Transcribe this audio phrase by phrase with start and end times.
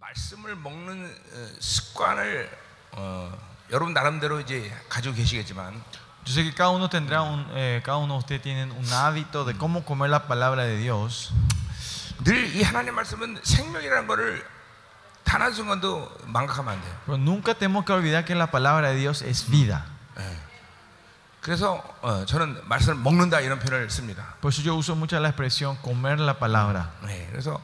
[0.00, 2.48] 말씀을 먹는 어, 습관을
[2.92, 3.36] 어,
[3.70, 5.82] 여러분 나름대로 이제 가지고 계시겠지만
[6.26, 9.46] Yo sé que cada uno tendrá un, eh, cada uno de ustedes tienen un hábito
[9.46, 11.32] de cómo comer la palabra de Dios.
[12.22, 14.46] 늘이 하나님 말씀은 생명이라는 거를
[15.24, 16.94] 단 한 순간도 망각하면 안 돼요.
[17.06, 19.86] Pero nunca tenemos que olvidar que la palabra de Dios es vida.
[21.40, 24.34] 그래서 어, 저는 말씀을 먹는다 이런 표현을 씁니다.
[24.42, 26.92] Por eso yo uso mucho la expresión comer la palabra.
[27.06, 27.58] 네, 그래서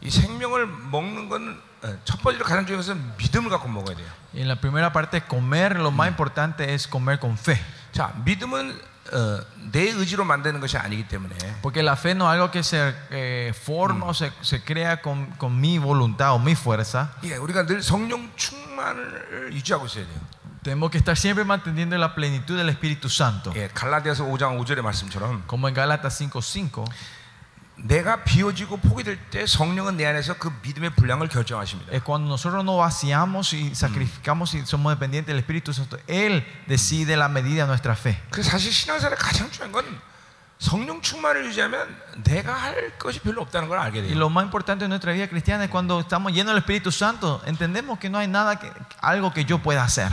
[0.00, 4.08] 이 생명을 먹는 건 어, 첫 번째로 가장 중요한 것은 믿음을 갖고 먹어야 돼요.
[4.34, 7.58] Y en la primera parte, comer, lo más importante es comer con fe.
[7.92, 8.78] 자, 믿음은
[9.12, 12.92] 어, 내 의지로 만드는 것이 아니기 때문에 Porque la fe no es algo que se
[13.10, 17.10] eh, forma o se, se crea con, con mi voluntad o mi fuerza.
[17.22, 20.20] 예, 우리가 늘 성령 충만을 유지하고 있어야 돼요.
[20.62, 23.52] Tenemos que estar siempre manteniendo la plenitud del Espíritu Santo.
[23.54, 26.84] 예, 갈라디아서 5장 5절의 말씀처럼 Como en Gálatas 5.5.
[27.83, 31.91] 내가 비워지고 포기될 때 성령은 내 안에서 그 믿음의 분량을 결정하십니다.
[32.03, 37.27] Cuando nosotros nos vaciamos y sacrificamos y somos dependientes del Espíritu Santo, Él decide la
[37.27, 38.17] medida de nuestra fe.
[38.29, 39.99] 그 사실 신앙생활의 가장 중요한 건
[40.59, 41.89] 성령 충만을 유지하면
[44.11, 47.41] Y lo más importante de nuestra vida cristiana es cuando estamos llenos del Espíritu Santo,
[47.45, 50.11] entendemos que no hay nada que, algo que yo pueda hacer.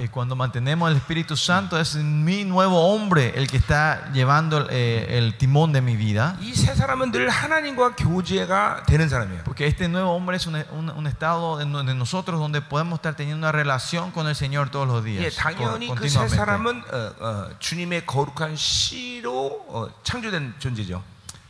[0.00, 5.18] Y cuando mantenemos el Espíritu Santo es mi nuevo hombre el que está llevando eh,
[5.18, 6.36] el timón de mi vida.
[9.44, 13.38] Porque este nuevo hombre es un, un, un estado de nosotros donde podemos estar teniendo
[13.38, 15.36] una relación con el Señor todos los días.
[15.86, 15.96] Con.
[16.66, 21.02] 사람은 어, 어, 주님의 거룩한 씨로 어, 창조된 존재죠.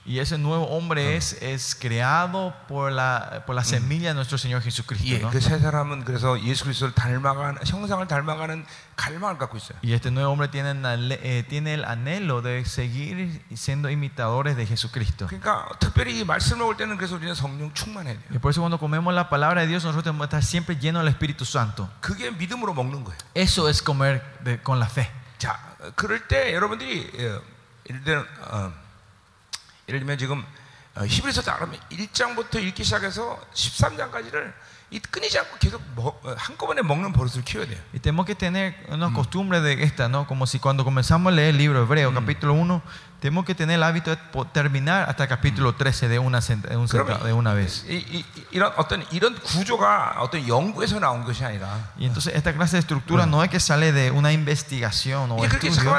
[0.05, 4.63] Y ese nuevo hombre es, es creado por la, por la semilla de nuestro Señor
[4.63, 5.05] Jesucristo.
[5.05, 5.29] 예, ¿no?
[5.29, 8.65] 그 새 사람은 그래서 예수 그리스도를 닮아가는 형상을 닮아가는
[8.95, 9.77] 갈망을 갖고 있어요.
[9.83, 14.57] Y este nuevo hombre tiene, el anhe- eh, tiene el anhelo de seguir siendo imitadores
[14.57, 15.27] de Jesucristo.
[15.27, 18.25] 그러니까 특별히 이 말씀을 먹을 때는 그래서 우리는 성령 충만해야 돼요.
[18.31, 21.03] Y por eso cuando comemos la palabra de Dios, nosotros tenemos que estar siempre llenos
[21.03, 21.87] del Espíritu Santo.
[22.01, 23.17] 그게 믿음으로 먹는 거예요.
[23.35, 25.07] Eso es comer de- con la fe.
[25.37, 27.41] 자, 어, 그럴 때 여러분들이 어,
[27.87, 28.73] 예를 들면 어,
[29.89, 30.43] 예를 들면 지금
[30.95, 34.53] 어, 히브리서 따르면 1장부터 읽기 시작해서 13장까지를
[34.91, 37.79] 이 끊이지 않고 계속 먹- 어, 한꺼번에 먹는 버릇을 키워야 돼요.
[37.93, 40.27] Y tenemos que tener una costumbre de esta, ¿no?
[40.27, 42.81] Como si cuando comenzamos a leer el libro hebreo, capítulo 1,
[43.21, 46.67] tenemos que tener el hábito de po- terminar hasta el capítulo 13 de una, senta-
[46.67, 47.85] de un senta- de una vez.
[47.87, 52.75] 이, 이, 이런 어떤 이런 구조가 어떤 연구에서 나온 것이 아니라 Y entonces esta clase
[52.75, 55.93] de estructura no es que sale de una investigación o 이게 그렇게 estudio,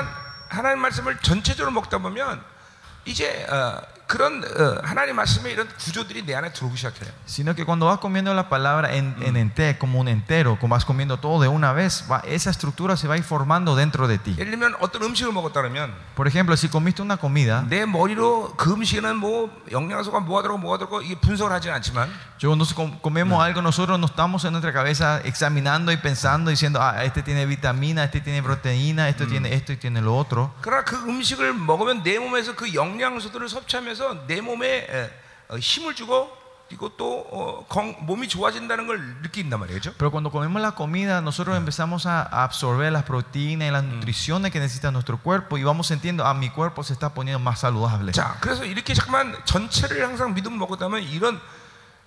[3.07, 7.11] 이제 어, 그런 어, 하나님 말씀의 이런 구조들이 내 안에 들어오기 시작해요.
[7.27, 10.85] sino que cuando vas comiendo la palabra en, en ente- como un entero, como vas
[10.85, 14.19] comiendo todo de una vez, va- esa estructura se va a ir formando dentro de
[14.19, 14.35] ti.
[14.39, 18.73] 예를 들면 어떤 음식을 먹었다 그러면 Por ejemplo, si comiste una comida, 내 머리로 그
[18.75, 22.11] 음식에는 뭐 영양소가 뭐가 들어가고 뭐가 들어가고 이게 분석을 하지는 않지만
[22.43, 26.83] yo cuando com- comemos algo, nosotros no estamos en nuestra cabeza examinando y pensando, diciendo,
[26.83, 30.53] ah, este tiene vitamina, este tiene proteína, esto tiene esto y tiene lo otro.
[30.61, 33.96] 그러나 그 음식을 먹으면 내 몸에서 그 영양소들을 섭취하면서
[34.27, 35.11] 내 몸에 에,
[35.49, 36.31] 어, 힘을 주고
[36.69, 39.93] 그리고 또 어, 건- 몸이 좋아진다는 걸 느낀단 말이죠.
[39.99, 44.51] Pero cuando comemos la comida, nosotros empezamos a a absorber las proteínas y las nutriciones
[44.53, 48.13] que necesita nuestro cuerpo y vamos sintiendo, ah, mi cuerpo se está poniendo más saludable.
[48.13, 51.39] 자, 그래서 이렇게 잠깐만 전체를 항상 믿음 먹었다면 이런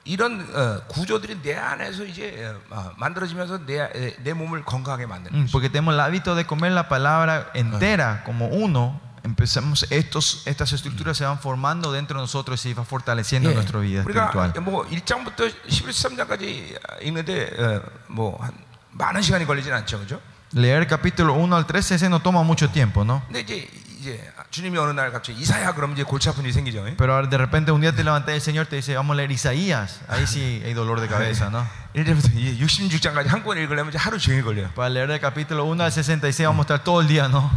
[0.03, 5.45] 이런 어, 구조들이 내 안에서 이제 어, 만들어지면서 내, 에, 내 몸을 건강하게 만드는 Mm,
[5.45, 5.51] 거죠.
[5.51, 8.99] Porque tenemos el hábito de comer la palabra entera como uno.
[9.23, 13.55] Empezamos, estos, estas estructuras se van formando dentro de nosotros y se va fortaleciendo 예,
[13.55, 14.53] nuestra vida 우리가 espiritual.
[14.61, 18.53] 뭐 1장부터 11장까지 읽는데 어, 뭐한
[18.91, 20.21] 많은 시간이 걸리진 않죠, 그죠?
[20.53, 23.23] Leer el capítulo 1 al 13 ese no toma mucho tiempo, ¿no?
[23.25, 23.67] 근데 이제
[23.99, 26.87] 이제 주님이 어느 날 갑자기 이사야 그러면 이제 골치 아픈 일이 생기죠.
[26.87, 26.95] 예?
[26.95, 29.31] Pero de repente un día te levantas y el Señor te dice, vamos a leer
[29.31, 30.01] Isaías.
[30.07, 31.65] Ahí sí hay dolor de cabeza, ¿no?
[31.95, 32.29] 1절부터
[32.61, 34.69] 66장까지 한꺼번에 읽으려면 이제 하루 종일 걸려요.
[34.75, 37.49] Para leer el capítulo 1 al 66 vamos a estar todo el día, ¿no?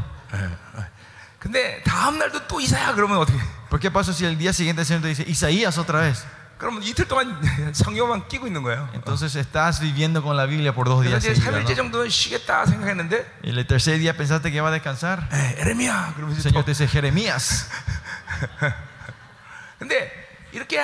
[1.42, 3.38] 근데 다음 날도 또 이사야 그러면 어떻게?
[3.70, 6.24] ¿Por qué pasa si el día siguiente el Señor te dice, Isaías otra vez?
[6.58, 7.40] 그러면 이틀 동안
[7.72, 8.88] 성경만 끼고 있는 거예요.
[8.92, 11.76] Entonces estás viviendo con la Biblia por dos 그래서 días 이제 seguidos, 3일째 ¿no?
[11.76, 15.28] 정도는 쉬겠다 생각했는데 Y el tercer día pensaste que iba a descansar.
[15.32, 17.68] 에, 에레미야 그러면 El 이제 Señor 또 te dice, Jeremías.
[19.78, 20.10] 근데
[20.52, 20.80] 이렇게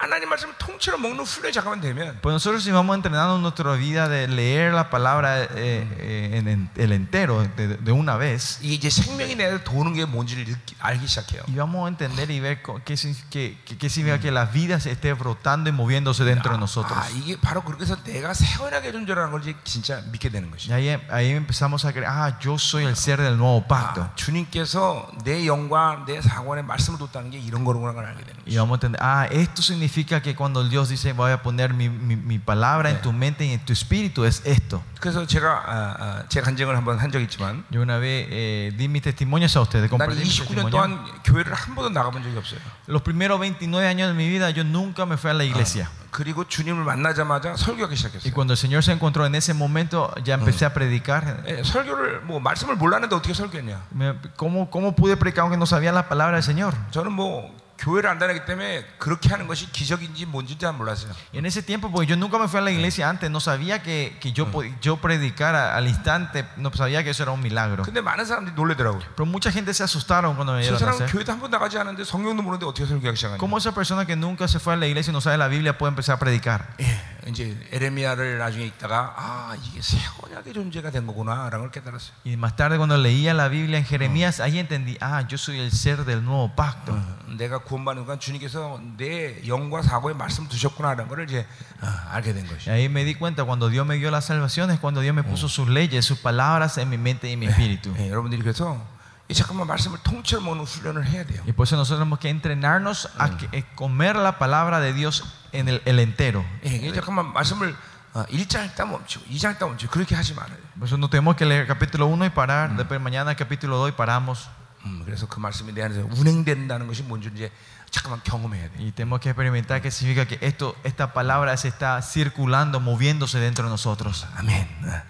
[0.00, 4.08] 하- 하나님 말씀을 통째로 먹는 훈련이 잠깐만 되면 Pues nosotros si vamos entrenando nuestra vida
[4.08, 8.74] de leer la palabra eh, eh, en, en el entero de, de una vez 이게
[8.74, 11.42] 이제 생명이 내 안에 도는 게 뭔지를 느끼- 알기 시작해요.
[11.48, 14.44] y vamos a entender y ver co- qué, sig- qué, qué- qué significa que la
[14.44, 16.92] vida se esté brotando y moviéndose dentro de nosotros.
[16.96, 20.74] 아, 이게 바로 그렇게 해서 내가 세원하게 존재라는 걸 이제 진짜 믿게 되는 Y 것이죠.
[20.74, 24.02] ahí, ahí empezamos a creer, ah, yo soy el ser del nuevo pacto.
[24.02, 28.54] 아, 주님께서 내 영과 내 사관에 말씀을 뒀다는 게 이런 거구나 걸 알게 되는 Y
[28.54, 28.60] 거죠.
[28.60, 29.86] vamos a entender, ah, esto significa
[30.22, 33.52] que cuando Dios dice, voy a poner mi, mi- mi palabra en tu mente y
[33.52, 34.82] en tu espíritu, es esto.
[35.00, 38.88] 그래서 제가 아, 아, 제 간증을 한번 한 적이 있지만 Yo una vez eh, di
[38.88, 40.70] mis testimonios a ustedes, 난 compartí mis 29년 testimonios.
[40.70, 42.60] 동안 교회를 한 번도 나가본 적이 없어요.
[42.88, 45.88] Los primeros 29 años de mi vida yo nunca me fui a la iglesia.
[46.10, 48.32] 그리고 주님을 만나자마자 설교하기 Y 시작했어요.
[48.32, 51.44] cuando el Señor se encontró en ese momento, ya empecé a predicar.
[51.46, 53.82] 예, 설교를 뭐 말씀을 몰랐는데 어떻게 설교했냐?
[53.94, 56.72] Me- ¿Cómo, ¿Cómo pude predicar aunque no sabía la palabra del Señor?
[56.90, 61.12] 저는 뭐 교회를 안 다녔기 때문에 그렇게 하는 것이 기적인지 뭔지 잘 몰랐어요.
[61.34, 63.82] Y en ese tiempo, porque yo nunca me fui a la iglesia antes, no sabía
[63.82, 67.82] que, que yo, pod- yo predicara al instante, no sabía que eso era un milagro.
[67.84, 69.02] 근데 많은 사람들이 놀래더라고요.
[69.14, 71.12] Pero mucha gente se asustaron cuando me 저 vieron 사람은 hacer.
[71.12, 73.36] 교회도 한 번 나가지 않았는데 성경도 모르는데 어떻게 설교하기 시작하냐?
[73.38, 75.76] ¿Cómo esa persona que nunca se fue a la iglesia y no sabe la Biblia
[75.76, 76.64] puede empezar a predicar?
[76.80, 82.12] 예, 이제 에레미야를 나중에 읽다가 아 이게 새 언약의 존재가 된 거구나라는 걸 깨달았어요.
[82.24, 85.70] Y más tarde cuando leía la Biblia en Jeremías, ahí entendí, ah, yo soy el
[85.72, 86.92] ser del nuevo pacto.
[86.92, 91.46] 어, 내가 구원받는 건 주님께서 내 영과 사고에 말씀 두셨구나라는 걸 이제
[91.82, 92.70] 어, 알게 된 Y 것이죠.
[92.70, 95.48] ahí me di cuenta, cuando Dios me dio la salvación, es cuando Dios me puso
[95.48, 97.94] sus leyes, sus palabras en mi mente y en mi espíritu.
[97.98, 98.80] 예, 여러분들이 그래서
[99.28, 101.42] 이 잠깐만 말씀을 통째로 먹는 훈련을 해야 돼요.
[101.46, 105.24] Y por eso nosotros tenemos que entrenarnos a que- eh, comer la palabra de Dios
[105.52, 106.44] en el, el entero.
[106.64, 107.74] 예, 이 잠깐만 말씀을
[108.14, 110.56] 어, 1장 읽다 멈추고 2장 읽다 멈추고 그렇게 하지 말아요.
[110.78, 113.92] Por eso no tenemos que leer capítulo 1 y parar, después mañana capítulo 2 y
[113.92, 114.48] paramos.
[114.84, 117.50] 음, 그래서 그 말씀이 내 안에서 운행된다는 것이 뭔지 이제
[117.90, 118.72] 잠깐만 경험해야 돼.
[118.78, 123.64] Y tenemos que experimentar que significa que esto, esta palabra se está circulando, moviéndose dentro
[123.64, 124.26] de nosotros.
[124.36, 124.68] 아멘.
[124.84, 125.02] 어.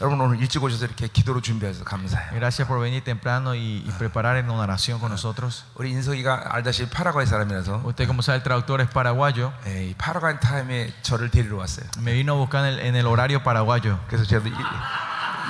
[0.00, 2.30] 여러분 오늘 일찍 오셔서 이렇게 기도로 준비해서 감사해요.
[2.32, 5.64] Gracias por venir temprano y, y preparar en una oración con nosotros.
[5.74, 9.52] 우리 인석이가 알다시피 파라과이 사람이라서 Usted, como sabe, el traductor es paraguayo.
[9.66, 11.86] 예, 이 파라과이 타임에 저를 데리러 왔어요.
[11.98, 13.98] Me vino a buscar en el, en el horario paraguayo.
[14.08, 14.54] 그래서 제가 일-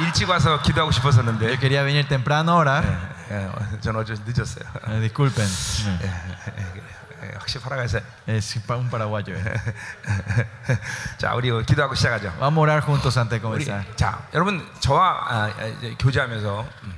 [0.06, 2.84] 일찍 와서 기도하고 싶었었는데 Yo quería venir temprano a orar.
[2.84, 3.13] 예, 어,
[3.81, 4.65] 저는 어제 늦었어요.
[4.87, 5.47] Eh, disculpen,
[6.01, 6.83] 예, 예.
[7.23, 9.35] 예, 확실히 파라과이에서 es un paraguayo.
[9.35, 9.43] eh.
[11.17, 12.31] 자 우리 기도하고 시작하죠.
[12.39, 13.83] Vamos a orar juntos antes de comenzar.
[13.95, 16.93] 자 여러분 저와 아, 아, 교제하면서 음,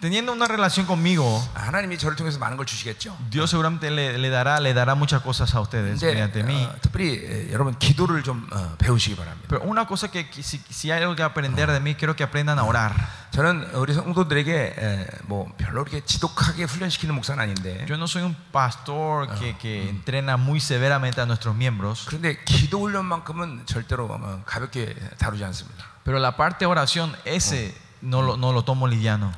[0.00, 3.16] Teniendo una relación conmigo, 하나님이 저를 통해서 많은 걸 주시겠죠.
[3.30, 6.64] Dios seguramente le, le dará, le dará muchas cosas a ustedes 근데 mediante mí.
[6.64, 9.46] 어, 특별히 예, 여러분 기도를 좀 어, 배우시기 바랍니다.
[9.48, 12.24] Pero una cosa que, que si, si hay algo que aprender de mí, quiero que
[12.24, 12.94] aprendan a orar.
[13.30, 18.36] 저는 우리 성도들에게 에, 뭐 별로 이렇게 지독하게 훈련시키는 목사는 아닌데 Yo no soy un
[18.52, 24.94] pastor que, que entrena muy severamente a nuestros miembros, 그런데 기도 훈련만큼은 절대로 어, 가볍게
[25.18, 25.84] 다루지 않습니다.
[26.04, 29.32] pero la parte de oración, ese no lo, no lo tomo liviano.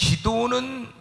[0.00, 0.92] 기도는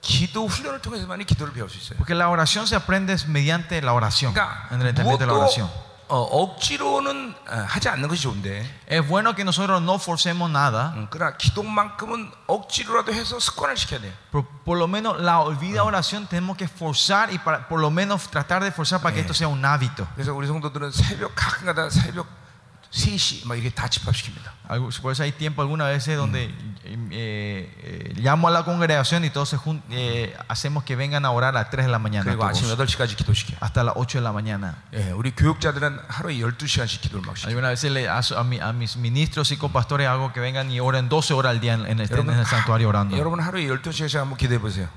[0.00, 1.96] 기도 훈련을 통해서만이 기도를 배울 수 있어요.
[1.96, 5.32] Porque la oración se aprende es mediante la oración, 그러니까 en el entendimiento de la
[5.32, 5.70] 무엇도 oración.
[6.08, 11.06] 어, 억지로는 어, 하지 않는 것이 좋은데 Es bueno que nosotros no forcemos nada, 음,
[11.08, 14.12] 그러나 기도만큼은 억지로라도 해서 습관을 시켜야 돼요.
[14.30, 18.28] pero por lo menos la vida oración tenemos que forzar y para, por lo menos
[18.28, 20.06] tratar de forzar para que esto sea un hábito.
[20.16, 22.26] 그래서 우리 성도들은 새벽 가끔가다 새벽
[22.92, 24.52] 3시 막 이렇게 다 집합시킵니다.
[24.68, 26.44] Algo- Por eso hay tiempo algunas veces donde
[26.84, 31.30] eh, eh, llamo a la congregación y todos se jun- eh, hacemos que vengan a
[31.30, 32.24] orar a las 3 de la mañana.
[32.30, 33.56] 그리고 아침 todos, 8시까지 기도시켜요.
[33.62, 34.76] hasta las 8 de la mañana.
[34.92, 37.48] 예, 우리 교육자들은 하루에 12시간씩 기도를 막 시켜요.
[37.48, 40.70] Algunas veces le, a, su- a mi- a mis ministros y copastores hago que vengan
[40.70, 43.16] y oren 12 horas al día en, en este- en el santuario orando.
[43.16, 44.88] 여러분 하루에 12시간씩 한번 기도해 보세요.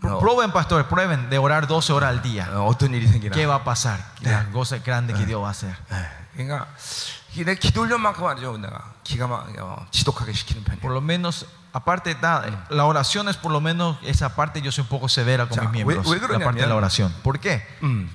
[0.00, 2.44] Pr- Prueben, pastores, prueben de orar 12 horas al día.
[2.52, 3.32] 어, 어떤 일이 생기나.
[3.34, 4.00] ¿Qué va a pasar?
[4.20, 5.74] Las cosas grandes que Dios va a hacer.
[5.90, 6.66] 예, 그러니까
[7.32, 8.56] 이게 내 기도 훈련만큼 아니죠.
[8.58, 10.80] 내가 기가 막 어, 지독하게 시키는 편이에요.
[10.80, 14.82] Por lo menos, aparte, da- la oración es por lo menos esa parte, yo soy
[14.82, 16.06] un poco severa con 자, mis miembros.
[16.06, 17.12] 왜- 왜 la parte de la 그러냐면- oración.
[17.22, 17.62] ¿Por qué?
[17.82, 18.08] 음,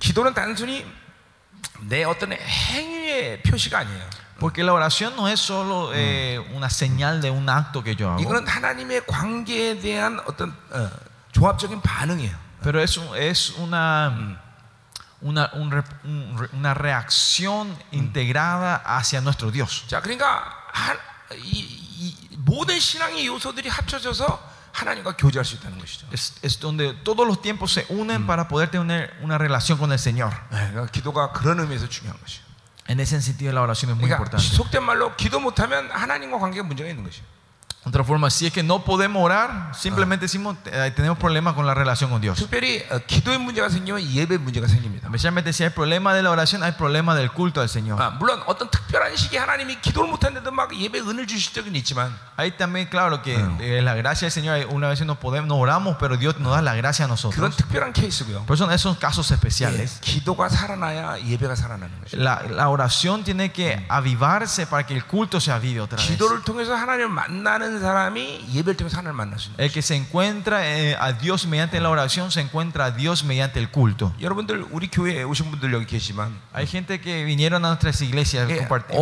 [0.00, 0.84] 기도는 단순히
[1.80, 4.24] 내 어떤 행위의 표시가 아니에요.
[4.40, 8.20] Porque la oración no es solo eh, una señal de un acto que yo hago,
[8.20, 10.90] 이거는 하나님의 관계에 대한 어떤 어,
[11.32, 12.34] 종합적인 반응이에요.
[12.62, 14.10] pero es, un- es una,
[15.22, 19.84] una, un re- un re- una reacción integrada hacia nuestro Dios.
[19.88, 20.94] 자, 그러니까 하,
[21.36, 21.60] 이,
[21.98, 26.06] 이 모든 신앙의 요소들이 합쳐져서 하나님과 교제할 수 있다는 것이죠.
[26.12, 29.98] Es, es donde todos los tiempos se unen para poder tener una relación con el
[29.98, 30.32] Señor.
[30.50, 32.44] 네, 그러니까 기도가 그런 의미에서 중요한 것이에요.
[32.88, 34.44] En ese sentido, la oración es muy 그러니까 importante.
[34.56, 37.24] 속된 말로 기도 못하면 하나님과 관계에 문제가 있는 것이에요.
[37.88, 41.74] Otra forma, si es que no podemos orar, simplemente decimos, eh, tenemos problemas con la
[41.74, 42.38] relación con Dios.
[42.38, 45.06] 특별히 어, 기도의 문제가 생기면 예배 문제가 생깁니다.
[45.08, 48.00] Especialmente si hay problema de la oración, hay problema del culto al Señor.
[48.00, 52.52] 아, 물론 어떤 특별한 시기에 하나님이 기도를 못했는데도 막 예배 은을 주실 적은 있지만 Ahí
[52.52, 56.16] también, claro, que eh, la gracia del Señor, una vez nos podemos, no oramos, pero
[56.16, 57.56] Dios nos da la gracia a 그건 nosotros.
[57.56, 58.46] 특별한 케이스고요.
[58.46, 60.00] Por eso son esos casos 예, especiales.
[60.00, 62.16] 기도가 살아나야 예배가 살아나는 거죠.
[62.16, 66.08] La, la oración tiene que avivarse para que el culto se avive otra vez.
[66.08, 67.74] 기도를 통해서 하나님을 만나는
[69.57, 73.59] el que se encuentra eh, a Dios mediante la oración se encuentra a Dios mediante
[73.59, 74.13] el culto.
[76.53, 78.95] Hay gente que vinieron a nuestras iglesias a compartir.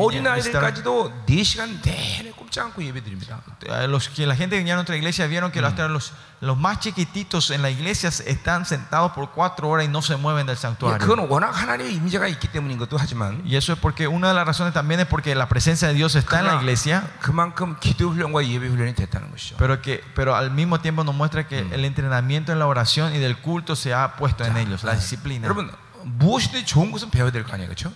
[3.90, 6.81] Los que la gente que vinieron a nuestra iglesia vieron que hasta los los más
[6.81, 10.61] chiquititos en la iglesia están sentados por cuatro horas y no se mueven del 예,
[10.61, 10.99] santuario.
[10.99, 14.45] 그건 워낙 하나님의 임재가 있기 때문인 것도 하지만 Y eso es porque una de las
[14.45, 18.11] razones también es porque la presencia de Dios está en la 그러나 iglesia, 그만큼 기도
[18.11, 19.57] 훈련과 예배 훈련이 됐다는 것이죠.
[19.57, 23.19] pero que pero al mismo tiempo nos muestra que el entrenamiento en la oración y
[23.19, 25.47] del culto se ha puesto en ellos, la disciplina.
[25.47, 25.71] 여러분
[26.20, 27.92] 무엇이든 좋은 것은 배워야 될 거 아니에요, 그렇죠?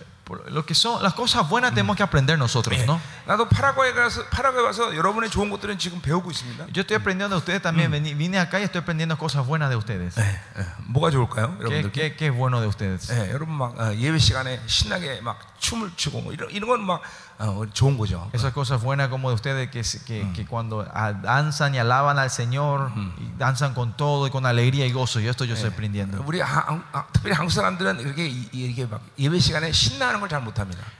[0.48, 2.98] Lo que son las cosas buenas tenemos que aprender nosotros, ¿no?
[3.26, 6.68] 나도 파라과에 가서 파라과에 와서 여러분의 좋은 것들은 지금 배우고 있습니다.
[6.72, 7.90] Yo estoy aprendiendo de ustedes también.
[7.90, 10.16] Vení- Vine acá y estoy aprendiendo cosas buenas de ustedes.
[10.16, 10.22] 예,
[10.56, 10.66] 예.
[10.88, 11.92] 뭐가 좋을까요, ¿Qué, 여러분들?
[11.92, 13.10] qué, qué es bueno de ustedes?
[13.12, 17.31] 예, 여러분 막 어, 예배 시간에 신나게 막 춤을 추고 뭐 이런 이런 건막 어.
[18.32, 20.32] Esas cosas buenas como de ustedes que, que, mm.
[20.32, 23.12] que cuando danzan y alaban al Señor, mm.
[23.18, 25.20] y danzan con todo y con alegría y gozo.
[25.20, 26.18] Y esto yo estoy aprendiendo.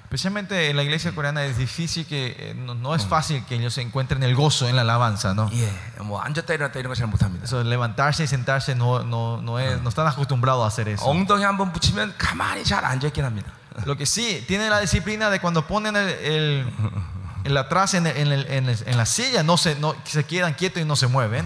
[0.03, 3.79] Especialmente en la iglesia coreana es difícil que eh, no, no es fácil que ellos
[3.79, 5.51] encuentren el gozo en la alabanza, ¿no?
[7.45, 11.05] Eso, levantarse y sentarse no, no, no, es, no están acostumbrados a hacer eso.
[13.72, 13.86] 엉덩이 한번 붙이면 가만히 잘 앉아 있긴 합니다.
[13.86, 16.66] Lo que sí, tienen la disciplina de cuando ponen el, el,
[17.46, 20.24] el atrás en, el- en, el- en el- en la silla, no se, no, se
[20.26, 21.46] quedan quietos y no se mueven.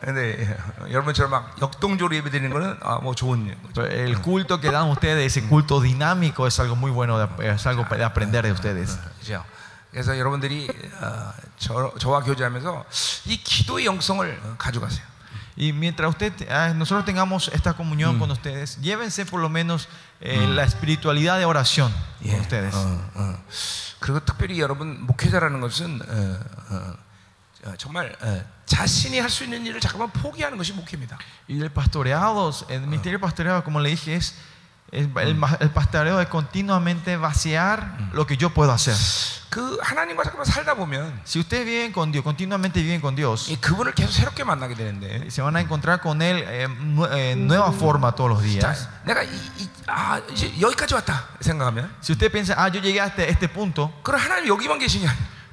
[0.00, 0.56] 근데
[0.90, 3.82] 여러분처럼 막 역동적으로 예배드리는 거는 아, 뭐 좋은 거죠.
[3.82, 7.66] Pero El culto que dan ustedes, ese culto dinámico, es algo muy bueno, de, es
[7.66, 8.96] algo de aprender de ustedes.
[9.18, 9.44] 그죠?
[9.90, 10.68] 그래서 여러분들이
[11.00, 12.84] 어, 저, 저와 교제하면서
[13.26, 15.02] 이 기도의 영성을 어, 가져가세요.
[15.56, 19.88] Y mientras usted, ah, nosotros tengamos esta comunión con ustedes, llévense por lo menos
[20.20, 21.92] eh, la espiritualidad de oración
[22.22, 22.74] con ustedes.
[22.74, 23.44] 어, 어.
[24.00, 26.38] 그리고 특별히 여러분 목회자라는 것은 어,
[26.70, 26.94] 어,
[27.64, 31.18] 어, 정말 어, 자신이 할 수 있는 일을 잠깐만 포기하는 것이 목회입니다.
[31.48, 34.34] Y el pastoreado, el ministerio pastoreado, como le dije, es,
[34.90, 38.94] es el, ma- el pastoreo es continuamente vaciar lo que yo puedo hacer.
[39.50, 43.56] 그 하나님과 잠깐만 살다 보면 Si ustedes viven con Dios, continuamente viven con Dios, 이
[43.60, 48.30] 그분을 계속 새롭게 만나게 되는데 se van a encontrar con Él en nueva forma todos
[48.30, 48.88] los 자, días.
[49.06, 49.28] 내가 이,
[49.58, 53.90] 이, 아, 이제 여기까지 왔다 생각하면 Si usted piensa, ah, yo llegué hasta este punto,
[54.02, 55.08] 그럼 하나님 여기만 계시냐?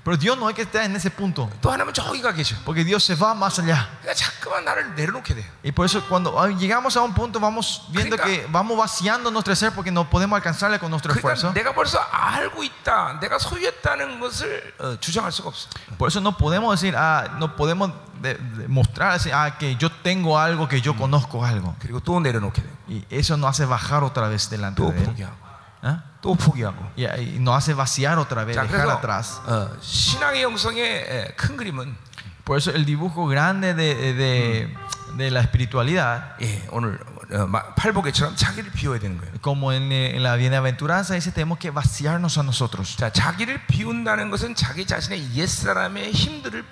[0.10, 2.56] pero Dios no es que esté en ese punto, 또 하나님은 저기가 계셔.
[2.64, 3.90] porque Dios se va más allá.
[4.04, 5.46] 그러니까 자꾸만 나를 내려놓게 돼요.
[5.64, 9.32] Y por eso cuando ah, llegamos a un punto vamos viendo 그러니까- que vamos vaciando
[9.32, 11.54] nuestro ser porque no podemos alcanzarle con nuestro 그러니까 esfuerzo.
[11.54, 15.70] 내가 벌써 알고 있다, 내가 소유했다는 것을 어, 주장할 수가 없어.
[15.98, 19.90] Por eso no podemos decir, ah, no podemos de- de- mostrar así, ah, que yo
[20.04, 21.74] tengo algo, que yo conozco algo.
[21.80, 22.74] 그리고 또 내려놓게 돼요.
[22.88, 25.16] Y eso nos hace bajar otra vez delante 또 de Él.
[25.83, 26.03] ¿Ah?
[26.21, 26.77] 또 포기하고.
[26.97, 29.41] Y, y nos hace vaciar otra vez, 자, dejar 그래서 atrás.
[29.47, 31.97] 어, 신앙의 영성의 에, 큰 그림은
[32.45, 34.75] Por eso el dibujo grande de, de-
[35.17, 36.99] de la espiritualidad, 예, 오늘
[37.33, 39.33] 어, 마- 팔복에처럼 자기를 비워야 되는 거예요.
[39.41, 42.97] como en, eh, en la bienaventuranza dice, tenemos que vaciarnos a nosotros.
[42.97, 46.65] 자, 자기를 비운다는 것은 자기 자신의 옛 사람의 힘들을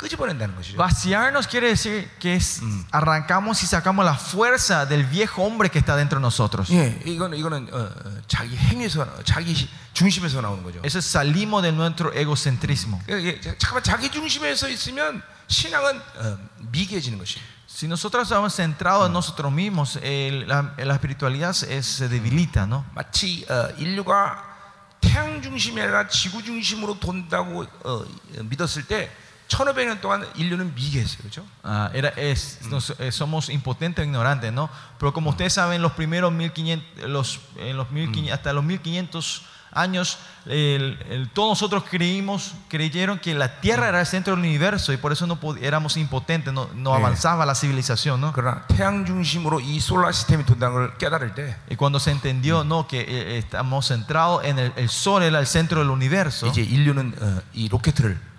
[0.00, 0.76] 끄집어낸다는 것이죠.
[0.76, 2.60] Vaciarnos quiere decir que es,
[2.92, 6.68] arrancamos y sacamos la fuerza del viejo hombre que está dentro de nosotros.
[6.70, 10.80] 예, 이거는 이거는 어, 어, 자기 행위에서 나- 자기 시- 중심에서 나오는 거죠.
[10.84, 13.00] Eso es salimos de nuestro egocentrismo.
[13.08, 16.38] 예, 예, 자, 잠깐만 자기 중심에서 있으면 신앙은 어,
[16.70, 17.42] 미개해지는 것이에요.
[17.66, 22.84] Si nosotros estamos centrados en nosotros mismos, el- la, la espiritualidad es- se debilita, ¿no?
[22.94, 24.44] 마치 어, 인류가
[25.00, 28.04] 태양 중심이 아니라 지구 중심으로 돈다고 어,
[28.44, 29.10] 믿었을 때
[29.50, 31.18] 1500년 동안 인류는 미개했어요.
[31.22, 31.46] 그렇죠?
[31.62, 34.68] Ah, era, es, nos- eh, somos impotentes e ignorantes, ¿no?
[34.98, 40.18] Pero como ustedes saben, los primeros 1500, los, en los 1500, hasta los 1500 años,
[40.46, 44.96] el- el- todos nosotros creímos, creyeron que la Tierra era el centro del universo y
[44.96, 46.96] por eso no pod- éramos impotentes, no, no Eh.
[46.98, 48.32] avanzaba la civilización, ¿no?
[48.32, 52.88] 그러나 태양 중심으로 이 솔라 시스템이 돈다는 걸 깨달을 때 Y cuando se entendió, no,
[52.88, 57.14] que eh, estamos centrados en el, el Sol, era el centro del universo, 이제 인류는
[57.20, 58.29] 어, 이 로켓을 어, 어,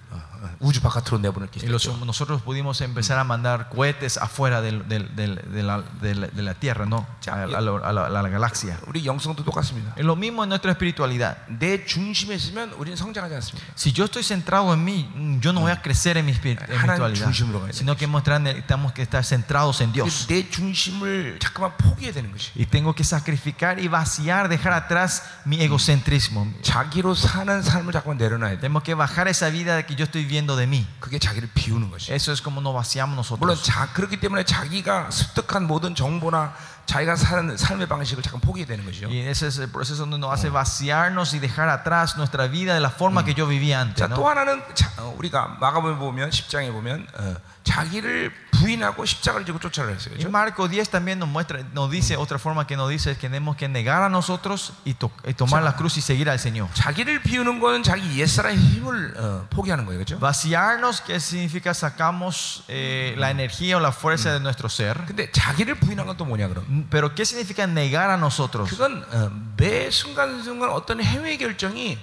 [0.62, 1.97] 우주 바깥으로 내보낼 게 Y los- 있죠.
[2.05, 6.41] nosotros pudimos empezar a mandar cohetes afuera del- del- del- de, la, de la- de
[6.43, 7.05] la Tierra, ¿no?
[7.27, 8.77] A, a la, a la- a la galaxia.
[8.88, 9.93] 우리 영성도 똑같습니다.
[9.97, 11.38] Es lo mismo en nuestra espiritualidad.
[11.47, 13.65] 내 중심에 있으면 우리는 성장하지 않습니다.
[13.75, 16.57] Si yo estoy centrado en mí, mm, yo no voy a crecer en mi espir-
[16.59, 20.27] 하나님 espiritualidad, 중심으로 가야 sino que mostrar- tenemos que estar centrados en Dios.
[20.27, 22.51] 내 중심을 잠깐만 포기해야 되는 것이.
[22.55, 26.47] Y tengo que sacrificar y vaciar, dejar atrás mi egocentrismo.
[26.62, 28.59] 자기로 사는 삶을 잠깐 내려놔야 돼.
[28.62, 30.87] Tenemos que bajar esa vida de que yo estoy viendo de mí.
[31.00, 32.12] 그게 자기를 비우는 것이.
[32.12, 33.62] Eso es como nos vaciamos 물론 nosotros.
[33.62, 36.54] 자 그렇기 때문에 자기가 습득한 모든 정보나
[36.87, 39.09] 자기가 사는 삶의 방식을 잠깐 포기해야 되는 것이죠.
[39.09, 42.80] Y ese es el proceso donde nos hace vaciarnos y dejar atrás nuestra vida de
[42.80, 43.97] la forma que yo vivía antes.
[43.97, 44.09] 자.
[44.14, 49.93] 또 하나는 자, 어, 우리가 마가복음 보면 10장에 보면 어, 자기를 부인하고 십자가를 지고 쫓아가라
[49.93, 50.15] 했어요.
[50.15, 50.29] Y 그렇죠?
[50.29, 53.55] Marco 10 también nos muestra, nos dice otra forma que nos dice es que tenemos
[53.55, 56.67] que negar a nosotros y, to- y tomar la cruz y seguir al Señor.
[56.74, 60.00] 자기를 비우는 건 자기 옛사람의 힘을 어, 포기하는 거예요.
[60.03, 60.17] 그렇죠?
[60.19, 65.05] Vaciarnos, que significa sacamos eh, la energía o la fuerza de nuestro ser.
[65.05, 66.88] 근데 자기를 부인한 건 또 뭐냐 그럼?
[66.89, 68.69] Pero ¿qué significa negar a nosotros?
[68.71, 72.00] 그건 어, 매 순간순간 어떤 행위 결정이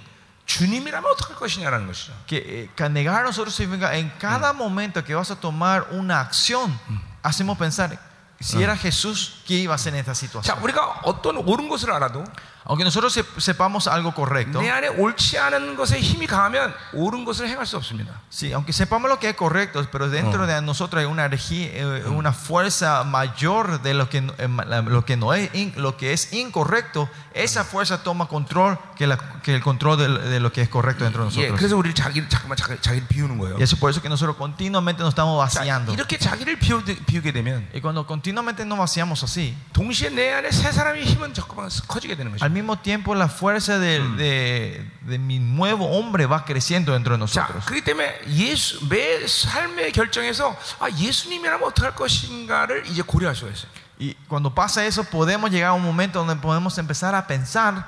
[0.49, 2.13] 주님이라면 어떻게 할 것이냐라는 것이죠.
[2.27, 6.21] Que, eh, que negar a nosotros significa en cada momento que vas a tomar una
[6.21, 6.79] acción,
[7.23, 7.97] hacemos pensar,
[8.39, 10.61] si era Jesús, ¿qué iba a hacer en esta 자, situación?
[10.61, 12.23] 우리가 어떤 옳은 것을 알아도
[12.67, 17.47] Aunque nosotros se- sepamos algo correcto, 내 안에 옳지 않은 것에 힘이 강하면 옳은 것을
[17.47, 18.21] 행할 수 없습니다.
[18.31, 22.03] sí, aunque sepamos lo que es correcto, pero dentro de nosotros hay una energía, eh,
[22.09, 25.95] una fuerza mayor de lo que, no- eh, la- lo que, no es, in- lo
[25.95, 30.51] que es incorrecto, esa fuerza toma control que, la- que el control de, de lo
[30.51, 31.59] que es correcto dentro de 예, nosotros.
[31.59, 33.57] 그래서 우리 자기를 잠깐만 자기, 자기를 비우는 거예요.
[33.57, 35.93] Y eso por eso que nosotros continuamente nos estamos 자, vaciando.
[35.93, 40.71] 이렇게 자기를 비우, 비우게 되면 Y cuando continuamente nos vaciamos así, 동시에 내 안에 새
[40.71, 42.48] 사람의 힘은 잠깐만 커지게 되는 al 것이죠.
[42.51, 47.47] mismo tiempo la fuerza de, de- de mi nuevo hombre va creciendo dentro de 자,
[47.49, 47.65] nosotros.
[47.65, 53.69] 그렇기 때문에 예수 매 삶의 결정에서 아 예수님이라면 어떻게 할 것인가를 이제 고려할 수가 있어요.
[53.99, 57.85] Y cuando pasa eso, podemos llegar a un momento donde podemos empezar a pensar,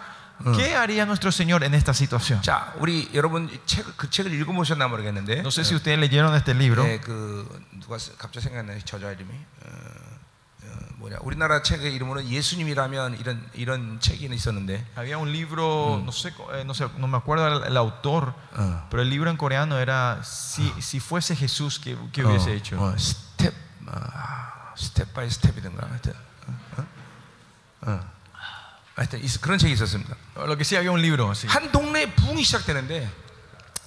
[0.55, 2.41] ¿qué haría nuestro Señor en esta situación?
[2.41, 6.53] 자, 우리 여러분 이 책, 그 책을 읽어보셨나 모르겠는데, No sé si ustedes leyeron este
[6.53, 6.83] libro.
[6.85, 7.43] 네, 그
[7.81, 10.00] 누가 쓰- 갑자기 생각나요 저자 이름이 어, 어,
[11.01, 16.63] 뭐냐 우리나라 책의 이름으로는 예수님이라면 이런 이런 책이 있었는데, Había un libro, no sé, eh,
[16.65, 20.21] no sé, no me acuerdo el, el autor, 어, pero el libro en coreano era
[20.23, 22.77] si, si fuese Jesús, ¿qué, qué hubiese hecho?
[22.81, 23.53] 어, 스텝
[23.87, 26.13] 아, 스텝 바이 스텝이든가 하여튼
[26.47, 26.53] 어?
[26.77, 27.91] 어?
[27.91, 27.99] 어.
[28.95, 30.15] 하여튼 있- 그런 책이 있었습니다.
[30.35, 31.47] Lo que sí había un libro así.
[31.47, 33.09] 한 동네에 부흥이 시작되는데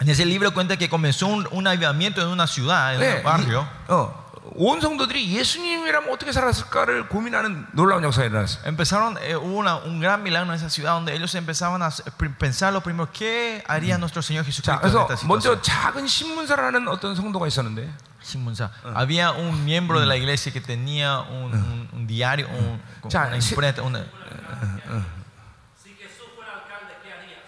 [0.00, 3.22] En ese libro cuenta que comenzó un, un avivamiento en una ciudad, en 네, un
[3.24, 3.62] barrio.
[3.62, 4.23] 이- 어,
[4.54, 8.64] 온 성도들이 예수님이라면 어떻게 살았을까를 고민하는 놀라운 역사가 일어났어요.
[8.66, 12.10] Empezaron, eh, hubo una- un gran milagro en esa ciudad donde ellos empezaban a hacer-
[12.18, 15.62] pri- pensar lo primero, ¿qué haría nuestro Señor 자, Jesucristo en 그래서 esta 먼저 situación?
[15.62, 17.90] 작은 신문사라는 어떤 성도가 있었는데
[18.22, 18.70] Shimunsa.
[18.94, 23.26] Había un miembro de la iglesia que tenía un, un- un diario, un, con Ya,
[23.28, 23.54] una sí.
[23.54, 24.04] imprenta, una-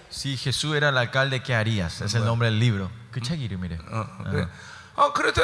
[0.09, 2.01] Si Jesús era el alcalde, ¿qué harías?
[2.01, 2.91] Es el nombre del libro.
[3.13, 3.79] ¿Qué chaguiri, mire?
[3.91, 4.49] 어, 어, 그래.
[4.97, 5.43] 어, 그래도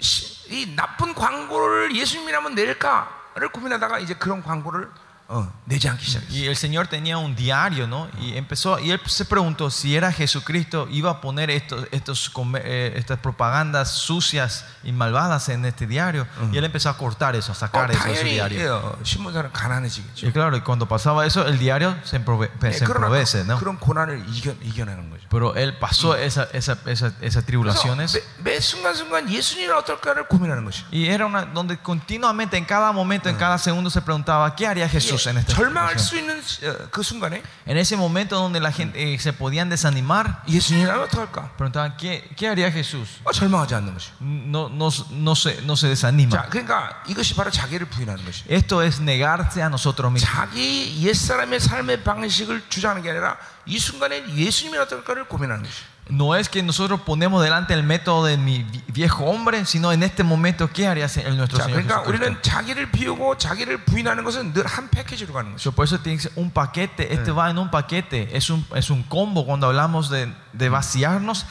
[0.00, 4.89] 시- 이 나쁜 광고를 예수님이라면 낼까를 고민하다가 이제 그런 광고를
[5.30, 6.30] 어, 내지 않기 시작했어요.
[6.30, 8.06] Y el Señor tenía un diario, ¿no?
[8.20, 12.60] Y empezó, y él se preguntó si era Jesucristo, iba a poner estos, estos, come-
[12.62, 16.28] eh, estas propagandas sucias y malvadas en este diario.
[16.52, 18.60] Y él empezó a cortar eso, a 어, sacar eso de su 당연히 diario.
[18.60, 20.28] 예, 어, 신문사는 가난해지겠죠.
[20.28, 23.58] Y claro, y cuando pasaba eso, el diario se, emprove- 예, se 그러나 emprovece, ¿no?
[23.58, 25.26] 그런 고난을 이겨, 이겨내는 거죠.
[25.28, 28.14] Pero él pasó esa, esa, esa- esas 그래서 tribulaciones.
[28.44, 30.86] 매, 매 순간순간 예수님은 어떨까를 고민하는 것이죠.
[30.92, 34.88] Y era una donde continuamente, en cada momento, en cada segundo, se preguntaba, ¿qué haría
[34.88, 36.07] Jesús En 예, esta 절망할 situación?
[36.07, 40.43] 수 있는 어, 그 순간에 En ese momento donde la gente eh, se podían desanimar,
[41.57, 43.21] preguntaban, ¿qué, qué haría Jesús?
[43.23, 43.31] 어.
[44.19, 46.31] No, no, no, se, no se desanima.
[46.31, 48.45] 자, 그러니까 이것이 바로 자기를 부인하는 것이죠.
[48.49, 50.31] Esto es negarse a nosotros mismos.
[50.31, 55.90] 자기 옛사람의 삶의 방식을 주장하는 게 아니라 이 순간에 예수님이 어떨까를 고민하는 것이죠.
[56.10, 60.04] No es que nosotros ponemos delante el método de mi vi- viejo hombre, sino en
[60.04, 62.08] este momento, ¿qué haría el nuestro 자, Señor 그러니까 Jesucristo?
[62.08, 65.70] 우리는 자기를 비우고 자기를 부인하는 것은 늘 한 패키지로 가는 것이죠.
[65.70, 68.64] So, por eso tiene que ser un paquete, este va en un paquete, es un,
[68.76, 71.44] es un combo cuando hablamos de, de vaciarnos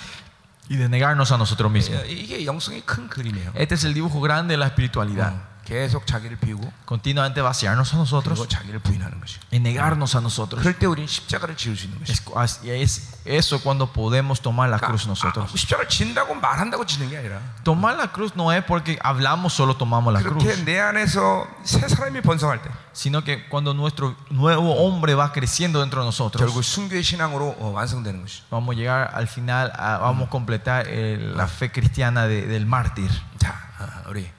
[0.70, 2.00] y de negarnos a nosotros mismos.
[2.08, 3.52] 예, 이게 영성의 큰 그림이에요.
[3.56, 5.34] Este es el dibujo grande de la espiritualidad.
[5.34, 9.40] 어, 계속 자기를 비우고 continuamente vaciarnos a 그리고 nosotros 자기를 부인하는 것이.
[9.52, 10.62] y negarnos a nosotros.
[10.62, 12.12] 그럴 때 우리는 십자가를 지을 수 있는 것이.
[12.12, 15.50] Es, así es eso cuando podemos tomar la cruz 아, nosotros.
[15.58, 20.14] 십자가를 진다고 말한다고 지는 게 아니라 Tomar la cruz no es porque hablamos, solo tomamos
[20.14, 25.16] la cruz, 그렇게 내 안에서 새 사람이 번성할 때 sino que cuando nuestro nuevo hombre
[25.16, 28.44] va creciendo dentro de nosotros, 결국 순교의 신앙으로 어, 완성되는 것이.
[28.52, 32.68] vamos a llegar al final, a- vamos a completar eh, la fe cristiana de- del
[32.68, 33.10] mártir.
[33.40, 34.39] 자, 어, 우리 어,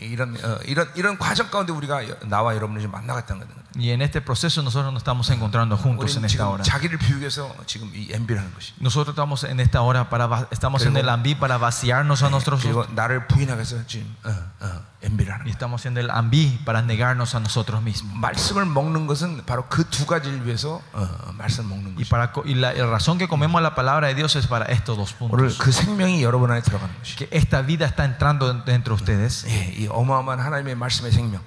[0.00, 3.65] 이런 어, 이런 이런 과정 가운데 우리가 여- 나와 여러분을 만나갔다는 거거든요.
[3.75, 6.63] Y en este proceso nosotros nos estamos encontrando juntos en 우리는 esta 지금 hora.
[6.63, 8.73] 자기를 비우기 위해서 지금 이 MB를 하는 것이.
[8.81, 12.29] Nosotros estamos en esta hora para va- estamos en 그리고- el ambi para vaciarnos a
[12.29, 15.55] nosotros 그리고 나를 부인하기 위해서 지금 어, 어, MB를 하는 y 거예요.
[15.55, 18.11] estamos haciendo el ambi para negarnos a nosotros mismos.
[18.19, 22.09] 말씀을 먹는 것은 바로 그 두 가지를 위해서 어, 어, 말씀을 먹는 Y 것이.
[22.09, 24.97] para co- y la, la razón que comemos la palabra de Dios es para estos
[24.97, 25.57] dos 오늘 puntos.
[25.59, 27.15] 그 생명이 여러분 안에 들어가는 것이.
[27.15, 29.45] Que esta vida está entrando dentro de ustedes.
[29.47, 31.39] 예, 이 어마어마한 하나님의 말씀의 생명.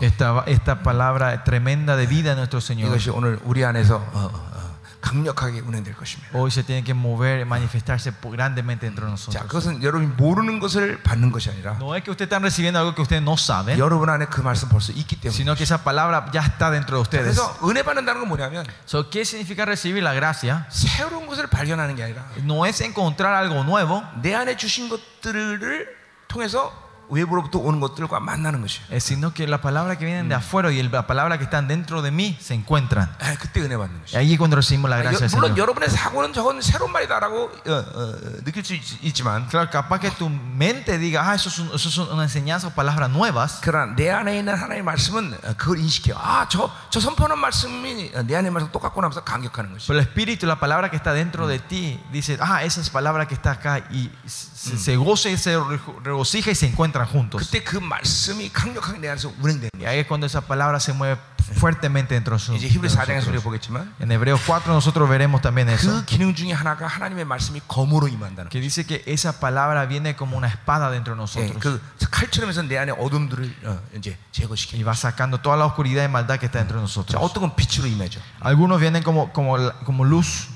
[0.00, 4.30] Esta, esta palabra tremenda de vida de nuestro Señor 이것이 오늘 우리 안에서 어, 어,
[4.32, 6.30] 어, 강력하게 운행될 것입니다.
[6.36, 9.46] hoy se tiene que mover, manifestarse po- grandemente dentro de 자, nosotros.
[9.48, 13.02] 그것은 여러분이 모르는 것을 받는 것이 아니라 No es que ustedes están recibiendo algo que
[13.02, 15.30] ustedes no saben, 여러분 안에 그 말씀 벌써 있기 때문에.
[15.36, 17.36] sino que esa palabra ya está dentro de ustedes.
[17.36, 20.66] 그래서 은혜 받는다는 건 뭐냐면 So, ¿Qué significa recibir la gracia?
[20.70, 25.86] 새로운 것을 발견하는 게 아니라 No es encontrar algo nuevo, 내 안에 주신 것들을
[26.26, 26.72] 통해서
[27.10, 28.86] 외부로부터 오는 것들과 만나는 것이에요.
[28.90, 31.68] eh, sino que la palabra que vienen de afuera y el- la palabra que están
[31.68, 33.10] dentro de mí se encuentran.
[33.20, 34.18] 아, 그때 은혜 받는 Y 것이에요.
[34.18, 35.58] ahí es cuando recibimos la 아, gracia 여- del 물론 Señor.
[35.60, 40.30] 여러분의 사고는 저건 새로운 말이다라고 어, 어, 느낄 수 있, 지만 Claro, capaz que tu
[40.30, 43.60] mente diga, ah, eso es, un- eso es una enseñanza o palabras nuevas.
[43.60, 46.16] 그러나 내 안에 있는 하나님의 말씀은 어, 그걸 인식해요.
[46.16, 49.86] 아, 저, 저 선포하는 말씀이 내 안에 말씀 똑같구나 하면서 감격하는 것이.
[49.88, 53.28] Pero el espíritu, la palabra que está dentro de ti, dice, ah, esa es palabra
[53.28, 55.60] que está acá y se, se goza y se
[56.02, 57.38] regocija y se encuentran juntos.
[57.44, 59.88] 그때 그 말씀이 강력하게 내 안에서 운행되는 Y 거예요.
[59.88, 61.20] ahí es cuando esa palabra se mueve
[61.54, 63.42] fuertemente dentro de su- 이제 de 히브리 4장에서 우리가 nosotros.
[63.44, 65.90] 보겠지만 En Hebreos 4 nosotros veremos también eso.
[65.90, 68.62] 그 기능 중에 하나가 하나님의 말씀이 검으로 임한다는 Que 거예요.
[68.62, 71.58] dice que esa palabra viene como una espada dentro de 예, nosotros.
[71.60, 76.04] 그 칼처럼 해서 내 안에 어둠들을 어, 이제 Y 제거시키는 va sacando toda la oscuridad
[76.04, 77.16] y maldad que está dentro de 자, nosotros.
[77.20, 78.20] 어떤 건 빛으로 임하죠.
[78.40, 80.55] Algunos vienen como, como, la- como luz 어,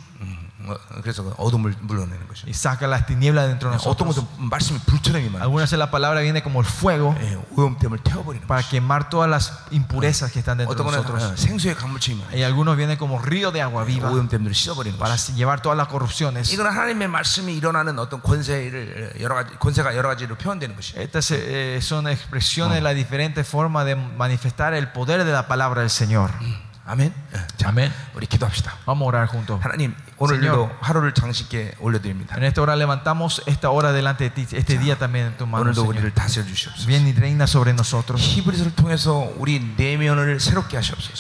[1.01, 2.45] 그래서 그 어둠을 물러내는 거죠.
[2.49, 4.27] y saca las tinieblas dentro de 어떤 nosotros.
[4.27, 8.49] 것은 말씀이 불처럼 임하는 Algunas veces la palabra viene como el fuego 예, 오염됨을 태워버리는
[8.49, 8.71] para 거죠.
[8.71, 11.41] quemar todas las impurezas que están dentro 어떤 de 거는 어, nosotros.
[11.41, 15.35] 생수의 강물처럼 임하는 Y algunos vienen como río de agua viva 오염됨들을 씻어버리는 para 거죠.
[15.37, 16.51] llevar todas las corrupciones.
[16.53, 21.01] 이건 하나님의 말씀이 일어나는 어떤 권세를 여러 가지 권세가 여러 가지로 표현되는 것이에요.
[21.01, 25.83] Estas eh, son expresiones de las diferentes formas de manifestar el poder de la palabra
[25.83, 26.33] del Señor.
[26.89, 27.13] 아멘.
[27.35, 27.93] 예, 자, Amén.
[28.15, 28.73] 우리 기도합시다.
[28.87, 29.59] Vamos a orar juntos.
[29.61, 29.93] 하나님
[30.30, 30.72] Señor,
[32.38, 35.66] en esta hora levantamos esta hora delante de ti, este día también en tu mano,
[35.74, 35.96] Señor.
[36.88, 38.22] Bien y reina sobre nosotros.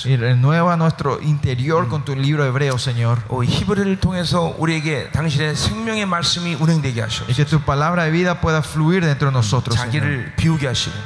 [0.05, 3.19] Y renueva nuestro interior con tu libro hebreo, Señor.
[7.27, 10.31] Y que tu palabra de vida pueda fluir dentro de nosotros, Señor.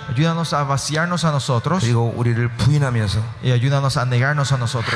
[0.09, 1.83] Ayúdanos a vaciarnos a nosotros.
[3.43, 4.93] Y ayúdanos a negarnos a nosotros.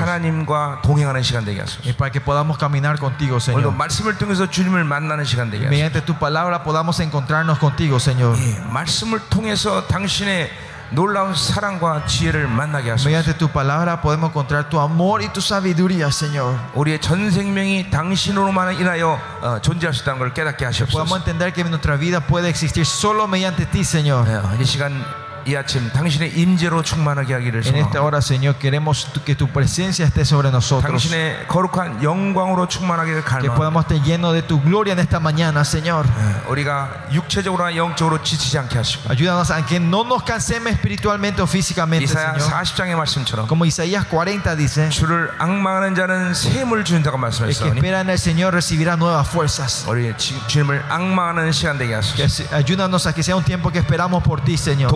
[1.85, 3.76] Y para que podamos caminar contigo, 오늘도 Señor.
[3.76, 5.70] 말씀을 통해서 주님을 만나는 시간 되게 하소서.
[5.70, 8.36] Mediante tu palabra podamos encontrarnos contigo, Señor.
[8.38, 10.50] 예, 말씀을 통해서 당신의
[10.90, 13.08] 놀라운 사랑과 지혜를 만나게 하소서.
[13.08, 16.54] Mediante tu palabra podemos encontrar tu amor y tu sabiduría, Señor.
[16.74, 21.16] 우리의 전 생명이 당신으로만 인하여 어, 존재할 수 있다는 걸 깨닫게 Podamos 하시옵소서.
[21.16, 24.26] entender que nuestra vida puede existir solo mediante ti, Señor.
[24.28, 24.92] 예, 이 시간
[27.69, 31.03] En esta hora, Señor, queremos que tu presencia esté sobre nosotros.
[33.41, 36.05] Que podamos estar llenos de tu gloria en esta mañana, Señor.
[39.09, 42.53] Ayúdanos a que no nos cansemos espiritualmente o físicamente, Señor.
[43.47, 44.91] Como Isaías 40 dice.
[47.49, 49.83] El que espera en el Señor recibirá nuevas fuerzas.
[52.15, 54.89] Que ayúdanos a que sea un tiempo que esperamos por ti, Señor.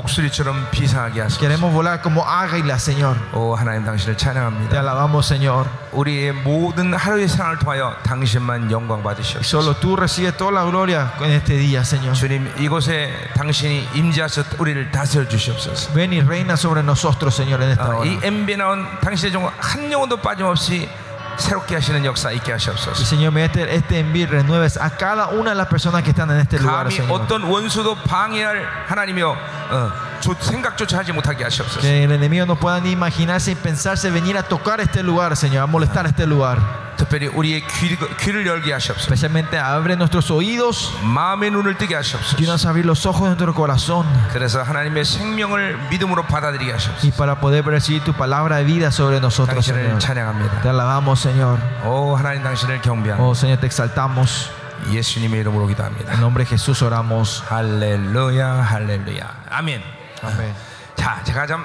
[0.44, 1.40] 독수리처럼 비상하게 하소서.
[1.40, 3.16] Queremos volar como águilas, Señor.
[3.34, 4.78] 오 하나님 당신을 Te 찬양합니다.
[4.78, 5.68] alabamos, Señor.
[5.92, 9.44] 우리의 모든 하루의 생활을 통하여 당신만 영광 Y 받으시옵소서.
[9.44, 12.14] solo tú recibes toda la gloria en este día, Señor.
[12.14, 15.94] 주님 이곳에 당신이 임재하셔 우리를 다스려 주시옵소서.
[15.94, 18.06] Ven y reina sobre nosotros, Señor, en esta 어, hora.
[18.06, 20.90] 이 MB 나온 당신의 종한 영혼도 빠짐없이
[21.38, 23.04] 새롭게 하시는 역사 있게 Y 하시옵소서.
[23.04, 26.60] Señor, mediante este envío renueves a cada una de las personas que están en este
[26.60, 27.12] lugar, Señor.
[27.12, 29.30] 어떤 원수도 방해할 하나님이여
[29.72, 31.81] 어, 조- 생각조차 하지 못하게 하시옵소서.
[31.81, 35.63] Que el enemigo no pueda ni imaginarse y pensarse venir a tocar este lugar, Señor,
[35.63, 36.59] a molestar este lugar.
[36.99, 39.07] 특별히 우리의 귀, 귀를 열게 하시옵소서.
[39.07, 42.37] Especialmente abre nuestros oídos 마음의 눈을 뜨게 y 하시옵소서.
[42.43, 47.07] nos abrir los ojos de nuestro corazón 그래서 하나님의 생명을 믿음으로 받아들이게 하시옵소서.
[47.07, 49.99] y para poder recibir tu palabra de vida sobre nosotros, 당신을 Señor.
[50.01, 50.63] Te 찬양합니다.
[50.69, 51.61] alabamos, Señor.
[51.87, 53.23] 오 하나님 당신을 경배합니다.
[53.23, 54.51] Oh, Señor, te exaltamos.
[54.91, 56.17] 예수님의 이름으로 En 기도합니다.
[56.19, 57.45] nombre de Jesús oramos.
[57.49, 59.83] 할렐루야 할렐루야 아멘.
[60.23, 60.55] Amén.
[60.97, 61.65] 자 제가 좀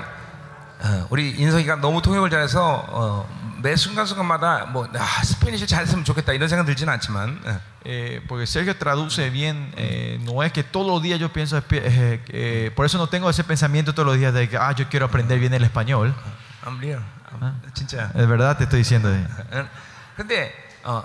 [0.79, 6.49] 어, 우리 인석이가 너무 통역을 잘해서 어, 매 순간순간마다 뭐 아, 스페니쉬 잘했으면 좋겠다 이런
[6.49, 11.01] 생각 들지는 않지만 어, Eh, porque Sergio traduce bien, eh, no es que todos los
[11.03, 14.47] días yo pienso, eh, eh, por eso no tengo ese pensamiento todos los días de
[14.47, 16.15] que ah, yo quiero aprender bien el español.
[16.65, 17.01] I'm real.
[17.41, 18.09] I'm- 진짜.
[18.15, 19.09] Es verdad, te estoy diciendo.
[19.13, 19.27] eh.
[19.51, 19.67] 어,
[20.15, 20.53] 근데
[20.85, 21.03] 어,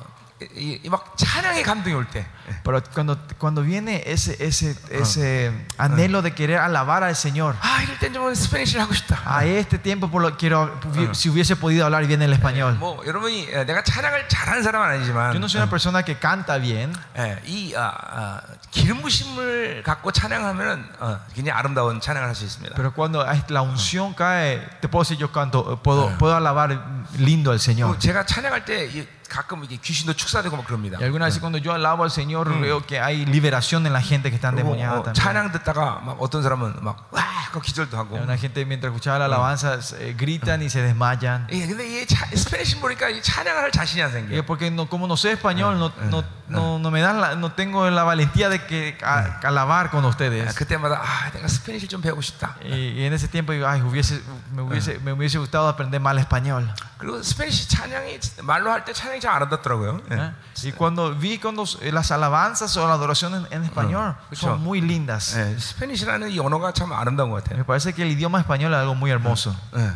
[0.55, 2.25] 이, 이 막 찬양의 감동이 올 때,
[2.63, 7.99] Pero cuando, cuando viene ese, ese, ese anhelo de querer alabar al Señor, 아 이럴
[7.99, 9.19] 땐좀 스페니쉬를 하고 싶다.
[9.27, 10.79] a este tiempo por lo quiero,
[11.13, 12.77] si hubiese podido hablar bien el español.
[12.79, 16.57] 뭐 여러분이 어, 내가 찬양을 잘하는 사람은 아니지만 Yo no soy una persona que canta
[16.59, 22.45] bien, 예, 이 아, 아, 기름 부심을 갖고 찬양하면은 어, 굉장히 아름다운 찬양을 할 수
[22.45, 22.77] 있습니다.
[22.77, 26.71] pero cuando la unción cae, te puedo decir yo canto, puedo, puedo alabar
[27.19, 27.91] lindo al Señor.
[27.91, 30.97] 그리고 제가 찬양할 때 이, 가끔 이게 귀신도 축사되고 막 그럽니다.
[30.99, 34.31] Y algunas veces cuando yo alabo al Señor veo que hay liberación en la gente
[34.31, 35.15] que está 그리고, endemoniada 어, también.
[35.15, 38.17] 찬양 듣다가 막 어떤 사람은 막와 하고 기절도 하고.
[38.17, 41.47] Hay una gente mientras escuchaba la alabanza eh, gritan y se desmayan.
[41.53, 44.35] 예, 근데 이 차, 스페니시 보니까 이 찬양을 할 자신이 안 Y 생겨.
[44.35, 47.53] es porque no, como no sé español, no, no, no, no me dan la- no
[47.53, 50.55] tengo la valentía de que a- alabar con 아, ustedes.
[50.55, 52.57] 그때마다 아, 내가 스페니시 좀 배우고 싶다.
[52.63, 56.19] Y, y en ese tiempo digo, ay, hubiese, me, hubiese, me hubiese gustado aprender mal
[56.19, 56.73] español.
[56.99, 60.01] 그리고 스페니시 찬양이 말로 할 때 찬양이 잘 아름답더라고요.
[60.11, 60.15] 예.
[60.15, 60.33] ¿eh?
[60.65, 64.49] Y cuando vi cuando s- las alabanzas o la adoración en, en español 그쵸.
[64.49, 65.37] son muy lindas.
[65.37, 67.59] 예, 스페니시라는 이 언어가 참 아름다운 것 같아요.
[67.59, 69.55] Me parece que el idioma español es algo muy hermoso.
[69.77, 69.93] 예,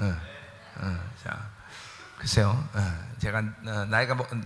[0.00, 0.08] 예,
[0.82, 0.96] 예.
[1.24, 1.38] 자,
[2.18, 2.62] 글쎄요.
[2.76, 2.80] 예,
[3.20, 4.40] 제가 어, 나이가 뭐, 어,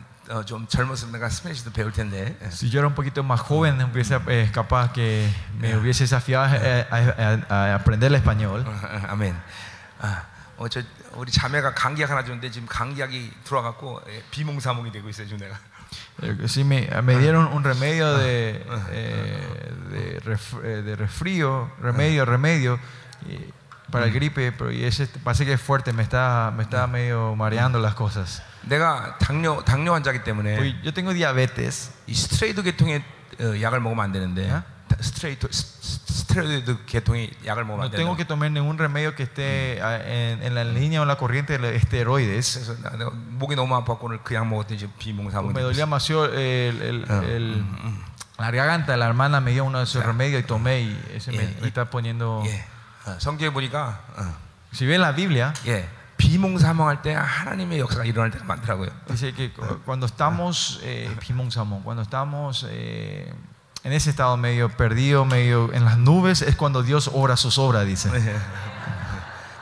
[0.44, 2.37] 좀 젊었으면 내가 스페니시도 배울 텐데.
[2.42, 2.46] 예.
[2.50, 5.26] Si yo era un poquito más joven, hubiese, eh, capaz que
[5.58, 6.96] me hubiese desafiado eh, a,
[7.48, 8.61] a- a aprender el español.
[8.66, 9.34] 어, 어, 아멘.
[10.00, 10.22] 아,
[10.58, 10.82] 어, 저
[11.14, 15.56] 우리 자매가 감기약 하나 줬는데 지금 감기약이 들어와갖고 예, 비몽사몽이 되고 있어요 지금 내가.
[16.22, 22.26] Eh, Sí, me, me dieron un remedio de, eh, de, ref- eh, de resfrío, remedio,
[22.26, 22.78] remedio
[23.26, 23.50] y-
[23.90, 27.34] para el gripe, pero y ese parece que es fuerte, me está, me está medio
[27.37, 28.42] mareando las cosas.
[28.68, 33.02] 내가 당뇨 당뇨 환자기 때문에 Uy, yo tengo diabetes, 이 스트레이드 계통의
[33.40, 34.62] 어, 약을 먹으면 안 되는데 어?
[35.00, 38.16] 스트레이트 스- 스트레이드 계통의 약을 먹으면 no 안 tengo 된다.
[38.18, 41.76] que tomar ningún remedio que esté ah, en, en la línea o la corriente de
[41.76, 42.61] esteroides.
[42.61, 45.48] 그래서 나- 내가 목이 너무 아팠고 오늘 그 약 먹었더니 지금 비몽사몽.
[45.50, 45.87] Me 되고 dolía 있어.
[45.87, 47.64] demasiado el, el- el-
[48.38, 51.38] la garganta, la hermana me dio uno de esos remedios y tomé y ese me,
[51.46, 52.42] Yeah, me está poniendo...
[52.44, 52.64] 예.
[53.06, 54.34] 어, 성경에 보니까 어,
[54.72, 55.88] Si ven la Biblia, 예.
[56.18, 58.90] 비몽사몽할 때 하나님의 역사가 일어날 때가 많더라고요.
[59.08, 63.32] Dice que cu- cuando estamos, eh, Pimón Samón, cuando estamos eh,
[63.84, 67.87] en ese estado medio perdido, medio en las nubes, es cuando Dios obra sus obras,
[67.87, 68.11] dice.
[68.12, 68.37] 예.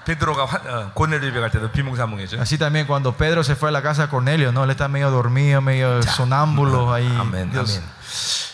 [0.07, 2.41] 베드로가 화- 어, 고넬료 집에 갈 때도 비몽사몽했죠.
[2.41, 4.63] Así también cuando Pedro se fue a la casa de Cornelio, ¿no?
[4.65, 7.07] Él está medio dormido, medio sonámbulo ahí.
[7.07, 7.79] 아멘, Dios.
[7.79, 7.83] 아멘.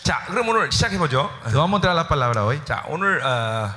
[0.03, 1.29] 자, 그럼 오늘 시작해 보죠.
[1.45, 2.59] Te vamos a mostrar la palabra hoy.
[2.65, 3.71] 자, 오늘 어,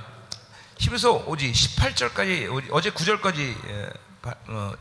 [0.80, 3.56] 히브리서 오지 18절까지 어제 9절까지
[4.48, 4.72] 어,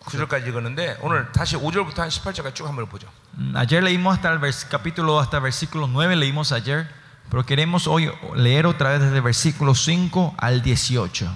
[0.00, 3.08] 9절까지 읽었는데 오늘 다시 5절부터 한 18절까지 쭉 한번 보죠.
[3.38, 6.88] Mm, Ayer leímos hasta el vers- capítulo, hasta el versículo 9 leímos ayer,
[7.30, 11.32] pero queremos hoy leer otra vez desde el versículo 5 al 18.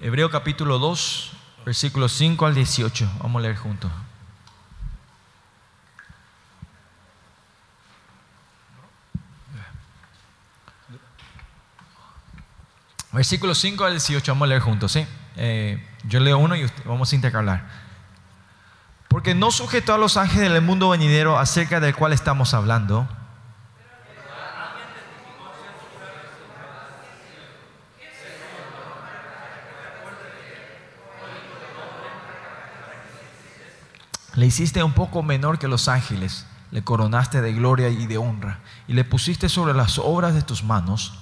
[0.00, 1.32] Hebreo capítulo 2,
[1.64, 3.08] versículo 5 al 18.
[3.22, 3.90] Vamos a leer juntos.
[13.13, 15.05] Versículo 5 al 18, vamos a leer juntos, ¿sí?
[15.35, 17.67] Eh, yo leo uno y usted- vamos a intercalar.
[19.09, 23.07] Porque no sujetó a los ángeles del mundo venidero acerca del cual estamos hablando.
[34.35, 38.59] Le hiciste un poco menor que los ángeles, le coronaste de gloria y de honra,
[38.87, 41.19] y le pusiste sobre las obras de tus manos.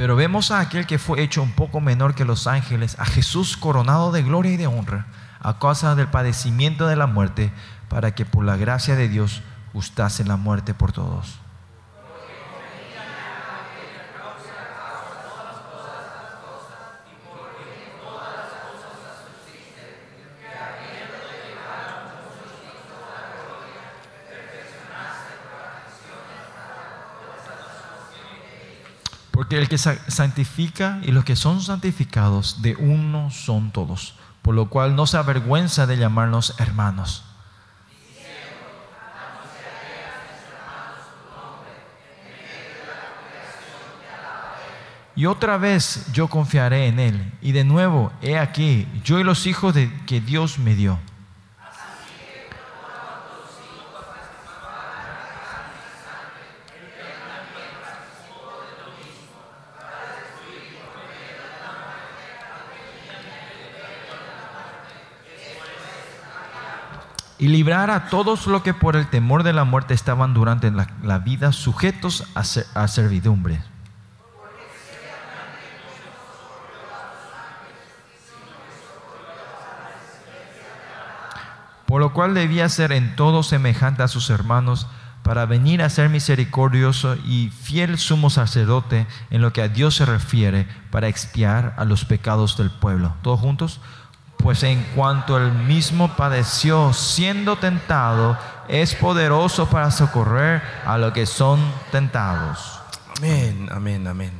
[0.00, 3.58] Pero vemos a aquel que fue hecho un poco menor que los ángeles, a Jesús
[3.58, 5.04] coronado de gloria y de honra,
[5.40, 7.52] a causa del padecimiento de la muerte,
[7.90, 9.42] para que por la gracia de Dios
[9.74, 11.39] gustase la muerte por todos.
[29.40, 34.54] Porque el que sa- santifica y los que son santificados de uno son todos, por
[34.54, 37.24] lo cual no se avergüenza de llamarnos hermanos.
[45.16, 47.32] Y otra vez yo confiaré en Él.
[47.42, 50.98] Y de nuevo, he aquí, yo y los hijos de, que Dios me dio.
[67.40, 71.18] Y librar a todos los que por el temor de la muerte estaban durante la,
[71.20, 72.40] vida sujetos a,
[72.80, 73.62] a servidumbre.
[81.86, 84.86] Por lo cual debía ser en todo semejante a sus hermanos
[85.22, 90.04] para venir a ser misericordioso y fiel sumo sacerdote en lo que a Dios se
[90.04, 93.14] refiere para expiar a los pecados del pueblo.
[93.22, 93.80] ¿Todos juntos?
[94.42, 98.36] pues en cuanto el mismo padeció siendo tentado,
[98.68, 102.80] es poderoso para socorrer a los que son tentados.
[103.16, 104.39] Amén, amén, amén.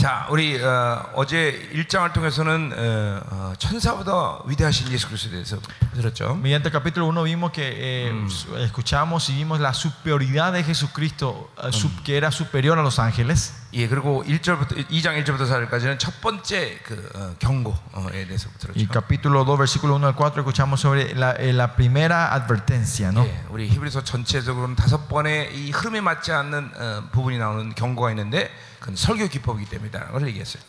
[0.00, 5.58] 자, 우리 어, 어제 1장을 통해서는 어, 어, 천사보다 위대하신 예수 그리스도에 대해서
[5.94, 6.36] 들었죠.
[6.40, 7.68] Mediante capítulo 1 vimos que
[8.08, 12.82] eh, su- escuchamos y vimos la superioridad de Jesucristo, eh, su- que era superior a
[12.82, 13.52] los ángeles.
[13.74, 18.88] 예, 그리고 1절부터 2장 1절부터 4절까지는 첫 번째 그 어, 경고에 대해서 Y 들었죠.
[18.90, 23.26] capítulo 2, versículo 1 al 4, escuchamos sobre la, eh, la primera advertencia, ¿no?
[23.26, 28.50] 예, 우리 히브리서 전체적으로는 다섯 번의 이 흐름에 맞지 않는 어, 부분이 나오는 경고가 있는데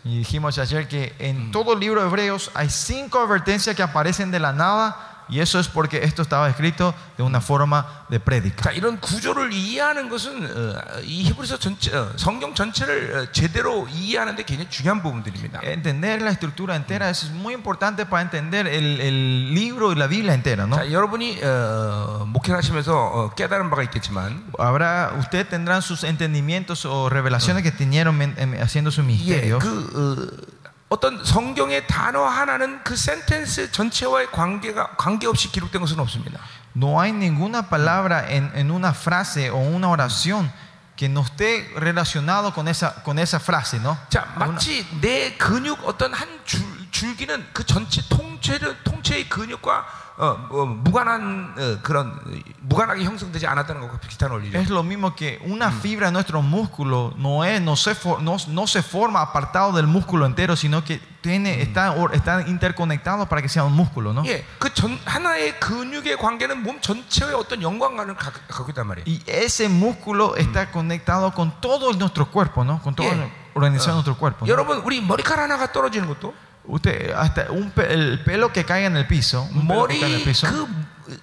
[0.03, 4.31] Y dijimos ayer que en todo el libro de Hebreos hay cinco advertencias que aparecen
[4.31, 8.62] de la nada y eso es porque esto estaba escrito de una forma de prédica.
[8.62, 14.36] 자, 이런 구조를 이해하는 것은 어, 이 히브리서 전체 어, 성경 전체를 어, 제대로 이해하는
[14.36, 15.62] 데 굉장히 중요한 부분들입니다.
[15.64, 20.32] Entender la estructura entera es muy importante para entender el, el libro y la Biblia
[20.32, 20.76] entera, ¿no?
[20.76, 27.08] 자, 여러분이 어, 목회를 하시면서 어, 깨달은 바가 있겠지만 Habrá, usted tendrán sus entendimientos o
[27.08, 29.58] revelaciones que tenieron men- em, haciendo su 예, misterio.
[29.58, 30.59] 그 어,
[30.97, 36.39] 떤 성경의 단어 하나는 그 센텐스 전체와의 관계가 관계없이 기록된 것은 없습니다.
[36.75, 40.51] No hay ninguna palabra en, en una frase o una oración
[40.95, 43.97] que no esté relacionado con esa, con esa frase, ¿no?
[44.09, 49.85] 자, 마치 내 근육 어떤 한 줄, 줄기는 그 전체 통째를 통째의 근육과
[50.18, 52.30] 어, 뭐, 무관한 어, 그런 어,
[52.62, 54.56] 무관하게 형성되지 않았다는 것과 비슷한 원리죠.
[54.58, 58.36] Es lo mismo que una fibra de nuestro músculo no, es, no, se, for- no,
[58.48, 63.42] no se forma apartado del músculo entero, sino que tiene, está, or- está interconectado para
[63.42, 64.22] que sea un músculo, ¿no?
[64.24, 69.04] 예, 그 전, 하나의 근육의 관계는 몸 전체의 어떤 연관관을 가- 갖고 있단 말이에요.
[69.06, 72.80] Y ese músculo está conectado con todo nuestro cuerpo, ¿no?
[72.80, 73.20] Con toda Yeah.
[73.26, 74.46] la organización de nuestro cuerpo.
[74.46, 74.48] ¿no?
[74.50, 76.32] 여러분, 우리 머리카락 하나가 떨어지는 것도
[76.65, 80.47] Usted, hasta un, el pelo que cae en el piso, un mori en el piso,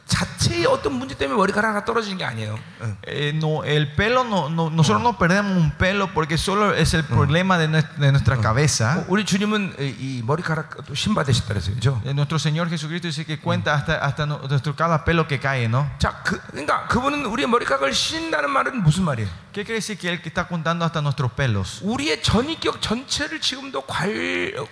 [0.07, 2.59] 자체의 어떤 문제 때문에 머리카락 하나 떨어지는 게 아니에요.
[2.83, 2.97] 응.
[3.07, 7.05] eh, no, el pelo, no, no- nosotros no perdemos un pelo porque solo es el
[7.05, 8.99] problema de, de nuestra cabeza.
[8.99, 11.75] 어, 우리 주님은 이 머리카락도 신받으셨다 그랬어요.
[11.75, 12.01] 그죠?
[12.05, 15.69] Eh, Nuestro Señor Jesucristo dice que cuenta hasta, hasta nu- nuestro cada pelo que cae,
[15.69, 15.89] ¿no?
[15.99, 19.29] 자, 그, 그러니까 그분은 우리의 머리카락을 신다는 말은 무슨 말이에요?
[19.53, 21.81] ¿Qué quiere decir que Él que está contando hasta nuestros pelos?
[21.83, 24.09] 우리의 전인격 전체를 지금도 관,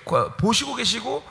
[0.05, 1.22] 과- 보시고 계시고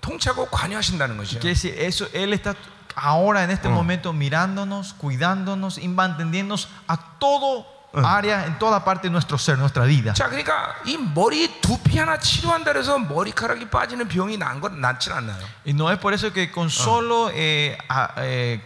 [0.00, 1.40] 통치하고 관여하신다는 것이죠.
[1.40, 2.54] Quiere decir, eso, Él está
[2.99, 7.65] ahora en este momento mirándonos, cuidándonos y manteniéndonos a todo
[8.03, 10.13] área, en toda parte de nuestro ser, nuestra vida.
[10.13, 15.39] 자, 그러니까 이 머리 두피 하나 치료한다 해서 머리카락이 빠지는 병이 난 건 낫진 않나요?
[15.65, 18.59] Y no es por eso que con solo eh, a- eh,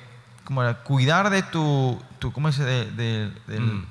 [0.46, 0.74] ¿cómo era?
[0.84, 2.92] cuidar de tu, tu ¿cómo se dice?
[2.92, 3.86] De- de- del,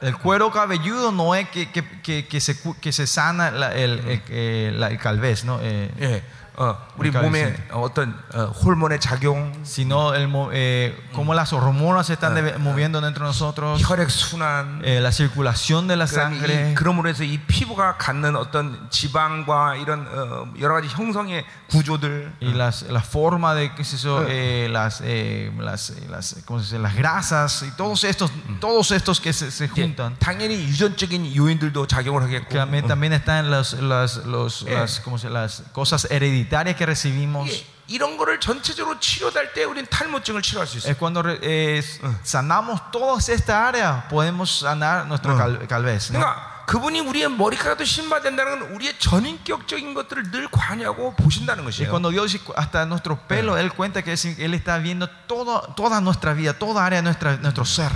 [0.00, 3.74] el cuero cabelludo no es que, que, que, que se, cu- que se sana la-
[3.74, 5.58] el, el, eh, la- el calvez, ¿no?
[5.60, 6.22] Eh, 예,
[6.56, 12.08] 어, 우리 그러니까 몸에 어떤 어, 호르몬의 작용, sino el, mo- eh, cómo las hormonas
[12.08, 16.12] se están debe- moviendo dentro de nosotros, 혈액 순환, eh, la circulación de la 그다음에
[16.36, 16.72] sangre.
[16.72, 22.52] 이, 그러므로 해서 이 피부가 갖는 어떤 지방과 이런 어, 여러 가지 형성의 구조들, Y
[22.52, 26.66] las, la forma de qué es eso, eh, las, eh, las, eh, las, ¿cómo se
[26.66, 26.78] dice?
[26.78, 30.18] las grasas y todos estos, todos estos que se, se 이제 juntan.
[30.18, 34.74] 당연히 유전적인 요인들도 작용을 하겠고, Que también, también están las, las, los, Eh.
[34.74, 36.42] las, ¿cómo se- las cosas hereditarias
[36.76, 37.48] que recibimos.
[37.50, 40.92] 이게 이런 거를 전체적으로 치료될 때 우리는 탈모증을 치료할 수 있어요.
[40.92, 41.82] Es cuando re- eh,
[42.24, 46.10] sanamos todas esta área, podemos sanar nuestro cal- calvez.
[46.12, 46.18] ¿no?
[46.20, 51.90] 그러니까 그분이 우리의 머리카락도 신받는다는 건 우리의 전인격적인 것들을 늘 관여하고 보신다는 Y 것이에요.
[51.90, 56.32] cuando Dios, hasta nuestro pelo, Él cuenta que es- Él está viendo todo, toda nuestra
[56.32, 57.90] vida, toda área de nuestra, nuestro ser.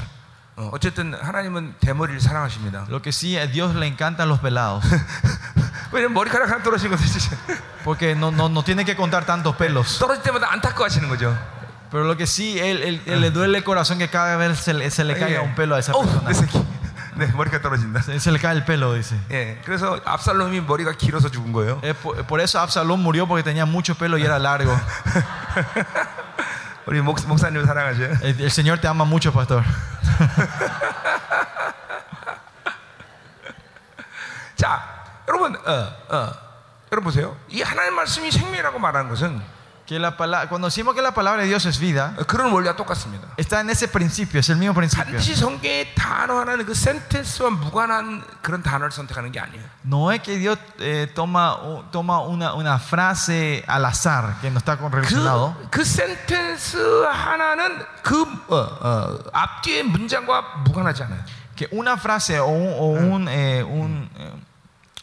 [0.58, 2.86] 어, 어쨌든 하나님은 대머리를 사랑하십니다.
[2.88, 4.82] Lo que sí, a Dios le encantan los pelados.
[5.92, 7.36] 왜냐면 머리카락 하나 떨어지는 것도 진짜
[7.84, 9.98] Porque no, no, no tiene que contar tantos pelos.
[9.98, 11.36] 떨어질 때마다 안타까워하시는 거죠.
[11.90, 14.74] Pero lo que sí, él, él- él le duele el corazón que cada vez se
[14.74, 16.34] le, se le caiga un pelo a esa 어우, 내 persona.
[16.34, 16.66] 새끼.
[17.16, 18.02] 네, 머리가 떨어진다.
[18.02, 19.16] Se, se le cae el pelo, dice.
[19.30, 21.80] 예, 그래서 압살롬이 머리가 길어서 죽은 거예요.
[21.82, 24.76] Eh, por, por eso Absalón murió porque tenía mucho pelo y era largo.
[26.86, 28.18] 우리 목, 목사님 사랑하셔요.
[28.22, 29.62] El, el Señor te ama mucho, pastor.
[34.56, 34.89] 자,
[35.31, 36.33] 여러분, 어, 어.
[36.91, 37.37] 여러분 보세요.
[37.47, 39.41] 이 하나님 말씀이 생명이라고 말하는 것은
[39.85, 42.15] que la palabra, cuando decimos que la palabra de Dios es vida,
[43.35, 45.19] está en ese principio, es el mismo principio.
[49.83, 51.57] No es que Dios eh, toma,
[51.91, 55.55] toma una, una frase al azar que no está relacionado.
[55.71, 55.83] 그,
[61.55, 64.31] que una frase o, o un, eh, un eh,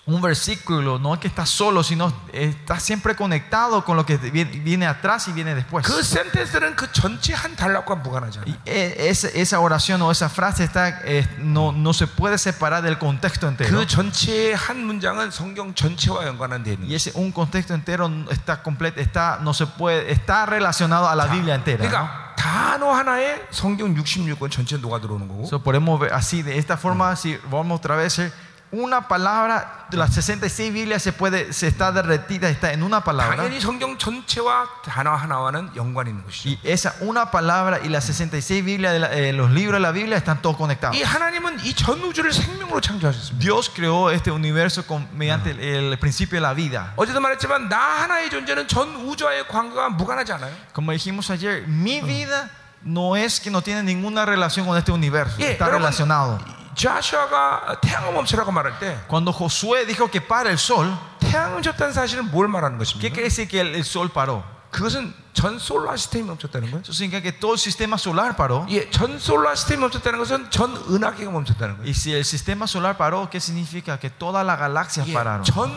[0.07, 4.51] un versículo no es que está solo, sino está siempre conectado con lo que viene,
[4.59, 5.85] viene atrás y viene después.
[5.85, 8.51] 그 센텐스는 그 전체 한 단락과 무관하지 않아요.
[8.51, 12.81] Y e- esa, esa oración o esa frase está, eh, no, no se puede separar
[12.83, 13.69] del contexto entero.
[13.79, 16.95] 그 전체의 한 문장은 성경 전체와 연관한 데 있는 Y 거예요.
[16.97, 21.55] ese un contexto entero está completo, está, no se puede, está relacionado a la Biblia
[21.55, 21.79] entera.
[21.81, 21.89] ¿no?
[21.89, 26.75] 그러니까 단어 하나에 성경 66권 전체 녹아 들어오는 거고 So, podemos ver así, de esta
[26.75, 28.29] forma, si vamos otra vez, eh,
[28.71, 33.35] una palabra, de las 66 Biblias se puede, se está derretida, está en una palabra.
[33.37, 36.49] 당연히 성경 전체와 단어 하나와는 연관이 있는 것이죠.
[36.49, 39.91] Y esa una palabra y las 66 Biblias, de la- eh, los libros de la
[39.91, 40.97] Biblia están todos conectados.
[40.97, 43.37] 이 하나님은 이 전 우주를 생명으로 창조하셨습니다.
[43.39, 45.59] Dios creó este universo con- mediante el,
[45.93, 46.93] el principio de la vida.
[46.97, 50.51] 어제도 말했지만 나 하나의 존재는 전 우주와의 관계가 무관하지 않아요.
[50.73, 52.49] Como dijimos ayer, mi vida
[52.83, 56.39] no es que no tiene ninguna relación con este universo, 예, está 여러분, relacionado.
[56.78, 60.86] 자슈아가 태양을 멈추라고 말할 때 Cuando Josué dijo que para el sol,
[61.18, 63.12] 태양을 멈췄다는 사실은 뭘 말하는 ¿qué 것입니까?
[63.12, 64.44] quiere decir que el, sol paró?
[64.70, 66.82] 그것은 전 솔라 시스템이 멈췄다는 거예요.
[66.84, 68.66] Significa que todo el sistema solar paró.
[68.70, 71.86] 예, 전 솔라 시스템이 멈췄다는 것은 전 은하계가 멈췄다는 거예요.
[71.88, 73.98] Y si el sistema solar paró, ¿qué significa?
[73.98, 75.42] Que todas las galaxias 예, pararon.
[75.44, 75.70] 전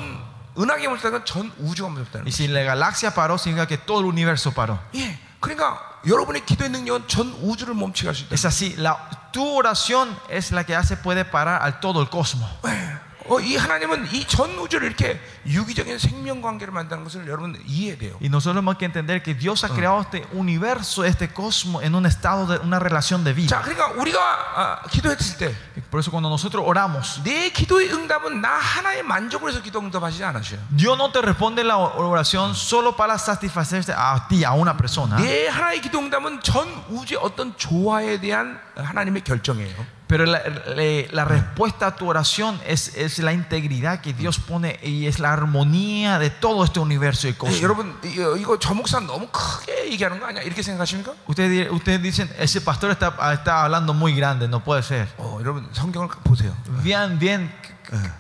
[0.60, 2.36] 은하계가 멈췄다는 건 전 우주가 멈췄다는 Y 거예요.
[2.36, 4.78] si la galaxia paró, significa que todo el universo paró.
[4.94, 8.34] 예, 그러니까 여러분의 기도의 능력은 전 우주를 멈추게 할수 있다.
[8.34, 8.98] Es así, la,
[9.34, 12.50] tu oración es la que hace puede parar al todo el cosmos.
[12.66, 12.98] 예,
[13.29, 18.17] 어, 이 하나님은 이 전 우주를 이렇게 유기적인 생명 관계를 만드는 것을 여러분 이해해야 돼요.
[18.21, 22.07] Y nosotros tenemos que entender que Dios ha creado este universo, este cosmos, en un
[22.07, 23.63] estado de una relación de 자, vida.
[23.63, 24.19] 그러니까 우리가
[24.55, 27.21] 아, 기도했을 때 내 Por eso cuando nosotros oramos,
[27.53, 30.61] 기도의 응답은 나 하나의 만족을 해서 기도 응답하시지 않으셔요.
[30.71, 35.17] Dios no te responde la oración solo para satisfacerse a ti, a una persona.
[35.17, 39.97] 내 하나의 기도 응답은 전 우주의 어떤 조화에 대한 하나님의 결정이에요.
[40.11, 44.79] Pero la, la- la respuesta a tu oración es, es la integridad que Dios pone
[44.81, 47.61] y es la armonía de todo este universo y 예, cosmos.
[47.61, 50.43] 여러분 이거, 이거 저 목사 너무 크게 얘기하는 거 아니야?
[50.43, 51.13] 이렇게 생각하십니까?
[51.27, 55.09] Ustedes, di- ustedes dicen, ese pastor está, está hablando muy grande, no puede ser.
[55.19, 56.55] 어, 여러분 성경을 보세요.
[56.85, 57.51] Bien, bien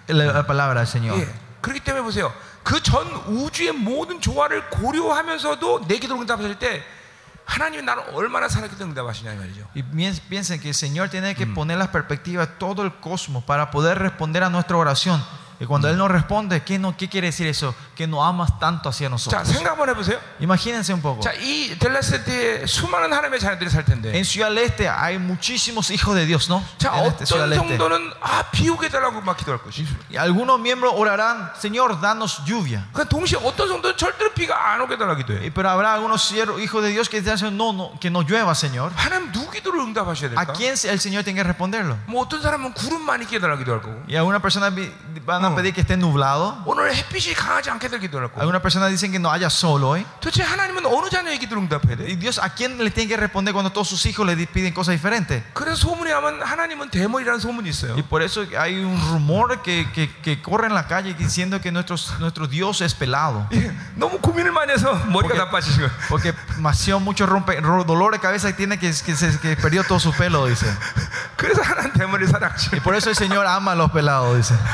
[0.09, 1.17] la, la palabra del Señor.
[1.21, 1.29] 예,
[1.61, 2.33] 그렇기 때문에 보세요.
[2.65, 6.83] 그 전 우주의 모든 조화를 고려하면서도 내 기도 응답하실 때
[7.51, 9.69] 하나님이 나를 얼마나 사랑해서 응답하시냐 이 말이죠.
[9.77, 13.45] Y piens- piensen que el Señor tiene que poner las perspectivas de todo el cosmos
[13.45, 15.23] para poder responder a nuestra oración.
[15.61, 17.75] Y cuando Él nos responde, ¿qué, no, ¿qué quiere decir eso?
[17.95, 19.49] Que nos amas tanto hacia 자, nosotros.
[19.49, 20.19] 생각 한번 해보세요.
[20.39, 21.21] Imagínense un poco.
[21.23, 24.13] 자, 이 델라스티에 수많은 하나님의 자녀들이 살 텐데.
[24.15, 26.63] En Ciudad del Este hay muchísimos hijos de Dios, ¿no?
[26.79, 27.79] 자, En este Ciudad 어떤 del Este.
[27.79, 29.87] 정도는 아, 비 오게 달라고 막 기도할 것이.
[30.11, 32.85] Y algunos miembros orarán, Señor, danos lluvia.
[32.93, 35.41] 그 동시에 어떤 정도는 절대로 비가 안 오게 달라 기도해.
[35.41, 38.55] Y- Pero habrá algunos siervos, hijos de Dios que dicen, no, no, que no llueva,
[38.55, 38.93] Señor.
[38.95, 40.53] 하나님 누구 기도를 응답하셔야 ¿A 될까?
[40.53, 41.97] quién el Señor tiene que responderlo?
[42.07, 44.05] 뭐 어떤 사람은 구름 많이 끼게 달라 기도할 거고.
[44.07, 44.93] Y algunas personas vi-
[45.25, 45.55] van a Oh.
[45.57, 46.63] pedir que esté nublado.
[46.65, 48.41] 오늘 햇빛이 강하지 않게 될 기도할 거고.
[48.41, 50.07] Algunas personas dicen que no haya sol hoy.
[50.21, 52.05] 도대체 하나님은 어느 자녀의 기도를 응답해야 돼?
[52.07, 54.73] Y Dios, ¿a quién le tiene que responder cuando todos sus hijos le di- piden
[54.73, 55.43] cosas diferentes?
[55.53, 57.95] 그래서 소문에 하면 하나님은 대머리라는 소문이 있어요.
[57.97, 61.73] Y por eso hay un rumor que, que, que corre en la calle diciendo que
[61.73, 63.49] nuestro, nuestro Dios es pelado.
[63.53, 65.89] 예, 너무 고민을 많이 해서 머리가 porque, 나빠지시고.
[66.09, 69.83] porque demasiado mucho rompe, ro- dolor de cabeza y tiene que, que, se- que perdió
[69.85, 70.67] todo su pelo, dice.
[71.37, 72.83] 그래서 하나님 대머리 Y 사랑하시고.
[72.83, 74.55] por eso el Señor ama a los pelados, dice.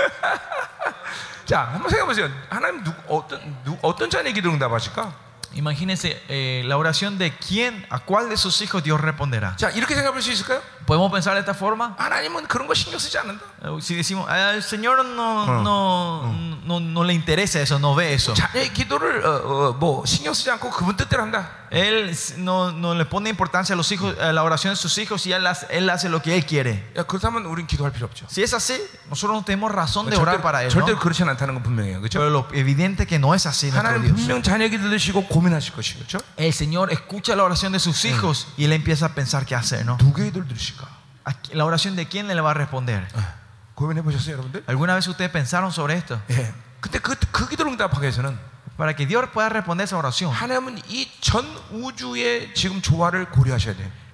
[1.45, 2.29] 자, 한번 생각해 보세요.
[2.49, 5.25] 하나님 누, 어떤 누, 어떤 자녀의 기도 응답하실까?
[5.55, 9.55] Imagínense eh, la oración de quién, a cuál de sus hijos Dios responderá.
[9.55, 10.61] 자, 이렇게 생각할 수 있을까요?
[10.85, 11.95] ¿Podemos pensar de esta forma?
[11.97, 13.41] 하나님은 그런 거 신경 쓰지 않는다.
[13.63, 16.33] Eh, Si decimos, "Ah, al Señor no, no,
[16.63, 18.33] no, no le interesa eso, no ve eso.
[18.33, 19.29] 자녀의 기도를 어,
[19.69, 21.49] 어, 뭐 신경 쓰지 않고 그분 뜻대로 한다.
[21.71, 25.25] Él no, no le pone importancia a, los hijos, a la oración de sus hijos
[25.25, 26.87] y él hace, él hace lo que Él quiere.
[26.95, 28.27] 야, 그렇다면 우린 기도할 필요 없죠.
[28.29, 28.79] Si es así,
[29.09, 30.67] nosotros no tenemos razón de orar para Él.
[30.69, 30.73] ¿no?
[30.73, 31.99] 절대로 그렇지 않다는 건 분명해요.
[31.99, 32.19] 그렇죠?
[32.19, 34.15] Pero lo evidente que no es así nuestro 하나님 Dios.
[34.21, 35.97] 분명 자녀 기도 들으시고 고민하실 것이죠.
[36.05, 36.19] 그렇죠?
[36.37, 39.83] El Señor escucha la oración de sus hijos y Él empieza a pensar qué hacer,
[39.85, 39.97] ¿no?
[39.99, 40.78] 누구의 기도를 들으실까?
[41.52, 43.06] la oración de quién le va a responder?
[44.66, 46.20] ¿Alguna vez ustedes pensaron sobre esto?
[48.76, 50.32] Para que Dios pueda responder esa oración,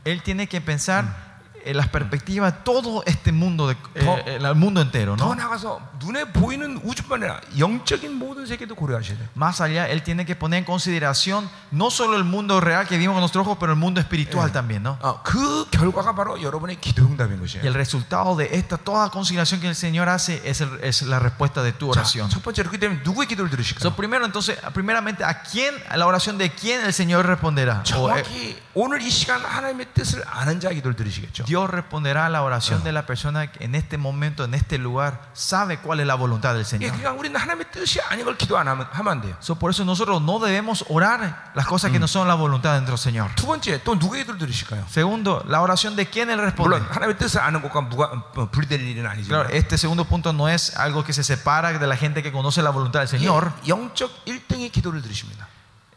[0.04, 1.26] Él tiene que pensar
[1.65, 5.36] en las perspectivas de todo este mundo, de, eh, el mundo entero, 더 ¿no?
[5.36, 9.28] 나가서 눈에 보이는 우주뿐만 아니라 영적인 모든 세계도 고려하셔야 돼요.
[9.36, 13.13] Más allá, Él tiene que poner en consideración no solo el mundo real que vimos
[13.13, 14.97] con nuestros ojos, pero el mundo espiritual también, ¿no?
[15.03, 17.61] 어, 그 결과가 바로 여러분의 기도 응답인 Y 것이에요.
[17.63, 21.61] el resultado de esta, toda consideración que el Señor hace es, el- es la respuesta
[21.61, 22.28] de tu 자, oración.
[22.32, 23.86] 첫 번째 그렇게 되면 누구의 기도를 들으실까요?
[23.86, 27.84] So, primero, entonces, primeramente, ¿a quién, a la oración de quién el Señor responderá?
[27.93, 31.45] O, eh, 정확히 오늘 이 시간 하나님의 뜻을 아는 자의 기도를 들으시겠죠.
[31.51, 35.30] Dios responderá a la oración de la persona que en este momento, en este lugar,
[35.34, 36.91] sabe cuál es la voluntad del 예, Señor.
[36.91, 39.36] 그러니까 우리는 하나님의 뜻이 아닌 걸 기도 안 하면, 하면 안 돼요.
[39.41, 42.82] So, por eso nosotros no debemos orar las cosas que no son la voluntad de
[42.82, 43.30] nuestro Señor.
[43.36, 44.86] 두 번째 또 누구의 기도를 들으실까요?
[44.89, 46.80] Segundo, la oración de quién Él responde.
[46.80, 50.49] 물론 하나님의 뜻을 아는 것과 무가, 어, 분리될 일은 Claro, 아니지만 este segundo punto no
[50.49, 53.51] es algo que se separa de la gente que conoce la voluntad del Señor.
[53.65, 55.47] 예, 영적 1등의 기도를 들으십니다.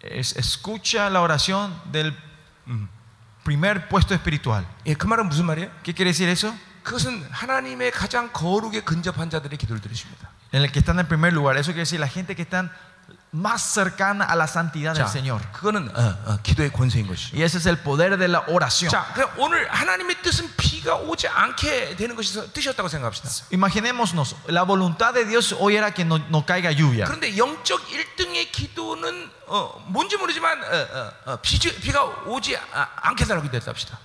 [0.01, 2.15] Es, escucha la oración del
[3.49, 4.65] primer puesto espiritual.
[4.87, 5.71] 예, 그 말은 무슨 말이에요?
[5.83, 6.55] ¿Qué quiere decir eso?
[6.83, 10.31] 그것은 하나님의 가장 거룩에 근접한 자들의 기도를 들으십니다.
[10.53, 11.57] En el que están en primer lugar.
[11.57, 12.71] Eso quiere decir la gente que están
[13.33, 15.41] más cercana a la santidad del 자, Señor.
[15.53, 17.37] 그거는 어, 어, 기도의 권세인 것이죠.
[17.37, 18.91] Y ese es el poder de la oración.
[18.91, 23.29] 자, 그럼 오늘 하나님의 뜻은 비가 오지 않게 되는 것이 뜻이었다고 생각합시다.
[23.53, 27.07] Imaginémonos, la voluntad de Dios hoy era que no, no caiga lluvia.
[27.07, 33.25] 그런데 영적 1등의 기도는 어, 뭔지 모르지만 어, 어, 어, 비, 비가 오지 아, 않게
[33.25, 33.99] 달라고 됐다 합시다.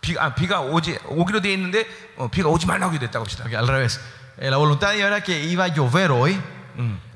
[0.00, 3.44] 비가 아, 비가 오지 오기로 돼 있는데 어, 비가 오지 말라고 됐다고 합시다.
[3.46, 3.98] Ok, al revés.
[4.38, 6.40] Eh, La voluntad de Dios era que iba a llover hoy,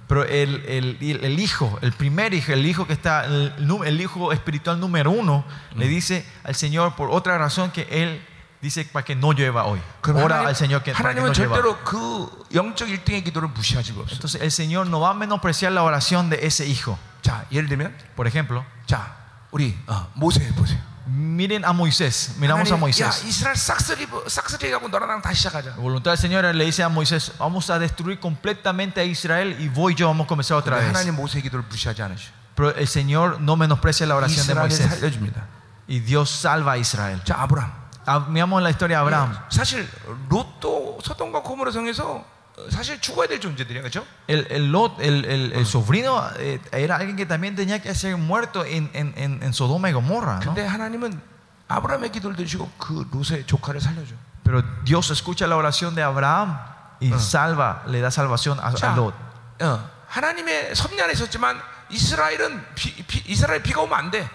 [0.09, 3.85] pero el, el- el- el hijo, el primer hijo, el hijo que está, el, nu-
[3.85, 5.45] el hijo espiritual número uno,
[5.77, 8.21] le dice al Señor por otra razón que él
[8.61, 9.81] dice para que no llueva hoy.
[10.03, 11.57] 그럼 Ora 하나님, al Señor que, para que no 하나님은 llueva.
[11.57, 14.13] 절대로 그 영적 1등의 기도를 무시할 수가 없어요.
[14.17, 16.99] Entonces el Señor no va a menospreciar la oración de ese hijo.
[17.23, 19.15] 자, 예를 들면 Por ejemplo, 자,
[19.53, 20.79] 우리 어, 모세 보세요.
[21.07, 23.25] miren a Moisés, miramos a 하나님, 야, Moisés.
[23.27, 25.71] 이스라엘 싹쓸이 싹쓸이 하고 너랑 나랑 다시 시작하자.
[25.71, 29.69] La voluntad del Señor le dice a Moisés, vamos a destruir completamente a Israel y
[29.69, 30.97] voy yo, vamos a comenzar otra 근데 vez.
[30.97, 32.31] 하나님 모세 기도를 무시하지 않으셔.
[32.55, 34.89] Pero el Señor no menosprecia la oración de 이스라엘을 Moisés.
[35.01, 35.47] 살려줍니다.
[35.89, 37.21] Y Dios salva a Israel.
[37.25, 37.73] 자, 아브람.
[38.07, 39.37] Ah, Miramos la historia de Abraham.
[39.51, 39.89] 사실
[40.29, 42.25] 롯도 소돔과 고모라 성에서 어,
[42.71, 44.05] 사실 죽어야 될 존재들이야, 그렇죠?
[44.29, 48.17] El, el Lot, el, el- el sobrino, eh, era alguien que también tenía que ser
[48.19, 50.41] muerto en, en- en- en Sodoma y Gomorra.
[50.41, 50.53] ¿no?
[50.55, 51.21] 근데 하나님은
[51.69, 54.15] 아브라함의 기도를 들으시고 그 롯의 조카를 살려줘.
[54.45, 56.59] Pero Dios escucha la oración de Abraham
[57.01, 59.15] y salva, le da salvación a, a 자, Lot.
[59.63, 61.59] 어, 하나님의 섭리 안에 있었지만
[61.91, 64.29] 이스라엘은 비, 비, 이스라엘 비가 오면 안 돼.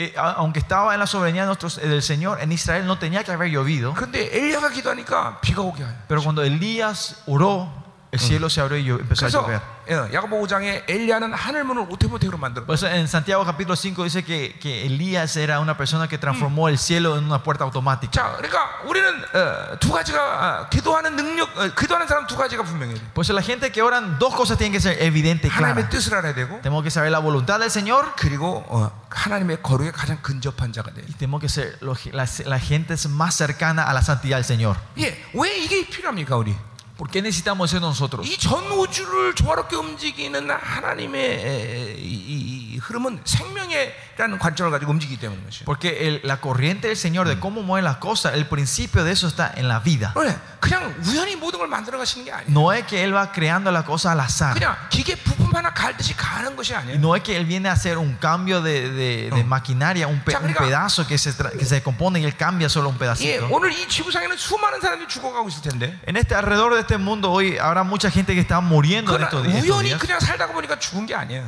[0.00, 2.98] Eh, a- aunque estaba en la soberanía de nuestros- eh, del Señor, en Israel no
[2.98, 3.94] tenía que haber llovido.
[3.94, 5.94] 그런데 엘리야가 기도하니까 비가 오게 해요.
[6.06, 7.79] Pero cuando Elías oró, el
[8.16, 9.60] cielo se abrió y llo- empezó a 그래서 llover.
[9.88, 12.64] 어, 야고보 5장에 엘리야는 하늘 문을 오태모태로 만들어.
[12.64, 16.68] Por eso en Santiago capítulo 5 dice que, que Elías era una persona que transformó
[16.68, 18.10] el cielo en una puerta automática.
[18.12, 22.96] 자, 그러니까 우리는 어, 두 가지가 어, 기도하는 능력, 어, 기도하는 사람 두 가지가 분명해야
[22.96, 23.02] 돼.
[23.12, 25.90] Por eso la gente que oran, dos cosas tienen que ser evidentes y 하나님의 claras.
[25.90, 30.18] 뜻을 알아야 되고 Tenemos que saber la voluntad del Señor 그리고 어, 하나님의 거룩에 가장
[30.22, 31.02] 근접한 자가 돼.
[31.06, 34.44] y tenemos que ser los- la, la gente es más cercana a la santidad del
[34.44, 34.76] Señor.
[34.98, 36.56] 예, 왜 이게 필요합니까, 우리?
[37.01, 38.27] ¿Por qué necesitamos eso nosotros?
[38.29, 45.19] 이 전 우주를 조화롭게 움직이는 하나님의 에, 이, 이- 이 흐름은 생명이라는 관점을 가지고 움직이기
[45.19, 45.65] 때문인 것이에요.
[45.65, 49.25] Porque el- la corriente del Señor de cómo mueven las cosas, el principio de eso
[49.27, 50.13] está en la vida.
[50.59, 52.51] 그냥 우연히 모든 걸 만들어 가시는 게 아니에요.
[52.53, 54.53] No es que Él va creando las cosas al azar.
[54.53, 55.40] 그냥 기계 부품
[56.99, 60.35] No es que Él viene a hacer un cambio de, de, de maquinaria, un, pe,
[60.37, 63.47] un pedazo que se, que se y Él cambia solo un pedacito.
[66.05, 69.43] En este alrededor de este mundo hoy habrá mucha gente que está muriendo en estos,
[69.43, 69.63] días.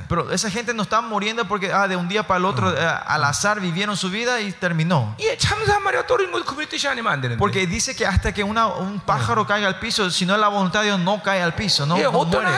[0.08, 2.86] Pero esa gente no está muriendo porque ah, de un día para el otro eh,
[3.06, 5.16] al azar vivieron su vida y terminó.
[7.38, 10.48] Porque dice que hasta que una, un pájaro caiga al piso, si no es la
[10.48, 11.86] voluntad de Dios, no cae al piso.
[11.86, 12.50] No, no muere.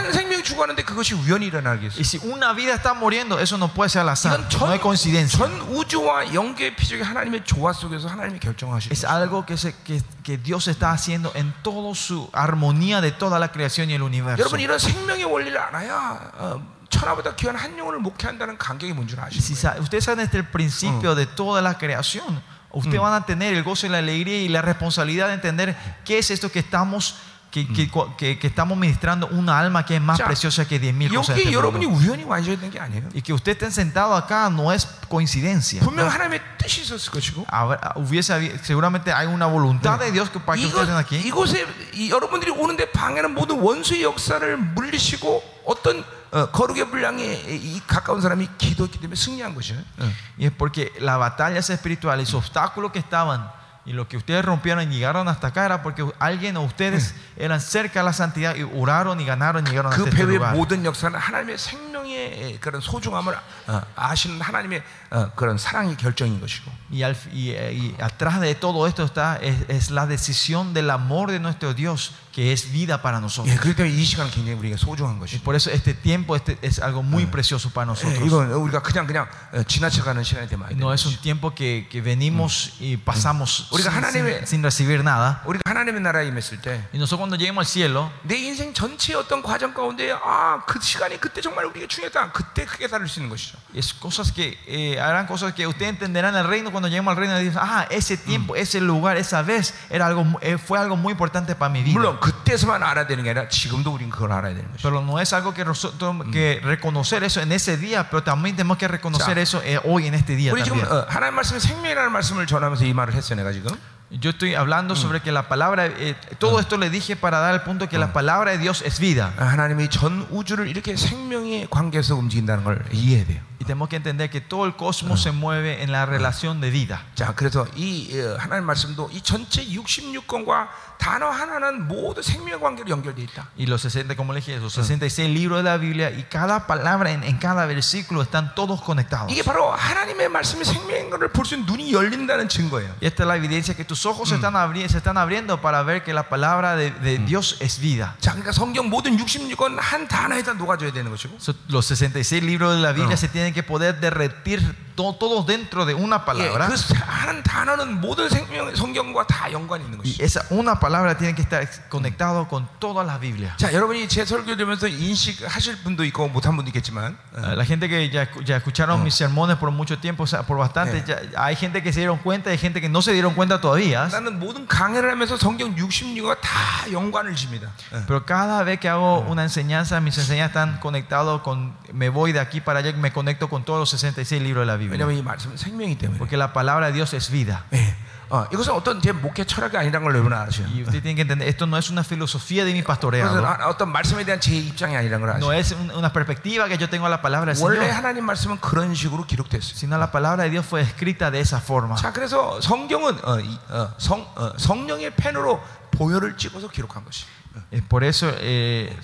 [1.35, 1.99] 한 생명이 죽었는데 그것이 우연이 우연히 일어나겠어요.
[1.99, 4.71] Y si una vida está muriendo, eso no puede ser al azar, 이건 전, no
[4.73, 5.39] hay coincidencia.
[5.39, 10.39] 전 우주와 영계 피적인 하나님의 조화 속에서 하나님이 결정하시는 Es algo que, se- que, que
[10.39, 14.41] Dios está haciendo en toda su armonía de toda la creación y el universo.
[14.43, 19.55] 여러분 이런 생명의 원리를 알아야 어, 천하보다 귀한 한 영혼을 목회한다는 간격이 뭔지 Y si
[19.55, 19.61] 아시는 거예요.
[19.61, 23.63] sa- ustedes saben desde el principio de toda la creación, ustedes van a tener el
[23.63, 27.15] gozo y la alegría y la responsabilidad de entender qué es esto que estamos,
[27.55, 30.27] que, que- que- que estamos ministrando una alma que es más Ya.
[30.27, 31.35] preciosa que 10.000 cosas.
[31.35, 31.99] de 여기 este 여러분이 mundo.
[31.99, 33.09] 우연히 완성이 된 게 아니에요.
[33.13, 35.81] Y que ustedes estén sentados acá no es coincidencia.
[35.83, 40.39] 분명 하나님의 뜻이 있었을 것이고 Habrá- hubiese habi- seguramente hay una voluntad de Dios que
[40.39, 41.17] para que ustedes estén 이곳, aquí.
[41.27, 48.21] 이곳에 이 여러분들이 오는데 방해하는 모든 원수의 역사를 물리시고 어떤 어, 거룩의 분량에 이 가까운
[48.21, 49.81] 사람이 기도했기 때문에 승리한 것이에요.
[49.99, 50.05] 어.
[50.39, 53.51] Y es porque las batallas espirituales, los obstáculos que estaban
[53.87, 57.61] y lo que ustedes rompieron y llegaron hasta acá era porque alguien o ustedes eran
[57.61, 60.55] cerca de la santidad y oraron y ganaron y llegaron 그 hasta este 배후의 lugar.
[60.55, 63.35] 모든 역사는 하나님의 생명 의 그런 소중함을
[63.67, 68.55] 어, 아시는 하나님의 어, 그런 사랑의 결정인 것이고 Y, al- y, eh, y atrás de
[68.55, 73.03] todo esto está es, es la decisión del amor de nuestro Dios que es vida
[73.03, 73.49] para nosotros.
[73.53, 76.59] 예, 그렇기 때문에 이 시간은 굉장히 우리가 소중한 Y 것이고 por eso este tiempo este
[76.63, 78.25] es algo muy precioso para 예, nosotros.
[78.27, 80.95] 이건 우리가 그냥 그냥 어, 지나쳐가는 시간이 되면 안 No 돼요.
[80.95, 85.41] es un tiempo que, que venimos y pasamos 우리가 sin, 하나님의- sin- sin recibir nada.
[85.45, 89.43] 우리가 하나님의 나라에 임했을 때 내 Y nosotros cuando lleguemos al cielo, 인생 전체의 어떤
[89.43, 93.59] 과정 가운데 아 그 시간이 그때 정말 우리에게 중요했다 그때 크게 다룰 수 있는 것이죠
[93.75, 97.17] Es cosas que eh, harán cosas que ustedes entenderán en el reino cuando lleguemos al
[97.19, 97.41] reino.
[97.41, 100.97] y dicen, ah, ese tiempo, ese lugar, esa vez era algo, mu- eh, fue algo
[100.97, 101.93] muy importante para mi vida.
[101.99, 105.33] 물론 그때서만 알아야 되는 게 아니라 지금도 우린 그걸 알아야 되는 것이죠 Pero no es
[105.33, 109.43] algo que nosotros que reconocer eso en ese día, pero también tenemos que reconocer Ya.
[109.43, 110.91] eso eh, hoy en este día 우리 지금 también.
[110.91, 113.71] 어, 하나님 말씀이 생명이라는 말씀을 전하면서 이 말을 했어요 내가 지금
[114.11, 117.61] Yo estoy hablando sobre que la palabra, eh, todo esto le dije para dar el
[117.61, 119.33] punto que la palabra de Dios es vida.
[119.39, 124.31] 아, 하나님이 전 우주를 이렇게 생명의 관계에서 움직인다는 걸 이해해야 돼요 Y tenemos que entender
[124.31, 127.03] que todo el cosmos se mueve en la relación de vida.
[127.15, 130.69] 자 그래서 이 어, 하나님 말씀도 이 전체 66권과
[130.99, 135.29] 단어 하나는 모두 생명의 관계로 연결되어 있다 Y los 60, como le dije, los 66
[135.31, 139.31] libros de la Biblia y cada palabra en, en cada versículo están todos conectados.
[139.33, 143.27] 이게 바로 하나님의 말씀이 생명인 것을 볼 수 있는 눈이 열린다는 증거예요 Y esta es
[143.29, 146.29] la evidencia que tus ojos se, están abri- se están abriendo para ver que la
[146.29, 148.17] palabra de, de Dios es vida.
[148.21, 151.37] 자, 그러니까 성경 모든 66권 한 단어에다 녹아줘야 되는 것이고.
[151.41, 154.61] So, los 66 libros de la Biblia se tienen que poder derretir
[154.97, 156.69] to- todos dentro de una 예, palabra.
[156.69, 160.23] 그한 단어는 모든 생명 성경과 다 연관이 있는 Y 것이.
[160.23, 163.55] esa una palabra tiene que estar conectado con toda la Biblia.
[163.57, 167.89] 자, 여러분이 제 설교 들으면서 인식하실 분도 있고 못한 분도 있겠지만, 어, Ah, La gente
[167.89, 171.21] que ya, escu- ya escucharon mis sermones por mucho tiempo, o sea, por bastante, ya-
[171.37, 174.09] hay gente que se dieron cuenta y hay gente que no se dieron cuenta todavía.
[174.13, 176.51] 나는 모든 강해를 하면서 성경 66과 다
[176.93, 177.69] 연관을 집니다.
[177.93, 178.05] 어.
[178.07, 182.41] Pero cada vez que hago una enseñanza, mis enseñanzas están conectados con, me voy de
[182.41, 184.93] aquí para allá y me conecto con todos los 66 libros de la Biblia.
[184.99, 186.19] 왜냐하면 이 말씀은 생명이기 때문에.
[186.19, 187.65] Porque la palabra de Dios es vida.
[187.73, 187.95] 예.
[188.33, 190.65] 어, 이것은 어떤 제 목회 철학이 아니라는 걸 여러분 아셔요.
[190.71, 193.45] Y usted tiene que entender, esto no es una filosofía de mi 그것은 pastoreado.
[193.45, 195.59] 아- 어떤 말씀에 대한 제 입장이 아니라는 걸 No 아셔요.
[195.59, 197.91] es un- una perspectiva que yo tengo a la palabra del 원래 Señor.
[197.91, 199.75] 하나님 말씀은 그런 식으로 기록됐어요.
[199.75, 201.97] Sino la palabra de Dios fue escrita de esa forma.
[201.97, 205.61] 자, 그래서 성경은 어, 이, 어, 성, 어, 성령의 펜으로
[205.91, 207.25] 보혈을 찍어서 기록한 것이.
[207.73, 208.97] Es por eso eh,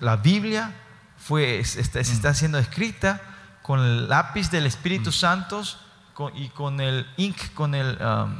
[0.00, 0.72] la Biblia
[1.16, 3.20] fue, es- está, se está siendo escrita
[3.69, 5.61] con el lápiz del Espíritu Santo
[6.15, 8.31] con- y con el ink, con, el, um,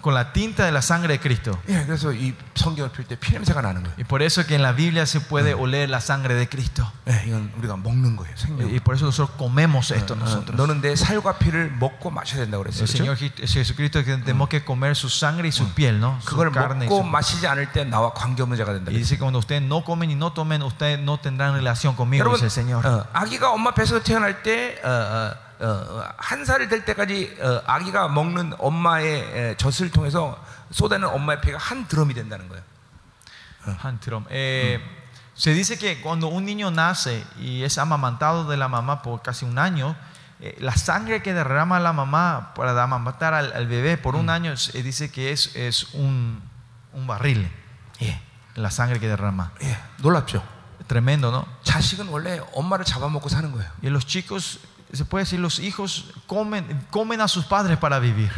[0.00, 1.58] con la tinta de la sangre de Cristo.
[1.66, 3.94] 예, 그래서 이 성경을 필 때 피냄새가 나는 거예요.
[3.96, 6.84] Y por eso que en la Biblia se puede oler la sangre de Cristo.
[7.08, 8.36] 예, 이건 우리가 먹는 거예요.
[8.36, 8.68] 생명.
[8.70, 10.54] Y por eso nosotros comemos esto 어, nosotros.
[10.58, 12.84] 너는 내 살과 피를 먹고 마셔야 된다고 그랬어요.
[12.84, 13.16] El 그렇죠?
[13.16, 16.20] Señor Je- Jesucristo que tenemos que comer su sangre y su piel, ¿no?
[16.20, 18.90] Su 그걸 carne y 먹고 su 마시지 않을 때 나와 관계 없는 자가 된다.
[18.92, 22.24] Y dice que cuando ustedes no comen y no tomen, ustedes no tendrán relación conmigo,
[22.28, 22.84] 여러분, dice el Señor.
[22.86, 25.47] 어, 아기가 엄마 뱃에서 태어날 때 어, 어, 어,
[26.17, 30.41] 한 살이 될 때까지 어, 아기가 먹는 엄마의 에, 젖을 통해서
[30.71, 32.63] 쏟아내는 엄마의 피가 한 드럼이 된다는 거예요.
[33.83, 34.25] Hantrom.
[34.29, 34.79] Eh,
[35.35, 39.45] Se dice que cuando un niño nace y es amamantado de la mamá por casi
[39.45, 39.95] un año,
[40.41, 44.57] eh, la sangre que derrama la mamá para amamantar al, al bebé por un año,
[44.57, 46.41] se dice que es, es un,
[46.91, 47.49] un barril,
[48.01, 48.19] 예,
[48.55, 49.51] la sangre que derrama.
[49.61, 50.43] 예, 놀랍죠.
[50.87, 51.45] Tremendo, ¿no?
[51.63, 53.69] 자식은 원래 엄마를 잡아먹고 사는 거예요.
[53.81, 54.59] Y los chicos,
[54.92, 58.30] se puede decir, los hijos comen, comen a sus padres para vivir.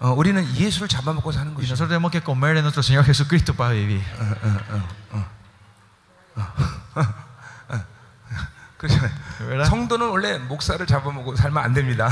[0.00, 1.72] 어, 우리는 예수를 잡아먹고 사는 Y 것이죠.
[1.74, 4.02] nosotros tenemos que comer de nuestro Señor Jesucristo para vivir.
[8.78, 9.12] 그렇잖아요.
[9.46, 9.66] ¿verdad?
[9.68, 12.08] 성도는 원래 목사를 잡아먹고 살면 안 됩니다.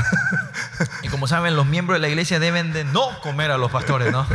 [1.03, 4.11] Y como saben, los miembros de la iglesia deben de no comer a los pastores,
[4.11, 4.27] ¿no?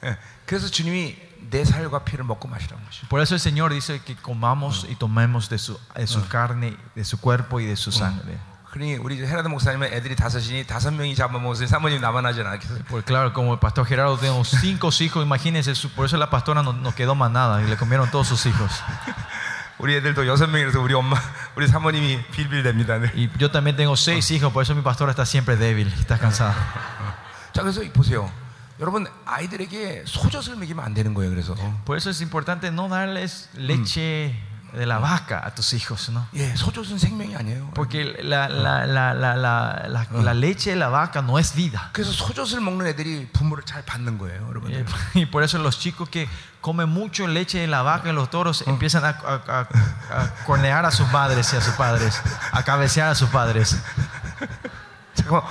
[0.00, 1.21] 그 그래서 주님이
[1.52, 3.06] 내 살과 피를 먹고 마시라는 것이죠.
[3.08, 7.04] Por eso el Señor dice que comamos y tomemos de su, de su carne, de
[7.04, 8.38] su cuerpo y de su sangre.
[8.70, 12.84] 그러니 우리 이제 헤라드 목사님은 애들이 다섯이니 다섯 명이 잡아먹었으니 사모님 나만 하지 않겠어요?
[12.88, 16.62] Pues claro, como el pastor Gerardo tenemos cinco hijos, imagínense, su- por eso la pastora
[16.62, 18.70] no, no quedó más nada y le comieron todos sus hijos.
[19.78, 21.16] 우리 애들도 여섯 명이라서 우리 엄마,
[21.56, 22.98] 우리 사모님이 빌빌댑니다.
[23.00, 23.12] 늘.
[23.16, 26.54] Y yo también tengo seis hijos, por eso mi pastora está siempre débil, está cansada.
[27.54, 28.30] 자, 그래서 보세요.
[28.82, 31.30] 여러분 아이들에게 소젖을 먹이면 안 되는 거예요.
[31.30, 31.54] 그래서
[31.84, 34.34] Por eso es importante no darles leche
[34.72, 36.26] de la vaca a tus hijos, ¿no?
[36.34, 37.70] 예, 소젖은 생명이 아니에요.
[37.74, 41.88] Porque la, la, la, la, la, la- la leche de la vaca no es vida.
[41.92, 44.84] 그래서 소젖을 먹는 애들이 부모를 잘 받는 거예요, 여러분들.
[45.14, 46.28] Y, y por eso los chicos que
[46.60, 49.68] comen mucho leche de la vaca y los toros empiezan a, a- a-
[50.20, 52.20] a cornear a sus madres y a sus padres,
[52.52, 53.74] a cabecear a sus padres.
[55.14, 55.42] 잠깐만,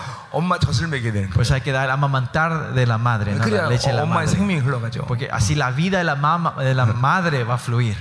[1.35, 3.45] Pues hay que dar amamantar de la madre, ¿no?
[3.47, 4.27] la leche de la madre.
[5.07, 7.97] Porque así la vida de la, mama, de la madre va a fluir.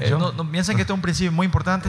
[0.00, 1.88] Eh, no, no piensen que esto es un principio muy importante.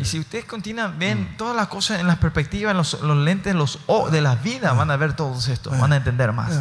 [0.00, 3.54] Y si ustedes continúan, ven todas las cosas en las perspectivas, en los, los lentes,
[3.54, 6.52] los o de la vida, van a ver todos esto, van a entender más.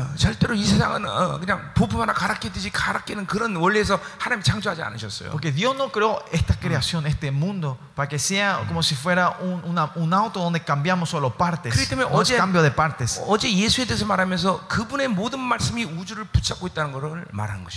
[5.32, 9.62] Porque Dios no creó esta creación, este mundo, para que sea como si fuera un,
[9.66, 11.74] una, un auto donde cambiamos solo partes.
[12.10, 13.22] No cambio de partes.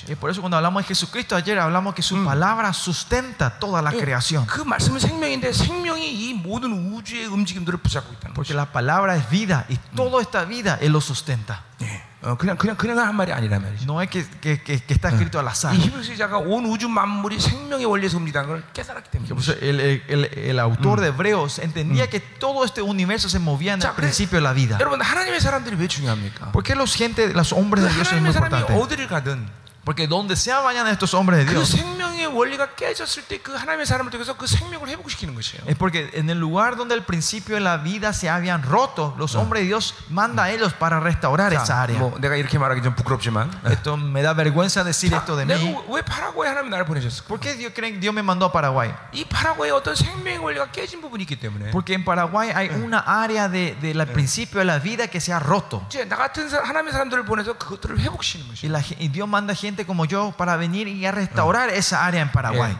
[0.08, 3.23] Y por eso cuando hablamos de Jesucristo ayer hablamos que su palabra sustenta
[3.59, 4.45] toda la creación.
[4.47, 8.57] 그 말씀은 생명인데 생명이 이 모든 우주의 움직임들을 붙잡고 있다는 Porque 것이에요.
[8.57, 11.63] la palabra es vida y toda esta vida Él lo sustenta.
[11.81, 12.01] 예.
[12.21, 13.85] 어, 그냥 그냥 그냥 한 말이 아니란 말이죠.
[13.85, 15.73] No es que, que- que- que está escrito al azar.
[15.73, 19.29] 이 히브리서 기자가 온 우주 만물이 생명의 원리에서 움직이다는 걸 깨달았기 때문에.
[19.29, 23.39] Por eso El, el- el- el autor de Hebreos entendía que todo este universo se
[23.39, 24.77] movía en el 자, 그래- principio de la vida.
[24.81, 26.51] 여러분 하나님의 사람들이 왜 중요합니까?
[26.51, 28.75] ¿Por qué los, gente, los hombres 그 de Dios es muy 하나님의 사람이 importante?
[28.83, 29.47] 어디를 가든
[29.85, 33.87] Porque donde sea vayan estos hombres de 그 Dios, 생명의 원리가 깨졌을 때 그 하나님의
[33.87, 35.63] 사람을 통해서 그 생명을 회복시키는 것이에요.
[35.65, 39.33] es porque en el lugar donde el principio de la vida se habían roto, los
[39.35, 41.97] hombres de Dios manda a ellos para restaurar esa 자, área.
[41.97, 45.55] 뭐 내가 이렇게 말하기 좀 부끄럽지만 Esto me da vergüenza decir 자, esto de mí.
[45.57, 47.27] 내가 왜 파라과이 하나님 나를 보내셨을까?
[47.27, 48.93] ¿Por qué Dios creen que Dios me mandó a Paraguay?
[49.13, 53.49] 이 파라과이에 어떤 생명의 원리가 깨진 부분이 있기 때문에 Porque en Paraguay hay una área
[53.49, 55.87] de- del principio de la vida que se ha roto.
[55.89, 58.69] 이제 나 같은 사- 하나님의 사람들을 보내서 그것들을 회복시키는 Y, 것이에요.
[58.71, 62.06] la ge- y Dios manda gente gente como yo para venir y a restaurar esa
[62.06, 62.72] área en Paraguay.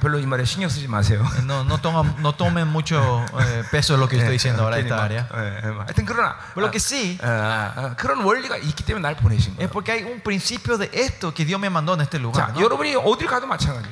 [1.39, 5.03] Eh, no, no, toman, no tomen mucho eh, peso lo que estoy diciendo ahora esta
[5.03, 5.29] área.
[6.55, 7.19] Pero lo que sí
[9.59, 12.53] es porque hay un principio de esto que Dios me mandó en este lugar.
[12.53, 12.61] ¿no?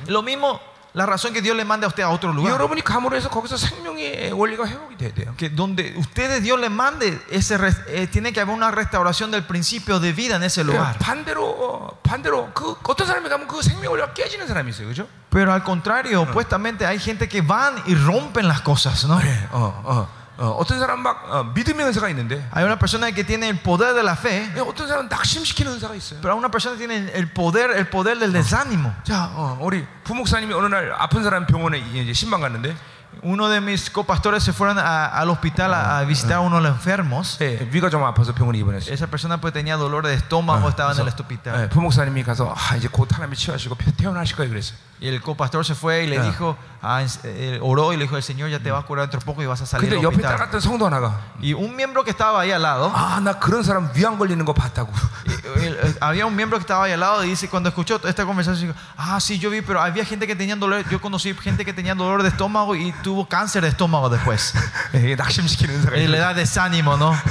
[0.07, 0.61] Lo mismo
[0.94, 2.52] la razón que Dios le mande a usted a otro lugar.
[2.54, 5.34] 여러분이 감으로 해서 거기서 생명의 원리가 회복이 돼야 돼요.
[5.36, 9.44] Que donde ustedes Dios le mande, ese res- eh, tiene que haber una restauración del
[9.44, 10.96] principio de vida en ese lugar.
[10.98, 15.06] 반대로 어, 반대로 그 어떤 사람이 가면 그 생명 원리가 깨지는 사람이 있어요, 그죠?
[15.30, 19.18] Pero al contrario, opuestamente hay gente que van y rompen las cosas, ¿no?
[19.20, 23.23] 네, 어, 어, 어, 어떤 사람 막 어, 믿음의 은사가 있는데 Hay una persona que
[23.23, 26.21] tiene el poder de la fe, 예, 어떤 사람은 낙심시키는 은사가 있어요.
[26.21, 28.91] pero una persona tiene el poder, el poder del desánimo.
[29.03, 32.75] 자, 어, 우리 부목사님이 어느 날 아픈 사람 병원에 이제 신방 갔는데
[33.22, 36.62] Uno de mis copastores se fueron a- al hospital a, a visitar a uno de
[36.68, 37.38] los enfermos.
[37.40, 38.92] 예, 위가 좀 아파서 병원에 입원했어요.
[38.92, 41.64] Esa persona pues tenía dolor de estómago, estaba en el hospital.
[41.64, 44.76] 예, 부목사님이 가서 아, 이제 곧 하나님이 치유하시고 태어나실 거예요 그랬어요.
[45.00, 46.22] Y el copastor se fue y le Ah.
[46.22, 49.04] dijo, ah, en- eh, oró y le dijo, el Señor ya te va a curar
[49.06, 50.36] dentro de poco y vas a salir 근데 del 옆에 hospital.
[50.36, 53.90] 따랐던 성도 하나가 Y un miembro que estaba ahí al lado, 아, 나 그런 사람
[53.94, 54.90] 위암 걸리는 거 봤다고.
[55.26, 58.00] y- y- eh, había un miembro que estaba ahí al lado y dice, cuando escuchó
[58.04, 61.32] esta conversación, dijo, ah, sí, yo vi, pero había gente que tenía dolor, yo conocí
[61.34, 64.52] gente que tenía dolor de estómago y tuvo cáncer de estómago después.
[64.94, 66.20] 예, 낙심시키는 은사가 Y le 있어요.
[66.20, 67.14] da desánimo, ¿no?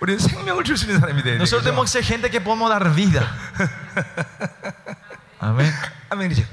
[0.00, 1.40] 우리는 생명을 줄 수 있는 사람이 돼야 돼요.
[1.40, 1.70] Nosotros 그죠?
[1.70, 3.24] tenemos que ser gente que podemos dar vida.
[5.40, 5.72] Amén.
[6.10, 6.44] 아멘이죠.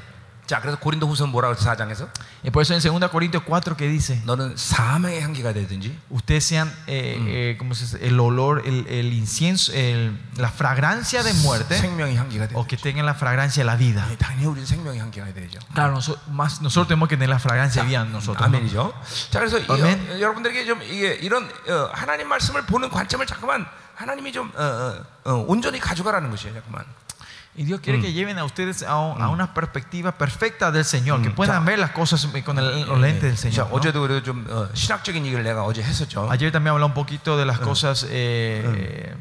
[0.48, 2.10] 자, 그래서 고린도 후서 뭐라고 했어 4장에서?
[2.44, 6.68] Y por eso en 2 Corintios 4 que dice, 너는 사망의 향기가 되든지 ustedes sean
[6.88, 8.06] eh, eh, ¿cómo se dice?
[8.06, 12.68] el olor, el, el incienso, el- la fragancia de muerte 생명의 향기가 o 되든지.
[12.68, 14.06] que tengan la fragancia de la vida.
[14.12, 15.60] 예, 당연히 우리는 생명의 향기가 되죠.
[15.74, 18.42] Claro, noso- más, nosotros tenemos que tener la fragancia de vida en nosotros.
[18.42, 18.58] ¿no?
[18.58, 18.94] 아멘이죠.
[19.32, 20.10] 자, 그래서 이, 아멘.
[20.12, 23.66] 어, 여러분들에게 좀 이게 이런 어, 하나님 말씀을 보는 관점을 잠깐만
[23.96, 26.56] 하나님이 좀 어, 어, 어, 온전히 가져가라는 것이에요.
[26.56, 26.84] 잠깐만.
[27.56, 31.22] Y Dios quiere que lleven a ustedes a, un- a una perspectiva perfecta del Señor,
[31.22, 33.68] que puedan ver las cosas con el- los lentes del 자, Señor.
[33.70, 33.76] ¿no?
[33.76, 36.30] 어제도 그래도 좀 어, 신학적인 얘기를 내가 어제 했었죠.
[36.32, 39.14] Ayer también hablé un poquito de las cosas eh,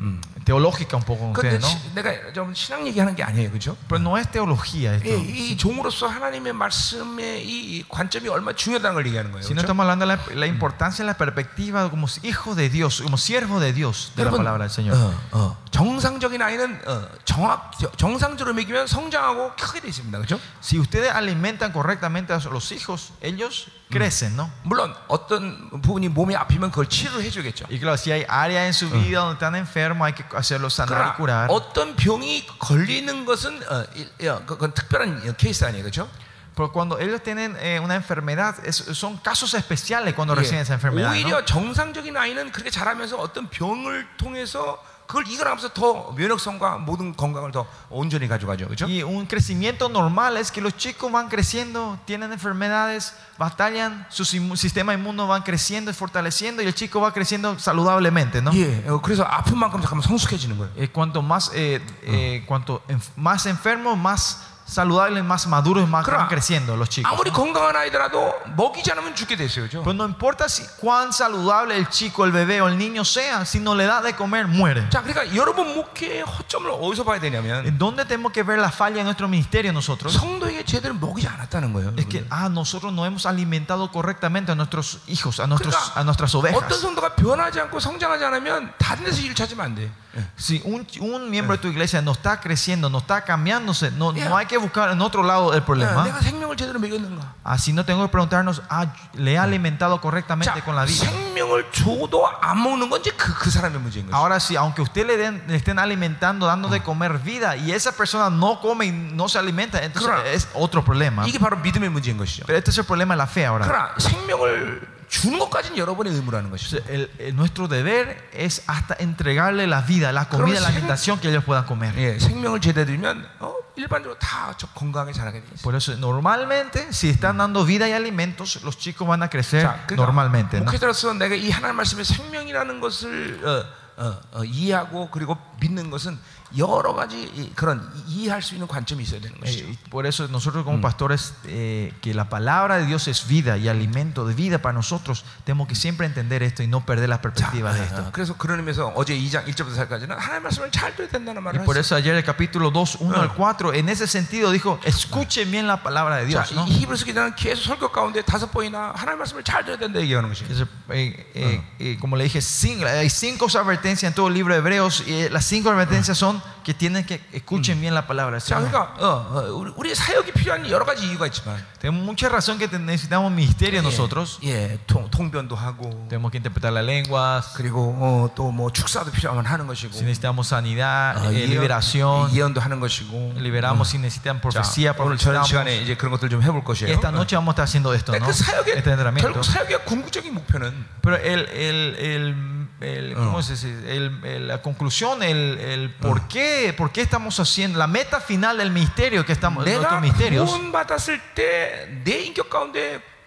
[0.45, 1.69] teológicas un poco con 근데 ustedes, ¿no?
[1.69, 3.77] 시- 내가 좀 신학 얘기하는 게 아니에요, 그렇죠?
[3.89, 5.11] Pero no es teología esto.
[5.11, 9.43] 이, 이 종으로서 하나님의 말씀의 이, 이 관점이 얼마나 중요하다는 걸 얘기하는 거예요.
[9.43, 9.67] Si no 그렇죠?
[9.67, 13.59] estamos hablando de la, la importancia de la perspectiva como hijo de Dios, como siervo
[13.61, 14.95] de Dios, de la 여러분, palabra del Señor.
[14.97, 17.91] 어, 어, 정상적인 아이는 어, 정확 저-
[18.26, 20.40] 정상적으로 먹이면 성장하고 크게 돼 있습니다, 그렇죠?
[20.62, 24.50] Si ustedes alimentan correctamente a los hijos, ellos crecen, ¿no?
[24.64, 27.66] 물론 어떤 부분이 몸이 아프면 그걸 치료를 해주겠죠.
[27.70, 31.14] Y claro, si hay áreas en su vida donde están enfermos, hay que hacerlos sanar
[31.14, 31.50] y curar.
[31.52, 36.10] 어떤 병이 걸리는 것은 어, 이- 어, 그건 특별한 케이스 아니에요, 그렇죠?
[36.56, 40.40] Pero cuando ellos tienen eh, una enfermedad, es- son casos especiales cuando 예.
[40.40, 41.12] reciben esa enfermedad.
[41.12, 41.14] ¿no?
[41.14, 47.67] 오히려 정상적인 아이는 그렇게 자라면서 어떤 병을 통해서 그걸 이겨나가면서 더 면역성과 모든 건강을 더
[47.91, 48.87] 온전히 가져가죠, 그렇죠?
[48.87, 54.55] Y un crecimiento normal es que los chicos van creciendo, tienen enfermedades, batallan, su simu-
[54.57, 58.53] sistema inmuno van creciendo y fortaleciendo y el chico va creciendo saludablemente, ¿no?
[58.55, 60.71] 예, 어, 그래서 아픈 만큼 잠깐만 성숙해지는 거예요.
[60.77, 66.21] Eh, cuanto más, eh, eh, cuanto enf- más enfermos, más saludables, más maduros, más Claro.
[66.21, 67.11] van creciendo los chicos.
[67.13, 67.37] 아무리 ¿no?
[67.37, 69.83] 건강한 아이더라도 먹이지 않으면 죽게 돼 있어요, 그렇죠?
[69.83, 73.59] Pues no importa si, cuán saludable el chico, el bebé o el niño sea, si
[73.59, 74.89] no le da de comer, muere.
[74.91, 79.01] 자, 그러니까 여러분 목회의 허점을 어디서 봐야 되냐면 ¿En dónde tenemos que ver la falla
[79.01, 80.15] en nuestro ministerio nosotros?
[80.17, 81.93] 성도에게 제대로 먹이지 않았다는 거예요.
[81.97, 86.05] Es que ah, nosotros no hemos alimentado correctamente a nuestros hijos, a, nuestros, 그러니까 a
[86.05, 86.81] nuestras 어떤 ovejas.
[86.81, 89.91] 성도가 변하지 않고 성장하지 않으면 다른 데서 일 찾으면 안 돼.
[90.17, 90.25] 예.
[90.37, 94.29] Si un, un miembro de tu iglesia no está creciendo, no está cambiándose, no, Yeah.
[94.29, 96.03] no hay que buscar en otro lado el 예, problema.
[96.05, 97.35] 내가 생명을 제대로 먹였는가?
[97.45, 101.07] Así no tengo que preguntarnos, ah, ¿le he alimentado correctamente 자, con la vida?
[101.09, 104.17] 생명을 줘도 안 먹는 건 이제 그, 그 사람의 문제인 거죠.
[104.17, 107.93] Ahora sí, aunque usted le, den- le estén alimentando, dando de comer vida, y esa
[107.93, 110.27] persona no come y no se alimenta, entonces Claro.
[110.29, 111.25] es otro problema.
[111.29, 112.45] 이게 바로 믿음의 문제인 것이죠.
[112.47, 113.65] Pero este es el problema de la fe ahora.
[113.65, 116.77] 그러나 생명을 주는 것까지는 여러분의 의무라는 것이죠.
[116.77, 121.19] Entonces, el- el- nuestro deber es hasta entregarle la vida, la comida, la Pero alimentación
[121.19, 121.93] que ellos puedan comer.
[121.99, 125.63] 예, 생명을 제대로 드리면 어, 일반적으로 다 저 건강하게 자라게 돼 있어요.
[125.63, 129.83] Por eso, normalmente, si están dando vida y alimentos, los chicos van a crecer 자,
[129.87, 130.59] 그러니까 normalmente.
[130.59, 130.65] ¿no?
[130.67, 136.19] 목회자로서 내가 이 하나님 말씀의 생명이라는 것을 어, 어, 어, 이해하고 그리고 믿는 것은
[136.59, 137.79] 여러 가지 이- 그런
[138.09, 139.65] 이- 이해할 수 있는 관점이 있어야 되는 것이죠.
[139.67, 143.57] Eh, y por eso nosotros como pastores, eh, que la palabra de Dios es vida
[143.57, 147.19] y alimento de vida para nosotros, tenemos que siempre entender esto y no perder la
[147.19, 148.11] 자, perspectiva de 어, esto.
[148.13, 151.77] 그래서 그런 의미에서 어제 2장 1절부터 4까지는 하나님 말씀을 잘 들어야 된다는 Y 말을 por
[151.79, 151.81] 했어요.
[151.81, 155.81] eso ayer el capítulo 2, 1 al 4, en ese sentido dijo, escuchen bien la
[155.85, 156.53] palabra de 자, Dios.
[156.55, 156.67] ¿no?
[156.67, 160.51] 이 히브리서 기자는 계속 설교 가운데 다섯 번이나 하나님 말씀을 잘 들어야 된다 얘기하는 것이죠.
[160.51, 164.53] Entonces, eh, eh, eh, como le dije, cin- hay cinco advertencias en todo el libro
[164.53, 168.33] de Hebreos y eh, las cinco advertencias son que tienen que escuchen bien la palabra
[168.39, 168.71] del 자, Señor.
[168.71, 172.69] 그러니까 어, 어, 우리, 우리 사역이 필요한 여러 가지 이유가 있지만 Tenemos mucha razón que
[172.69, 174.39] te- necesitamos ministerio nosotros.
[174.45, 179.11] 예, 예, 통, 통변도 하고 Tenemos que interpretar las lenguas, 그리고 어, 또 뭐 축사도
[179.11, 183.99] 필요하면 하는 것이고 si necesitamos sanidad, 어, eh, 예언, liberación, 예언도 하는 것이고 liberamos si
[183.99, 185.49] necesitan 자, profecía, 오늘 저녁 profetizamos.
[185.49, 186.93] 시간에 이제 그런 것들 좀 해볼 Y 것이에요.
[186.93, 188.27] esta noche vamos a estar haciendo esto, 근데 ¿no?
[188.29, 189.33] 그 사역의 Este entrenamiento.
[189.33, 193.68] 결국 사역의 궁극적인 목표는 Pero el, el, el, el- ¿cómo dice?
[193.96, 198.58] El- el- la conclusión, el, el por, qué, por qué estamos haciendo, la meta final
[198.58, 200.52] del misterio que estamos, de misterios,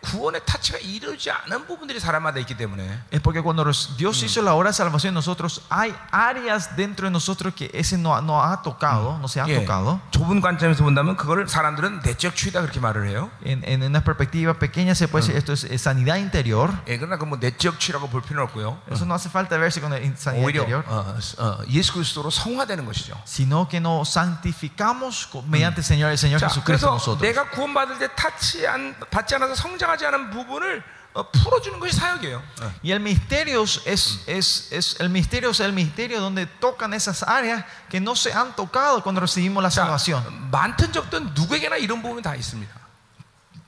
[0.01, 3.65] 구원의 타치가 이르지 않은 부분들이 사람마다 있기 때문에 es porque cuando
[3.97, 7.99] Dios hizo la obra de salvación en nosotros, hay áreas dentro de nosotros que ese
[7.99, 10.01] no, no ha tocado, no se ha 예, tocado.
[10.11, 13.31] 좁은 관점에서 본다면 그걸 사람들은 내적 추이다 그렇게 말을 해요.
[13.45, 16.71] En, en una perspectiva pequeña se puede decir esto es, sanidad interior.
[16.87, 18.81] 예, 그러나 그뭐 내적 추이라고 볼 필요는 없고요.
[18.91, 23.21] Eso no hace falta verse con sanidad interior, 어, 어, 예수 그리스도로 성화되는 것이죠.
[23.27, 27.21] sino que nos santificamos mediante Señor, el Señor 자, Jesucristo nosotros.
[27.21, 30.84] 내가 구원받을 때 타치 안, 받지 않아서 성장 하지 않은 부분을
[31.16, 32.42] 어, 풀어주는 것이 사역이에요.
[32.62, 32.72] 어.
[32.84, 37.64] Y el misterio es, es, es- el misterio es el misterio donde tocan esas áreas
[37.90, 40.24] que no se han tocado cuando recibimos la 자, salvación.
[40.52, 42.82] 많든 적든 누구에게나 이런 부분이 다 있습니다.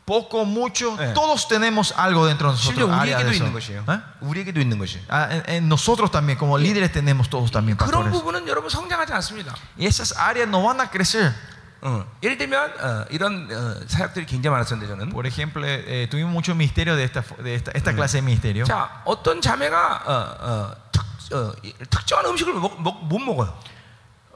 [0.06, 1.14] Poco, mucho, Eh.
[1.16, 3.01] todos tenemos algo dentro de 심지어 nosotros.
[3.01, 3.43] área de 우리에게도 eso.
[3.43, 3.86] 있는 것이에요.
[3.89, 4.01] ¿Eh?
[4.22, 5.03] 우리에게도 있는 것이에요.
[5.10, 8.12] Ah, en, en nosotros también, como líderes, tenemos todos también 그런 pastores.
[8.14, 9.56] 부분은 여러분 성장하지 않습니다.
[9.78, 11.34] Y esas áreas no van a crecer.
[11.83, 16.55] 어, 예를 들면 어, 이런 어, 사역들이 굉장히 많았었는데 저는 Por ejemplo, eh, tuvimos mucho
[16.55, 18.64] misterio de esta, de esta, esta clase de misterio.
[18.64, 21.03] 자 어떤 자매가 어, 어, 특,
[21.35, 23.57] 어, 이- 특정한 음식을 먹, 먹, 못 먹어요.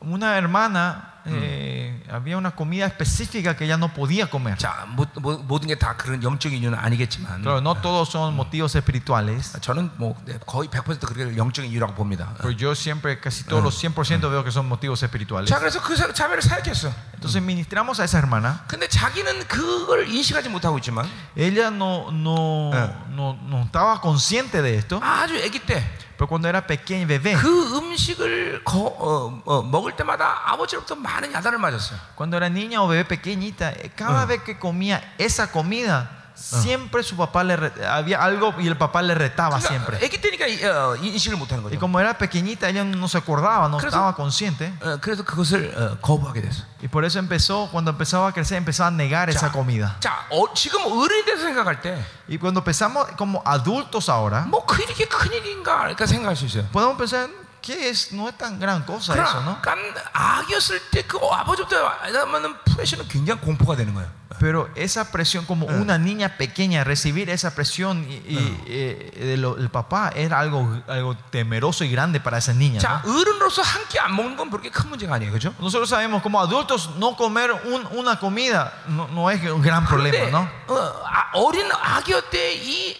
[0.03, 4.55] Una hermana, eh, había una comida específica que ella no podía comer.
[4.57, 8.75] 자, 모, 모, 모든 게 다 그런 영적인 이유는 아니겠지만 Claro, no todos son motivos
[8.77, 12.33] espirituales, 저는 뭐 네, 거의 100% 그렇게 영적인 이유라고 봅니다.
[12.39, 15.49] pero yo siempre, casi todos los 100% veo que son motivos espirituales.
[15.49, 16.89] 자, 그래서 그 사- 자매를 사역했어.
[17.15, 18.63] Entonces ministramos a esa hermana.
[18.69, 21.05] 근데 자기는 그걸 인식하지 못하고 있지만
[21.35, 22.93] Ella no, no, Eh.
[23.11, 27.34] no, no estaba consciente de esto, 아주 아기 때 그 Pero cuando era pequeña bebé,
[27.34, 31.98] 음식을 거- 어, 어, 먹을 때마다 아버지로부터 많은 야단을 맞았어요.
[32.16, 37.17] cuando era niña o bebé pequeñita, eh, cada vez que comía esa comida, siempre su
[37.17, 39.97] papá le re- había algo y el papá le retaba 그러니까 siempre.
[39.99, 41.79] 아기 때니까 이- 어, 인식을 못하는 Y 거죠.
[41.79, 44.71] como era pequeñita, ella no se acordaba, no Creo- estaba consciente.
[44.81, 46.63] 어, 그래서 그것을 어, 거부하게 됐어.
[46.81, 49.97] Y por eso empezó, cuando empezaba a crecer, empezaba a negar esa comida.
[49.99, 51.99] 자, 어, 지금 어른이 돼서 생각할 때,
[52.29, 56.63] Y cuando empezamos como adultos ahora, 뭐 그 이렇게 큰 일인가, 그러니까 생각할 수 있어요.
[56.71, 57.27] podemos pensar
[57.61, 59.59] que es, no es tan gran cosa eso, ¿no?
[59.61, 59.75] 그러니까
[60.13, 61.75] 아기였을 때 그 아버지부터
[62.07, 64.07] 야단맞는 프레셔는 굉장히 공포가 되는 거예요.
[64.43, 69.55] Pero esa presión, como una niña pequeña, recibir esa presión y, y, eh, de lo-
[69.55, 72.79] del papá era algo, algo temeroso y grande para esa niña.
[72.79, 73.11] 자, ¿no?
[73.19, 75.53] 어른으로서 한 끼 안 먹는 건 그렇게 큰 문제가 아니에요, 그죠?
[75.59, 80.11] Nosotros sabemos, como adultos, no comer un- una comida no, no es un gran 그런데
[80.11, 80.47] problema, ¿no?
[80.67, 82.97] 어, 아, 어린 아기였을 때이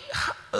[0.52, 0.58] 어,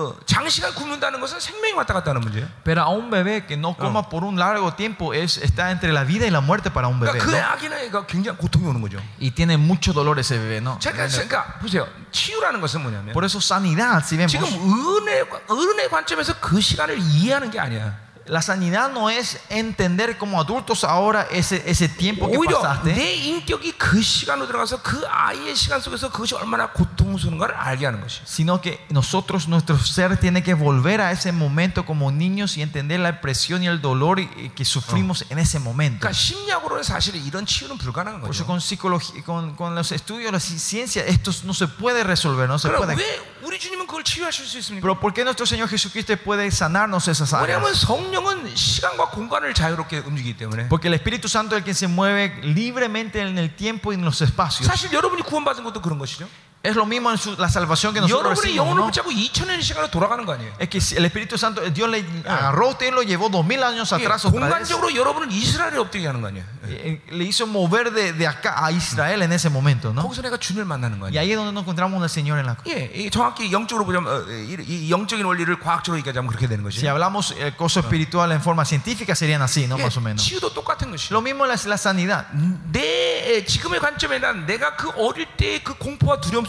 [0.00, 2.48] 어, 장시간 굶는다는 것은 생명이 왔다 갔다 하는 문제예요.
[2.64, 6.04] Pero a un bebé que no coma por un largo tiempo es, está entre la
[6.04, 7.18] vida y la muerte para un bebé.
[7.18, 7.44] 그러니까 그 ¿no?
[7.44, 8.96] 아기는 그러니까 굉장히 고통이 오는 거죠.
[9.20, 10.79] Y tiene mucho dolor ese bebé, ¿no?
[10.79, 11.87] 자, 그러니까, 그러니까 보세요.
[12.11, 17.51] 치유라는 것은 뭐냐면 Por eso sanidad, si vemos, 지금 은혜, 은혜 관점에서 그 시간을 이해하는
[17.51, 18.10] 게 아니야.
[18.28, 23.14] la sanidad no es entender como adultos ahora ese, ese tiempo que 오히려 pasaste, 내
[23.14, 28.22] 인격이 그 시간으로 들어가서 그 아이의 시간 속에서 그것이 얼마나 고통스러운가를 알게 하는 것이.
[28.26, 32.98] sino que nosotros, nuestro ser tiene que volver a ese momento como niños y entender
[32.98, 36.00] la presión y el dolor y- y que sufrimos en ese momento.
[36.00, 38.46] 그러니까 심리학으로는 사실은 이런 치유는 불가능한 Por eso 거죠.
[38.46, 42.48] con psicología, con, con los estudios de la ci- ciencia, esto no se puede resolver,
[42.48, 42.96] no se 그럼 puede.
[42.96, 44.82] 왜 우리 주님은 그걸 치유하실 수 있습니까?
[44.82, 47.62] Pero ¿por qué nuestro Señor Jesucristo puede sanarnos esas áreas?
[47.62, 50.67] 왜냐하면 성 령은 시간과 공간을 자유롭게 움직이기 때문에.
[50.69, 54.05] Porque el Espíritu Santo es el que se mueve libremente en el tiempo y en
[54.05, 54.67] los espacios.
[54.67, 56.27] 사실 여러분이 구원받은 것도 그런 것이죠.
[56.62, 58.66] Es lo mismo en su- la salvación que nosotros 여러분의 recibimos.
[58.66, 58.86] 영혼을 ¿no?
[58.90, 60.50] 붙잡고 2000년의 시간으로 돌아가는 거 아니에요.
[60.58, 63.46] Es que si el Espíritu Santo, Dios le agarró a usted y lo llevó dos
[63.46, 64.66] mil años 이게 atrás otra vez.
[64.66, 66.44] 공간적으로 여러분을 이스라엘에 엎드게 하는 거 아니에요.
[66.66, 70.02] Eh, Le hizo mover de, de acá a Israel en ese momento, ¿no?
[70.02, 71.20] 거기서 내가 주님을 만나는 거 Y 아니에요.
[71.22, 72.66] ahí es donde nos encontramos al Señor en la cruz.
[72.74, 76.82] 예, 이게 정확히 영적으로 보자면 어, 이, 이 영적인 원리를 과학적으로 얘기하자면 그렇게 되는 Si
[76.82, 76.90] 것이에요.
[76.90, 79.78] hablamos el coso espiritual en forma científica serían así, ¿no?
[79.78, 80.18] 예, Más o menos.
[80.26, 81.14] 치유도 똑같은 것이에요.
[81.14, 82.26] Lo mismo la, la sanidad.
[82.72, 86.44] 내 지금의 관점에는 내가 그 어릴 때의 그 공포와 두려움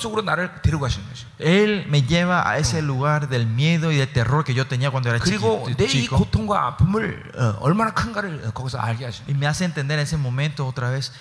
[1.38, 5.08] él me lleva a ese lugar del miedo y del terror que yo tenía cuando
[5.10, 5.64] era chico.
[9.26, 11.12] Y me hace entender en ese momento otra vez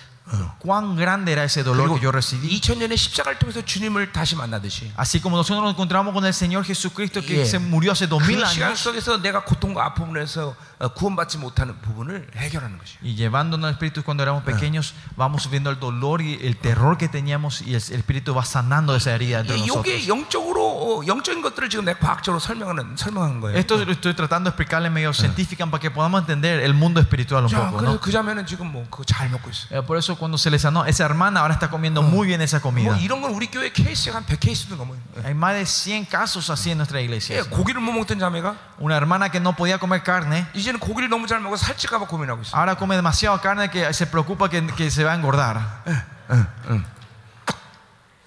[0.59, 2.49] cuán grande era ese dolor 그리고 que yo recibí.
[2.59, 7.21] 2000년의 십자가를 통해서 주님을 다시 만나듯이 Así como nosotros nos encontramos con el Señor Jesucristo
[7.21, 7.45] que 예.
[7.45, 11.37] se murió hace dos mil 그 시간 años 속에서 내가 고통과 아픔을 해서 어, 구원받지
[11.37, 12.99] 못하는 부분을 해결하는 것이에요.
[13.01, 17.07] y llevándonos al Espíritu cuando éramos pequeños, vamos viendo el dolor y el terror que
[17.07, 20.07] teníamos y el, el Espíritu va sanando esa herida dentro de 이게 nosotros.
[20.09, 20.67] 영적으로
[20.99, 23.57] 어, 영적인 것들을 지금 내가 과학적으로 설명하는 설명하는 거예요.
[23.57, 27.45] Esto lo estoy tratando de explicarle medio científica para que podamos entender el mundo espiritual
[27.45, 27.77] un 자, poco.
[27.79, 27.99] 그래서 ¿no?
[28.01, 29.79] 그 자매는 지금 뭐 그거 잘 먹고 있어요.
[29.79, 32.57] Eh, Por eso cuando se le sanó, esa hermana ahora está comiendo muy bien esa
[32.59, 32.97] 뭐 comida.
[32.99, 34.99] 이런 건 우리 교회 케이스가 한 100케이스도 넘어요.
[35.23, 37.43] Hay más de 100 casos así en nuestra 예, iglesia.
[37.49, 41.39] 고기를 못 먹던 자매가 Una hermana que no podía comer carne, 이제는 고기를 너무 잘
[41.39, 42.55] 먹어 살찔까봐 고민하고 있어요.
[42.55, 45.83] ahora come demasiada carne que se preocupa que, que se va a engordar.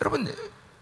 [0.00, 0.32] 여러분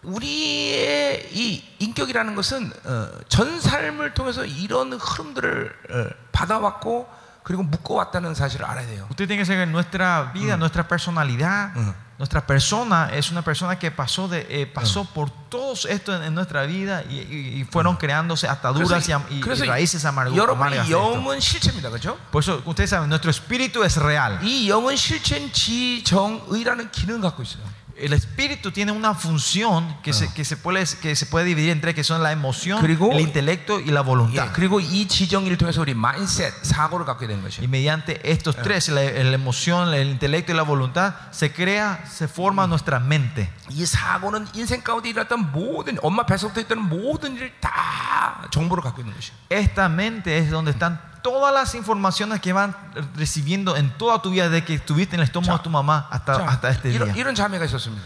[0.01, 7.07] 우리의 이 인격이라는 것은 어, 전 삶을 통해서 이런 흐름들을 어, 받아왔고
[7.43, 9.07] 그리고 묶어왔다는 사실을 알아야 돼요.
[9.09, 11.71] Usted tiene que saber que nuestra vida, nuestra personalidad,
[12.19, 16.35] nuestra persona es una persona que pasó, de, eh, pasó por todo esto en, en
[16.35, 20.35] nuestra vida y, y- y fueron creándose ataduras y, am- y- y 그래서 raíces amargu-
[20.35, 20.37] amargas.
[20.37, 20.91] 여러분의 de esto.
[20.91, 22.17] 영은 실체입니다, 그렇죠?
[22.29, 24.37] Por eso ustedes saben, nuestro espíritu es real.
[24.43, 27.63] 이 영은 실체인 지정의라는 기능을 갖고 있어요.
[28.01, 31.93] El espíritu tiene una función que, se, que, se puede, que se puede dividir entre
[31.93, 34.53] que son la emoción, 그리고- el intelecto y la 예, voluntad.
[34.53, 37.67] 그리고 이 지정의를 통해서 우리 마인셋 사고를 갖게 되는 Y 것이에요.
[37.67, 42.65] mediante estos tres, la, la emoción, el intelecto y la voluntad, se crea, se forma
[42.67, 43.49] nuestra mente.
[43.69, 49.13] 이 사고는 인생 가운데 일어났던 모든 엄마 뱃속에 있던 모든 일을 다 정보를 갖고 있는
[49.13, 49.35] 것이에요.
[49.49, 52.75] Esta mente es donde están todas las informaciones que van
[53.15, 56.07] recibiendo en toda tu vida, desde que estuviste en el estómago 자, de tu mamá
[56.11, 57.17] hasta, 자, hasta este 이런, día.
[57.21, 58.03] 이런 자매가 있었습니다.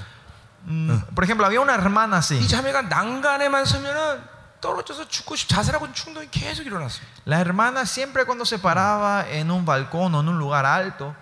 [0.65, 2.39] Mm, Por ejemplo, había una hermana así.
[2.39, 4.21] 이 자매가 난간에만 서면은
[4.61, 7.03] 떨어져서 죽고 싶 자살하고 충동이 계속 일어났어요.
[7.25, 11.13] La hermana siempre cuando se paraba en un balcón o en un lugar alto,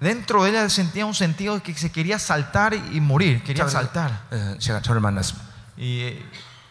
[0.00, 3.64] dentro de ella sentía un sentido de que se quería saltar y morir, 자, quería
[3.64, 4.10] 그래서, saltar.
[4.30, 5.48] 어, 제가 저를 만났습니다.
[5.78, 6.30] Y eh,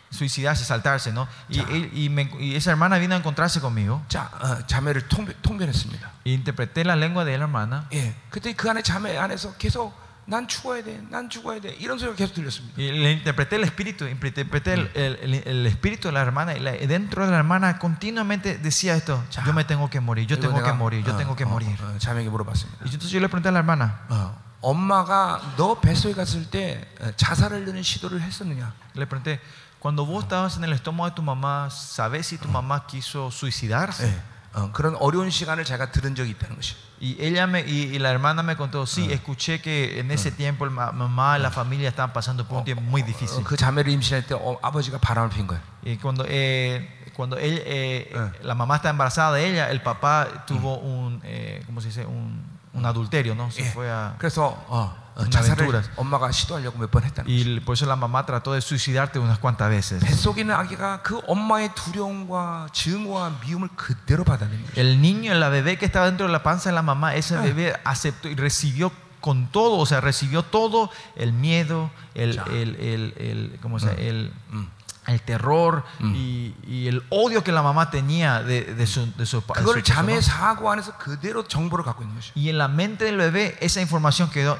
[0.10, 1.28] suicidarse, saltarse, ¿no?
[1.50, 1.64] Y, Ya.
[1.72, 4.04] y- y me- y esa hermana vino a encontrarse conmigo.
[4.10, 6.12] 자, 어, 자매를 통변, 통변했습니다.
[6.26, 7.88] Y interpreté la lengua de la hermana.
[7.94, 9.92] 예, 그때 그 안에 자매 안에서 계속
[10.26, 12.78] 난 죽어야 돼, 난 죽어야 돼 이런 소리가 계속 들렸습니다.
[12.78, 16.54] Y le interpreté el espíritu, interpreté el, el- el- el espíritu de la hermana.
[16.54, 19.44] Y la- y dentro de la hermana continuamente decía esto: Ya.
[19.44, 21.44] Yo me tengo que morir, yo 그리고 tengo que 내가, morir, yo 어, tengo que
[21.44, 21.76] 어, morir.
[21.82, 22.86] 어, 자매에게 물어봤습니다.
[22.86, 27.12] Y entonces yo le pregunté a la hermana: 어, 엄마가 너 뱃속에 갔을 때 어,
[27.18, 28.72] 자살을 하는 시도를 했었느냐?
[28.96, 29.42] Le pregunté,
[29.80, 34.06] cuando vos estabas en el estómago de tu mamá, ¿sabes si tu mamá quiso suicidarse?
[34.08, 34.22] 예,
[34.56, 36.76] 어, 그런 어려운 시간을 제가 들은 적이 있다는 것이.
[37.02, 40.64] Y ella me, y, y la hermana me contó, sí, escuché que en ese tiempo
[40.66, 43.44] la ma- mamá y la familia estaban pasando por un tiempo muy 어, difícil.
[43.44, 45.60] 그 자매를 임신할 때 어, 아버지가 바람을 핀 거예요.
[45.86, 48.32] Y cuando, eh, cuando él, eh, Eh.
[48.44, 52.06] la mamá está embarazada de ella, el papá tuvo un, eh, ¿cómo se dice?
[52.06, 52.42] Un,
[52.74, 53.52] un adulterio, ¿no?
[53.52, 54.16] Se 예, fue a...
[54.18, 55.90] 그래서 어, 어, una 자살을 aventuras.
[55.96, 57.60] 엄마가 시도하려고 몇 번 했다는 거예요.
[57.60, 60.04] Y por eso la mamá trató de suicidarte unas cuantas veces.
[60.04, 64.74] 뱃속에 있는 아기가 그 엄마의 두려움과 증오와 미움을 그대로 받아들인 거예요.
[64.76, 67.42] El niño, la bebé que estaba dentro de la panza de la mamá, ese Ah.
[67.42, 72.44] bebé aceptó y recibió con todo, o sea, recibió todo el miedo, el, Ya.
[72.52, 74.00] el, el, el- ¿cómo se llama?
[74.02, 74.68] el, 음.
[75.08, 76.14] el terror Mm.
[76.16, 79.62] y, y el odio que la mamá tenía de, de su, de su, pa- de
[79.62, 80.22] su 그걸 esposo, 자매의 ¿no?
[80.22, 82.34] 사고 안에서 그대로 정보를 갖고 있는 것이죠.
[82.36, 84.58] Y en la mente del bebé esa información quedó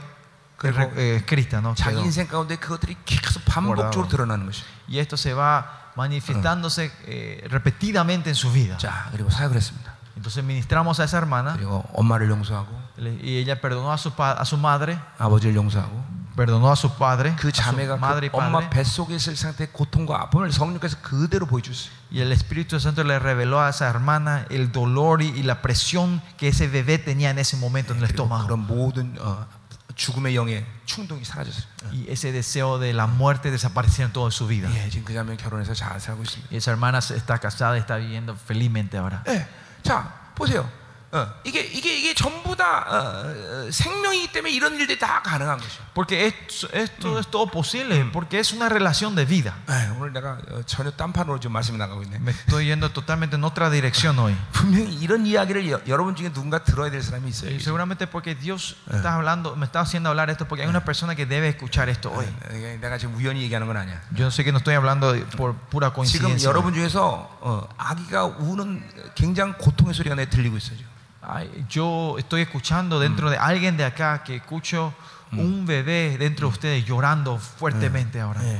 [0.58, 1.74] 그리고 re- eh, escrita, ¿no?
[1.76, 2.06] 자기 Quedó.
[2.06, 4.66] 인생 가운데 그것들이 계속 반복적으로 드러나는 것이죠.
[4.88, 8.78] Y esto se va manifestándose eh, repetidamente en su vida.
[8.78, 9.94] 자, 그리고 사역을 했습니다.
[10.16, 14.38] Entonces ministramos a esa hermana 그리고 엄마를 용서하고 le- y ella perdonó a su, pa-
[14.40, 18.30] a su madre, 아버지를 용서하고 perdonó a su padre, 그 a su 자매가 madre y
[18.30, 18.70] 그 엄마 padre.
[18.70, 21.92] 뱃속에 있을 상태의 고통과 아픔을 성령께서 그대로 보여주셨어요.
[22.12, 26.22] Y el Espíritu Santo le reveló a esa hermana el dolor y, y la presión
[26.38, 28.46] que ese bebé tenía en ese momento en el 그리고 estómago.
[28.46, 29.46] 그런 모든 어,
[29.98, 31.66] 죽음의 영의 충동이 사라졌어요.
[31.92, 34.70] Y ese deseo de la muerte desapareció en toda su vida.
[34.74, 36.50] 예, 지금 그 자매 결혼해서 잘 살고 있습니다.
[36.52, 39.24] Y esa hermana se- está casada y está viviendo felizmente ahora.
[39.28, 39.46] 예,
[39.84, 40.68] 자 보세요.
[41.11, 45.83] 어, 이게 이게 이게 전부 다 어, 어, 생명이기 때문에 이런 일들이 다 가능한 것이죠.
[45.95, 49.55] Porque esto, esto es todo posible, porque es una relación de vida.
[49.71, 52.17] 예, 오늘 내가 어, 전혀 딴판으로 지금 말씀이 나가고 있네.
[52.21, 54.37] Me estoy yendo totalmente en otra dirección hoy.
[54.53, 57.53] 분명히 이런 이야기를 여, 여러분 중에 누군가 들어야 될 사람이 있어요.
[57.53, 61.15] Y seguramente porque Dios está hablando, me está haciendo hablar esto, porque hay una persona
[61.15, 62.27] que debe escuchar esto hoy.
[62.53, 64.03] 예, 내가 지금 우연히 얘기하는 건 아니야.
[64.15, 66.51] Yo sé que no estoy hablando por pura 지금 coincidencia.
[66.51, 68.85] 여러분 중에서 어, 아기가 우는
[69.15, 70.98] 굉장히 고통의 소리가 내 들리고 있어요.
[71.28, 71.28] 지금.
[71.28, 74.94] Ay, yo estoy escuchando dentro de alguien de acá que escucho
[75.32, 78.42] un bebé dentro de ustedes llorando fuertemente ahora.
[78.44, 78.60] 예.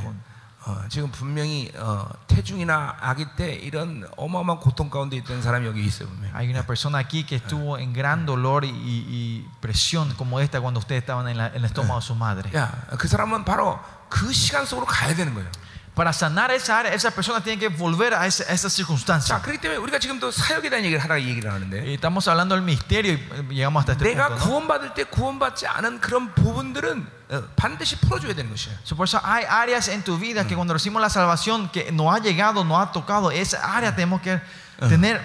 [0.66, 6.08] 어, 지금 분명히 어, 태중이나 아기 때 이런 어마어마한 고통 가운데 있던 사람이 여기 있어요.
[6.08, 6.32] 분명히.
[6.34, 10.80] Hay una persona aquí que estuvo en gran dolor y, y presión como esta cuando
[10.80, 12.50] ustedes estaban en, la- en el estómago de su madre.
[12.56, 13.78] 야, 그 사람은 바로
[14.08, 15.50] 그 시간 속으로 가야 되는 거예요.
[15.98, 19.36] Para sanar esa área, esa persona tiene que volver a esa, a esa circunstancia.
[19.36, 22.64] 자, 그렇기 때문에 우리가 지금도 사역에 대한 얘기를 하다가 얘기를 하는데 Y estamos hablando del
[22.64, 24.34] misterio y eh, llegamos hasta este 내가 punto.
[24.34, 24.44] ¿no?
[24.66, 28.74] 구원받을 때 구원받지 않은 그런 부분들은 어, 반드시 풀어줘야 되는 것이에요.
[28.84, 32.10] So, por eso hay áreas en tu vida que cuando recibimos la salvación que no
[32.12, 34.40] ha llegado, no ha tocado, esa área tenemos que
[34.88, 35.22] tener,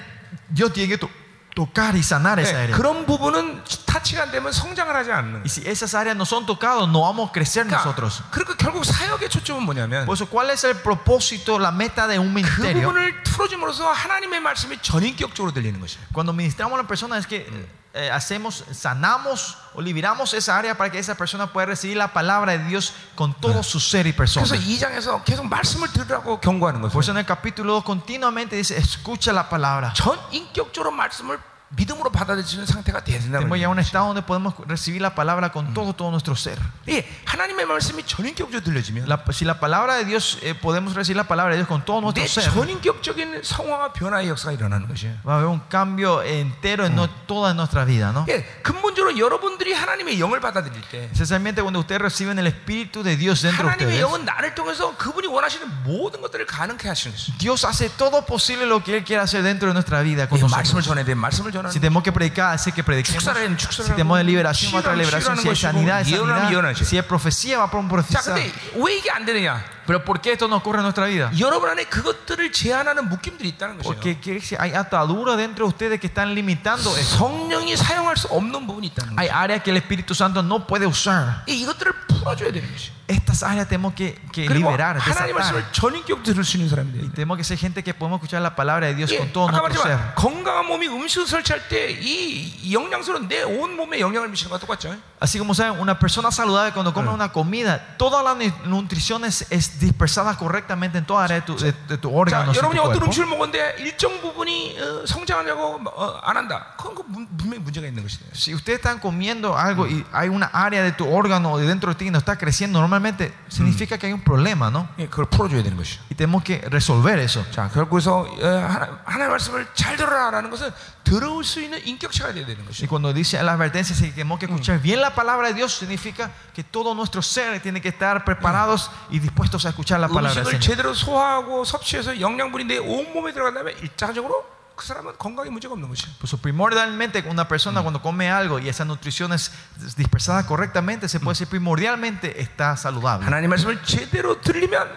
[0.49, 1.09] Dios tiene que to-
[1.54, 2.76] tocar y sanar esa 네, área.
[2.76, 6.88] 그런 부분은 타치가 안 되면 성장을 하지 않는 Y si esas áreas no son tocadas,
[6.88, 8.22] no vamos a crecer 그러니까, nosotros.
[8.30, 12.34] 그러니까 결국 사역의 초점은 뭐냐면 Por eso, ¿cuál es el propósito, la meta de un
[12.34, 12.88] 그 ministerio?
[12.88, 16.06] 부분을 풀어줌으로써 하나님의 말씀이 전인격적으로 들리는 것이에요.
[16.12, 17.46] Cuando ministramos a la persona es que
[17.93, 22.51] eh, hacemos, sanamos o liberamos esa área para que esa persona pueda recibir la palabra
[22.57, 24.45] de Dios con todo su ser y persona.
[24.45, 28.55] 그래서 이 장에서 계속 말씀을 들으라고 경고하는 Por eso 것은 en el capítulo 2 continuamente
[28.55, 29.93] dice, escucha la palabra.
[29.93, 31.39] 전인격적으로 말씀을
[31.71, 33.85] 믿음으로 받아들이는 상태가 돼야 된다는 Tenemos ya un 거예요.
[33.85, 36.57] estado donde podemos recibir la palabra con todo, todo nuestro ser.
[36.89, 41.25] 예, 하나님의 말씀이 전인격적으로 들려지면 La- si la palabra de Dios, eh, podemos recibir la
[41.27, 45.13] palabra de Dios con todo nuestro 내 ser, 전인격적인 성화와 변화의 역사가 일어나는 것이에요.
[45.23, 48.25] va a haber un cambio entero en no- toda nuestra vida, ¿no?
[48.29, 53.43] 예, 근본적으로 여러분들이 하나님의 영을 받아들일 때 Esencialmente cuando ustedes reciben el Espíritu de Dios
[53.43, 57.37] dentro de 하나님의 ustedes, 영은 나를 통해서 그분이 원하시는 모든 것들을 가능케 하시는 것이죠.
[57.37, 60.49] Dios hace todo posible lo que Él quiere hacer dentro de nuestra vida con 예,
[60.49, 60.85] 말씀을 nosotros.
[60.89, 63.23] 전해야 돼, 말씀을 전하는 Si tenemos que predicar, hacer que prediquemos.
[63.23, 65.37] 축사라는 축사를 Si tenemos de 하고, liberación, va a traer 치유라면 liberación.
[65.37, 66.51] Si hay 치유라는 sanidad, es 것이고, 예언하면 sanidad.
[66.51, 66.85] 예언하죠.
[66.85, 68.35] Si hay profecía, va a 자, profetizar.
[68.35, 69.63] 근데 왜 이게 안 되느냐?
[69.85, 71.31] Pero ¿por qué esto no ocurre en nuestra vida?
[71.39, 73.83] 여러분 안에 그것들을 제한하는 묶임들이 있다는 것이에요.
[73.83, 77.17] Porque quiere decir, hay ataduras dentro de ustedes que están limitando eso.
[77.17, 79.33] 성령이 사용할 수 없는 부분이 있다는 Hay 거예요.
[79.35, 81.43] áreas que el Espíritu Santo no puede usar.
[81.47, 82.91] 이- 이것들을 풀어줘야 되는 것이.
[83.09, 85.33] Estas áreas tenemos que, que 그리고 liberar, 하나님 desatar.
[85.33, 87.15] 말씀을 전인격 들을 수 있는 사람이 돼야 Y 돼.
[87.15, 89.57] tenemos que ser gente que podemos escuchar la palabra de Dios 예, con todo 아까
[89.65, 89.97] nuestro ser.
[89.97, 94.95] 말했지만 건강한 몸이 음식을 설치할 때 이 영양소는 내 온 몸에 영향을 미치는 것과 똑같죠.
[95.23, 99.45] Así como saben, una persona saludable cuando come una comida, toda la nu- nutrición es,
[99.49, 102.51] es dispersada correctamente en toda área de tu, de, de tu 자, órgano.
[102.53, 103.05] en 여러분이 tu 어떤 cuerpo.
[103.07, 106.67] 음식을 먹었는데 일정 부분이 어, 성장하려고 어, 안 한다.
[106.77, 108.31] 그건 그 문- 분명히 문제가 있는 것이에요.
[108.33, 111.95] Si ustedes están comiendo algo y hay una área de tu órgano de dentro de
[111.99, 114.87] ti que no está creciendo normalmente, significa que hay un problema, ¿no?
[114.99, 115.99] 예, 그걸 풀어줘야 되는 것이요.
[116.09, 117.43] Y tenemos que resolver eso.
[117.51, 120.71] 자, 결국에서 어, 하나, 하나님의 말씀을 잘 들어라라는 것은
[121.03, 122.87] 들어올 수 있는 인격체가 돼야 되는 Y 것이요.
[122.87, 126.63] cuando dice la advertencia que tenemos que escuchar bien la palabra de Dios, significa que
[126.63, 130.61] todo nuestro ser tiene que estar preparados y dispuestos a escuchar la palabra del 음식을
[130.61, 130.61] Señor.
[130.61, 134.45] 제대로 소화하고 섭취해서 영양분이 내 온몸에 들어간다면 일차적으로
[134.75, 136.13] 그 사람은 건강에 문제가 없는 것이요.
[136.19, 139.51] Pues primordialmente una persona cuando come algo y esa nutrición es
[139.97, 143.25] dispersada correctamente, se puede decir primordialmente está saludable.
[143.25, 144.87] 하나님 말씀을 제대로 들리면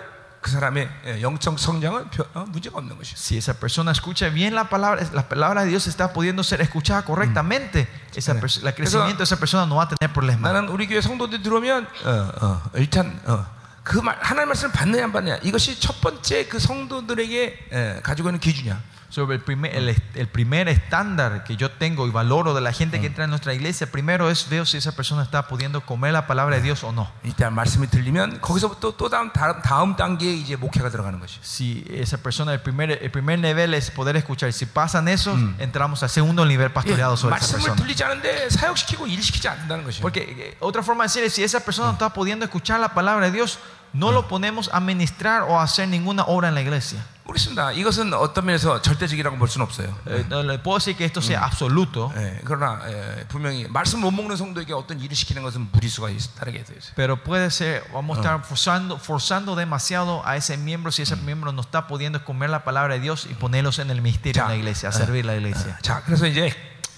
[0.47, 3.15] 그 사람의 예, 영적 성장은 벼- 어, 문제가 없는 것이요.
[3.17, 7.03] Si esa persona escucha bien la palabra, la palabra de Dios está pudiendo ser escuchada
[7.03, 8.39] correctamente, esa Sí.
[8.39, 10.39] perso- el crecimiento de esa persona no va a tener problemas.
[10.41, 13.45] 나는 우리 교회 성도들 들어오면 어, 어, 일단 어,
[13.83, 18.39] 그 말, 하나님 말씀을 받느냐 안 받느냐 이것이 첫 번째 그 성도들에게 에, 가지고 있는
[18.39, 18.79] 기준이야.
[19.08, 22.72] Sobre el primer, el, est- el primer estándar que yo tengo y valoro de la
[22.72, 26.14] gente que entra en nuestra iglesia, primero es veo si esa persona está pudiendo comer
[26.14, 27.08] la palabra de Dios o no.
[27.22, 31.38] 일단 말씀이 들리면 거기서부터 또 다음 다음, 다음 단계에 이제 목회가 들어가는 것이.
[31.42, 34.50] Si esa persona, el primer, el primer nivel es poder escuchar.
[34.52, 37.76] Si pasan eso, entramos al segundo nivel 예, pastoreado sobre esa 말씀을 persona.
[37.76, 40.00] 들리지 않은데 사역시키고 일시키지 않는다는 것이야.
[40.00, 42.94] Porque eh, otra forma de decir es, si esa persona no está pudiendo escuchar la
[42.94, 43.58] palabra de Dios,
[43.92, 47.04] no lo ponemos a ministrar o a hacer ninguna obra en la iglesia.
[47.26, 47.72] 모르겠습니다.
[47.72, 49.94] 이것은 어떤 면에서 절대적이라고 볼 수는 없어요.
[50.06, 54.10] Eh, no le puedo decir que esto sea absoluto, 예, 그러나 예, 분명히 말씀 못
[54.10, 56.92] 먹는 성도에게 어떤 일을 시키는 것은 무리수가 있- 다르게 되어 있어요.
[56.96, 61.52] pero puede ser, vamos a estar forzando, forzando demasiado a ese miembro si ese miembro
[61.52, 64.56] no está pudiendo comer la palabra de Dios y ponerlos en el ministerio en la
[64.56, 65.78] iglesia, a servir la iglesia.
[65.80, 66.52] 자, 그래서 이제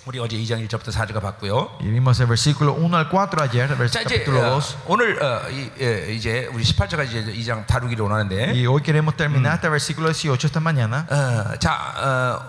[0.09, 1.77] 우리 어제 2장 1절부터 4절가 봤고요.
[1.81, 4.77] Vimos el versículo 1 al 4 ayer, 자, 이제 capítulo 어, 2.
[4.87, 9.51] 오늘 어, 이, 예, 이제 우리 18절까지 이제 2장 다루기를 원하는데 Y hoy queremos terminar
[9.53, 11.05] hasta el versículo 18 esta mañana.
[11.11, 12.41] 어, 자, 어,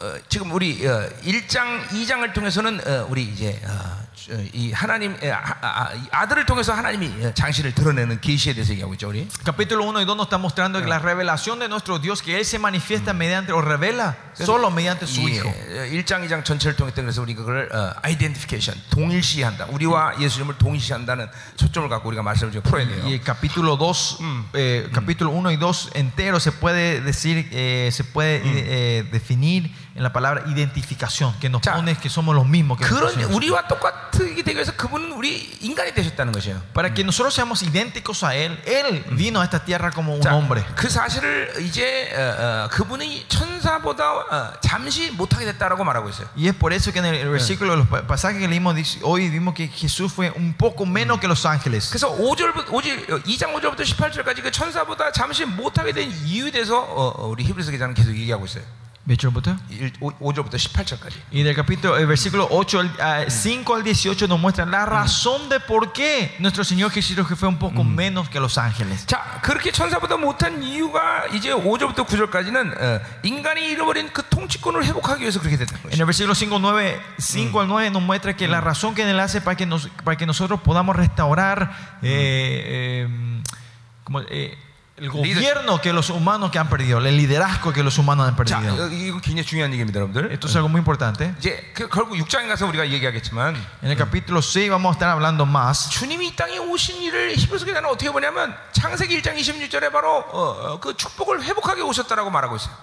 [0.00, 4.07] 어, 지금 우리 어, 1장, 2장을 통해서는 어, 우리 이제 어, 저,
[4.53, 8.93] 이 하나님 예, 아, 아, 이 아들을 통해서 하나님이 어, 장신을 드러내는 계시에 대해서 얘기하고
[8.93, 9.27] 있죠, 우리.
[9.43, 12.45] Capítulo 1 y 2 nos está mostrando que la revelación de nuestro Dios, que Él
[12.45, 15.49] se manifiesta mediante o revela solo mediante su 이, Hijo.
[15.69, 19.65] 예, 1장, 2장 전체를 통했다 그래서 우리 그걸 어, 아이덴티피케이션, 동일시한다.
[19.71, 23.03] 우리와 예수님을 동일시한다는 초점을 갖고 우리가 말씀을 좀 풀어야 돼요.
[23.03, 24.17] Y el capítulo 2,
[24.53, 30.01] eh, capítulo 1 y 2 entero se puede decir, eh, se puede eh, definir en
[30.03, 33.31] la palabra identificación, que nos 자, pone que somos los mismos que nuestro 그런 Señor.
[33.35, 36.61] 우리와 똑같게 되기 위해서 그분은 우리 인간이 되셨다는 것이에요.
[36.73, 40.33] Para que nosotros seamos idénticos a Él, Él vino a esta tierra como un 자,
[40.33, 40.63] hombre.
[40.75, 46.27] 그 사실을 이제 어, 어, 그분이 천사보다 어, 잠시 못하게 됐다라고 말하고 있어요.
[46.35, 48.99] Y es por eso que en el, el versículo, los pa- pasajes que leímos dice-
[49.03, 51.89] hoy vimos que Jesús fue un poco menos que los ángeles.
[51.89, 57.27] 그래서 5절부터 5절 2장 5절부터 18절까지 그 천사보다 잠시 못하게 된 이유에 대해서 어, 어,
[57.27, 58.63] 우리 히브리서 기자는 계속 얘기하고 있어요.
[59.07, 59.59] ¿Me echó el botón?
[59.69, 61.19] 5절부터 18절까지.
[61.31, 65.49] Y del capítulo, el versículo 8, al- ah, 5 al 18 nos muestra la razón
[65.49, 69.05] de por qué nuestro Señor Jesucristo fue un poco menos que los ángeles.
[69.05, 75.39] 자, 그렇게 천사보다 못한 이유가 이제 5절부터 9절까지는 어, 인간이 잃어버린 그 통치권을 회복하기 위해서
[75.41, 75.99] 그렇게 됐다는 En 것이죠.
[75.99, 79.41] el versículo 5, 9, 5 al 9 nos muestra que la razón que Él hace
[79.41, 83.41] para que, nos, para que nosotros podamos restaurar eh, eh,
[84.05, 84.57] como, eh,
[85.00, 88.58] el gobierno que los humanos que han perdido, el liderazgo que los humanos han 자,
[88.60, 88.84] perdido.
[88.84, 90.32] 어, 이거 굉장히 중요한 얘기입니다, 여러분들.
[90.32, 91.32] Esto es algo muy importante.
[91.38, 95.44] 이제 그, 결국 6장에 가서 우리가 얘기하겠지만 En el capítulo 6 vamos a estar hablando
[95.46, 95.90] más.
[95.90, 100.80] 주님이 이 땅에 오신 일을 히브리서 기자는 어떻게 보냐면 창세기 1장 26절에 바로 어, 어,
[100.80, 102.74] 그 축복을 회복하게 오셨다라고 말하고 있어요.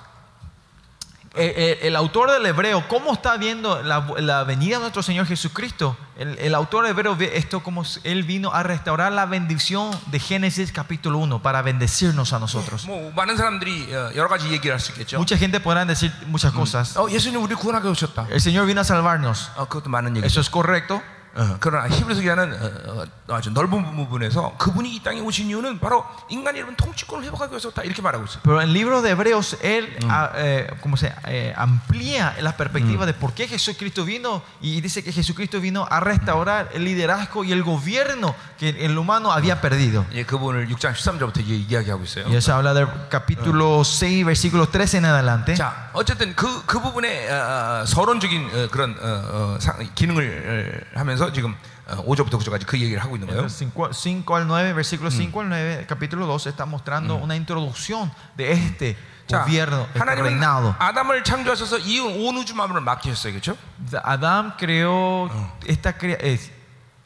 [1.37, 5.27] Eh, eh, el autor del hebreo, ¿cómo está viendo la, la venida de nuestro Señor
[5.27, 5.97] Jesucristo?
[6.19, 9.93] El, el autor del hebreo ve esto como si él vino a restaurar la bendición
[10.07, 12.85] de Génesis capítulo 1 para bendecirnos a nosotros.
[12.85, 15.19] 뭐 많은 사람들이 어, 여러 가지 얘기를 할 수 있겠죠.
[15.19, 16.99] Mucha gente podrá decir muchas cosas.
[16.99, 18.27] 어, 예수님 우리 구원하게 오셨다.
[18.28, 19.53] El Señor vino a salvarnos.
[19.55, 20.27] 어, 그것도 많은 얘기죠.
[20.27, 21.01] Eso es correcto.
[21.35, 26.05] 어, 그러나 히브리서 기자는 어, 어, 아주 넓은 부분에서 그분이 이 땅에 오신 이유는 바로
[26.28, 28.43] 인간이 여러분 통치권을 회복하기 위해서다 이렇게 말하고 있어요.
[28.43, 33.07] Pero en el libro de Hebreos, él ah, eh, como se, eh, amplía la perspectiva
[33.07, 37.53] de por qué Jesucristo vino y dice que Jesucristo vino a restaurar el liderazgo y
[37.53, 40.05] el gobierno que el humano había perdido.
[40.12, 42.27] 예, 그분을 6장 13절부터 이야기하고 있어요.
[42.27, 45.55] Y eso habla del capítulo 6, versículo 13 en adelante.
[45.55, 50.99] 자, 어쨌든 그, 그 부분에 어, 어, 서론적인 어, 그런 어, 어, 상- 기능을 어,
[50.99, 51.55] 하면서 지금
[51.87, 53.47] 어, 5절부터 9절까지 그 얘기를 하고 있는 거예요.
[53.49, 58.97] 5 al 9, versículo 5 al 9, capítulo 2, está mostrando una introducción de este
[59.27, 60.74] 자, gobierno, este 하나님은 reinado.
[60.78, 63.57] 아담을 창조하셔서 이온 온 우주 만물을 맡기셨어요, 그렇죠?
[64.03, 65.28] Adán creó
[65.66, 66.39] esta crea- eh,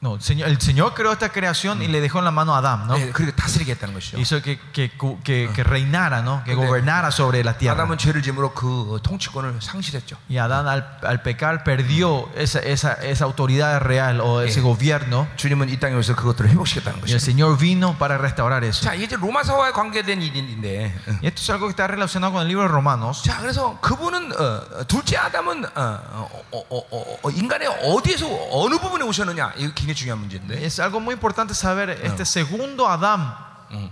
[0.01, 2.59] no, el Señor, el Señor creó esta creación y le dejó en la mano a
[2.59, 2.94] Adán, ¿no?
[2.94, 4.18] 네, 그리고 다스리게 했다는 것이죠.
[4.18, 4.90] Hizo que, que,
[5.24, 6.44] que, que reinara, ¿no?
[6.44, 7.72] Que 근데 gobernara sobre la tierra.
[7.85, 10.18] 아담은 죄를 짐으로 그 통치권을 상실했죠.
[10.28, 14.62] Y Adán al, al pecar perdió esa, esa, esa autoridad real o ese Eh.
[14.62, 15.26] gobierno.
[15.36, 17.24] 주님은 이 땅에 오셔서 그것들을 회복시켰다는 Y el 것이죠.
[17.24, 18.85] Señor vino para restaurar eso.
[18.85, 20.93] 자, 이게 이제 로마서와 관계된 일인데.
[21.09, 21.18] 응.
[21.22, 23.22] Y esto es algo que está relacionado con el libro de Romanos.
[23.24, 28.76] 자, 그래서 그분은 어, 어, 둘째 아담은 어, 어, 어, 어, 어, 인간의 어디에서 어느
[28.76, 30.62] 부분에 오셨느냐 이거 굉장히 중요한 문제인데.
[30.64, 33.35] Es algo muy importante saber este segundo Adán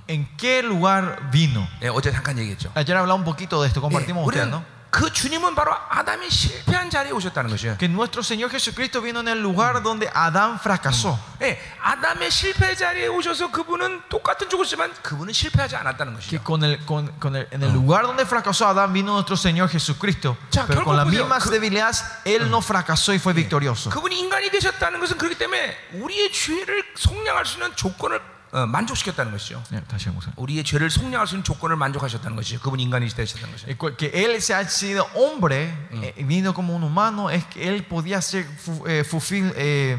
[0.06, 1.66] en qué lugar vino.
[1.82, 2.70] 예, 어제 잠깐 얘기했죠.
[2.74, 4.64] Ayer hablamos un poquito de esto, 예, compartimos con ustedes, 우리는 ¿no?
[4.89, 7.77] 그 주님은 바로 아담이 실패한 자리에 오셨다는 것이에요.
[7.77, 11.19] Que nuestro Señor Jesucristo vino en el lugar donde Adán fracasó.
[11.41, 16.43] 예, 아담의 실패 자리에 오셔서 그분은 똑같은 죽었지만 그분은 실패하지 않았다는 Que 것이죠.
[16.43, 20.37] con el, con, con el- en el lugar donde fracasó Adán vino nuestro Señor Jesucristo.
[20.51, 23.89] Ya, Pero con las mismas 그- debilidades, Él no fracasó y fue victorioso.
[23.89, 28.21] 그분이 인간이 되셨다는 것은 그렇기 때문에 우리의 죄를 속량할 수 있는 조건을
[28.51, 29.61] 어, 만족시켰다는 것이죠.
[29.71, 30.31] Eh, 다시 한번.
[30.37, 32.59] 우리의 죄를 속량할 수 있는 조건을 만족하셨다는 것이죠.
[32.61, 33.69] 그분이 인간이 되셨다는 것이죠.
[33.71, 37.83] Eh, Que Él se ha sido hombre, eh, vino como un humano, es que Él
[37.83, 38.45] podía ser,
[38.87, 39.97] eh, fulfill, eh,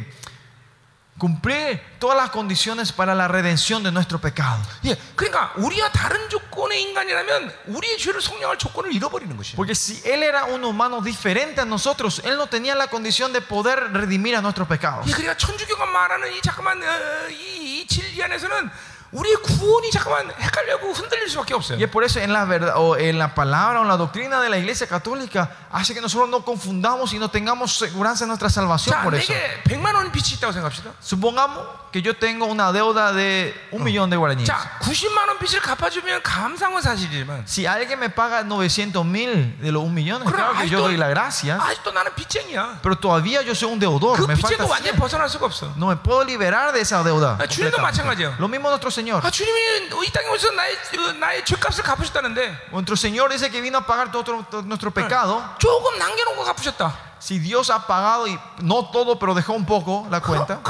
[1.17, 4.59] cumplir todas las condiciones para la redención de nuestro pecado.
[4.85, 9.55] 예, 그러니까 우리와 다른 조건의 인간이라면 우리의 죄를 속량할 조건을 잃어버리는 것이에요.
[9.55, 13.41] Porque si Él era un humano diferente a nosotros, Él no tenía la condición de
[13.41, 15.07] poder redimir a nuestros pecados.
[15.07, 18.69] 예, 그러니까 천주교가 말하는 이 잠깐만 어, 이, 이 진리 안에서는
[19.13, 21.77] 우리의 구원이 잠깐만 헷갈려고 흔들릴 수밖에 없어요.
[21.77, 24.41] Y es por eso en la verdad o en la palabra o en la doctrina
[24.41, 28.49] de la Iglesia Católica hace que nosotros no confundamos y no tengamos seguridad en nuestra
[28.49, 29.31] salvación 자, por eso.
[29.31, 30.93] 내게 100만 원 빚이 있다고 생각합시다.
[30.99, 31.63] Supongamos
[31.93, 34.49] que yo tengo una deuda de un millón de guaraníes.
[34.49, 39.83] 자, 90만 원 빚을 갚아주면 감사한 사실이지만 Si alguien me paga 900 mil de los
[39.83, 42.79] un millón, 그럼 claro que yo 아직도, doy la gracia, 아직도 나는 빚쟁이야.
[42.81, 44.17] pero todavía yo soy un deudor.
[44.17, 44.99] 그 Me falta 빚쟁이 완전히 100.
[44.99, 45.71] 벗어날 수가 없어.
[45.77, 47.37] No me puedo liberar de esa deuda.
[47.37, 47.81] 아, 주님도 completamente.
[47.85, 48.35] 마찬가지예요.
[48.39, 49.21] Lo mismo nuestro Señor.
[49.23, 53.77] 아, 주님이 이 땅에 오셔서 나의 어, 나의 죄값을 갚으셨다는데 Nuestro Señor dice que vino
[53.77, 55.43] a pagar todo, todo nuestro pecado.
[55.59, 57.13] 조금 남겨놓고 갚으셨다.
[57.18, 60.60] si Dios ha pagado y no todo, pero dejó un poco la cuenta,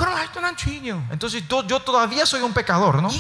[1.11, 3.11] entonces yo, yo todavía soy un pecador, ¿no?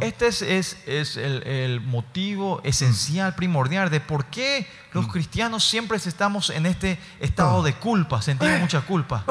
[0.00, 5.98] Este es, es, es el, el, motivo esencial, primordial de por qué los cristianos siempre
[5.98, 9.24] estamos en este estado de culpa, sentimos mucha culpa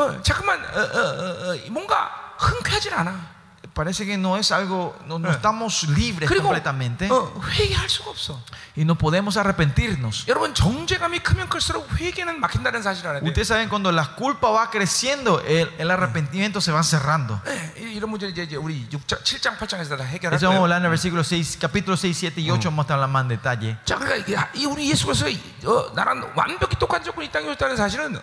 [3.74, 3.74] 어, 잠깐만 어, 어, 어, 어, 뭔가 흔쾌하진 않아.
[3.74, 5.32] Parece que no es algo, no, no Eh.
[5.37, 8.43] estamos libres 그리고 completamente 어, 회개할 수가 없어.
[8.77, 10.27] y no podemos arrepentirnos.
[10.28, 13.27] 여러분 정죄감이 크면 클수록 회개는 막힌다는 사실을 알아야 돼.
[13.28, 17.41] Ustedes saben cuando la culpa va creciendo, el, el arrepentimiento se va cerrando.
[17.45, 20.65] 네, 이런 문제 이제 이제 우리 6장, 7장, 8장에서 다 해결할 Eso vamos a 거예요.
[20.65, 23.28] hablar en el versículo 6, capítulo 6, 7 y 8, vamos a hablar más en
[23.28, 23.77] detalle.
[23.85, 25.27] 자, 그러니까 이게 이 우리 예수께서
[25.65, 28.19] 어, 나랑 완벽히 똑같은 조건이 이 땅에 오셨다는 사실은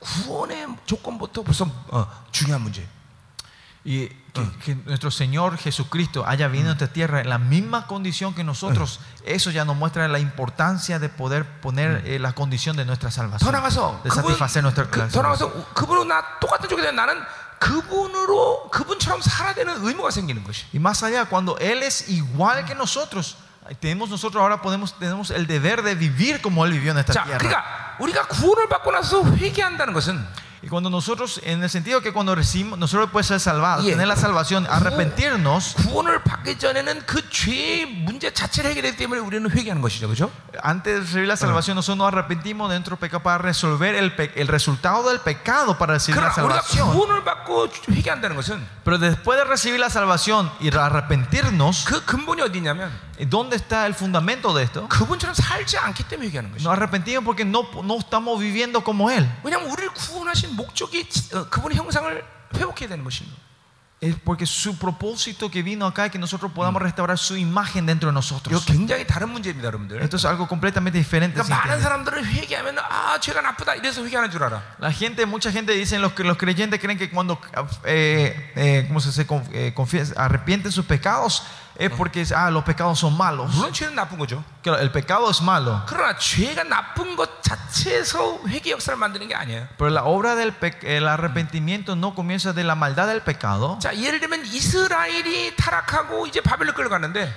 [0.00, 2.93] 구원의 조건부터 벌써 어, 중요한 문제예요.
[3.84, 8.34] Y que, que nuestro Señor Jesucristo haya venido a esta tierra en la misma condición
[8.34, 12.84] que nosotros, eso ya nos muestra la importancia de poder poner eh, la condición de
[12.84, 15.22] nuestra 더 salvación, 나가서 de 그분, satisfacer nuestra 그, la 더 salvación.
[15.22, 17.22] 나가서 그분으로 나 똑같은 쪽이 되면 나는
[17.58, 20.66] 그분으로 그분처럼 살아야 되는 의무가 생기는 것이.
[20.74, 23.38] Y más allá, cuando Él es igual que nosotros,
[23.80, 27.24] tenemos nosotros ahora podemos, tenemos el deber de vivir como Él vivió en esta 자,
[27.24, 27.38] tierra.
[27.38, 30.18] 그러니까 우리가 구원을 받고 나서 회개한다는 것은
[30.62, 33.94] Y cuando nosotros, en el sentido que cuando recibimos, nosotros podemos ser salvados, Yeah.
[33.96, 39.80] tener la salvación, arrepentirnos, 구원을 받기 전에는 그 죄의 문제 자체를 해결했기 때문에 우리는 회개하는
[39.80, 40.30] 것이죠, 그렇죠?
[40.62, 44.32] antes de recibir la salvación, nosotros nos arrepentimos de nuestro pecado para resolver el, pe-
[44.36, 46.92] el resultado del pecado para recibir la 그러나 우리가 salvación.
[46.92, 52.90] 구원을 받고 회개한다는 것은 Pero después de recibir la salvación y arrepentirnos, 그 근본이 어디냐면
[53.28, 54.88] ¿dónde está el fundamento de esto?
[54.88, 56.68] 그분처럼 살지 않기 때문에 회개하는 것이죠.
[56.68, 59.26] Nos arrepentimos porque no, no estamos viviendo como Él.
[59.42, 62.24] 왜냐하면 우리를 구원하신 목적이 어, 그분의 형상을
[62.56, 63.38] 회복해야 되는 것입니다.
[64.02, 68.08] Es porque su propósito que vino acá es que nosotros podamos restaurar su imagen dentro
[68.08, 68.64] de 이거 nosotros.
[68.64, 70.00] 굉장히 다른 문제입니다, 여러분들.
[70.00, 71.34] Esto es algo completamente diferente.
[71.36, 71.82] 그러니까 ¿sí 많은 entienden?
[71.82, 74.62] 사람들은 회개하면 아 죄가 나쁘다 이래서 회개하는 줄 알아.
[74.80, 77.38] La gente, mucha gente dicen los que los creyentes creen que cuando
[77.84, 79.26] eh, eh, ¿cómo se dice?
[79.26, 81.42] Conf- eh, confies- arrepienten sus pecados
[81.76, 83.54] es porque ah, los pecados son malos.
[83.54, 84.44] 물론 죄는 나쁜 거죠.
[84.62, 89.66] Claro, el pecado es malo, 그러나 죄가 나쁜 것 자체에서 회개 역사를 만드는 게 아니에요.
[89.78, 93.78] pero la obra del pe- el arrepentimiento no comienza de la maldad del pecado.
[93.80, 97.32] 자, 예를 들면 이스라엘이 타락하고 이제 바벨로 끌려갔는데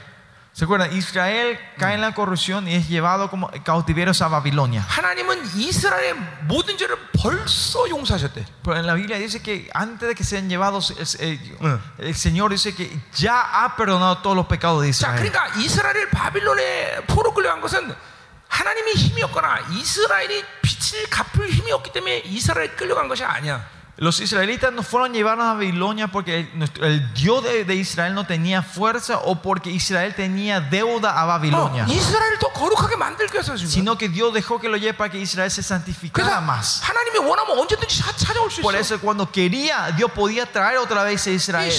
[0.57, 0.95] ¿Se acuerdan?
[0.95, 4.85] Israel cae en la corrupción y es llevado como cautiverios a Babilonia.
[4.88, 6.13] 하나님은 이스라엘의
[6.47, 8.45] 모든 죄를 벌써 용서하셨대.
[8.63, 12.51] Pero en la Biblia dice que antes de que sean llevados, el, el- el Señor
[12.51, 12.85] dice que
[13.15, 15.31] ya ha perdonado todos los pecados de 자, Israel.
[15.31, 17.91] 그러니까 이스라엘 바빌론에 포로 끌려간 것은
[18.49, 23.65] 하나님의 힘이 없거나 이스라엘이 빛을 갚을 힘이 없기 때문에 이스라엘 끌려간 것이 아니야.
[24.00, 28.24] Los israelitas no fueron llevados a Babilonia porque el, el Dios de, de, Israel no
[28.24, 31.84] tenía fuerza o porque Israel tenía deuda a Babilonia.
[31.84, 31.88] 어,
[33.66, 36.80] sino que Dios dejó que lo lleve para que Israel se santificara más.
[38.62, 41.72] Por eso cuando quería, Dios podía traer otra vez a Israel.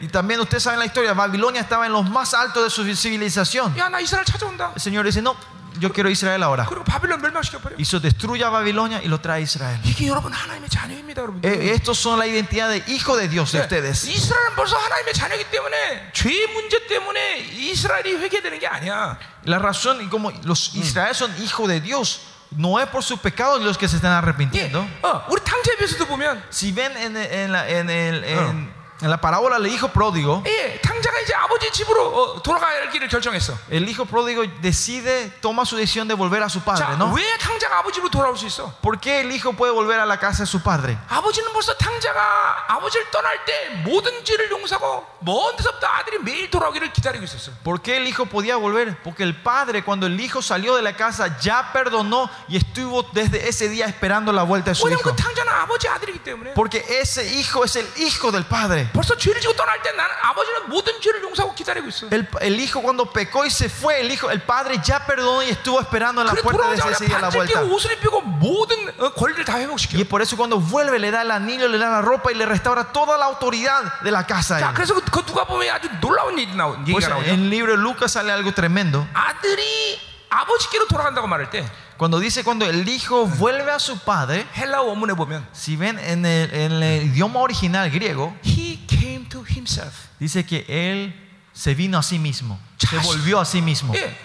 [0.00, 3.74] Y también ustedes saben la historia, Babilonia estaba en los más altos de su civilización.
[3.74, 5.34] El Señor dice, no,
[5.79, 6.65] yo quiero Israel ahora.
[6.67, 7.75] 그리고 바빌론 멸망시켜 버려.
[7.77, 9.79] Y eso destruye a Babilonia y lo trae a Israel.
[9.85, 11.41] 이게 여러분 하나님의 자녀입니다, 여러분.
[11.43, 14.05] Eh, Estos son la identidad de hijo de Dios de ustedes.
[14.07, 19.17] 이스라엘은 벌써 하나님의 자녀이기 때문에 죄 문제 때문에 이스라엘이 회개되는 게 아니야.
[19.45, 23.57] La razón, y como los Israel son hijos de Dios, no es por su pecado
[23.59, 24.85] los que se están arrepintiendo.
[25.01, 29.57] 어, 우리 탕자에서도 보면 Si ven en, en la, en el- en- en la parábola
[29.57, 33.57] del hijo pródigo, 예, 탕자가 이제 아버지 집으로 어, 돌아갈 길을 결정했어.
[33.71, 37.11] el hijo pródigo decide, toma su decisión de volver a su 자, padre, ¿no?
[37.11, 38.71] 왜 탕자가 아버지 집으로 돌아올 수 있어?
[38.79, 40.99] ¿Por qué el hijo puede volver a la casa de su padre?
[41.09, 47.23] 아버지는 벌써 탕자가 아버지를 떠날 때 모든 죄를 용서하고 먼 데서부터 아들이 매일 돌아오기를 기다리고
[47.25, 47.51] 있었어.
[47.63, 49.01] ¿Por qué el hijo podía volver?
[49.01, 53.49] Porque el padre, cuando el hijo salió de la casa, ya perdonó y estuvo desde
[53.49, 55.09] ese día esperando la vuelta de su 왜냐면 hijo.
[55.09, 56.53] 그 탕자는 아버지 아들이기 때문에.
[56.53, 58.84] Porque ese hijo es el hijo del padre.
[58.93, 62.07] 벌써 죄를 지고 떠날 때 나는 아버지는 모든 죄를 용서하고 기다리고 있어.
[62.11, 65.49] El, el hijo cuando pecó y se fue, el hijo, el padre ya perdonó y
[65.49, 67.61] estuvo esperando en la 그래 puerta desde 돌아오자마자 ese día la 반짝 vuelta.
[67.61, 69.97] 끼고 옷을 입히고 모든 어, 권리를 다 회복시켜.
[69.97, 72.35] Y es por eso cuando vuelve le da el anillo, le da la ropa y
[72.35, 74.57] le restaura toda la autoridad de la casa.
[74.57, 74.73] a 자, él.
[74.75, 77.29] 그래서 그, 그 누가 보면 아주 놀라운 일이 나오, Por 얘기가 eso, 나오죠.
[77.29, 79.07] en el libro de Lucas sale algo tremendo.
[79.13, 79.99] 아들이
[80.29, 81.65] 아버지께로 돌아간다고 말할 때
[81.97, 86.25] Cuando dice cuando el hijo vuelve a su padre, 헬라 원문에 보면 si ven en
[86.25, 89.93] el, en el idioma original griego, he came to himself.
[90.19, 91.13] dice que él
[91.53, 93.03] se vino a sí mismo, se 자신.
[93.03, 93.93] volvió a sí mismo.
[93.95, 94.15] 예,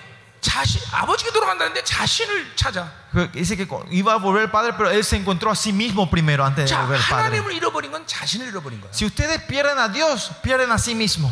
[0.40, 2.92] 자신 아버지께 돌아간다는데 자신을 찾아.
[3.32, 6.44] Dice que iba a volver el padre, pero él se encontró a sí mismo primero
[6.44, 7.38] antes de 자, volver al padre.
[7.38, 8.90] 하나님을 잃어버린 건 자신을 잃어버린 거야.
[8.92, 11.30] Si ustedes pierden a Dios, pierden a sí mismo.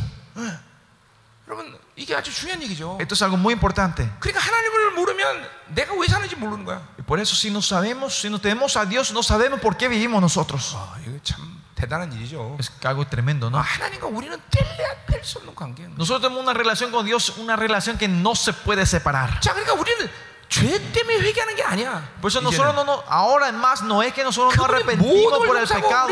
[1.49, 2.97] 여러분 이게 아주 중요한 얘기죠.
[3.01, 4.09] Esto es algo muy importante.
[4.19, 6.81] 그러니까 하나님을 모르면 내가 왜 사는지 모르는 거야.
[6.99, 9.89] Y por eso si no sabemos, si no tenemos a Dios, no sabemos por qué
[9.89, 10.75] vivimos nosotros.
[10.75, 12.57] 아, 이거 참 대단한 일이죠.
[12.59, 13.59] Es algo tremendo, 아, ¿no?
[13.59, 15.91] 하나님과 우리는 뗄래야 뗄 수 없는 관계예요.
[15.97, 19.39] Nosotros tenemos una relación con Dios, una relación que no se puede separar.
[19.41, 20.09] 자, 그러니까 우리는
[22.20, 25.68] Por eso nosotros no, no, ahora más no es que nosotros nos arrepentimos por el
[25.68, 26.10] pecado,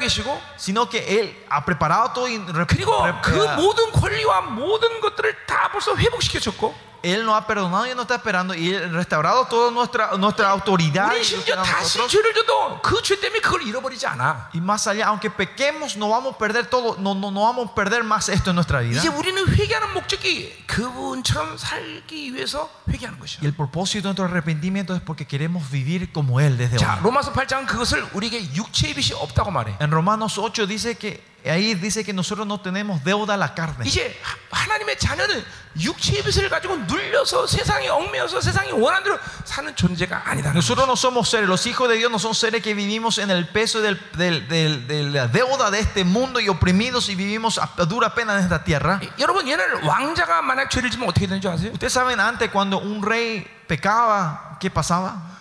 [0.00, 2.92] 계시고, sino que Él ha preparado todo y 그리고
[3.22, 8.15] 그 모든 권리와 모든 것들을 다 벌써 회복시켜줬고 Él nos ha perdonado y nos está
[8.15, 12.11] esperando y Él ha restaurado toda nuestra, nuestra autoridad 우리 y 심지어 a 다시 nosotros.
[12.11, 14.49] 죄를 져도 그 죄 때문에 그걸 잃어버리지 않아.
[14.53, 17.73] Y más allá, aunque pequemos, no vamos a perder todo, no, no, no vamos a
[17.73, 18.99] perder más esto en nuestra vida.
[18.99, 23.39] 이제 우리는 회개하는 목적이 그분처럼 살기 위해서 회개하는 것이야.
[23.43, 27.03] Y el propósito de nuestro arrepentimiento es porque queremos vivir como Él desde 자, hoy.
[27.03, 29.73] 로마서 8장은 그것을 우리에게 육체의 빚이 없다고 말해.
[29.79, 33.85] En Romanos 8 dice que ahí dice que nosotros no tenemos deuda a la carne.
[33.85, 35.43] 이제 하- 하나님의 자녀는
[35.79, 40.51] 육체의 빚을 가지고 눌려서 세상에 얽매여서 세상이 원하는 대로 사는 존재가 아니다.
[40.51, 43.47] Nosotros no somos seres, los hijos de Dios no son seres que vivimos en el
[43.47, 47.69] peso del- del- del- de la deuda de este mundo y oprimidos y vivimos a
[47.77, 48.99] a dura pena en esta tierra.
[49.17, 51.71] 여러분 옛날 왕자가 만약 죄를 지면 어떻게 되는지 아세요?
[51.71, 55.32] Ustedes saben antes cuando un rey pecaba, ¿qué pasaba?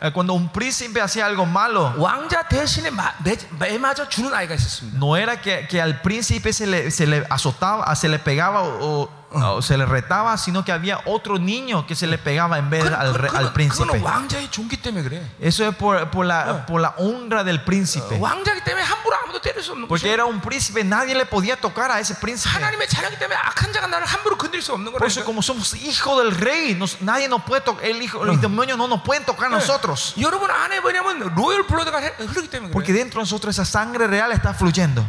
[0.00, 1.94] Eh, cuando un príncipe hacía algo malo,
[4.94, 9.76] no era que, al príncipe le, se le azotaba, se le pegaba o o se
[9.76, 13.52] le retaba, sino que había otro niño que se le pegaba en vez al, al
[13.52, 13.98] príncipe.
[15.40, 18.16] Eso es por, por, la, por la honra del príncipe.
[19.88, 22.54] Porque era un príncipe, nadie le podía tocar a ese príncipe.
[24.98, 28.40] Por eso, como somos hijos del rey, nos, nadie nos puede tocar, el hijo, los
[28.40, 30.14] demonios no nos pueden tocar a nosotros.
[32.72, 35.04] Porque dentro de nosotros esa sangre real está fluyendo.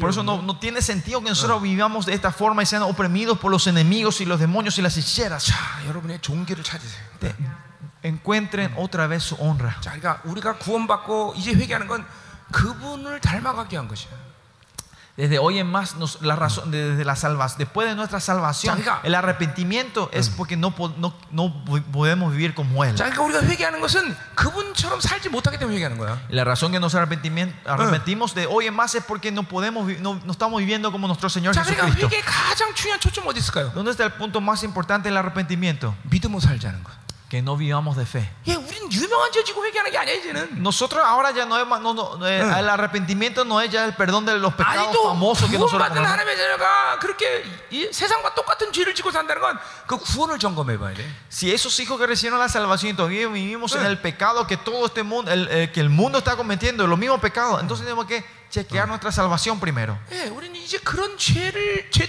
[0.00, 3.37] Por eso no, no tiene sentido que nosotros vivamos de esta forma y sean oprimidos
[3.39, 5.45] por los enemigos y los demonios y las hechiceras.
[5.45, 5.55] 자,
[5.87, 7.03] 여러분의 종기를 찾으세요.
[7.19, 7.35] Te-
[8.03, 9.75] encuentren otra vez su honra.
[9.81, 12.05] 자, 그러니까 우리가 구원받고 이제 회개하는 건
[12.51, 14.09] 그분을 닮아가게 한 것이야.
[15.18, 19.16] Desde hoy en más, nos, la razón, desde la salvación, después de nuestra salvación, el
[19.16, 22.94] arrepentimiento es porque no, no, no podemos vivir como Él.
[26.28, 30.30] La razón que nos arrepentimos de hoy en más es porque no, podemos, no, no
[30.30, 32.08] estamos viviendo como nuestro Señor Jesucristo.
[33.74, 35.96] ¿Dónde está el punto más importante del arrepentimiento?
[37.28, 38.30] que no vivamos de fe.
[40.52, 44.24] Nosotros ahora ya no, no, no eh, eh, el arrepentimiento no es ya el perdón
[44.24, 45.88] de los pecados famosos que nosotros
[51.28, 54.86] Si esos hijos que recibieron la salvación y todavía vivimos en el pecado que todo
[54.86, 58.24] este mundo, el, eh, que el mundo está cometiendo, los mismos pecados, entonces tenemos que
[58.49, 59.97] chequear nuestra salvación primero.
[60.11, 62.05] 예, 우리는 이제 그런 죄를 죄,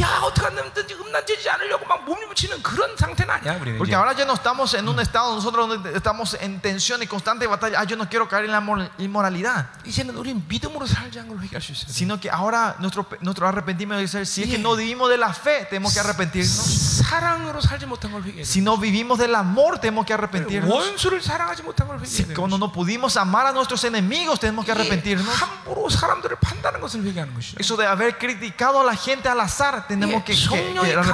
[0.00, 3.78] 야 어떻게 하든지 음란죄지 않으려고 막 몸을 붙이는 그런 상태는 아니야 우리는.
[3.78, 3.94] Porque 이제.
[3.94, 7.78] ahora ya no estamos en un estado, nosotros donde estamos en tensión y constante batalla.
[7.78, 9.66] Ah, yo no quiero caer en la mor- inmoralidad.
[9.86, 11.86] 이제는 우리는 믿음으로 살자는 걸 회개할 수 있어요.
[11.92, 14.62] Sino que ahora nuestro, nuestro arrepentimiento debe ser, si es que Yeah.
[14.66, 17.04] no vivimos de la fe, tenemos que arrepentirnos.
[17.06, 18.50] 사랑으로 살지 못한 걸 회개해야 돼.
[18.50, 20.68] Si no vivimos del amor, tenemos que arrepentirnos.
[20.74, 22.34] 원수를 사랑하지 못한 걸 Si 회개해야 돼.
[22.34, 25.30] cuando no pudimos amar a nuestros enemigos, tenemos que arrepentirnos.
[25.40, 27.56] 함부로 사람들을 판다는 것을 회개하는 것이죠.
[27.60, 30.94] Eso de haber criticado a la gente al azar, tenemos que, 예, que- que 성령의
[30.94, 31.10] 감동을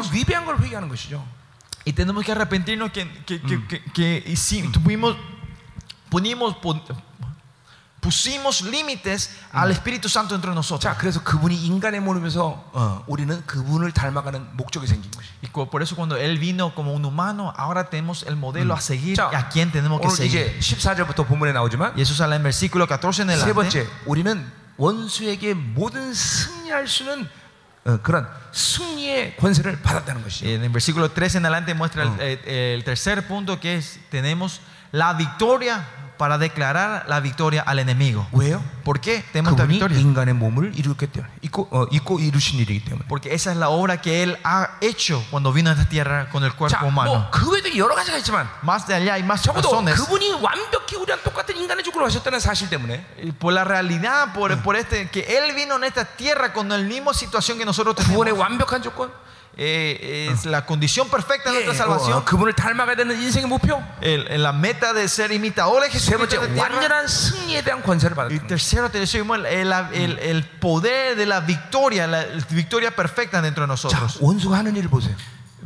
[0.00, 0.12] arrepentirnos.
[0.12, 1.24] 위배한 걸 회개하는 것이죠.
[1.86, 5.16] Y tenemos que arrepentirnos que, que, que, que- que hicimos- tuvimos,
[6.08, 6.82] punimos, pon-
[8.00, 10.82] pusimos límites al Espíritu Santo entre nosotros.
[10.82, 15.26] 자, 그래서 그분이 인간의 몸이면서 어, 우리는 그분을 닮아가는 목적이 생긴 것이.
[15.42, 18.80] Y cu- por eso cuando Él vino como un humano, ahora tenemos el modelo a
[18.82, 20.54] seguir y a quién tenemos que 오늘 seguir.
[20.58, 23.54] 이제 14절부터 본문에 나오지만 Y eso sale en versículo 14 en 세 adelante.
[23.54, 27.26] 번째, 우리는 원수에게 모든 승리할 수 있는
[27.86, 30.44] 어, 그런 승리의 권세를 받았다는 것이.
[30.46, 34.60] En el versículo 13 en adelante muestra el, eh, el tercer punto que es tenemos
[34.92, 35.86] la victoria
[36.18, 38.24] para declarar la victoria al enemigo.
[38.32, 38.62] 왜요?
[38.84, 39.98] ¿Por qué tenemos esta 그분이 victoria?
[40.00, 43.06] 인간의 몸을 이루기 때문에 있고 어, 있고 이루신 일이기 때문에.
[43.08, 46.44] Porque esa es la obra que Él ha hecho cuando vino a esta tierra con
[46.44, 47.28] el cuerpo 자, humano.
[47.32, 49.96] 뭐그 외에도 여러 가지가 있지만 Más de allá hay más 적어도 razones.
[50.00, 54.76] 그분이 완벽히 우리랑 똑같은 인간의 죽으러 하셨다는 사실 때문에 Y Por la realidad, por, por
[54.76, 58.38] este, que Él vino en esta tierra con la misma situación que nosotros 구원의 tenemos.
[58.38, 59.10] 완벽한 조건,
[59.58, 62.24] Eh, es la condición perfecta de 예, nuestra 어, salvación.
[62.24, 63.80] 그분을 닮아가야 되는 인생의 목표.
[64.02, 66.74] El- el- la meta de ser imitadores de 세 Jesucristo 번째, en la tierra.
[66.74, 68.46] 완전한 승리에 대한 권세를 Y 받았다.
[68.48, 73.68] tercero, tenemos el, el- el- el poder de la victoria, la victoria perfecta dentro de
[73.68, 74.18] 자, nosotros.
[74.20, 75.14] 원수가 하는 일을 보세요.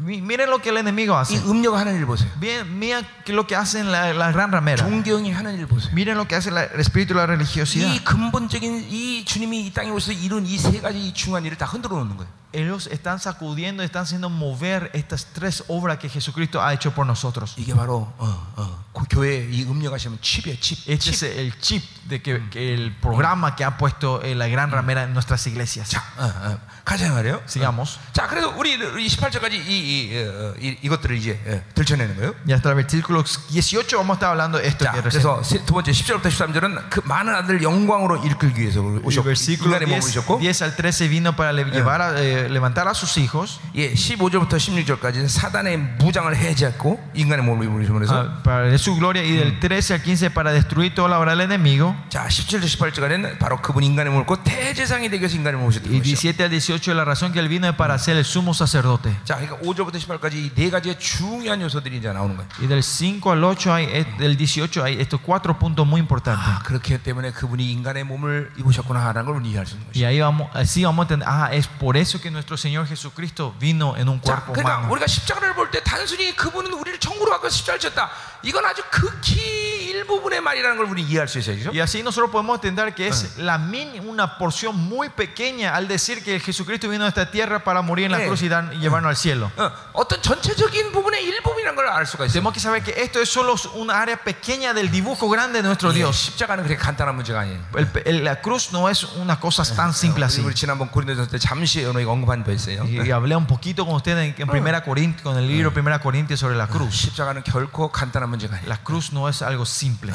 [0.00, 1.40] Mi- Miren lo que el enemigo 이 hace.
[1.48, 2.28] 음료가 하는 일을 보세요.
[2.38, 4.84] Bien, miren que lo que hacen la, la gran ramera.
[4.84, 5.90] 존경이 하는 일을 보세요.
[5.92, 7.88] Miren lo que hace la- el espíritu de la religiosidad.
[7.90, 11.96] 이 근본적인 이 주님이 이 땅에 오셔서 이룬 이 세 가지 중요한 일을 다 흔들어
[11.96, 12.30] 놓는 거예요.
[12.52, 17.52] Ellos están sacudiendo, están haciendo mover estas tres obras que Jesucristo ha hecho por nosotros.
[17.58, 20.78] 이게 바로 어, 어, 그 교회 이 음료가 시면 칩이에요, 칩.
[20.88, 21.12] Este 칩.
[21.12, 25.02] es el chip de que, que el programa que ha puesto eh, la gran ramera
[25.02, 25.90] en nuestras iglesias.
[25.90, 27.42] 자, 어, 어, 가자 말이에요.
[27.46, 27.98] Sigamos.
[28.14, 32.34] 자, 그래서 우리 이 18절까지 이, 이, 어, 이, 이것들을 이제 예, 들춰내는 거예요.
[32.46, 35.20] Y hasta el versículo 18 vamos a estar hablando de esto 자, que recién.
[35.20, 39.22] 그래서 세- 두 번째 10절부터 13절은 그 많은 아들 영광으로 이끌기 위해서 Y el 오셨고
[39.22, 42.88] versículo 인간의 몸을 10, 오셨고 10 al 13 vino para le- llevar a, eh, levantar
[42.88, 43.60] a sus hijos.
[43.74, 49.32] 예, 15절부터 16절까지는 사단의 무장을 해제했고 인간의 몸을 입으시면서 ah, para de su gloria y
[49.32, 51.94] del 13 al 15 para destruir toda la obra del enemigo.
[52.08, 56.00] 자, 17절 18절까지는 바로 그분 인간의 몸을 입고 대제사장이 되기 위해서 인간의 몸을 오셨던 Y
[56.00, 56.16] 것이죠.
[56.16, 59.14] 17 al 18 la razón que él vino es para ser el sumo sacerdote.
[59.24, 62.48] 자, 그러니까 5절부터 18까지 이 네 가지의 중요한 요소들이 이제 나오는 거예요.
[62.60, 66.44] Y del 5 al 8 hay, eh, del 18 hay estos cuatro puntos muy importantes.
[66.44, 70.06] 아, 그렇기 때문에 그분이 인간의 몸을 입으셨구나라는 걸 이해할 수 있는 Y 것이죠.
[70.06, 73.94] ahí vamos, así vamos a entender, ah, es por eso que nuestro Señor Jesucristo vino
[73.96, 74.92] en un 자, cuerpo 그러니까 humano.
[74.92, 78.10] 우리가 십자가를 볼 때 단순히 그분은 우리를 천국으로 가서 십자가를 졌다.
[78.42, 81.56] 이건 아주 극히 일부분의 말이라는 걸 우리 이해할 수 있어요.
[81.56, 81.70] 그죠?
[81.70, 86.22] Y así nosotros podemos entender que es la min- una porción muy pequeña al decir
[86.22, 88.26] que Jesucristo vino a esta tierra para morir en la Eh.
[88.26, 89.50] cruz y, dar- y llevarnos al cielo.
[89.56, 92.32] 어, 어떤 전체적인 부분의 일부분이라는 걸 알 수가 있어요.
[92.32, 95.90] Tenemos que saber que esto es solo una área pequeña del dibujo grande de nuestro
[95.90, 96.16] 예, Dios.
[96.30, 97.60] 십자가는 그렇게 간단한 문제가 아니에요.
[97.76, 100.40] El- el- la cruz no es una cosa tan simple 우리, así.
[100.44, 102.82] 우리 지난번 고린도전서 때 잠시 언어 언급한 바 있어요.
[102.84, 106.00] Y, y hablé un poquito con ustedes en, en primera Corintios, con el libro Primera
[106.00, 106.90] Corintios sobre la cruz.
[106.92, 108.68] 십자가는 결코 간단한 문제가 아니에요.
[108.68, 110.12] La cruz no es algo simple.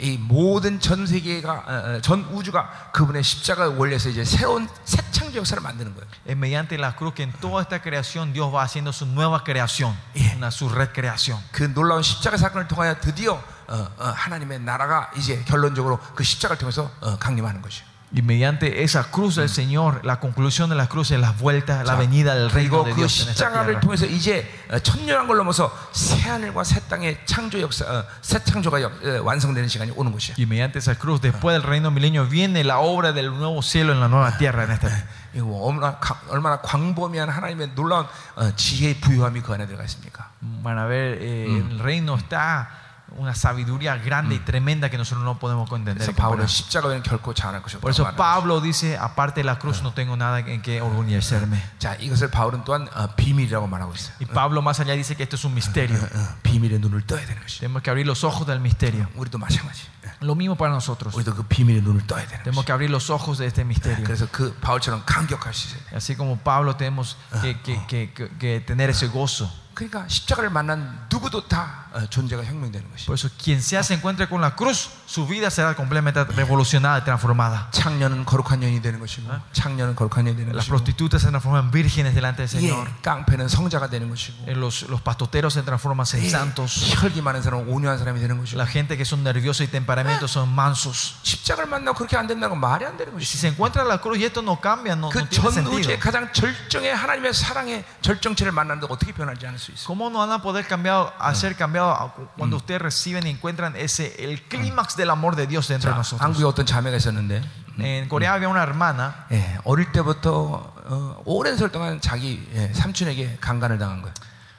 [0.00, 5.38] 이 모든 전 세계가 어, 어, 전 우주가 그분의 십자가 원리에서 이제 새로운 새 창조
[5.38, 6.06] 역사를 만드는 거예요.
[6.24, 9.96] Es mediante la cruz que en toda esta creación Dios va haciendo su nueva creación,
[10.14, 10.36] Yeah.
[10.36, 11.40] una, su recreación.
[11.50, 16.90] 그 놀라운 십자가 사건을 통하여 드디어 어, 어, 하나님의 나라가 이제 결론적으로 그 십자가를 통해서
[17.00, 17.84] 어, 강림하는 것이요.
[18.12, 21.94] Y mediante esa cruz del Señor, la conclusión de la cruz es la vuelta, la
[21.94, 23.80] venida del reino 그리고 de 그 Dios en esta 십자가를 tierra.
[23.80, 29.04] 통해서 이제 어, 천년왕국을 넘어서 새 하늘과 새 땅의 창조 역사, 어, 새 창조가 역-
[29.04, 30.36] 어, 완성되는 시간이 오는 것이야.
[30.38, 34.00] Y mediante esa cruz, después del reino milenio, viene la obra del nuevo cielo en
[34.00, 34.88] la nueva tierra en esta
[35.34, 40.30] 이거 뭐 얼마나, 가- 얼마나 광범위한 하나님의 놀라운 어, 지혜의 부유함이 그 안에 들어가 있습니까?
[40.64, 42.70] Van a ver, eh, en el reino está
[43.16, 45.94] una sabiduría grande y tremenda que nosotros no podemos entender.
[45.96, 46.44] 그래서 y comparar.
[46.44, 49.56] 바울은 십자가 외에는 결코 자랑할 것이 Por 없다고 eso 말하는 Pablo dice, aparte de la
[49.58, 51.56] cruz no tengo nada en que orgullecerme.
[51.56, 51.78] 거예요.
[51.78, 54.12] 자, 이것을 바울은 또한 어, 비밀이라고 말하고 있어요.
[54.20, 55.96] Y Pablo más allá dice que esto es un misterio.
[55.96, 57.60] 어, 비밀의 눈을 떠야 되는 것이.
[57.60, 59.08] Tenemos que abrir los ojos del misterio.
[59.16, 59.88] 우리도 마찬가지.
[60.20, 61.14] Lo mismo para nosotros.
[61.16, 62.66] 우리도 그 비밀의 눈을 떠야 되는 Tenemos 것이.
[62.66, 64.04] que abrir los ojos de este misterio.
[64.04, 65.96] 그래서 그 바울처럼 감격할 수 있어야 돼.
[65.96, 69.48] Así como Pablo tenemos que, que- que- que- que tener ese gozo.
[69.73, 73.05] 그러니까 십자가를 만난 누구도 다 어, 존재가 혁명되는 것이.
[73.05, 77.03] Por eso quien sea se encuentre con la cruz, su vida será completamente revolucionada y
[77.03, 77.69] transformada.
[77.71, 82.13] 창녀는 거룩한 년이 되는 것이고, 창녀는 거룩한 년이 되는 Las prostitutas se transforman en vírgenes
[82.15, 82.87] delante del Señor.
[82.89, 86.93] 예, 깡패는 성자가 되는 것이고, Eh, Los, los pastoteros se transforman en 예, santos.
[86.97, 90.49] 혈기 많은 사람은 온유한 사람이 되는 것이고, La gente que son nerviosos y temperamentos son
[90.49, 91.17] mansos.
[91.21, 93.37] 십자가를 만나고 그렇게 안 된다는 건 말이 안 되는 Si 것이.
[93.37, 95.77] se encuentra la cruz y esto no cambia, no, no 그 tiene 전 sentido.
[95.77, 99.86] 우주의 가장 절정의 하나님의 사랑의 절정체를 만났는데 어떻게 수있 어?
[99.86, 103.74] ¿Cómo no van a poder cambiar, a ser cambiados a- cuando ustedes reciben y encuentran
[103.76, 106.20] ese, el clímax del amor de Dios dentro de 자, nosotros?
[106.22, 107.42] 한국에 어떤 자매가 있었는데,
[107.80, 113.38] En Corea había una hermana 예, 어릴 때부터 어, 오랜 세월 동안 자기 예, 삼촌에게
[113.40, 114.12] 강간을 당한 거예요.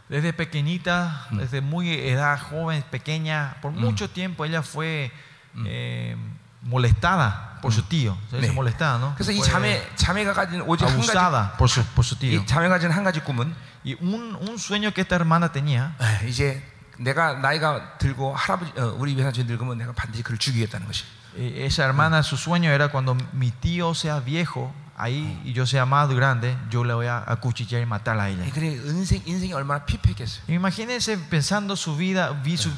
[0.10, 5.12] Desde pequeñita, desde muy edad joven, pequeña, por mucho tiempo ella fue
[5.66, 6.16] eh,
[6.64, 8.18] molestada por su tío.
[8.30, 8.54] Se dice 네.
[8.54, 9.14] molestada, ¿no?
[9.16, 12.40] 그래서 이 Fue 자매 자매가 가진 오직 한 가지 abusada por su, por su tío.
[12.42, 13.54] 이 자매가 가진 한 가지 꿈은
[13.86, 16.62] Y un, un sueño que esta hermana tenía 에, 이제
[16.98, 21.04] 내가 나이가 들고 할아버지 어, 우리 외삼촌이 늙으면 내가 반드시 그를 죽이겠다는 것이.
[21.38, 25.86] Eh, Esa hermana, su sueño era cuando mi tío sea viejo, ahí y yo sea
[25.86, 28.44] más grande, yo le voy a acuchillar y matar a ella.
[28.46, 30.44] 예, 그래 인생 인생이 얼마나 피폐했겠어요.
[30.50, 32.76] Imagínense pensando su vida, vi su- su-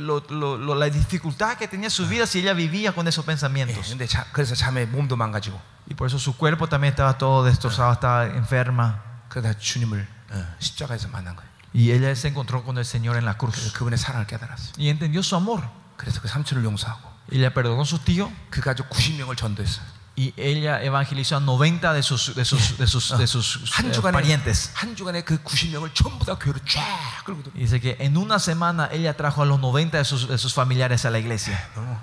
[0.00, 3.26] lo- lo- lo- la dificultad que tenía su vida si ella vivía con esos 예,
[3.26, 3.88] pensamientos.
[3.90, 7.92] 근데 자, 그래서 자매 몸도 망가지고 Y por eso su cuerpo también estaba todo destrozado,
[7.92, 9.00] estaba enferma.
[9.28, 11.48] 그러다 주님을 어, 십자가에서 만난 거예요.
[11.74, 13.72] Y ella se encontró con el Señor en la 그래서 cruz.
[13.74, 14.72] 그분의 사랑을 깨달았어.
[14.78, 15.62] Y entendió su amor.
[15.96, 18.30] 그래서 그 삼촌을 용서하고 Y ella perdonó a su tío.
[18.50, 19.84] 그 가족 90명을 전도했어요.
[20.16, 23.92] Y ella evangelizó a 90 de sus, de sus, de sus, de sus 한 eh,
[23.92, 24.72] 주간에 parientes.
[24.74, 27.52] 한 주간에 그 90명을 전부 다 교회로 쫙 끌고 들어.
[27.54, 30.54] Y dice que en una semana ella trajo a los 90 de sus, de sus
[30.54, 31.56] familiares a la iglesia.
[31.76, 31.96] 너무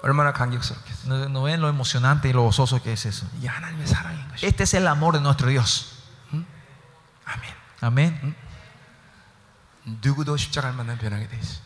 [0.00, 1.08] 얼마나 감격스럽겠어.
[1.08, 3.26] ¿No, no ven lo emocionante y lo gozoso que es eso?
[3.38, 4.46] 이게 하나님의 사랑인 것이.
[4.46, 5.98] Este es el amor de nuestro Dios.
[7.26, 7.52] 아멘.
[7.82, 8.18] Amén.
[8.22, 8.41] 누구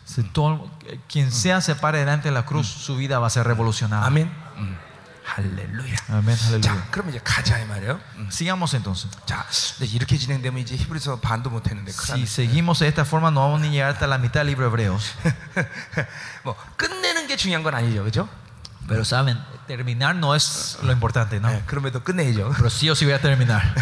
[0.05, 0.69] Si todo-
[1.09, 4.05] quien sea se pare delante de la cruz, su vida va a ser revolucionada.
[4.07, 4.31] 아멘.
[4.57, 4.77] 음.
[5.25, 5.95] 할렐루야.
[6.09, 6.91] Amén, 자, aleluya.
[6.91, 7.99] 그럼 이제 가자 이 말이에요.
[8.17, 8.27] 음.
[8.29, 9.09] Sigamos entonces.
[9.25, 9.45] 자,
[9.77, 13.61] 근데 이렇게 진행되면 이제 히브리서 반도 못 했는데 Si seguimos de esta forma, no vamos
[13.61, 15.15] ni llegar hasta la mitad del libro de Hebreos.
[16.43, 18.29] 뭐 끝내는 게 중요한 건 아니죠, 그렇죠?
[18.87, 21.47] Pero saben, terminar no es lo importante, ¿no?
[21.49, 22.51] 네, 그럼에도 끝내야죠.
[22.57, 23.61] Pero sí o sí voy a terminar.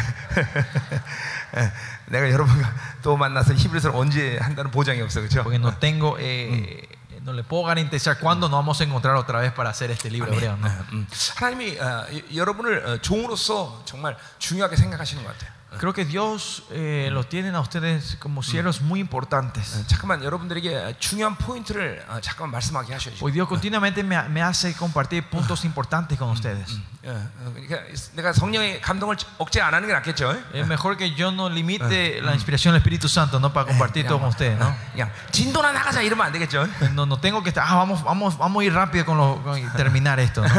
[1.58, 1.72] 예,
[2.08, 5.44] 내가 여러분과 또 만나서 히브리서를 언제 한다는 보장이 없어, 그렇죠?
[5.44, 6.88] Porque no tengo, eh,
[7.24, 10.32] no le puedo garantizar cuándo nos vamos a encontrar otra vez para hacer este libro
[10.34, 10.68] hebreo, ¿no?
[10.92, 15.52] 음, 하나님이 어, 이- 여러분을 어, 종으로서 정말 중요하게 생각하시는 것 같아요.
[15.78, 19.78] Creo que Dios eh, los tiene a ustedes como siervos muy importantes.
[19.78, 23.24] 어, 잠깐만 여러분들에게 중요한 포인트를 어, 잠깐만 말씀하게 하셔야죠.
[23.24, 26.78] Hoy Dios continuamente me, me hace compartir puntos importantes con ustedes.
[27.06, 27.78] 어, 어, 그러니까
[28.14, 30.36] 내가 성령의 감동을 억제 안 하는 게 낫겠죠.
[30.54, 33.52] Es mejor que yo no limite la inspiración del Espíritu Santo, ¿no?
[33.52, 34.76] Para compartir todo con ustedes, ¿no?
[34.94, 36.68] 그냥 진도나 나가자 이러면 안 되겠죠.
[36.94, 39.60] No, no tengo que estar, ah, vamos, vamos, vamos a ir rápido con, lo, con
[39.76, 40.50] terminar esto, ¿no?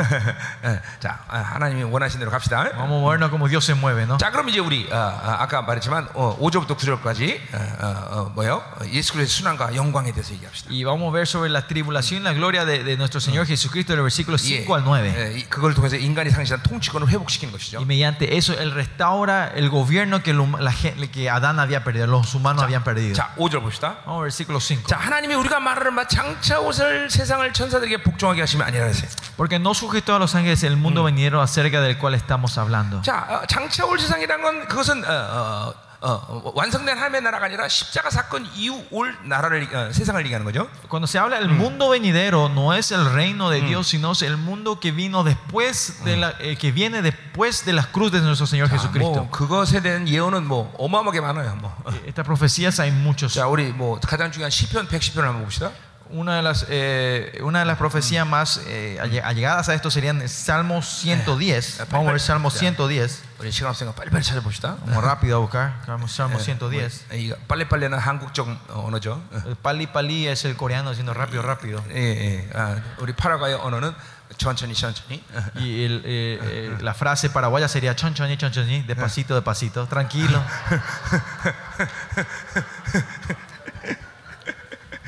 [0.64, 2.64] 예, 자, 아, 하나님이 원하신 대로 갑시다.
[2.74, 4.18] Vamos a movernos como Dios se mueve, ¿no?
[4.18, 8.56] 자, 그럼 이제 우리 어, 어, 아까 말했지만 어, 5절부터 9절까지 어, 어, 어, 뭐요?
[8.56, 10.70] 어, 예수 그리스도의 순환과 영광에 대해서 얘기합시다.
[10.70, 13.92] Y vamos a ver sobre la tribulación y la gloria de, de nuestro Señor Jesucristo
[13.92, 15.14] del versículo 예, 5 al 9.
[15.16, 17.78] 예, 이- 그걸 통해서 인간이 상실한 통치권을 회복시키는 것이죠.
[17.78, 21.82] Y mediante eso Él restaura el gobierno que, el hum- la gen- que Adán había
[21.84, 23.14] perdido, los humanos habían perdido.
[23.14, 23.96] 자, 5절 봅시다.
[24.04, 24.86] Vamos al versículo 5.
[24.88, 29.08] 자, 하나님이 우리가 말하는 바 장차 옷을 세상을 천사들에게 복종하게 하시면 아니라 하세요.
[29.36, 33.00] Porque no sujetó a los ángeles el mundo venidero acerca del cual estamos hablando.
[33.02, 35.74] 자, 어, 장차 올 세상이란 건 그것은 어, 어,
[36.04, 40.68] 어, 어, 완성된 하나님의 나라가 아니라 십자가 사건 이후 올 나라를 어, 세상을 얘기하는 거죠.
[40.88, 44.36] Cuando se habla del mundo venidero, no es el reino de Dios, sino es el
[44.36, 48.48] mundo que vino después de la, eh, que viene después de las cruces de nuestro
[48.48, 49.22] Señor 자, Jesucristo.
[49.22, 51.54] 뭐 그것에 대한 예언은 뭐 어마어마하게 많아요.
[51.56, 51.72] 뭐.
[52.04, 53.34] Estas profecías hay muchos.
[53.34, 55.70] 자, 우리 뭐 가장 중요한 시편 110편을 한번 봅시다.
[56.10, 60.28] Una de las, eh, una de las profecías más eh, alle- allegadas a esto serían
[60.28, 61.78] Salmo 110.
[61.90, 63.22] Vamos a ver Salmo 110.
[63.40, 64.76] 우리 시간 없으니까 빨리빨리 찾아봅시다.
[64.84, 65.72] Vamos rápido a buscar.
[65.86, 67.06] Vamos, Salmo 110.
[67.14, 69.22] 이 빨리빨리는 한국적 언어죠.
[69.46, 71.82] El pali pali es el coreano diciendo rápido, rápido.
[71.94, 72.50] 예, 예.
[72.54, 73.94] 아, 우리 파라과이 언어는
[74.36, 75.22] 천천히 천천히.
[75.56, 80.42] Y el, eh, eh, la frase paraguaya sería chonchoni, chonchoni, despacito, despacito, tranquilo.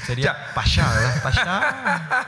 [0.09, 1.21] Sería pasha, ¿verdad?
[1.23, 2.25] Pasha.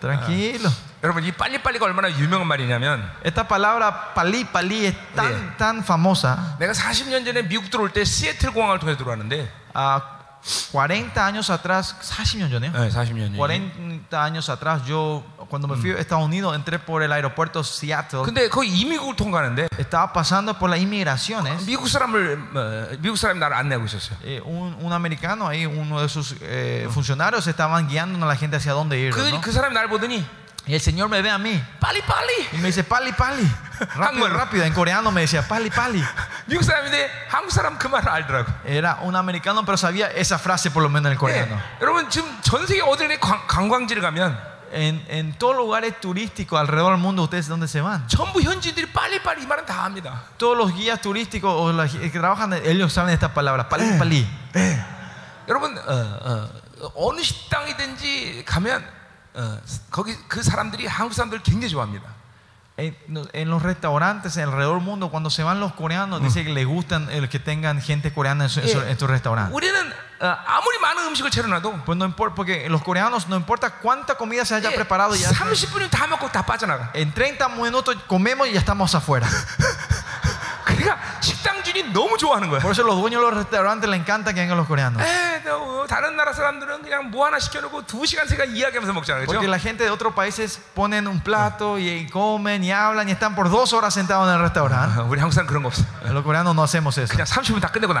[0.00, 0.70] Tranquilo.
[1.04, 5.56] 여러분 이 빨리빨리가 얼마나 유명한 말이냐면 Esta palabra pali pali es tan, Yeah.
[5.56, 6.56] tan famosa.
[6.58, 9.36] 내가 40년 전에 미국 들어올 때 시애틀 공항을 통해서 들어왔는데
[9.76, 10.00] A
[10.71, 12.71] 40 años atrás, 40년 전에요.
[12.71, 13.37] 네, 40년 전에.
[13.37, 18.23] 40 años atrás, yo cuando me fui a Estados Unidos entré por el aeropuerto Seattle.
[18.23, 21.65] 근데 거기 이미국을 통과하는데 Estaba pasando por las inmigraciones.
[21.65, 24.17] 미국 사람을 어, 미국 사람이 나를 안내하고 있었어요.
[24.23, 28.55] Eh, un, un americano ahí, uno de sus eh, funcionarios, estaban guiando a la gente
[28.55, 29.11] hacia dónde ir.
[29.13, 29.41] 그, ¿no?
[29.41, 30.25] 그 사람이 날 보더니
[30.67, 33.43] Y el Señor me ve a mí 빨리 빨리 y me dice, pali, pali.
[33.95, 34.37] Rápido, Hanguelo.
[34.37, 34.63] rápido.
[34.65, 36.03] En coreano me decía, pali, pali.
[36.45, 38.51] 미국 사람인데 한국 사람 그 말을 알더라고.
[38.65, 41.19] Era un americano, pero sabía esa frase por lo menos en el 네.
[41.19, 41.59] coreano.
[41.81, 44.37] 여러분 지금 전 세계 어디에 관- 관광지를 가면
[44.71, 48.05] En, en todos lugares turísticos alrededor del mundo, ¿ustedes dónde se van?
[48.07, 50.21] 전부 현지인들이 빨리 빨리 이 말은 다 합니다.
[50.37, 54.27] Todos los guías turísticos o los que trabajan, ellos saben estas palabras, pali, pali.
[55.47, 55.91] 여러분 어,
[56.21, 58.85] 어, 어느 식당이든지 가면
[59.35, 59.59] 어,
[59.91, 62.17] 거기 그 사람들이 한국 사람들 굉장히 좋아합니다.
[62.77, 66.49] En, no- en los restaurantes alrededor del mundo, cuando se van los coreanos, dice que
[66.49, 68.91] les gustan el que tengan gente coreana en, su- en su- 예.
[68.91, 69.53] en sus restaurantes.
[69.53, 69.75] 우리는
[70.21, 74.45] 어, 아무리 많은 음식을 차려놔도 Pues no importa, porque los coreanos no importa cuánta comida
[74.45, 76.89] se haya 예, preparado, ya 30분이면 다 먹고 다 빠져나가.
[76.93, 79.27] en 30 minutos comemos y ya estamos afuera.
[80.65, 82.61] 그러니까 식당 주인이 너무 좋아하는 거야.
[82.61, 85.01] Por eso los dueños de los restaurantes les encanta que vengan los coreanos.
[85.01, 85.32] 에,
[89.26, 93.34] Porque la gente de otros países ponen un plato y comen y hablan y están
[93.34, 95.02] por dos horas sentados en el restaurante.
[96.10, 97.12] Los coreanos no hacemos eso.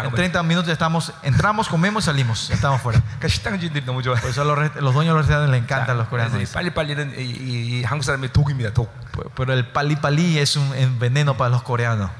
[0.08, 2.50] En 30 minutos estamos, entramos, comemos y salimos.
[2.50, 3.00] Estamos fuera.
[4.20, 6.34] Por eso a los, los dueños de los restaurantes les encantan los coreanos.
[9.36, 12.10] Pero el palipalí es un veneno para los coreanos.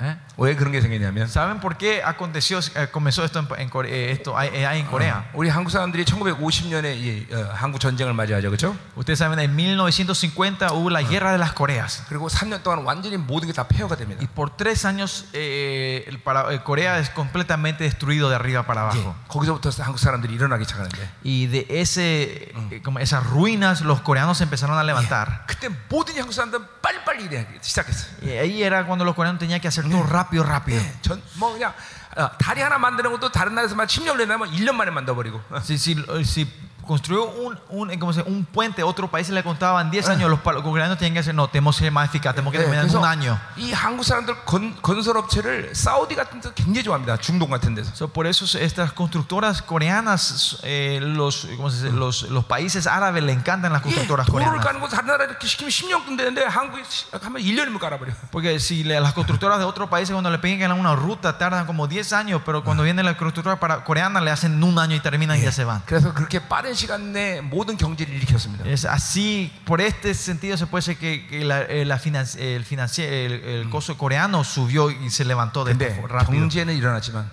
[0.00, 0.16] ¿Eh?
[0.39, 4.11] 왜 그런 게 생겼냐면 ¿Saben por qué aconteció, eh, comenzó esto en, en Core- eh,
[4.11, 5.23] esto hay, eh, hay en Corea?
[5.33, 8.75] 우리 한국 사람들이 1950년에 이, 어, 한국 전쟁을 맞이하죠, 그렇죠?
[8.97, 12.03] Ustedes saben, en 1950 hubo la guerra de las Coreas.
[12.09, 14.19] 그리고 3년 동안 완전히 모든 게 다 폐허가 됩니다.
[14.21, 18.81] Y por tres años eh, el para- eh, Corea es completamente destruido de arriba para
[18.81, 19.15] 예, abajo.
[19.29, 24.77] 거기서부터 한국 사람들이 일어나기 시작하는데 Y de ese, eh, como esas ruinas los coreanos empezaron
[24.77, 25.45] a levantar.
[25.47, 28.09] 그때 모든 한국 사람들은 빨리빨리 일하기 시작했어요.
[28.21, 30.80] Y ahí era cuando los coreanos tenían que hacer todo rápido, Rápido.
[31.02, 31.74] 전뭐 그냥
[32.16, 35.58] 어, 다리 하나 만드는 것도 다른 나라에서만 10년 내면 1년 만에 만들어 버리고 어.
[35.58, 36.46] Si, si, si
[36.89, 38.31] construyó un, un, ¿cómo se dice?
[38.31, 41.33] un puente, otro país le contaban 10 años, los, pa- los coreanos tenían que hacer,
[41.33, 43.39] no, tenemos que ser más eficaz, tenemos que 예, terminar en un año.
[43.57, 47.17] 이 한국 사람들 건, 건설업체를 사우디 같은 데 굉장히 좋아합니다.
[47.17, 47.91] 중동 같은 데서.
[47.95, 51.95] So, por eso estas constructoras coreanas, eh, los, ¿cómo se dice?
[51.95, 54.65] los, los países árabes le encantan las 예, constructoras 도로를 coreanas.
[54.65, 58.13] 까는 거 다른 나라 이렇게 시키면 10년 끈되는데 한국에 시- 하면 1년이면 깔아버려.
[58.31, 61.87] Porque si le- las constructoras de otros países cuando le piden una ruta tardan como
[61.87, 65.37] 10 años, pero cuando viene la constructora para, coreana le hacen un año y terminan
[65.39, 65.81] y ya se van.
[65.85, 68.65] 그래서 그렇게 빠른 시간 내에 모든 경제를 일으켰습니다.
[68.65, 72.65] Es así, por este sentido se puede decir que, que la- eh, la financi- el,
[72.65, 76.39] financi- el, el costo coreano subió y se levantó de 근데 esta forma rápido.
[76.49, 77.29] 경제는 일어났지만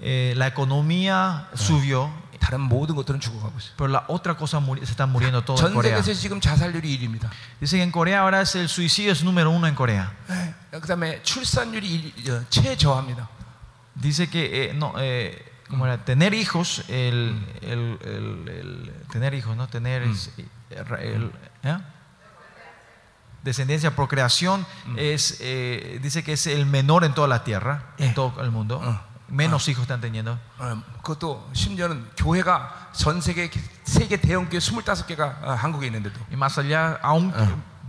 [0.00, 2.08] Eh, la economía subió,
[2.38, 3.74] 다른 모든 것들은 죽어가고 있어요.
[3.76, 5.98] pero la otra cosa muri- se está muriendo todo en 전 Corea.
[5.98, 7.28] 세계에서 지금 자살률이 1위입니다.
[7.60, 10.08] Dice que en Corea ahora es el suicidio es número uno en Corea.
[10.70, 13.28] 그다음에 출산율이 일- 어, 최저합니다.
[14.00, 15.34] Dice que eh, no, eh,
[15.72, 16.04] ¿cómo era?
[16.04, 19.68] tener hijos, el, el- el- el- tener hijos, ¿no?
[19.68, 20.30] Tener es-
[21.00, 21.32] el-
[21.62, 21.78] ¿eh?
[23.42, 24.66] descendencia, procreación,
[24.96, 28.12] es, eh, dice que es el menor en toda la tierra, en Eh.
[28.14, 28.80] todo el mundo.
[28.84, 29.04] Ah.
[29.30, 30.38] Menos hijos están teniendo.
[30.58, 33.50] 어, 그것도 심지어는 교회가 전 세계
[33.84, 37.30] 세계 대형 교회 25개가 어, 한국에 있는데도 Y más allá, aún,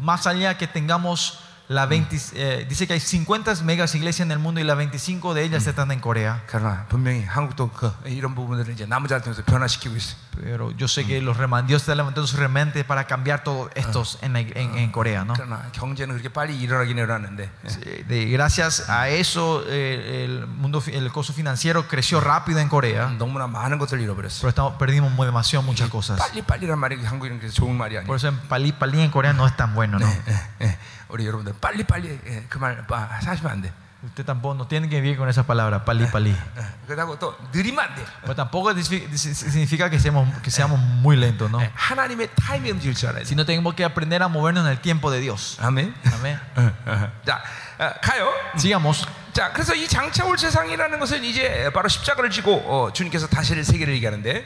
[0.02, 1.40] más allá que tengamos
[1.70, 5.36] la 20, eh, dice que hay 50 megas iglesias en el mundo y las 25
[5.36, 6.42] de ellas están en Corea.
[6.48, 10.16] 그러나 분명히 한국도 그 이런 부분들을 이제 남은 자를 통해서 변화시키고 있어요.
[10.42, 14.18] Pero yo sé que los reman- Dios está levantando su remanente para cambiar todos estos
[14.24, 15.34] en, la- en- en Corea, ¿no?
[15.36, 17.70] 그러나 경제는 그렇게 빨리 일어나긴 일어났는데 예.
[17.70, 22.68] Sí, de- gracias a eso, eh, el mundo, fi- el costo financiero creció rápido en
[22.70, 24.42] Corea, 너무나 많은 것들을 잃어버렸어.
[24.42, 26.18] pero estamos, perdimos muy- demasiado muchas cosas.
[26.18, 28.08] 빨리 빨리란 말이 한국인은 그래서 좋은 말이 아니에요.
[28.08, 30.08] Por eso en palí palí en Corea no es tan bueno, ¿no?
[30.08, 30.78] 예, 예.
[31.10, 33.72] 우리 여러분들 빨리 빨리 예, 그말 하시면 안 돼.
[34.02, 36.30] Usted tampoco no tiene que vivir con esa palabra, palí, palí.
[36.32, 38.06] 예, 그렇다고 또 느리면 안 돼요.
[38.22, 41.60] Pero tampoco signifi- significa que seamos, que seamos muy lentos, ¿no?
[41.62, 43.28] 예, 하나님의 타임에 움직일 줄 알아야 돼요.
[43.28, 45.58] Sino tenemos que aprender a movernos en el tiempo de Dios.
[45.60, 45.94] 아멘.
[46.14, 46.40] Amén.
[47.26, 47.42] 자,
[47.78, 48.32] 어, 가요.
[48.56, 49.06] Sigamos.
[49.34, 54.46] 자, 그래서 이 장차올 세상이라는 것은 이제 바로 십자가를 지고 어, 주님께서 다시를 세계를 얘기하는데,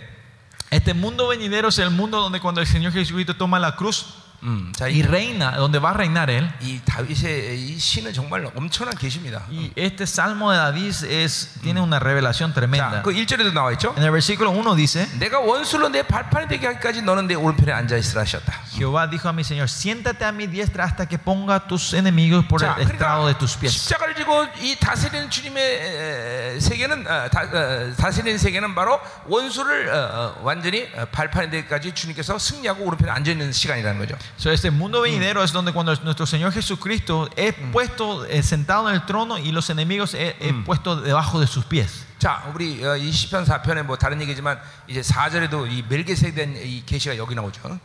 [0.71, 4.73] Este mundo venidero es el mundo donde cuando el Señor Jesucristo toma la cruz 음,
[4.75, 6.51] 자, y 이, reina, donde va a reinar Él.
[6.59, 9.43] 이 다윗의 이 시는 정말 엄청난 계시입니다.
[9.49, 13.01] Y este salmo de David es, tiene una revelación 자, tremenda.
[13.03, 13.93] 그 1절에도 나와 있죠.
[13.95, 17.95] En el versículo 1 dice, 내가 원수로 내 발판이 되게 하기까지 너는 내 오른편에 앉아
[17.95, 18.53] 있으라 하셨다.
[18.75, 22.43] Jehová dijo a mi Señor, siéntate a mi diestra hasta que ponga a tus enemigos
[22.45, 23.71] por 자, el estrado de tus pies.
[23.71, 29.87] 십자가를 지고 이 다스리는 주님의 에, 에, 세계는 어, 다, 어, 다스리는 세계는 바로 원수를
[29.87, 34.17] 어, 어, 완전히 어, 발판에 되기까지 주님께서 승리하고 오른편에 앉아 있는 시간이라는 거죠.
[34.37, 38.95] So, este mundo venidero es donde cuando nuestro Señor Jesucristo es puesto eh, sentado en
[38.95, 42.05] el trono y los enemigos es, es puesto debajo de sus pies.
[42.19, 44.57] 자, 우리 어, 이 시편 4편에 뭐 다른 얘기지만
[44.87, 47.77] 이제 4절에도 이 멜기세에 대한 이 계시가 여기 나오죠.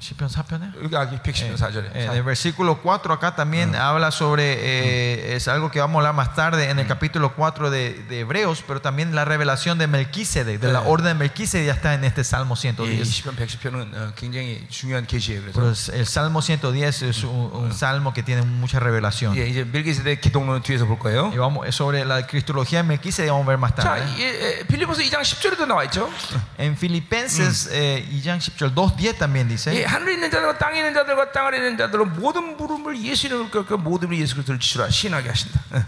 [0.00, 0.70] ¿Sipión, sapión, eh?
[0.82, 1.90] 여기 아, 110편 4절에.
[1.94, 6.14] En el versículo 4 acá también habla sobre, eh, es algo que vamos a hablar
[6.14, 10.60] más tarde en el capítulo 4 de, de Hebreos, pero también la revelación de Melquisedec,
[10.60, 10.88] de la Eh.
[10.88, 13.08] orden de Melquisedec ya está en este Salmo 이 110.
[13.08, 15.40] 시편 110편은 어, 굉장히 중요한 계시예요.
[15.40, 19.34] 그래서 Pues el Salmo 110 es un, un salmo que tiene mucha revelación.
[19.38, 21.30] 예, 이제 멜기세의 기독론은 뒤에서 볼 거예요.
[21.32, 24.04] Y vamos, sobre la cristología de Melquisedec vamos a ver más 자, tarde.
[24.18, 26.10] 이, 에, 빌리포스 2장 10절에도 나와 있죠.
[26.58, 30.93] En Filipenses eh, y Jan Shipchol 2.10 también 예, dice, 하늘에 있는 자들과 땅에 있는
[30.93, 35.29] 자들과 땅 아래 있는 자들은 모든 부름을 예수 이름을 그 모든 예수 그리스도를 지시라 신하게
[35.29, 35.61] 하신다.
[35.73, 35.85] 예.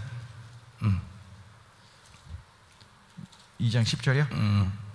[3.60, 4.26] y Jan Shipchol,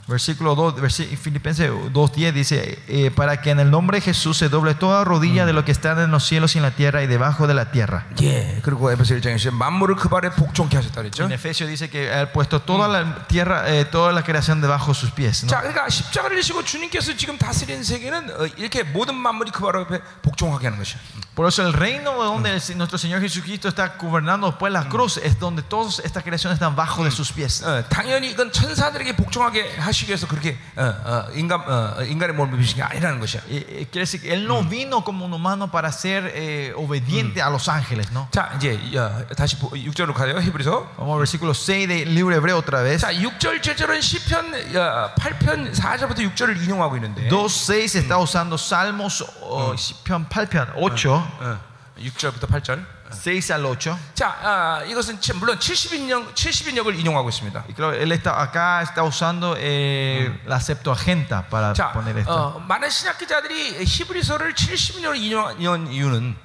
[0.09, 4.49] Versículo 2, versi- Filipenses 2.10 dice, eh, para que en el nombre de Jesús se
[4.49, 7.07] doble toda rodilla de lo que está en los cielos y en la tierra y
[7.07, 8.05] debajo de la tierra.
[8.21, 11.23] 예, 그리고 에베소 1장에 만물을 그 발에 복종케 하셨다 그랬죠.
[11.23, 14.99] En Efesios dice que ha puesto toda la tierra, eh, toda la creación debajo de
[14.99, 15.45] sus pies.
[15.45, 15.49] ¿no?
[15.51, 20.01] 자, 그러니까 십자가를 지시고 주님께서 지금 다스리는 세계는 어, 이렇게 모든 만물이 그 발 앞에
[20.23, 20.99] 복종하게 ha는 것이야.
[21.37, 24.89] Por eso el reino de donde el- nuestro Señor Jesucristo está gobernando después de la
[24.89, 27.63] cruz es donde todas estas creaciones están bajo de sus pies.
[27.65, 32.55] 어, 당연히 이건 천사들에게 복종하게 하시 기 위해서 그렇게 어, 어, 인간 어, 인간의 몸을
[32.59, 33.43] 입으신 게 아니라는 것이야.
[33.49, 37.41] Eh, eh, quiere decir que Él no vino como un humano para ser eh, obediente
[37.43, 38.29] a los ángeles, ¿no?
[38.31, 40.41] 자, 이제 어, 다시 6절로 가요.
[40.41, 40.95] 히브리서.
[40.99, 43.01] Vamos al versículo 6 del libro hebreo otra vez.
[43.01, 47.29] 자, 6절, 7절은 시편 어, 8편 4절부터 6절을 인용하고 있는데.
[47.29, 49.75] 2.6 está usando Salmos oh,
[50.05, 51.59] 편 8편 8, 어,
[51.99, 52.96] 6절부터 8절.
[53.13, 53.97] 6 al 8.
[54.15, 57.65] 자, 아, 이것은 치- 물론 70인역 70인역을 인용하고 있습니다.
[57.69, 62.33] Y claro, él está acá está usando eh, la Septuaginta para 자, poner esto.
[62.33, 66.37] 어, 많은 신학 기자들이 히브리서를 70인역으로 인용한 이유는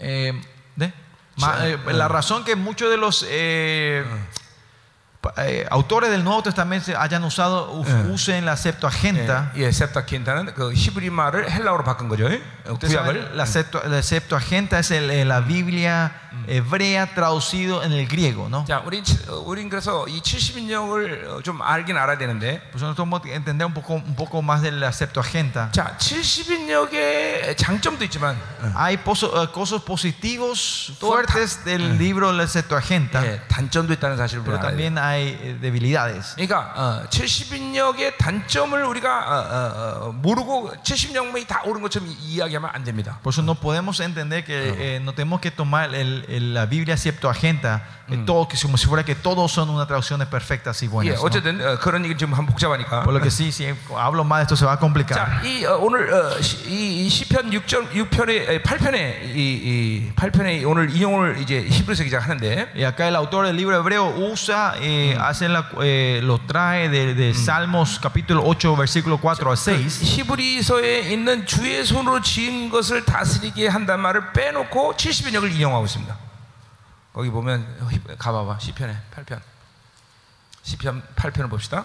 [0.00, 0.32] Eh,
[0.76, 0.92] ¿de?
[1.40, 1.72] Ma- Sí.
[1.72, 4.41] eh, la razón que muchos de los eh, pa-
[5.38, 8.06] eh, autores del Nuevo Testamento hayan usado u- Eh.
[8.12, 9.50] usen la Septuaginta.
[9.56, 12.30] 예, septakinta는 그 히브리 말을 헬라어로 바꾼 거죠.
[12.30, 12.40] 예?
[12.70, 16.12] Ustedes saben, 구약을 la, Septu- la Septuaginta es el- eh, la Biblia
[16.46, 18.64] hebrea traducido en el griego, ¿no?
[18.66, 22.96] 자, 우린 치- 어, 우린 그래서 이 70인역을 좀 알긴 알아야 되는데 Por eso nosotros
[22.96, 25.70] tenemos que entender un poco, un poco más de la Septuaginta.
[25.72, 28.36] 자, 70인역의 장점도 있지만
[28.76, 34.16] Hay poso- eh, cosas positivos Todo fuertes del libro de la Septuaginta, 예, 단점도 있다는
[34.16, 34.76] 사실을 pero 우리가 알아야 돼요.
[34.76, 36.34] también hay eh, debilidades.
[36.36, 42.70] 그러니까 어, 70인역의 단점을 우리가 어, 어, 어, 모르고 70인역이 다 옳은 것처럼 이- 이야기하면
[42.72, 43.18] 안 됩니다.
[43.22, 46.96] Por eso no podemos entender que eh, no tenemos que tomar el- el- la Biblia
[46.96, 50.88] Septuaginta que todo, que como si fuera que todos son unas traducciones perfectas y 예,
[50.88, 51.16] buenas.
[51.16, 51.22] ¿no?
[51.26, 53.02] 어쨌든 어, 그런 얘기 좀 한번 복잡하니까.
[53.04, 55.18] Por lo que sí, si hablo más de esto se va a complicar.
[55.18, 60.66] 자, 이 어, 오늘 어, 시, 이, 이 시편 6절 6편의 8편에 이, 이 8편에
[60.66, 65.14] 오늘 인용을 이제 히브리서 기자가 하는데 Y acá el autor del libro hebreo usa, eh,
[65.20, 70.00] hace la- eh, lo trae de, de Salmos capítulo 8, versículo 4 a 6.
[70.02, 76.11] 히브리서에 있는 주의 손으로 지은 것을 다스리게 한단 말을 빼놓고 70인역을 인용하고 있습니다.
[77.12, 79.40] 거기 보면 히- 가봐봐 시편에 8편
[80.62, 81.84] 시편 8편을 봅시다.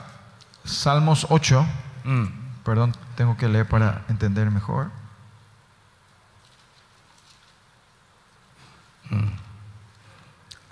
[0.66, 1.66] Salmos 8,
[2.06, 2.54] 음.
[2.64, 4.92] perdón, tengo que leer para entender mejor.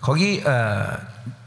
[0.05, 0.97] 거기 어,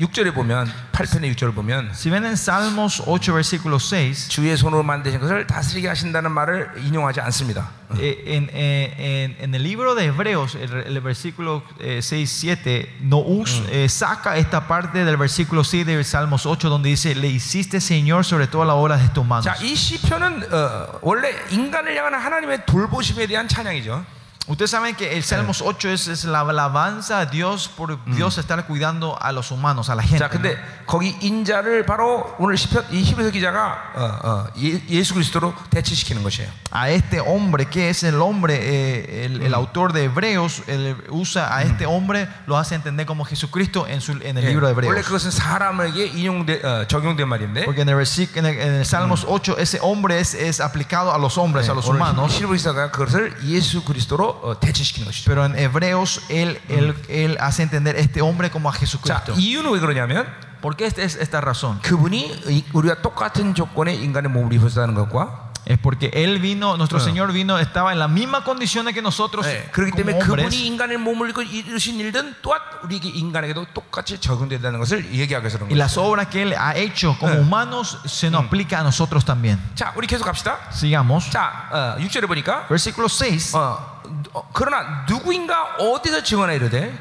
[0.00, 5.18] 6절에 보면 8편의 6절을 보면 Si ven en Salmos 8, versículo 6, 주의 손으로 만드신
[5.18, 7.68] 것을 다스리게 하신다는 말을 인용하지 않습니다.
[7.98, 11.64] eh, en, eh, en- en el libro de Hebreos, el, el versículo
[12.00, 16.90] 6, 7, no us- eh, saca esta parte del versículo 6 de Salmos 8, donde
[16.90, 19.44] dice, le hiciste Señor sobre todas las obras de tus manos.
[19.46, 24.04] 자, 이 시편은 어, 원래 인간을 향한 하나님의 돌보심에 대한 찬양이죠.
[24.48, 28.66] Ustedes saben que el Salmos 8 es, es la alabanza a Dios por Dios estar
[28.66, 30.18] cuidando a los humanos, a la gente.
[30.18, 35.54] 자, 근데 거기 인자를 바로 오늘 시편, 이 히브리서 기자가 어, 어, 예, 예수 그리스도로
[35.70, 36.50] 대치시키는 것이에요.
[36.76, 41.48] A este hombre, que es el hombre, eh, el, el autor de Hebreos, él usa
[41.56, 44.74] a este hombre, lo hace entender como Jesucristo en, su, en el 예, libro de
[44.74, 45.06] 원래 Hebreos.
[45.06, 49.24] 그것은 사람에게 인용돼 어, 적용된 말인데 Porque en el, versículo- en el, en el Salmos
[49.26, 52.38] 8, ese hombre es, es aplicado a los hombres, a los 오늘 humanos.
[52.38, 55.30] 히브리서가 그것을 예수 그리스도로 어, 대치시키는 것이죠.
[55.30, 59.34] Pero en Hebreos, él, él, él hace entender este hombre como a 자, Jesucristo.
[59.36, 60.26] 이유는 왜 그러냐면
[60.60, 61.78] ¿Por qué es es esta razón?
[61.82, 67.00] 그분이 이- 우리가 똑같은 조건의 인간의 몸을 입었다는 것과 Es porque Él vino, nuestro Ah.
[67.00, 70.44] Señor vino, estaba en las mismas condiciones que nosotros 예, 그렇기 como 때문에 hombres.
[70.52, 75.70] 그분이 인간의 몸을 입고 이루신 일들은 또한 우리에게 인간에게도 똑같이 적용된다는 것을 얘기하기 위해서 그런
[75.70, 75.78] Y 거예요.
[75.80, 77.40] las obras que Él ha hecho como Eh.
[77.40, 79.56] humanos se nos aplica a nosotros también.
[79.74, 80.58] 자, 우리 계속 갑시다.
[80.70, 81.30] Sigamos.
[81.30, 83.54] 자, 어, 6절에 보니까 Versículo 6.
[83.54, 84.02] 어,
[84.34, 86.92] 어, 그러나 누구인가 어디서 증언하 이르되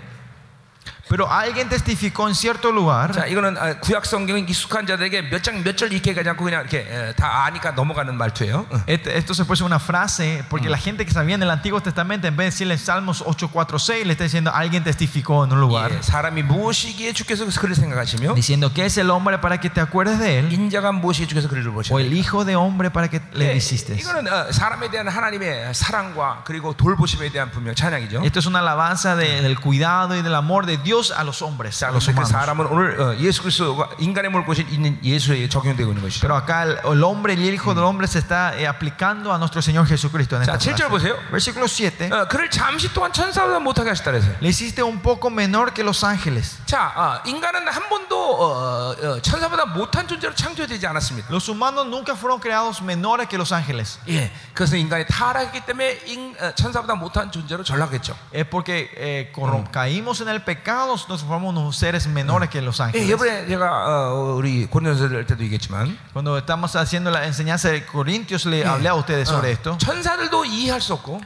[1.10, 3.12] Pero alguien testificó en cierto lugar.
[3.12, 6.62] 자, 이거는 어, 구약 성경에 익숙한 자들에게 몇 장 몇 절 읽게 가지 않고 그냥
[6.62, 8.66] 이렇게 어, 다 아니까 넘어가는 말투예요.
[8.72, 8.84] 어.
[8.88, 11.82] Este- esto se puede ser una frase, porque la gente que sabía en el Antiguo
[11.82, 15.44] Testamento, en vez de decirle en Salmos 8, 4, 6, le está diciendo alguien testificó
[15.44, 15.91] en un lugar.
[15.91, 20.18] 예, 사람이 무엇이기에 주께서 그를 생각하시며 Diciendo que es el hombre para que te acuerdes
[20.20, 23.54] de él, 인자가 무엇이기에 주께서 그를 o 보시며 el hijo de hombre para que le
[23.56, 23.94] hiciste.
[24.00, 28.24] 이거는 어, 사람에 대한 하나님의 사랑과 그리고 돌보심에 대한 분명 찬양이죠.
[28.24, 31.80] Esto es una alabanza de- del cuidado y del amor de Dios a los hombres,
[31.80, 32.32] 자, a los 그래서 그 humanos.
[32.32, 36.22] 사람은 오늘 어, 예수 그리스도가 인간의 몸을 고신 있는 예수에 적용되고 있는 것이죠.
[36.22, 39.38] Pero acá el, el hombre y el hijo del hombre se está eh, aplicando a
[39.38, 40.90] nuestro Señor Jesucristo en 자, esta 7절 frase.
[40.90, 41.16] 보세요.
[41.30, 42.12] Versículo 7.
[42.12, 44.28] 어, 그를 잠시 동안 천사보다 못하게 하셨다 그래서.
[44.41, 46.58] Le hiciste un poco menor que los ángeles.
[46.66, 51.28] 자, 어, 인간은 한 번도 어, 어, 천사보다 못한 존재로 창조되지 않았습니다.
[51.30, 54.00] Los humanos nunca fueron creados menores que los ángeles.
[54.10, 58.16] 예, 그래서 인간이 타락했기 때문에 인, 어, 천사보다 못한 존재로 전락했죠.
[58.34, 62.80] Es porque eh, corrom- caímos en el pecado, nos formamos unos seres menores que los
[62.80, 63.10] 예, ángeles.
[63.10, 68.45] 이번에 제가 어, 우리 고린도서 할 때도 얘기했지만 Cuando estamos haciendo la enseñanza de Corintios,
[68.45, 69.72] le hablé a ustedes sobre esto.
[69.74, 71.22] 어, 천사들도 이해할 수 없고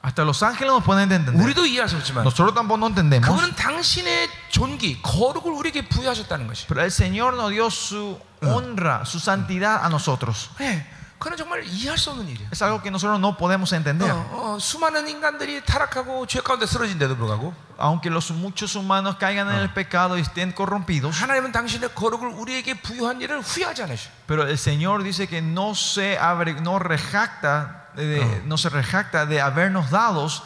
[0.00, 1.34] Hasta los ángeles nos pueden entender.
[1.34, 3.26] 우리도 이해할 수 없지만 Nosotros tampoco no entendemos.
[3.28, 6.66] 그분은 당신의 존귀, 거룩을 우리에게 부여하셨다는 것이.
[6.68, 10.50] Pero el Señor nos dio su honra, su santidad a nosotros.
[10.60, 10.86] 예,
[11.22, 12.48] 그건 정말 이해할 수 없는 일이에요.
[12.52, 14.08] Es algo que nosotros no podemos entender.
[14.12, 19.56] 어, 어, 수많은 인간들이 타락하고 죄 가운데 쓰러진데도 불구하고 Aunque los muchos humanos caigan en
[19.56, 24.10] el pecado y estén corrompidos, 하나님은 당신의 거룩을 우리에게 부여한 일을 후회하지 않으셔.
[24.26, 29.40] pero el Señor dice que no se abre, no rejacta, de- no se rejacta de
[29.40, 30.42] habernos dados,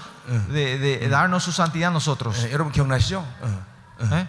[0.48, 2.36] de, de darnos su santidad a nosotros.
[2.46, 3.24] 예, 여러분 기억나시죠?
[3.40, 3.64] 어,
[4.12, 4.26] ¿Eh?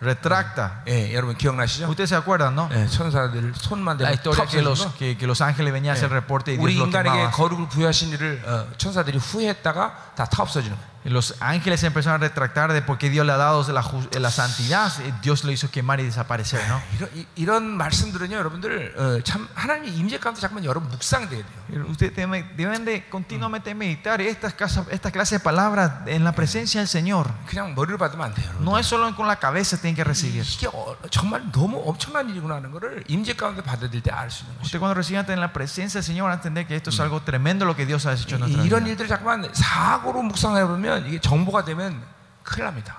[0.00, 0.82] Retracta.
[0.88, 1.86] 예, 여러분 기억나시죠?
[1.88, 2.68] Ustedes se acuerdan, ¿no?
[2.72, 4.98] 예, 천사들 손만 La 대면 historia 턱 que los, 쏘는 거.
[4.98, 7.30] que, que los ángeles venían a hacer reporte y Dios 우리 lo 인간에게 quemaba.
[7.30, 10.92] 거룩을 부여하신 일을 어, 천사들이 후회했다가 다 타없어지는 거예요.
[11.04, 13.82] Y Los ángeles empezaron a retractar de por qué Dios le ha dado de la,
[13.82, 14.92] ju- de la santidad.
[15.04, 16.80] y Dios lo hizo quemar y desaparecer, ¿no?
[16.96, 21.84] 이런, 이- 이런 말씀들은요, 여러분들 어, 참 하나님의 임재 가운데 잠깐만 여러분 묵상돼야 돼요.
[21.90, 26.80] Ustedes deben deben de continuamente meditar estas, casas- estas clases de palabras en la presencia
[26.80, 27.26] del Señor.
[27.48, 28.46] 그냥 머리를 받으면 안 돼요.
[28.50, 28.62] 여러분.
[28.64, 30.44] No es solo con la cabeza tienen que recibir.
[30.46, 34.54] 이게 어, 정말 너무 엄청난 일이구나 하는 거를 임재 가운데 받아들일 때 알 수 있는
[34.60, 34.62] 것이죠.
[34.62, 37.20] Usted cuando reciban en la presencia del Señor van a entender que esto es algo
[37.22, 38.92] tremendo lo que Dios ha hecho en 이- nuestra 이런 vida.
[38.94, 42.01] 일들이 잠깐만 사고로 묵상해 보면 뭐냐면 이게 정보가 되면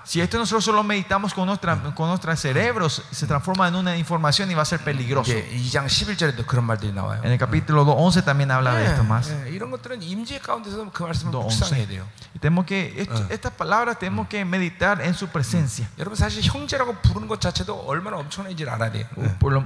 [0.03, 4.49] Si esto nosotros solo meditamos con, nuestra, con nuestros cerebros, se transforma en una información
[4.51, 5.31] y va a ser peligroso.
[7.23, 9.31] En el capítulo 11 también habla de esto más.
[12.35, 15.89] Y tenemos que, estas palabras tenemos que meditar en su presencia.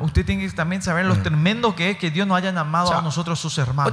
[0.02, 3.02] Usted tiene que también saber lo tremendo que es que Dios nos haya amado a
[3.02, 3.92] nosotros sus hermanos.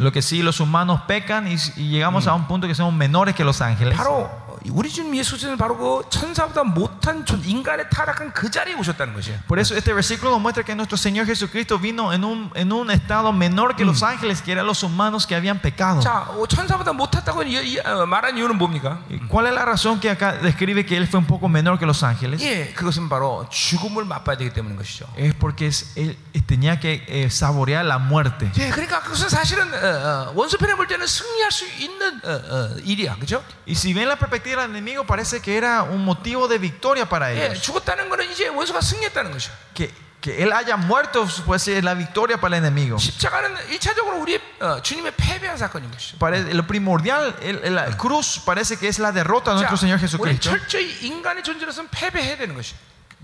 [0.00, 3.35] Lo que sí, los humanos pecan y, y llegamos a un punto que somos menores
[3.35, 3.95] que los ángeles.
[3.97, 4.29] 바로
[4.71, 9.39] 우리 주님 예수 그리스도는 바로 그 천사보다 못한 존 인간의 타락한 그 자리에 오셨다는 것이에요.
[9.47, 12.91] Por eso este versículo nos muestra que nuestro Señor Jesucristo vino en un, en un
[12.91, 16.01] estado menor que los ángeles, que eran los humanos que habían pecado.
[16.01, 18.99] 자, 어, 천사보다 못했다고 이- 이- 어, 말한 이유는 뭡니까?
[19.09, 21.85] ¿Y ¿Cuál es la razón que acá describe que Él fue un poco menor que
[21.85, 22.41] los ángeles?
[22.43, 25.05] 예, 그것은 바로 죽음을 맛봐야 되기 때문인 것이죠.
[25.15, 28.51] Es porque es- Él tenía que eh, saborear la muerte.
[28.57, 32.77] 예, 그러니까 그것은 사실은 어, 어, 원수 편에 볼 때는 승리할 수 있는 어, 어,
[32.83, 33.43] 일이야, 그죠?
[33.67, 37.31] Y si ven la perspectiva del enemigo, parece que era un motivo de victoria para
[37.33, 37.61] 예, ellos.
[37.61, 39.51] 죽었다는 거는 이제 원수가 승리했다는 것이야.
[39.73, 39.91] Que,
[40.21, 42.97] que Él haya muerto puede ser la victoria para el enemigo.
[42.97, 46.17] 십자가는 일차적으로 우리 어, 주님의 패배한 사건인 것이죠.
[46.19, 49.97] Parece- lo primordial, el- el- la cruz parece que es la derrota de nuestro Señor
[49.97, 50.51] 우리 Jesucristo.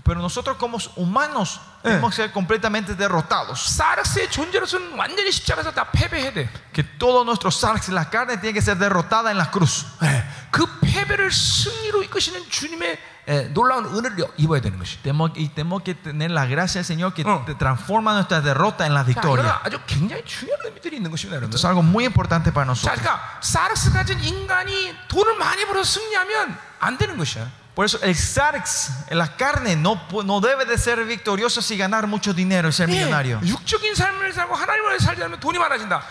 [0.06, 3.58] Pero nosotros como humanos tenemos que ser completamente derrotados.
[3.76, 6.48] 사르스의 존재로서는 완전히 십자가에서 다 패배해야 돼.
[6.72, 9.84] Que todo nuestro sarx, la carne, tiene que ser derrotada en la cruz.
[10.02, 12.98] 예, 그 패배를 승리로 이끄시는 주님의
[13.28, 15.02] 예, 놀라운 은혜를 입어야 되는 것이.
[15.02, 17.42] Tenemos, y tenemos que tener la gracia del Señor que Oh.
[17.44, 19.58] te transforma nuestra derrota en la 자, 이거는 victoria.
[19.64, 21.50] 아주 굉장히 중요한 의미들이 있는 것입니다, 여러분.
[21.50, 23.02] Esto es algo muy importante para 자, nosotros.
[23.02, 27.50] 그러니까 사르스 가진 인간이 돈을 많이 벌어서 승리하면 안 되는 것이야.
[27.74, 32.06] Por eso el sarx, la carne, no, pu- no debe de ser victorioso si ganar
[32.06, 33.38] mucho dinero y ser 예, millonario.
[33.44, 36.02] 육적인 삶을 살고 하나님을 살지 않으면 돈이 많아진다.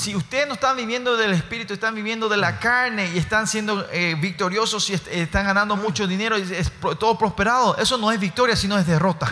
[0.00, 3.86] Si ustedes no están viviendo del Espíritu, están viviendo de la carne y están siendo
[3.92, 8.18] eh, victoriosos y eh, están ganando mucho dinero y es todo prosperado, eso no es
[8.18, 9.26] victoria, sino es derrota.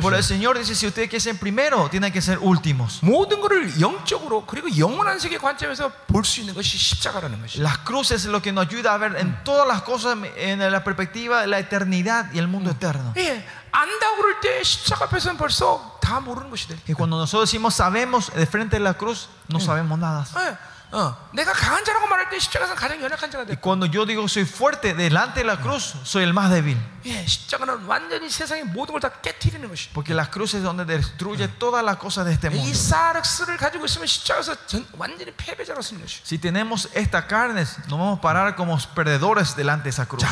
[0.00, 3.02] Por el Señor dice, si ustedes quieren ser primero, tienen que ser últimos.
[7.56, 10.84] Las cruces es lo que nos ayuda a ver en todas las cosas en la
[10.84, 13.12] perspectiva de la eternidad y el mundo eterno.
[16.86, 20.26] Y cuando nosotros decimos sabemos de frente a la cruz, no sabemos nada.
[23.52, 26.76] Y cuando yo digo soy fuerte delante de la cruz, soy el más débil.
[29.94, 32.68] Porque la cruz es donde destruye todas las cosas de este mundo.
[36.24, 40.24] Si tenemos esta carne, nos vamos a parar como perdedores delante de esa cruz.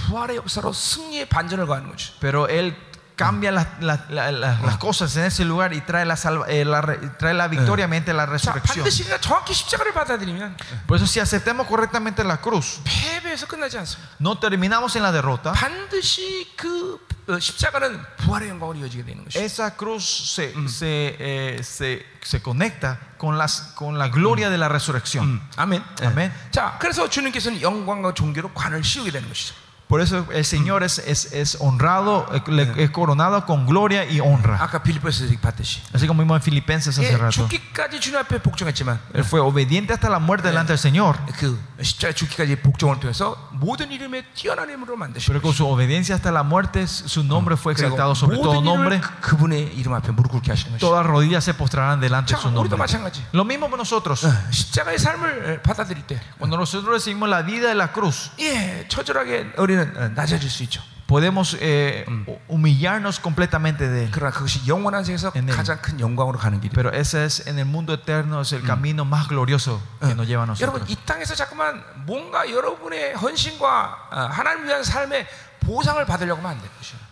[0.00, 2.12] 자, 그러나 거기서 주님은 부활의 역사로 승리의 반전을 가하는 거지.
[2.20, 2.76] Pero Él
[3.16, 6.64] cambia las, las- las- las- las cosas en ese lugar y trae la, salva- eh,
[6.66, 8.84] la re- trae la victoria mediante la 자, resurrección.
[8.84, 10.56] 반드시 우리가 정확히 십자가를 받아들이면
[10.86, 14.10] Por eso si aceptamos correctamente la cruz, 패배에서 끝나지 않습니다.
[14.20, 15.52] no terminamos en la derrota.
[15.54, 19.38] 반드시 그 어, 십자가는 부활의 영광으로 이어지게 되는 것이.
[19.42, 24.68] Esa cruz se, se, eh, se, se conecta con, las, con la gloria de la
[24.68, 25.40] resurrección.
[25.56, 25.82] 아멘.
[26.02, 26.30] 아멘.
[26.52, 29.54] 자, 그래서 주님께서는 영광과 존귀로 관을 씌우게 되는 것이죠.
[29.90, 34.18] Por eso el Señor es, es, es honrado, eh, le- es coronado con gloria y
[34.18, 34.58] honra.
[34.60, 35.78] 아까 빌립보에서 이렇게 봤듯이.
[35.94, 37.46] Así como vimos en Filipenses hace 예, rato.
[37.46, 41.14] 죽기까지 주님 앞에 복종했지만 Él fue obediente hasta la muerte delante del Señor.
[41.38, 46.32] 그 십자가 죽기까지 복종을 통해서 모든 이름에 뛰어난 이름으로 만드신 Pero con su obediencia hasta
[46.32, 48.96] la muerte, su nombre fue 그리고 exaltado sobre todo 모든 nombre.
[48.96, 50.80] 이름을 그- 그분의 이름 앞에 무릎 꿇게 하시는 것이.
[50.80, 52.76] Todas rodillas se postrarán delante 자, de su 우리도 nombre.
[52.82, 53.22] 마찬가지.
[53.32, 54.24] Lo mismo con nosotros.
[54.26, 59.54] 어, 십자가의 삶을 받아들일 때, Cuando nosotros recibimos la vida de la cruz, 예, 처절하게
[59.58, 59.79] 우리는 어,
[60.14, 60.82] 낮아질 수 있죠.
[61.06, 62.04] podemos eh,
[62.48, 64.10] humillarnos completamente de Él.
[64.10, 65.54] 그러나 그것이 영원한 세계에서 En él.
[65.54, 66.74] 가장 큰 영광으로 가는 길이에요.
[66.74, 70.42] Pero ese es en el mundo eterno, es el camino más glorioso que nos lleva
[70.42, 70.90] a 여러분 nosotros.
[70.90, 75.28] 이 땅에서 자꾸만 뭔가 여러분의 헌신과 어, 하나님 위한 삶의
[75.60, 77.06] 보상을 받으려고 하면 안 되는 것이에요.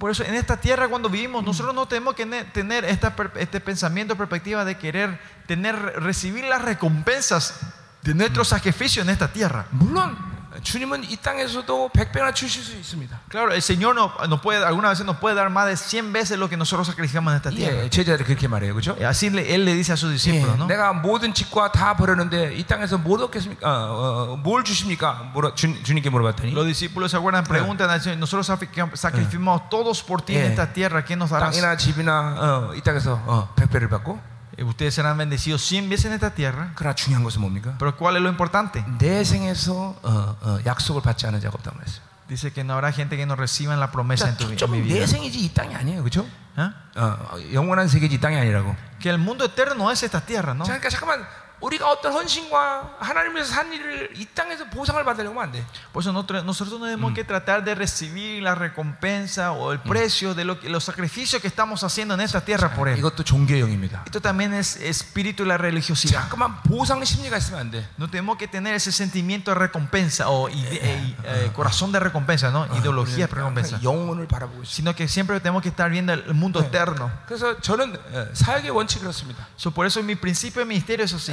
[0.00, 3.30] Por eso en esta tierra cuando vivimos, nosotros no tenemos que ne- tener esta, per-
[3.36, 7.60] este pensamiento, perspectiva de querer tener, recibir las recompensas
[8.02, 9.66] de nuestro sacrificio en esta tierra.
[9.70, 10.18] 물론
[10.63, 13.19] 주님은 이 땅에서도 100배나 주실 수 있습니다.
[13.29, 16.37] Claro, el Señor no, nos puede, algunas veces nos puede dar más de 100 veces
[16.37, 17.83] lo que nosotros sacrificamos en esta tierra.
[17.85, 18.73] 예, 제자들 그렇게 말해요.
[18.75, 18.95] 그죠?
[19.05, 20.67] Así le- Él le dice a sus 예, discípulos, ¿no?
[20.67, 23.61] 내가 모든 집과 다 버렸는데 이 땅에서 뭘 얻겠습니까?
[23.63, 25.31] 어, 어, 뭘 주십니까?
[25.33, 30.21] 물어, 주, 주님께 물어봤더니 Los discípulos se acuerdan, preguntan al Señor, nosotros sacrificamos- todos por
[30.21, 30.47] ti en Eh.
[30.49, 31.51] esta tierra, ¿qué nos darás?
[31.55, 32.35] 땅이나 집이나
[32.71, 34.19] 어, 이 땅에서 어, 100배를 받고
[34.60, 36.72] Ustedes serán bendecidos 100 veces en esta tierra.
[36.76, 37.76] 그러나 중요한 것은 뭡니까?
[37.78, 38.82] Pero ¿cuál es lo importante?
[38.98, 42.00] 내 생에서 어, 어, 약속을 받지 않은 자가 없다고 그랬어요.
[42.28, 44.56] Dice que no habrá gente que no reciban la promesa 자, en, tu, en mi
[44.56, 44.98] 초점은 vida.
[44.98, 46.02] 내 생이지 이 땅이 아니에요.
[46.02, 46.26] 그죠?
[46.56, 46.72] ¿Ah?
[46.96, 48.74] 어, 영원한 세계지 이 땅이 아니라고.
[48.98, 50.64] Que el mundo eterno no es esta tierra, ¿no?
[50.64, 51.26] 자, 그러니까 잠깐만
[51.60, 55.64] 우리가 어떤 헌신과 하나님에서 산 일을 이 땅에서 보상을 받으려고 하면 안 돼.
[55.90, 60.34] Por eso nosotros, nosotros no tenemos que tratar de recibir la recompensa o el precio
[60.34, 62.98] de lo que, los sacrificios que estamos haciendo en esta tierra por Él.
[62.98, 64.02] 이것도 종교의 영입니다.
[64.04, 66.28] Esto también es espíritu y la religiosidad.
[66.28, 67.88] 잠깐만 보상 심리가 있으면 안 돼.
[67.96, 72.50] No tenemos que tener ese sentimiento de recompensa o ide- eh, eh, corazón de recompensa,
[72.50, 72.66] ¿no?
[72.76, 73.76] Ideología de recompensa.
[73.76, 74.70] 항상 영혼을 바라보고 있어.
[74.76, 77.10] Sino que siempre tenemos que estar viendo el mundo eterno.
[77.26, 79.46] 그래서 저는 어, 사역의 원칙이 그렇습니다.
[79.56, 81.32] So, por eso mi principio de ministerio es así.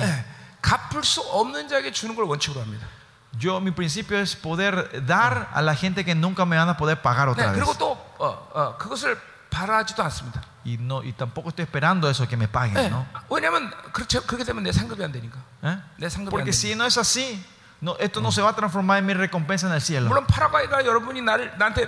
[0.58, 2.88] 예, 갚을 수 없는 자에게 주는 걸 원칙으로 합니다.
[3.42, 7.02] Yo, mi principio es poder dar a la gente que nunca me van a poder
[7.02, 7.60] pagar 네, otra vez.
[7.60, 9.20] 그리고 또 어, 어, 그것을
[9.50, 10.42] 바라지도 않습니다.
[10.66, 13.06] Y, no, y tampoco estoy esperando eso que me 예, paguen, ¿no?
[13.30, 15.38] 왜냐하면 그렇죠, 그렇게 되면 내 상급이 안 되니까.
[15.64, 15.78] ¿Eh?
[15.98, 16.58] 내 상급이 안 Porque 되니까.
[16.58, 17.44] si no es así,
[17.82, 20.08] no, esto no se va a transformar en mi recompensa en el cielo.
[20.08, 21.88] 물론 파라과이가 여러분이 나를 나한테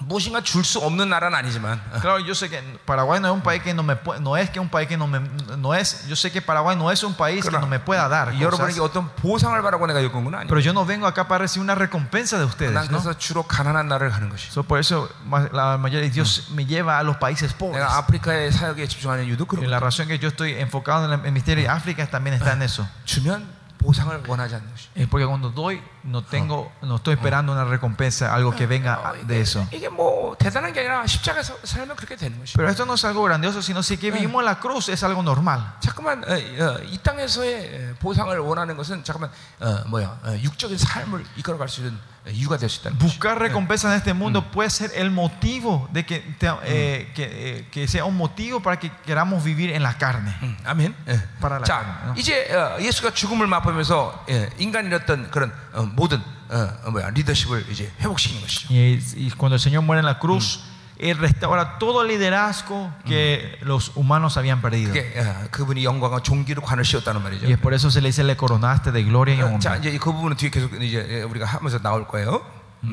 [0.00, 3.42] 무엇인가 줄 수 없는 나라는 아니지만 어, Claro, yo sé que Paraguay no es un
[3.42, 5.18] país que no me puede- no es que un país que no me
[5.58, 8.28] no es, yo sé que Paraguay no es un país que no me pueda dar.
[8.30, 10.46] cosas, 여러분에게 어떤 보상을 바라고 내가 여기 온 건 아니에요.
[10.46, 13.02] pero yo no vengo acá para recibir una recompensa de 난 ustedes, ¿no?
[13.02, 14.46] 그래서 주로 가난한 나라를 가는 것이.
[14.54, 17.74] So, por eso ma- la mayoría de Dios me lleva a los países pobres.
[17.82, 19.90] 내가 아프리카의 사역에 집중하는 이유도 그런 Y la 거예요.
[19.90, 22.86] razón que yo estoy enfocado en el ministerio de África también está en eso.
[23.04, 24.88] 주면 보상을 원하지 않는 것이.
[24.94, 29.26] Es porque cuando doy, no tengo, no estoy esperando una recompensa, algo que venga 어,
[29.26, 29.66] de eso.
[29.72, 32.54] 이게 뭐 대단한 게 아니라 십자가에서 살면 그렇게 되는 것이.
[32.56, 35.22] Pero esto no es algo grandioso, sino si que vivimos en la cruz es algo
[35.22, 35.60] normal.
[35.80, 39.30] 자꾸만 어, 어, 이 땅에서의 어, 보상을 원하는 것은 잠깐만
[39.60, 41.98] 어, 뭐야 어, 육적인 삶을 이끌어갈 수 있는
[42.30, 43.06] 이유가 될 수 있다는 것이.
[43.18, 47.68] Buscar recompensa en este mundo puede ser el motivo de que, te- eh, que, eh,
[47.70, 50.34] que sea un motivo para que queramos vivir en la carne.
[50.42, 50.94] 음, 아멘.
[51.08, 51.20] 예.
[51.40, 52.14] para la 자, carne, ¿no?
[52.18, 57.65] 이제 어, 예수가 죽음을 맛보면서 예, 인간이 어떤 그런 어, 모든 어, 어, 뭐야 리더십을
[57.71, 58.67] 이제 회복시키는 것이죠.
[58.73, 60.59] Y, y cuando el Señor muere en la cruz,
[60.99, 64.93] Él restaura todo el liderazgo que los humanos habían perdido.
[64.93, 67.45] 그게 어, 그분이 영광과 종기로 관을 씌웠다는 말이죠.
[67.45, 69.79] Y es por eso se le dice, le coronaste de gloria y 어, 자, honra.
[69.79, 72.41] 이제 그 부분은 뒤에 계속 이제 예, 우리가 하면서 나올 거예요.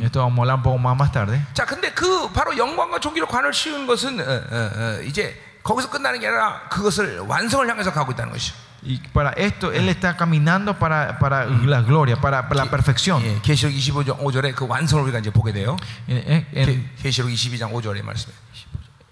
[0.02, 1.40] Esto vamos a hablar un poco más más tarde.
[1.52, 6.20] 자, 근데 그 바로 영광과 종기로 관을 씌운 것은 어, 어, 어, 이제 거기서 끝나는
[6.20, 8.54] 게 아니라 그것을 완성을 향해서 가고 있다는 것이죠.
[8.83, 13.19] Y para esto Él está caminando para, para la gloria, para, para la perfección.
[13.23, 15.75] 예, 계시록 25장 5절에 그 완성을 우리가 이제 보게 돼요.
[16.07, 18.31] En- en- en- 계- 계시록 22장 5절의 말씀에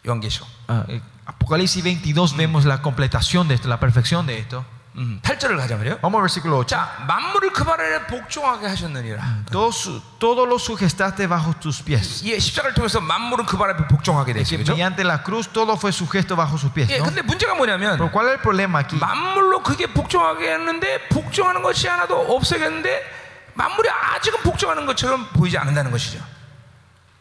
[0.06, 4.66] 요한계시록 ah, eh, Apocalipsis 22 vemos la completación de esto, la perfección de esto.
[4.99, 5.99] 음, 8절을 가자 말이에요.
[6.03, 6.67] Vamos al versículo 8.
[6.67, 9.45] 자, 만물을 그 발에 복종하게 하셨느니라.
[9.51, 12.23] Todo, su- todo lo sujetaste bajo tus pies.
[12.27, 14.59] 예, 십자가를 통해서 만물은 그 발에 복종하게 됐어요.
[14.59, 14.73] 그렇죠?
[14.75, 16.91] mediante la cruz todo fue sujeto bajo sus pies.
[16.91, 17.05] 예, ¿no?
[17.07, 18.97] 근데 문제가 뭐냐면 Pero ¿cuál es el problema aquí?
[18.99, 23.17] 만물로 그게 복종하게 했는데 복종하는 것이 하나도 없어졌는데
[23.55, 26.19] 만물이 아직은 복종하는 것처럼 보이지 않는다는 것이죠.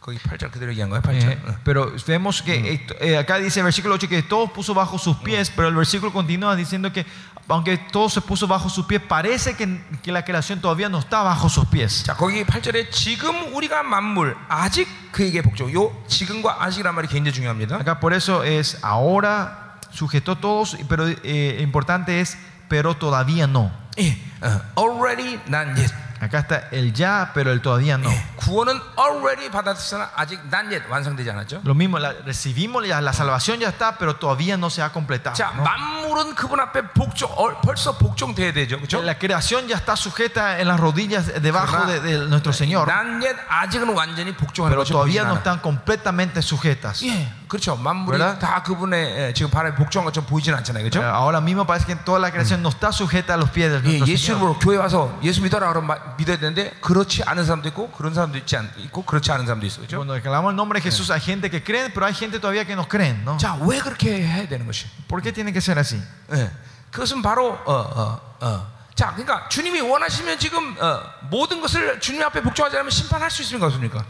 [0.06, 1.30] 거기 8절 그대로 얘기한 거야, 8절.
[1.30, 4.98] Eh, pero vemos que esto- eh, acá dice el versículo 8 que todo puso bajo
[4.98, 7.06] sus pies, pero el versículo continúa diciendo que
[7.48, 11.22] aunque todo se puso bajo sus pies, parece que, que la creación todavía no está
[11.22, 12.02] bajo sus pies.
[12.04, 15.72] 자, 거기 8절에 지금 우리가 만물 아직 그에게 복종.
[15.72, 17.76] 요 지금과 아직이란 말이 굉장히 중요합니다.
[17.78, 22.36] Acá por eso es ahora sujetó todos, pero eh, importante es
[22.68, 23.70] pero todavía no.
[23.98, 25.92] 예, 어, already 난 yet.
[26.22, 28.09] Acá está el ya, pero el todavía no.
[28.09, 31.62] 예, 구원은 already 받았으나 아직 난 yet 완성되지 않았죠.
[31.64, 35.34] Lo mismo, la- recibimos ya, la salvación ya está, pero todavía no se ha completado.
[35.34, 35.64] 자, ¿no?
[35.64, 38.76] 만물은 그분 앞에 복종 어, 벌써 복종돼야 되죠.
[38.78, 39.02] 그렇죠?
[39.02, 43.34] La creación ya está sujeta en las rodillas debajo de, de nuestro Señor, 난 yet
[43.48, 45.38] 아직은 완전히 복종하는 pero 것이 todavía 보이지 no 않아.
[45.42, 47.02] están completamente sujetas.
[47.02, 47.74] 예, 그렇죠.
[47.74, 48.38] 만물이 ¿verdad?
[48.38, 51.02] 다 그분의 예, 지금 발에 복종한 것처럼 보이지는 않잖아요, Eh, 그렇죠?
[51.02, 53.98] Ahora mismo parece que toda la creación no está sujeta a los pies de 예,
[53.98, 54.38] nuestro 예수 Señor.
[54.38, 58.38] 이름으로 교회 와서 예수 믿어라 그러면 마- 믿어야 되는데 그렇지 않은 사람도 있고 그런 사람도
[58.39, 59.97] 있지 않, 있고 그렇지 않은 사람도 있어, 그렇죠?
[59.97, 62.75] Cuando declaramos el nombre de Jesús hay gente que cree, pero hay gente todavía que
[62.75, 63.38] no creen, ¿no?
[63.38, 64.85] 자, 왜 그렇게 해야 되는 것이?
[65.07, 66.01] ¿Por qué tiene que ser así?
[66.31, 66.51] 예,
[66.91, 68.77] 그것은 바로 어, 어, 어.
[68.95, 73.67] 자, 그러니까 주님이 원하시면 지금 어, 모든 것을 주님 앞에 복종하지 않으면 심판할 수 있습니까,
[73.67, 74.03] 없습니까?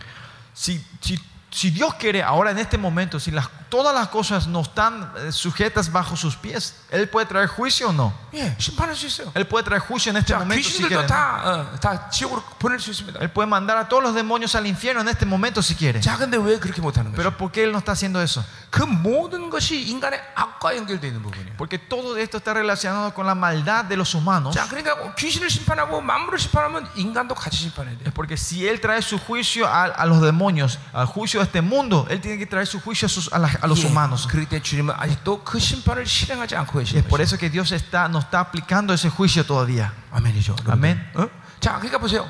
[0.56, 1.20] Si, si,
[1.52, 5.33] si Dios quiere, ahora en este momento, si las, todas las cosas no están eh,
[5.33, 8.13] sujetas bajo sus pies, Él puede traer juicio o no.
[8.35, 9.31] 예, 심판할 수 있어요.
[9.35, 11.07] Él puede traer juicio en este 자, momento si 귀신들도 quiere.
[11.07, 13.19] 다, 어, 다 지옥으로 보낼 수 있습니다.
[13.21, 16.01] Él puede mandar a todos los demonios al infierno en este momento si quiere.
[16.01, 17.17] 자, 근데 왜 그렇게 못하는 거죠?
[17.17, 18.45] Pero ¿por qué Él no está haciendo eso?
[18.71, 21.57] 그 모든 것이 인간의 악과 연결되어 있는 부분이에요.
[21.57, 24.55] Porque todo esto está relacionado con la maldad de los humanos.
[24.55, 28.07] 자, 그러니까 귀신을 심판하고 만물을 심판하면 인간도 같이 심판해야 돼요.
[28.09, 31.61] Es porque si Él trae su juicio a, a los demonios, al juicio de este
[31.63, 34.27] mundo, Él tiene que traer su juicio a, sus- a la- a los 예, humanos.
[34.29, 37.23] 그렇기 때문에 주님은 아직도 그 심판을 실행하지 않고 Y es 계시는 por 거죠.
[37.23, 39.93] eso que Dios está, no está aplicando ese juicio todavía.
[40.13, 40.53] 아멘이죠.
[40.53, 40.73] 여러분들.
[40.73, 41.11] 아멘.
[41.15, 41.29] 어?
[41.61, 42.29] 자, 그러니까 보세요.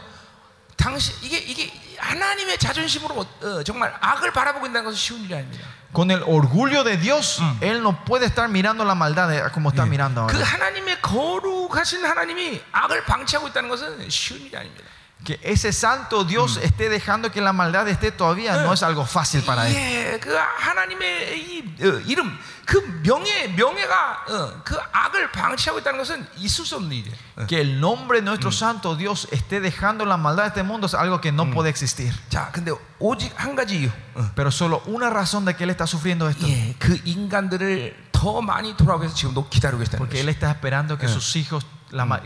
[0.77, 5.65] 당신 이게 이게 하나님의 자존심으로 어, 정말 악을 바라보고 있다는 것은 쉬운 일이 아닙니다.
[5.95, 9.85] Con el orgullo de Dios, Él no puede estar mirando la maldad de- como está
[9.85, 10.43] mirando 그 ahora.
[10.45, 14.85] 하나님의 거룩하신 하나님이 악을 방치하고 있다는 것은 쉬운 일이 아닙니다.
[15.25, 19.43] Que ese santo Dios esté dejando que la maldad esté todavía no es algo fácil
[19.43, 19.77] para Él.
[19.77, 22.37] 예, 그 하나님의 이 어, 이름,
[22.67, 27.15] 그 명예, 명예가 어, 그 악을 방치하고 있다는 것은 있을 수 없는 일이에요.
[27.37, 27.47] 어.
[27.47, 30.95] Que el nombre de nuestro santo Dios esté dejando la maldad de este mundo es
[30.95, 32.13] algo que no puede existir.
[32.29, 33.91] 자, 근데 오직 한 가지 이유.
[34.17, 34.29] 어.
[34.35, 36.49] Pero solo una razón de que Él está sufriendo esto.
[36.49, 40.31] 예, 그 인간들을 더 많이 돌아오기 위해서 지금도 기다리고 계시다는 Porque Él 거죠.
[40.35, 41.76] está esperando que sus hijos, la ma-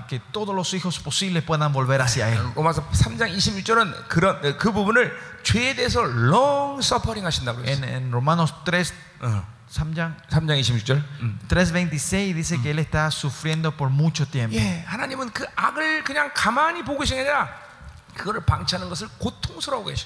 [0.08, 2.40] que todos los hijos posibles puedan volver hacia Él.
[2.56, 7.96] 로마서 3장 26절은 그런 어, 그 부분을 죄에 대해서 long suffering 하신다고 En, 그랬어요.
[7.98, 9.46] en Romanos 3, 어.
[9.72, 11.02] 3장 3장 26절.
[11.48, 14.56] 3.26 dice que Él está sufriendo por mucho tiempo.
[14.58, 17.61] 예, 하나님은 그 악을 그냥 가만히 보고 계신 게 아니라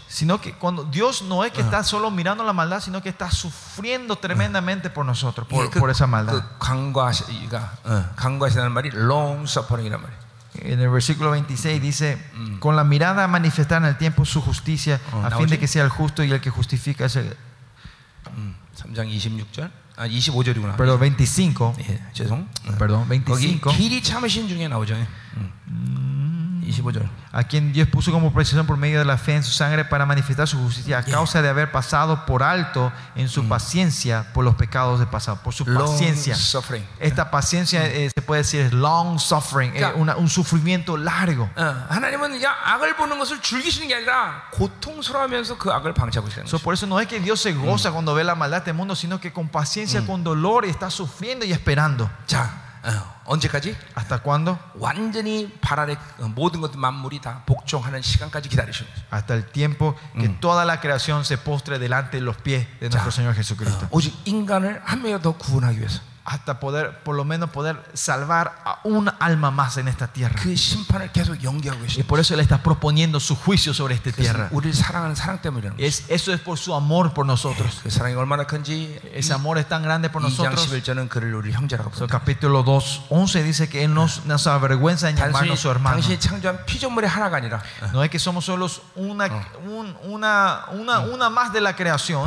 [0.08, 3.30] Sino que cuando Dios no es que está solo mirando la maldad, sino que está
[3.30, 6.34] sufriendo tremendamente por nosotros, por, 예, 그, por esa maldad.
[6.34, 10.20] 그 강과시가 어, 강과시라는 말이 long suffering이란 말이에요.
[10.62, 12.18] En el versículo 26 dice,
[12.58, 15.58] con la mirada manifestar en el tiempo su justicia, Oh, a ¿no fin de oye?
[15.60, 17.36] que sea el justo y el que justifica es el...
[18.76, 19.70] 3장 26절.
[19.96, 20.76] 아 25절이구나.
[20.76, 21.76] Perdón, 25.
[21.80, 22.48] 예, 죄송.
[22.66, 22.74] 어.
[22.78, 23.70] Perdón, 거기 25.
[23.76, 24.94] 길이 참으신 중에 나오죠.
[25.36, 25.52] 음.
[26.65, 26.91] 25.
[27.31, 30.05] A quien Dios puso como precisión por medio de la fe en su sangre para
[30.05, 34.55] manifestar su justicia a causa de haber pasado por alto en su paciencia por los
[34.55, 35.39] pecados de pasado.
[35.43, 36.35] Por su long paciencia.
[36.35, 36.85] Suffering.
[36.99, 39.89] Esta paciencia eh, se puede decir es long suffering, yeah.
[39.89, 41.49] eh, una, un sufrimiento largo.
[41.55, 41.73] Uh,
[46.45, 48.73] so, por eso no es que Dios se goza cuando ve la maldad del este
[48.73, 52.09] mundo, sino que con paciencia, con dolor, está sufriendo y esperando.
[52.27, 52.64] Yeah.
[52.84, 53.76] 어, 언제까지?
[53.96, 54.58] ¿Hasta cuándo?
[54.74, 59.04] 완전히 발 아래 어, 모든 것들 만물이 다 복종하는 시간까지 기다리시는 거죠.
[59.12, 63.10] Hasta el tiempo que toda la creación se postre delante de los pies de nuestro
[63.10, 63.86] Señor Jesucristo.
[63.86, 68.59] 어, 오직 인간을 한 명이라도 더 구원하기 위해서 hasta poder, por lo menos poder salvar
[68.65, 70.35] a un alma más en esta tierra.
[71.99, 74.49] Y por eso Él está proponiendo su juicio sobre esta tierra.
[75.77, 77.79] Es, eso es por su amor por nosotros.
[79.13, 80.67] Ese amor es tan grande por nosotros.
[81.99, 85.97] So, capítulo 2, 11 dice que Él nos, nos avergüenza en llamarnos su hermano.
[87.93, 89.25] No es que somos solos una,
[89.67, 92.23] un, una, una, una más de la creación.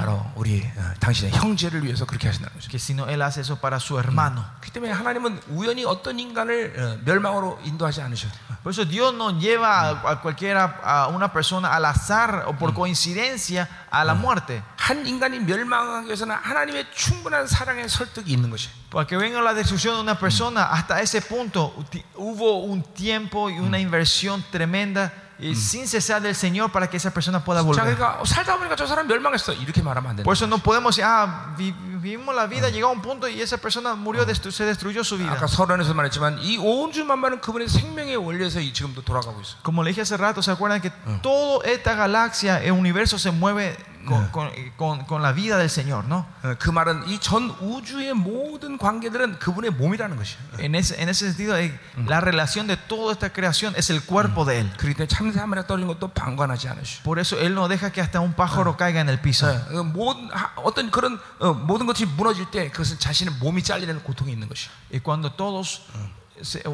[2.68, 4.43] Que sino Él hace eso para su hermano.
[4.61, 8.27] 그렇기 때문에 하나님은 우연히 어떤 인간을 어, 멸망으로 인도하지 않으셔.
[8.63, 12.73] Por eso Dios no lleva a, a cualquiera, a una persona al azar o por
[12.73, 14.63] coincidencia a la muerte.
[14.77, 18.69] 한 인간이 멸망하기 위해서는 하나님의 충분한 사랑의 설득이 있는 것이.
[18.89, 23.49] Para que venga la destrucción de una persona, hasta ese punto uti- hubo un tiempo
[23.49, 27.65] y una inversión tremenda y sin cesar del Señor para que esa persona pueda 자,
[27.65, 27.95] volver.
[27.97, 29.51] 그러니까 살다 보니까 저 사람 멸망했어.
[29.53, 30.23] 이렇게 말하면 안 된다.
[30.23, 33.41] Por eso no podemos decir, ah, vi- vivimos la vida, llegó a un punto y
[33.41, 35.33] esa persona murió, destru- se destruyó su vida.
[35.33, 39.57] 아까 서론에서 말했지만 이 온주 만반은 그분의 생명의 원리에서 이 지금도 돌아가고 있어.
[39.63, 40.91] Como le dije hace rato, ¿se acuerdan que
[41.21, 43.75] toda esta galaxia, el universo se mueve
[44.08, 46.26] con, con- con- la vida del Señor, ¿no?
[46.42, 50.38] 어, 그 말은 이 전 우주의 모든 관계들은 그분의 몸이라는 것이야.
[50.58, 54.44] En ese, en ese sentido, eh, la relación de toda esta creación es el cuerpo
[54.44, 54.70] de Él.
[54.78, 57.02] 때문에 참새 한 마리가 떨어진 것도 방관하지 않으시오.
[57.04, 59.46] Por eso Él no deja que hasta un pájaro caiga en el piso.
[59.46, 64.32] 어, 모든 하- 어떤 그런 어, 모든 것이 무너질 때 그것은 자신의 몸이 잘리는 고통이
[64.32, 64.68] 있는 것이.
[64.92, 65.82] Y cuando todos,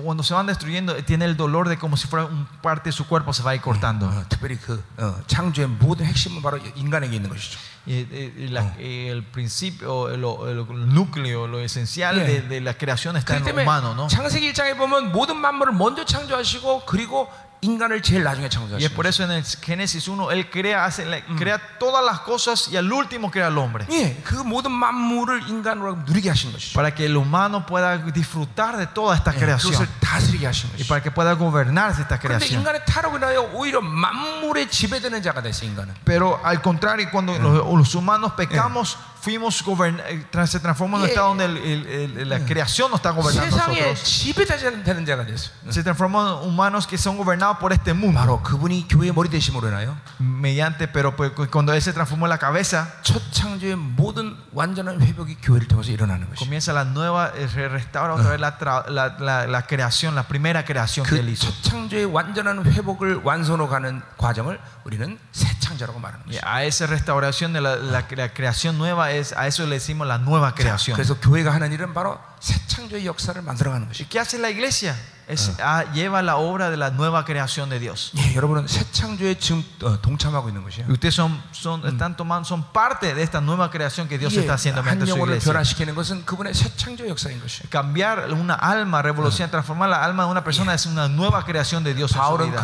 [0.04, 2.92] cuando se van destruyendo, eh, tiene el dolor de como si fuera un parte de
[2.94, 4.08] su cuerpo se va a ir cortando.
[4.08, 7.60] 어, 특별히 그 어, 창조의 모든 핵심은 바로 인간에게 있는 것이죠.
[7.86, 12.26] Y, eh, y la- y el principio, el, el núcleo, lo esencial Yeah.
[12.28, 14.08] de, de la creación está en 그렇기 lo humano, 때문에 ¿no?
[14.08, 17.30] 창세기 1장에 보면 모든 만물을 먼저 창조하시고 그리고
[17.64, 18.96] 인간을 제일 나중에 Y es 창조하시고.
[18.96, 22.78] por eso en el Génesis 1 Él crea, hace, le- crea todas las cosas y
[22.78, 23.86] al último crea al hombre.
[23.92, 26.74] 예, 그 모든 만물을 인간으로 누리게 하신 것이죠.
[26.74, 29.74] Para que el humano pueda disfrutar de toda esta 예, creación.
[29.74, 30.88] 그것을 다스리게 하신 Y 것이죠.
[30.88, 32.62] para que pueda gobernarse esta 그런데 creación.
[32.62, 35.94] 인간의 타락으로 인하여 오히려 만물의 지배되는 자가 됐어 인간은.
[36.06, 41.04] Pero al contrario, cuando los, los humanos pecamos, fuimos govern- eh, tra- se transforma en
[41.04, 41.14] un Yeah.
[41.14, 44.04] estado donde el- el- el- la creación nos está gobernando a 세상의 nosotros.
[44.04, 45.52] 지배되는 자가 됐어.
[45.70, 48.18] Se transforman en humanos que son gobernados por este mundo.
[48.18, 52.38] 바로 그분이 교회의 머리 되심으로 인하여 Mediante, pero pues, cuando Él se transformó en la
[52.40, 56.40] cabeza, 첫 창조의 모든 완전한 회복이 교회를 통해서 일어나는 것이.
[56.44, 60.24] comienza la nueva, eh, re- restaura otra vez la, tra- la- la- la creación, la
[60.24, 61.48] primera creación que Él hizo.
[61.48, 66.42] 그 첫 창조의 완전한 회복을 완성으로 가는 과정을 우리는 새 창조라고 말하는 Y 것이.
[66.46, 70.18] a esa restauración de la, la- la creación nueva, es, a eso le decimos la
[70.18, 70.96] nueva creación.
[70.96, 74.10] 그래서 교회가 하는 일은 바로 새 창조의 역사를 만들어가는 ¿Y 것이.
[74.10, 74.96] qué hace la iglesia?
[75.28, 78.12] Es, ah, lleva la obra de la nueva creación de Dios.
[78.18, 80.86] 예, 여러분은 새 창조에 지금 어, 동참하고 있는 것이야.
[80.88, 84.40] Y ustedes son, son, están tomando, son parte de esta nueva creación que Dios 예,
[84.40, 85.54] está haciendo 한 mediante su 영혼을 iglesia.
[85.54, 87.62] 변화시키는 것은 그분의 새 창조 역사인 것이.
[87.70, 91.94] Cambiar una alma, revolucionar, transformar la alma de una persona es una nueva creación de
[91.94, 92.64] Dios en su 바울은 vida.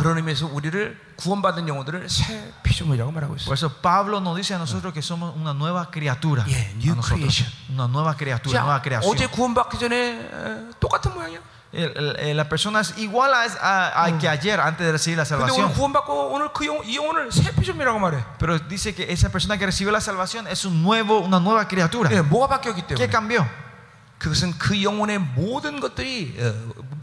[1.20, 3.46] 그런 의미에서 우리를 구원받은 영혼들을 새 피조물이라고 말하고 있어요.
[3.46, 6.44] Por eso Pablo nos dice a nosotros que somos una nueva criatura.
[6.44, 7.20] Yeah, new a nosotros.
[7.20, 7.48] creation.
[7.72, 9.10] Una nueva criatura, 자, nueva creación.
[9.14, 11.38] 어제 구원받기 전에 에, 똑같은 모양이야.
[11.72, 15.16] El- el- el- la persona es igual a, a- a que ayer antes de recibir
[15.18, 15.72] la 근데 오늘 salvación.
[15.74, 18.22] 구원받고 오늘 그 영혼, 이 영혼을 새 피조물이라고 말해.
[18.38, 22.08] Pero dice que esa persona que recibió la salvación es un nuevo, una nueva criatura.
[22.12, 23.08] 예, 뭐가 바뀌었기 ¿Qué 때문에?
[23.10, 23.46] cambió?
[24.18, 26.54] 그것은 그 영혼의 모든 것들이 어,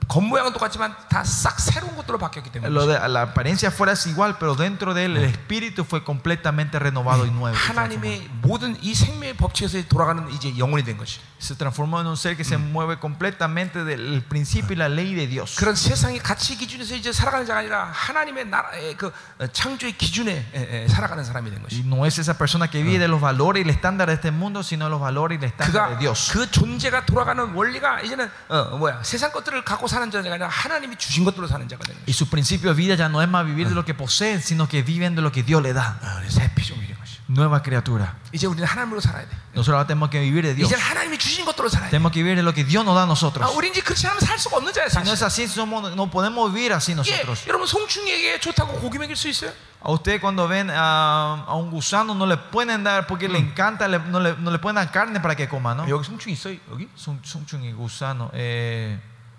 [0.07, 2.70] 겉모양은 똑같지만 다 싹 새로운 것들로 바뀌었기 때문에.
[2.72, 6.78] Lo de, la apariencia fuera es igual, pero dentro de él el espíritu fue completamente
[6.78, 7.56] renovado y nuevo.
[7.56, 7.80] Se transformó.
[7.82, 11.20] 하나님의 모든 이 생명의 법칙에서 돌아가는 이제 영혼이 된 것이.
[11.40, 15.28] Se transformó en un ser que se mueve completamente del principio y la ley de
[15.28, 15.56] Dios.
[15.56, 20.84] 그런 세상의 가치 기준에서 이제 살아가는 자가 아니라 하나님의 나라의 그 어, 창조의 기준에 에,
[20.84, 21.84] 에, 살아가는 사람이 된 Y 것이.
[21.86, 24.64] no es esa persona que vive de los valores y el estándar de este mundo,
[24.64, 26.32] sino los valores y el estándar de 그가 Dios.
[26.32, 31.24] 그 존재가 돌아가는 원리가 이제는 어, 뭐야 세상 것들을 갖고 사는 자가 아니라 하나님이 주신
[31.26, 32.18] 것들로 사는 자가 되는 Y 것이.
[32.18, 34.82] su principio de vida ya no es más vivir de lo que poseen, sino que
[34.84, 35.98] viven de lo que Dios le da.
[36.02, 37.14] 아, 새 피조물이 된 것이.
[37.30, 38.15] nueva criatura.
[38.32, 39.32] 이제 우리는 하나님으로 살아야 돼.
[39.56, 40.70] Nosotros ahora tenemos que vivir de Dios.
[40.72, 41.91] 이제 하나님이 주신 것들로 살아야 돼.
[41.91, 43.41] Tenemos que vivir de lo que Dios nos da a 아, nosotros.
[43.56, 45.14] 우리 이제 그렇지 않으면 살 수가 없는 자야 Si no 사실.
[45.14, 47.48] es así, somos, no podemos vivir así 예, nosotros.
[47.48, 49.52] 여러분 송충이에게 좋다고 고기 먹일 수 있어요?
[49.86, 53.88] A usted cuando ven a, a un gusano no le pueden dar, porque le encanta,
[53.88, 55.84] le- no, le, no le pueden dar carne para que coma, ¿no?
[55.88, 56.88] 여기 송충 있어 여기?
[56.95, 58.30] Sun- sunchung y gusano.
[58.34, 58.98] Eh,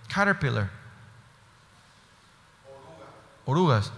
[0.09, 0.69] caterpillar.
[3.47, 3.93] Orugas.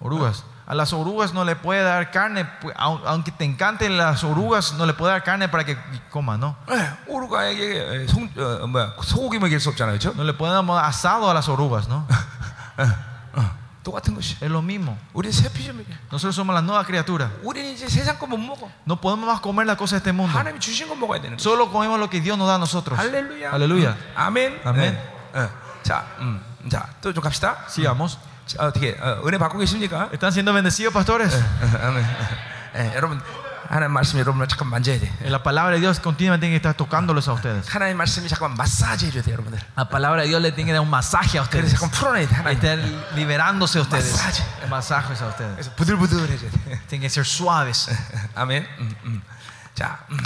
[0.00, 0.44] Orugas.
[0.66, 4.72] A las orugas no le puede dar carne, pu- au- aunque te encanten las orugas,
[4.74, 5.76] no le puede dar carne para que
[6.10, 6.56] coma, ¿no?
[6.70, 10.12] 예, 오르가에게 송 어, 뭐야 소고기 먹일 수 없잖아요, 그렇죠?
[10.16, 12.04] No le pueden dar asado a las orugas, ¿no?
[13.84, 14.34] 똑같은 것이.
[14.40, 14.98] Es lo mismo.
[15.14, 16.10] 우리 새 피조물이야.
[16.10, 17.30] Nosotros somos la nueva criatura.
[17.44, 18.68] 우리는 이제 세상 거 못 먹어.
[18.84, 20.36] No podemos más comer las cosas de este mundo.
[20.36, 21.40] 하나님이 주신 거 먹어야 되는 거야.
[21.40, 22.98] Solo comemos lo que Dios nos da a nosotros.
[22.98, 23.52] 할렐루야.
[23.52, 23.96] Aleluya.
[24.16, 24.60] 아멘.
[24.64, 24.94] 아멘.
[24.94, 25.09] 네.
[25.34, 25.48] 어.
[25.82, 26.40] 자, 음,
[26.70, 27.64] 자, 또 좀 갑시다.
[27.68, 28.18] Sigamos.
[28.46, 30.08] 자, 어떻게 어, 은혜 받고 계십니까?
[30.12, 31.34] ¿Están siendo bendecidos, pastores?
[31.34, 32.04] 어, 아멘.
[32.76, 33.20] 예, 여러분
[33.68, 35.10] 하나님 말씀이 여러분을 잠깐 만져야 돼.
[35.26, 37.66] La palabra de Dios continuamente tiene que estar tocándolos a ustedes.
[37.68, 39.58] 하나님 말씀이 잠깐 마사지 해줘야 돼, 여러분들.
[39.76, 41.72] La palabra de Dios le tiene que dar un masaje a 그래서 ustedes.
[41.74, 42.58] 잠깐 풀어내야 돼, 하나님.
[42.58, 42.78] Están
[43.16, 44.12] liberándose a ustedes.
[44.14, 44.44] Masaje.
[44.70, 45.54] Masajes a ustedes.
[45.56, 46.80] 그래서 부들부들해져야 돼.
[46.86, 47.90] Tienen que ser suaves.
[48.36, 48.66] 아멘.
[48.78, 49.22] 음, 음.
[49.74, 50.18] 자, 음.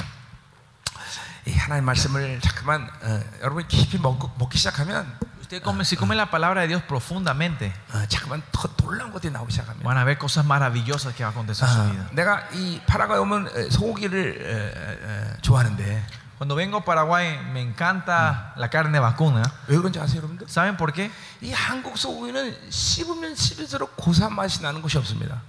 [1.47, 6.31] 이 하나님 말씀을 잠깐만 어, 여러분 깊이 먹, 먹기 시작하면 Usted come, si come la
[6.31, 9.83] palabra de Dios profundamente, 어, 잠깐만 더 놀라운 것들이 나오기 시작하면.
[9.83, 12.09] van a ver cosas maravillosas que van a acontecer en su 아, vida.
[12.13, 16.07] 내가 이 파라과이 오면 에, 소고기를 에, 에, 좋아하는데
[16.39, 19.43] Cuando vengo a Paraguay, me encanta la carne vacuna.
[19.67, 20.47] 왜 그런지 아세요, 여러분들?
[20.49, 21.11] ¿Saben por qué?
[21.43, 25.43] 이 한국 소고기는 씹으면 씹을수록 고소한 맛이 나는 것이 없습니다.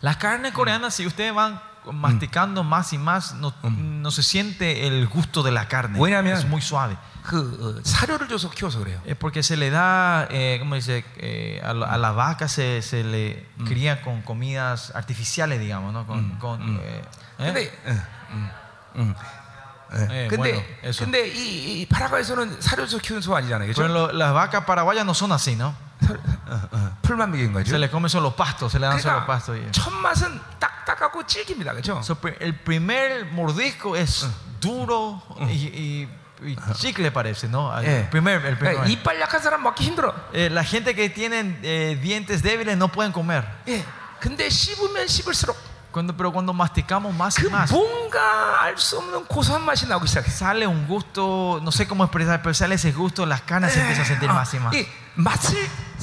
[0.00, 1.58] La carne coreana, si ustedes van
[1.92, 5.98] masticando más y más, no, no se siente el gusto de la carne.
[5.98, 6.96] 왜냐하면- Es muy suave.
[7.24, 9.00] 그 어, 사료를 줘서 키워서 그래요.
[9.06, 11.04] Es porque se le da, eh, ¿cómo dice?
[11.18, 16.06] Eh, a, la- a la vaca se, se le cría con comidas artificiales, digamos, ¿no?
[16.06, 17.02] Con, con, eh,
[17.38, 17.52] ¿eh?
[17.52, 18.00] 근데 응,
[18.32, 18.50] 응,
[18.96, 19.14] 응.
[19.92, 20.24] 예.
[20.24, 21.04] 예, 근데 bueno, eso.
[21.04, 23.92] 근데 이, 이 파라과에서는 사료 줘서 키우는 소 아니잖아요, Pero 그렇죠?
[23.92, 25.74] lo- las vacas paraguayas no son así, ¿no?
[26.48, 27.70] 어, 어, 풀만 먹인 거죠.
[27.70, 29.56] Se le comen solo pastos, se le dan solo 그러니까 pastos.
[29.58, 32.00] y- 첫 맛은 딱딱하고 질깁니다, 그렇죠?
[32.02, 34.26] So, pri- el primer mordisco es
[34.60, 35.20] duro
[35.50, 36.08] y, y-
[36.46, 37.76] y chicle parece, ¿no?
[37.78, 38.08] El 예.
[38.10, 38.76] primer, el primer.
[38.78, 40.14] 그러니까 이빨 약한 사람 먹기 힘들어.
[40.32, 43.44] Eh, la gente que tienen eh, dientes débiles no pueden comer.
[43.66, 43.84] 예.
[44.20, 45.56] 근데 씹으면 씹을수록
[45.90, 50.06] Cuando, pero cuando masticamos más 그 y más, 뭔가 알 수 없는 고소한 맛이 나오기
[50.06, 50.28] 시작해.
[50.30, 54.04] sale un gusto, no sé cómo expresar, pero sale ese gusto, las canas se empiezan
[54.04, 54.74] a sentir 어, más y más.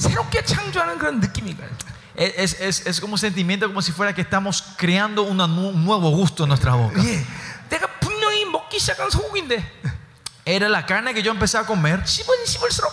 [0.00, 1.70] 맛을 새롭게 창조하는 그런 느낌인 거예요.
[2.16, 5.84] Es, es, es como un sentimiento como si fuera que estamos creando una nu- un
[5.84, 6.98] nuevo gusto en nuestra boca.
[7.02, 7.22] 예.
[7.68, 9.62] 내가 분명히 먹기 시작한 소고기인데
[10.46, 12.90] Era la carne que yo empecé a comer, 씹은 씹을수록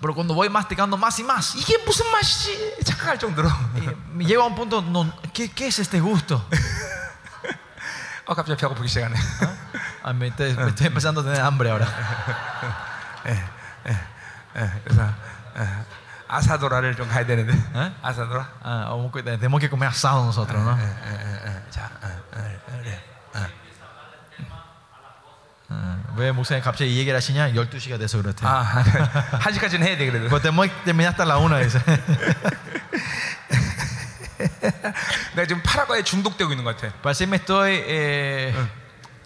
[0.00, 3.48] pero cuando voy masticando más y más, 이게 무슨 맛이지 착각할 정도로.
[3.76, 6.44] eh, me llega a un punto, no, ¿qué, ¿qué es este gusto?
[8.26, 9.14] 어 갑자기 배고프기 시작하네.
[10.02, 11.86] Ah, me, estoy, me estoy empezando a tener hambre ahora.
[13.26, 13.42] 예,
[14.84, 15.14] 그래서
[15.58, 15.84] 예,
[16.30, 17.52] 아사도라를 좀 가야 되는데.
[17.74, 17.92] 예?
[18.02, 18.48] 아사도라.
[18.64, 20.76] Ah, vamos que- tenemos que comer asado nosotros, ¿no?
[20.76, 21.70] 예, 예, 예.
[21.70, 23.04] 자, 예, 예, 그래.
[25.68, 27.50] Ah, 왜 목사님 갑자기 이 얘기를 하시냐?
[27.50, 28.46] 12시가 돼서 그렇대.
[28.46, 30.28] 아, 한 시까지는 해야 돼 그래도.
[30.28, 31.78] Pues tenemos que terminar hasta la una, dice.
[35.34, 36.92] 내가 지금 파라과에 중독되고 있는 것 같아.
[37.02, 38.54] Parece que me estoy eh,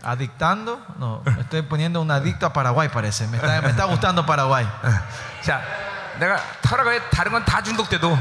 [0.02, 0.80] adictando.
[0.98, 3.26] No, me estoy poniendo un adicto a Paraguay, parece.
[3.28, 4.66] Me está, me está gustando Paraguay.
[5.42, 5.60] 자,
[6.19, 8.17] 내가 파라과에 다른 건 다 중독돼도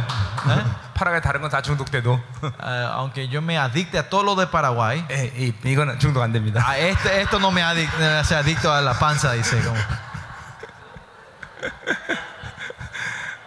[0.95, 2.21] 파라과에 다른 건 다 중독돼도
[2.61, 6.33] Ah, aunque yo me adicte a todo lo de Paraguay, 예, 이, 이거는 중독 안
[6.33, 6.63] 됩니다.
[6.67, 9.61] a este, esto no me adic- me hace adicto a la panza, dice.
[9.63, 9.77] como.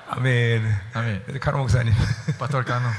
[0.09, 0.79] 아멘.
[0.93, 1.39] 아멘.
[1.39, 1.93] 카노 목사님.
[2.65, 2.89] Cano.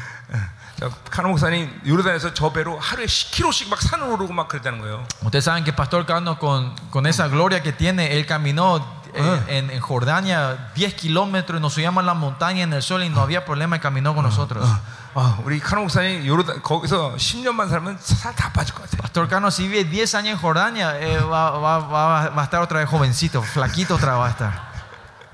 [0.79, 5.05] 저 카노 목사님 요르단에서 저 배로 하루에 10km씩 막 산을 오르고 막 그랬다는 거예요.
[5.25, 9.70] Ustedes saben que Pastor Cano, con, con esa gloria que tiene, él caminó eh, en,
[9.70, 13.22] en Jordania 10 kilómetros y nos subíamos a la montaña en el sol y no
[13.22, 14.68] había problema y caminó con nosotros.
[15.16, 18.98] 아, 우리 카노 목사님 요르단 거기서 10년만 살면 살 다 빠질 것 같아요.
[19.04, 22.62] Pastor Cano, si vive 10 años en Jordania, eh, va, va- va- va a estar
[22.62, 24.74] otra vez jovencito, flaquito otra vez va a estar.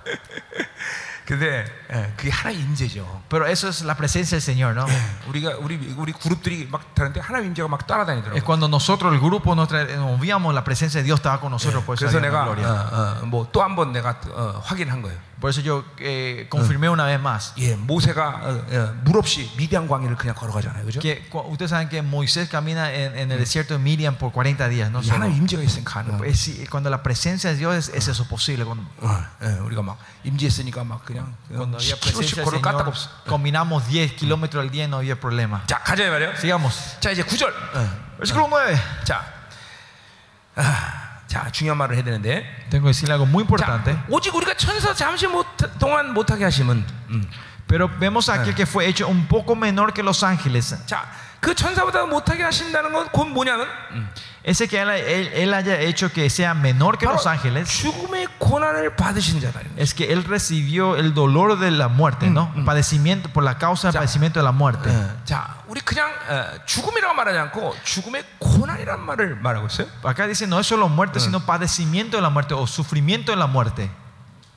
[1.26, 3.22] 근데 예, 그게 하나의 임재죠.
[3.30, 4.86] Pero eso es la presencia del Señor, ¿no?
[5.28, 8.44] 우리가 우리 우리 그룹들이 막 다른데 하나님 임재가 막 Es 따라다니더라고요.
[8.44, 11.96] cuando nosotros, el grupo, nuestra, nos víamos, la presencia de Dios estaba con nosotros, por
[11.96, 12.68] eso 그래서 había una 내가 gloria.
[12.68, 15.18] 어, 어, 뭐또 한 번 내가 어, 확인한 거예요.
[15.40, 19.88] Por eso yo eh, confirmé una vez más 예, 모세가 어, 어, 물 없이 미디안
[19.88, 21.00] 광야를 그냥 걸어가잖아요, 그죠?
[21.00, 24.68] que cu- ustedes saben que Moisés camina en, en el desierto de Miriam por 40
[24.68, 25.00] días, ¿no?
[25.00, 25.16] 이 Solo.
[25.16, 26.30] 하나님 임재가 있으니까 가능한 거예요.
[26.30, 28.66] Es- sí, cuando la presencia de Dios es, es eso posible.
[28.66, 32.84] Cuando, 어, 예, 우리가 막 임재했으니까 막 그냥 cuando había 10km씩 presencia 걸을 del 까딱
[32.84, 33.10] Señor, 없어.
[33.26, 35.64] combinamos 10 kilómetros al día y no había problema.
[35.68, 36.36] 자, 가자 말이요.
[36.36, 37.00] Sigamos.
[37.00, 37.48] 자, 이제 9절.
[38.20, 38.76] Versículo 9.
[39.06, 39.24] 자,
[40.56, 41.03] 아,
[41.35, 42.47] 자 중요한 말을 해야 되는데.
[42.71, 43.93] Tengo que decirle algo muy importante.
[43.93, 45.45] 자, 오직 우리가 천사 잠시 못,
[45.81, 46.87] 동안 못하게 하시면.
[47.11, 47.29] 음.
[47.67, 50.77] Pero vemos a aquel que fue hecho un poco menor que los ángeles.
[50.87, 54.09] 자, 그 천사보다 못하게 하신다는 건 곧 뭐냐면 음.
[54.44, 58.28] Ese que él, él- él haya hecho que sea menor que 바로 los ángeles 죽음의
[58.40, 59.60] 고난을 받으신 자다.
[59.78, 62.52] es que él recibió el dolor de la muerte, ¿no?
[62.66, 64.00] Padecimiento por la causa del Ya.
[64.00, 64.90] padecimiento de la muerte.
[64.90, 69.88] 어, 자, 우리 그냥 어, 죽음이라고 말하지 않고 죽음의 고난이란 말을 말하고 있어요.
[70.04, 73.46] Acá dice no es solo muerte, sino padecimiento de la muerte o sufrimiento de la
[73.48, 73.92] muerte.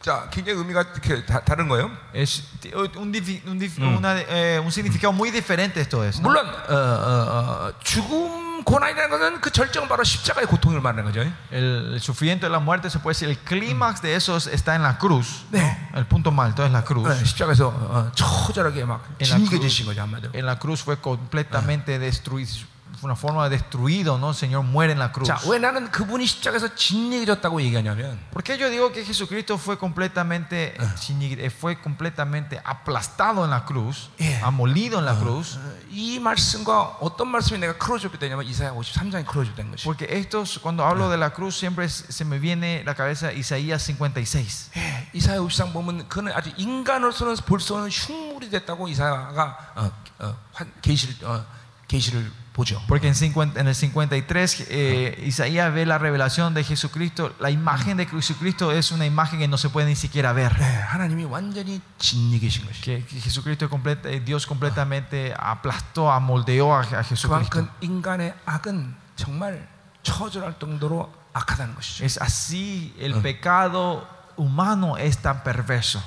[0.06, 1.88] 자, 굉장히 의미가 이렇게 다, 다른 거예요.
[2.12, 2.42] Es
[2.74, 6.20] un, difi- un dif- una, eh, un significado muy diferente esto es.
[6.20, 6.28] ¿no?
[6.28, 11.20] 물론 어, 어, 어, 죽음 고난이라는 것은 그 절정은 바로 십자가의 고통을 말하는 거죠.
[11.52, 14.74] El, el sufrimiento de la muerte se puede decir, el clímax de eso es- está
[14.74, 15.44] en la cruz.
[15.52, 15.58] ¿no?
[15.58, 15.88] 네.
[15.94, 17.06] El punto más alto es la cruz.
[17.08, 20.30] 네, 십자가에서 어, 처절하게 막 En la, 진격해지신 cruz 거죠 한마디로.
[20.34, 22.66] en la cruz fue completamente destruido, fue
[23.02, 24.28] una forma de destruido, ¿no?
[24.30, 25.26] El Señor muere en la cruz.
[25.26, 30.74] 자, 왜 나는 그분이 십자가에서 진리해졌다고 얘기하냐면 ¿Por qué yo digo que Jesucristo fue completamente,
[30.78, 34.46] eh, fue completamente aplastado en la cruz, Yeah.
[34.46, 35.56] amolido en la cruz?
[35.56, 35.60] 어,
[35.90, 39.84] 이 말씀과 어떤 말씀이 내가 크로즈업이 되냐면 이사야 53장이 크로즈업 된 것이.
[39.84, 43.32] Porque estos, cuando hablo de la cruz, siempre es- se me viene a la cabeza
[43.32, 44.70] Isaías 56.
[44.76, 49.90] 예, 이사야 53 보면 그는 아주 인간으로서는 볼 수 없는 흉물이 됐다고 이사야가 어,
[50.20, 51.44] 어, 환- 계시를 어,
[51.88, 52.45] 계시를 보죠.
[52.86, 57.34] Porque en, 50 en el 53 eh, Isaías ve la revelación de Jesucristo.
[57.40, 60.52] La imagen de Jesucristo es una imagen que no se puede ni siquiera ver.
[60.58, 62.82] 네, 하나님이 완전히 진리 계신 것이.
[62.82, 67.28] Que, que Jesucristo completa- eh, Dios completamente aplastó, amoldeó a, a Jesucristo.
[67.28, 69.66] 그만큼 인간의 악은 정말
[70.02, 72.04] 처절할 정도로 악하다는 것이죠.
[72.04, 74.06] Es así, el pecado
[74.36, 76.02] humano es tan perverso.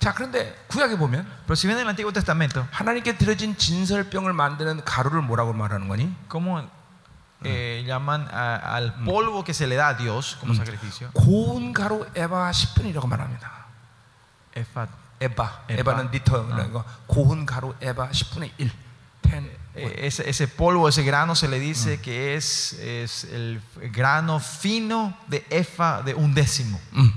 [0.00, 4.82] 자, 그런데 구약에 보면 Pero si ven en el Antiguo Testamento, 하나님께 드려진 진설병을 만드는
[4.84, 6.14] 가루를 뭐라고 말하는 거니?
[6.28, 6.66] ¿cómo
[7.44, 11.10] eh, llaman a- al polvo que se le da a Dios como sacrificio?
[11.12, 13.50] 고운 가루 에바 10분이라고 말합니다.
[14.56, 14.88] 에바,
[15.20, 15.64] 에바.
[15.68, 16.84] 에바는 리터라는 거.
[17.06, 18.72] 고운 가루 에바 10분의 1.
[19.22, 19.50] 10.
[19.76, 23.62] Eh, ese, ese polvo, ese grano se le dice que es, es el
[23.92, 26.80] grano fino de efa de un décimo.
[26.94, 27.12] 음.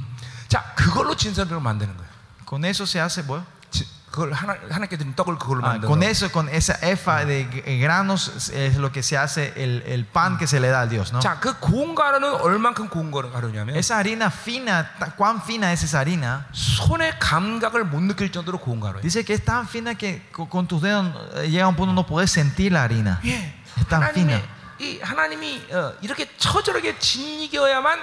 [0.49, 2.02] 자, 그걸로 진설병을 만드는 거예요.
[2.52, 6.00] Con eso se hace, bueno, 지- 그걸 하나 하나님께 드린 떡을 그걸로 ah, 만드는 con
[6.00, 6.08] 거예요.
[6.10, 10.38] eso, con esa efa de g- granos es lo que se hace el, el pan
[10.38, 11.20] que se le da a Dios, ¿no?
[11.20, 15.82] 자, 그 고운 가루는 얼만큼 고운 가루- 가루냐면 Esa harina fina, ta- ¿cuán fina es
[15.82, 16.46] esa harina?
[16.52, 19.02] 손의 감각을 못 느낄 정도로 고운 가루예요.
[19.02, 21.04] Dice que es tan fina que co- con tus dedos
[21.36, 23.20] eh, llega un punto no puedes sentir la harina.
[23.24, 23.52] 예.
[23.76, 24.40] Es tan fina.
[24.40, 27.98] 하나님의 이 하나님이 어, 이렇게 처절하게 진이겨야만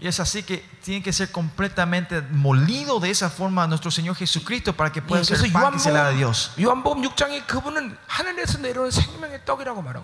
[0.00, 4.16] y es así que tiene que ser completamente molido de esa forma a nuestro Señor
[4.16, 6.52] Jesucristo para que pueda ser pan que se le da a Dios.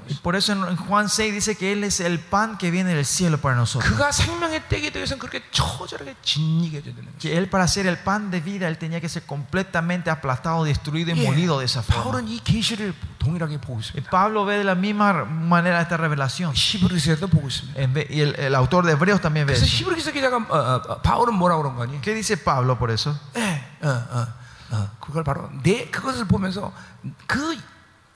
[0.09, 3.05] Y por eso en Juan 6 dice que Él es el pan que viene del
[3.07, 3.90] cielo para nosotros.
[7.20, 11.11] Que Él para ser el pan de vida, Él tenía que ser completamente aplastado, destruido
[11.11, 12.03] y molido de esa forma.
[13.22, 14.09] 바울은 이 계시를 동일하게 보고 Y 있습니다.
[14.09, 16.53] Pablo ve de la misma manera esta revelación.
[16.55, 17.80] 히브리서에도 보고 있습니다.
[17.81, 19.84] En ve- Y el, el autor de Hebreos también ve 그래서 eso.
[19.84, 21.99] 히브리서 기자가 어, 어, 어, 바울은 뭐라고 그런 거니?
[22.01, 23.15] ¿Qué dice Pablo por eso?
[23.35, 24.27] 예, 어, 어,
[24.72, 26.72] 어, 그걸 바로 내 그것을 보면서
[27.27, 27.57] 그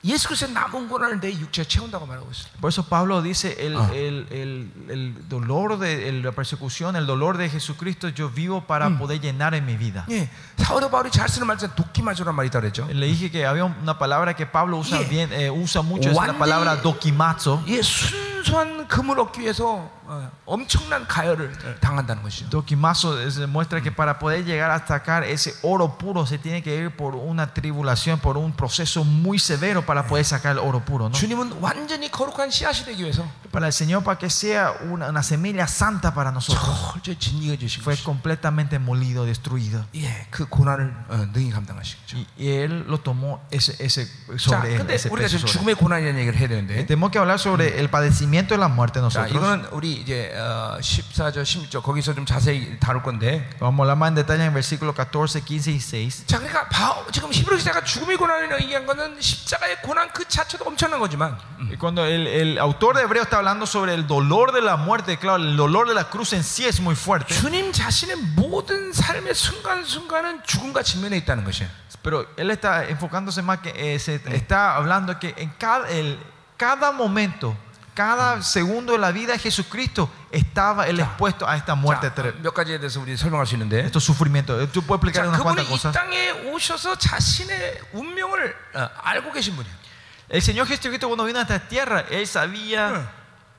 [0.06, 2.50] 예수 그리스도의 남은 고난을 내 육체에 채운다고 말하고 있어요.
[2.60, 3.88] Por eso Pablo dice, el, Ah.
[3.94, 8.90] el- el- el dolor de el- la persecución, el dolor de Jesucristo, yo vivo para
[8.98, 10.04] poder llenar en mi vida.
[10.10, 10.28] 예,
[10.58, 12.88] 사도 바울이 잘 쓰는 말은 도끼마조란 말이 있다 그랬죠.
[12.90, 15.08] Le dije que había una palabra que Pablo usa, Yeah.
[15.08, 17.62] bien, eh, usa mucho, es la 완전히- palabra dokimazo.
[17.68, 20.05] 예, 순수한 금을 얻기 위해서 어,
[20.46, 22.48] 엄청난 가열을 당한다는 것이죠.
[22.50, 26.74] Dokimazo es- muestra que para poder llegar a sacar ese oro puro se tiene que
[26.76, 31.08] ir por una tribulación, por un proceso muy severo para poder sacar el oro puro.
[31.08, 31.14] ¿no?
[31.14, 35.66] 주님은 완전히 거룩한 씨앗이 되기 위해서 Para el Señor, para que sea una, una semilla
[35.66, 38.04] santa para nosotros, 철저히 진리해 주신 fue 것이죠.
[38.04, 39.84] completamente molido, destruido.
[39.94, 42.16] 예, 그 고난을 어, 능히 감당하시죠.
[42.16, 45.48] Y, y él lo tomó ese, ese, 자, sobre él, 근데 ese 우리가 peso 지금
[45.48, 45.52] sobre él.
[45.52, 49.02] 죽음의 고난이라는 얘기를 해야 되는데 Tenemos que hablar sobre el padecimiento de la muerte 자,
[49.04, 49.32] nosotros.
[49.36, 54.09] 이거는 우리 이제 어, 14절, 16절 거기서 좀 자세히 다룰 건데 Vamos a hablar más
[54.09, 56.27] en detalle en versículos 14, 15 y 16.
[56.27, 60.99] 자, 그러니까 바, 지금 히브리 기자가 죽음의 고난이라고 얘기한 거는 십자가의 고난 그 자체도 엄청난
[60.99, 61.37] 거지만
[61.69, 65.17] Y cuando el, el autor de Hebreo está hablando sobre el dolor de la muerte,
[65.17, 67.33] claro, el dolor de la cruz en sí es muy fuerte.
[67.33, 71.69] 주님 자신의 모든 삶의 순간순간은 죽음과 직면해 있다는 것이에요.
[72.03, 76.17] Pero él está enfocándose más que eh, se está hablando que en cada, el,
[76.55, 77.57] cada momento,
[77.96, 82.34] cada segundo de la vida de Jesucristo estaba él expuesto a esta muerte, 자, ter-
[82.40, 84.70] 몇 가지에 대해서 우리 설명할 수 있는데 estos sufrimientos.
[84.72, 85.92] Tú puedes explicar 자, unas 그분이 cuantas 이 cosas.
[85.92, 89.76] 땅에 오셔서 자신의 운명을 어, 알고 계신 분이에요.
[90.30, 93.08] El Señor Jesucristo cuando vino a esta tierra, Él sabía 응.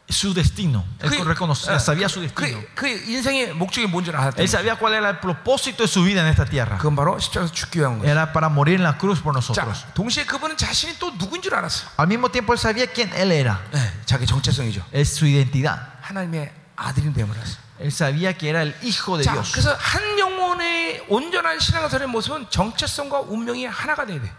[0.09, 0.83] su destino.
[0.99, 2.59] Él 그- reconocía, 어, sabía su destino.
[2.75, 4.41] 그, 그 인생의 목적이 뭔지 알았다.
[4.41, 6.77] Él sabía cuál era el propósito de su vida en esta tierra.
[6.77, 8.11] 그건 바로 십자가에서 죽기 위한 거예요.
[8.11, 9.85] Era para morir en la cruz por 자, nosotros.
[9.95, 11.87] 동시에 그분은 자신이 또 누군 줄 알았어.
[11.97, 13.59] Al mismo tiempo Él sabía quién Él era.
[13.71, 14.83] 네, 자기 정체성이죠.
[14.91, 15.79] Es su identidad.
[16.01, 17.57] 하나님의 아들인 됨을 알았어.
[17.79, 19.51] Él sabía que era el Hijo de 자, Dios.
[19.53, 24.31] 그래서 한 영혼의 온전한 신앙생활의 모습은 정체성과 운명이 하나가 돼야 돼.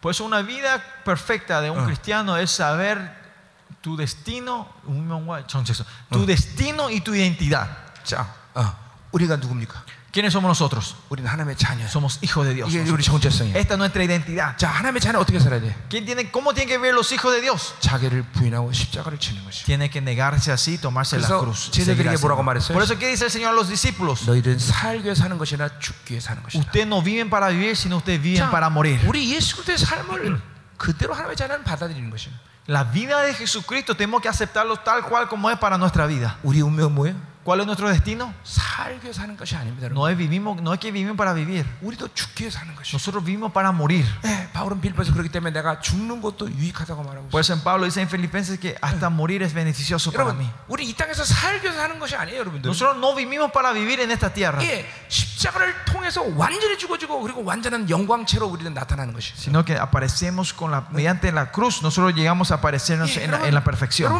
[0.00, 1.84] Por eso una vida perfecta de un Ah.
[1.86, 3.17] cristiano es saber
[3.80, 4.68] tu destino,
[6.10, 7.68] tu destino y tu identidad.
[8.04, 8.74] 자, 어,
[9.12, 9.84] 우리가 누굽니까?
[10.14, 10.94] ¿Quiénes somos nosotros?
[11.08, 11.88] 우리는 하나님의 자녀예요.
[11.90, 12.70] Somos hijos de Dios.
[12.70, 13.34] 이게 우리 nosotros.
[13.34, 13.56] 정체성이에요.
[13.58, 14.56] Esta es nuestra identidad.
[14.56, 15.74] 자, 하나님의 자녀 어떻게 살아야 돼?
[15.90, 17.74] ¿Quién tiene, ¿Cómo tienen que ver los hijos de Dios?
[17.80, 19.64] 자기를 부인하고 십자가를 지는 것이.
[19.64, 21.70] Tiene que negarse así, tomarse la 그래서 cruz.
[21.72, 22.44] 제자들에게 seguir al 뭐라고 Señor.
[22.46, 22.74] 말했어요?
[22.78, 24.22] Por eso, ¿qué dice el Señor a los discípulos?
[24.30, 26.62] 너희들은 살기 위해 사는 것이나 죽기 위해 사는 것이다.
[26.62, 29.02] Ustedes no viven para vivir, sino ustedes viven 자, para morir.
[29.08, 30.40] 우리 예수 그리스도의 삶을
[30.78, 32.38] 그대로 하나님의 자녀는 받아들이는 것이에요.
[32.69, 36.37] La vida de Jesucristo tenemos que aceptarlo tal cual como es para nuestra vida.
[37.49, 38.31] ¿Cuál es nuestro destino?
[39.95, 41.65] No es, vivimos, no es que vivimos para vivir.
[42.93, 44.05] Nosotros vivimos para morir.
[47.31, 50.47] Por eso en Pablo dice en Filipenses que hasta morir es beneficioso para mí.
[52.67, 54.59] Nosotros no vivimos para vivir en esta tierra.
[59.35, 63.55] Sino que aparecemos con la, mediante la cruz, nosotros llegamos a aparecernos en la, en
[63.55, 64.11] la perfección.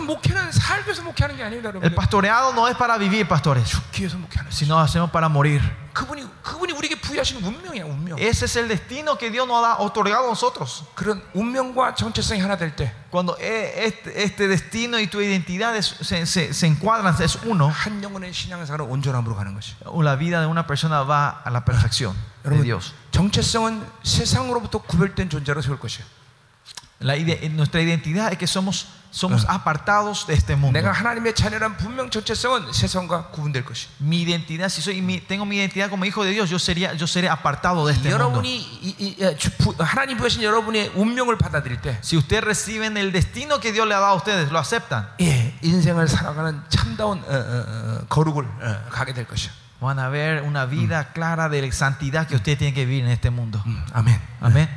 [1.83, 4.64] El pastoreado no es para vivir pastores, 죽기 위해서 목회하는 것이.
[4.64, 5.60] sino hacemos para morir.
[5.94, 8.18] 그분이 그분이 우리에게 부여하신 운명이야, 운명.
[8.18, 10.82] Ese es el destino que Dios nos ha otorgado a nosotros.
[10.96, 15.76] 그런 운명과 정체성이 하나 될 때 한 Cuando e- este, este destino y tu identidad
[15.76, 17.70] es- se, se- se encuadran, es uno,
[18.02, 19.74] 영혼의 신앙생활은 온전함으로 가는 것이.
[20.02, 22.92] la vida de una persona va a la perfección de 여러분, Dios.
[23.12, 26.04] 정체성은 세상으로부터 구별된 존재로 세울 것이에요.
[27.00, 30.72] La ide- nuestra identidad es que somos, somos apartados de este mundo.
[30.76, 33.86] 내가 하나님의 자녀란 분명 정체성은 세상과 구분될 것이.
[34.00, 37.06] Mi identidad, si soy, mi- tengo mi identidad como hijo de Dios, yo, sería, yo
[37.06, 38.42] seré apartado de este mundo.
[38.42, 38.48] 여러분이
[38.82, 43.12] 이, 이, 이, 주- 부- 하나님 부여신 여러분의 운명을 받아들일 때, Si ustedes reciben el
[43.12, 45.06] destino que Dios le ha dado a ustedes, lo aceptan.
[45.20, 49.52] 예, 인생을 살아가는 참다운 어, 어, 어, 거룩을 어, 가게 될 것이요.
[49.80, 53.30] Van a ver una vida clara de santidad que ustedes tienen que vivir en este
[53.30, 53.62] mundo.
[53.66, 54.18] 음, 아멘.
[54.40, 54.68] Amén.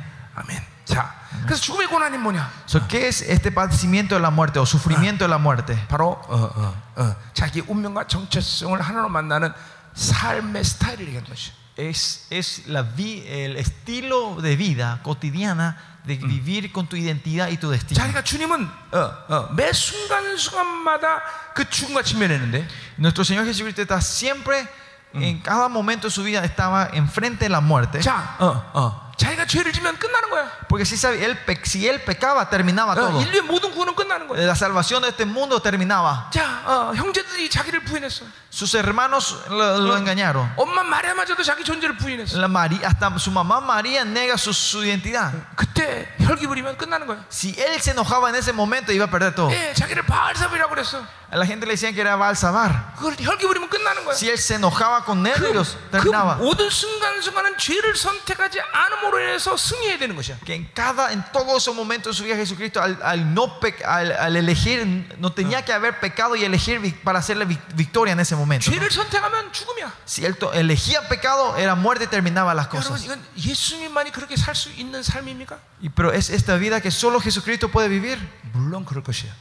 [0.92, 0.92] 아멘.
[0.92, 1.14] 자,
[1.44, 2.50] 그래서 죽음의 고난이 뭐냐?
[2.66, 5.76] So, ¿Qué es este padecimiento de la muerte o sufrimiento de la muerte?
[5.88, 9.52] 바로 어, 어, 어, 자기 운명과 정체성을 하나로 만나는
[9.94, 11.52] 삶의 스타일을 얘기하는 것이.
[11.76, 17.56] Es, es la vi- el estilo de vida cotidiana de vivir con tu identidad y
[17.58, 17.94] tu destino.
[18.00, 21.20] 자, 그러니까 주님은 어, 어, 매 순간 순간마다
[21.54, 22.66] 그 죽음과 직면했는데
[22.98, 24.66] Nuestro Señor Jesucristo está siempre,
[25.14, 28.00] en cada momento de su vida, estaba enfrente de la muerte.
[28.00, 30.48] 자, 어, 어, 자기가 죄를 지면 끝나는 거야.
[30.68, 33.20] Porque si, sabe, él, pe- si él pecaba, terminaba 어, todo.
[33.20, 34.38] 인류의 모든 구원은 끝나는 거야.
[34.46, 36.30] La salvación de este mundo terminaba.
[36.32, 38.24] 자, 어, 형제들이 자기를 부인했어.
[38.50, 40.48] Sus hermanos lo, lo engañaron.
[40.56, 42.38] 엄마 마리아마저도 자기 존재를 부인했어.
[42.38, 45.32] La María, hasta su mamá María nega su, su identidad.
[45.56, 47.24] 그때 혈기 부리면 끝나는 거야.
[47.28, 49.50] Si él se enojaba en ese momento, iba a perder todo.
[49.50, 51.02] 예, 자기를 바알삽이라고 그랬어.
[51.30, 52.94] A la gente le decían que era Balsabar.
[52.96, 54.14] 그걸 혈기 부리면 끝나는 거야.
[54.14, 56.36] Si él se enojaba con nervios, 그, 그 terminaba.
[56.36, 60.38] 모든 순간순간은 죄를 선택하지 않 음으로 인해서 승리해야 되는 것이야.
[60.44, 63.74] Que en cada, en todos esos momentos de su vida Jesucristo, al, al no pe-
[63.84, 64.86] al, al elegir,
[65.18, 68.70] no tenía que haber pecado y elegir vi- para hacerle vic- victoria en ese momento.
[68.70, 68.76] ¿no?
[68.76, 69.92] 죄를 선택하면 죽음이야.
[70.06, 73.04] Si él to- elegía pecado, era muerte y terminaba las 여러분 cosas.
[73.04, 75.58] 이건 예수님만이 그렇게 살 수 있는 삶입니까?
[75.82, 78.18] Y, pero es esta vida que solo Jesucristo puede vivir.
[78.52, 79.32] 물론 그럴 것이에요.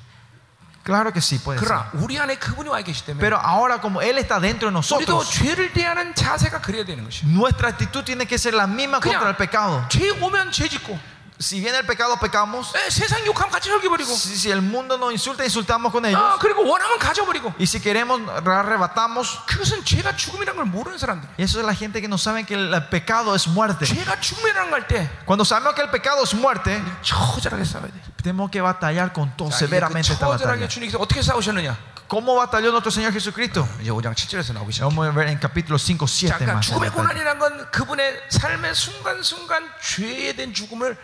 [0.83, 1.67] Claro que sí puede ser.
[1.67, 5.19] 그러나 우리 안에 그분이 와 계시기 때문에 Pero ahora como Él está dentro de 우리도
[5.19, 7.27] nosotros, 죄를 대하는 자세가 그래야 되는 것이에요.
[7.29, 9.83] nuestra actitud tiene que ser la misma 그냥 contra el pecado.
[9.89, 10.97] 죄 오면 죄 짓고
[11.41, 12.73] Si viene el pecado, pecamos.
[12.75, 16.19] 에, 세상 욕하면 같이 혈기 버리고 Si, si el mundo nos insulta, insultamos con ellos.
[16.19, 19.45] 아, 그리고 원하면 가져버리고 Y si queremos, arrebatamos.
[19.45, 22.55] 그것은 죄가 죽음이라는 걸 모르는 사람들 Y eso es la gente que no sabe que
[22.55, 23.85] el pecado es muerte.
[23.85, 28.49] 죄가 죽음이라는 걸 때 Cuando sabemos que el pecado es muerte, 처절하게 싸워야 돼 tenemos
[28.49, 30.67] que batallar con todo, 자, 이제 그 severamente esta 처절하게 batalla.
[30.67, 31.77] 주님께서 어떻게 싸우셨느냐
[32.09, 33.67] ¿Cómo batalló nuestro Señor Jesucristo?
[33.79, 36.65] 이제 5장 7절에서 나오기 시작해 Vamos a ver en capítulo 5, 자, 7 그러니까 más.
[36.65, 36.97] 죽음의 adelante.
[36.97, 40.97] 고난이라는 건 그분의 삶의 순간순간 죄에 대한 죽음을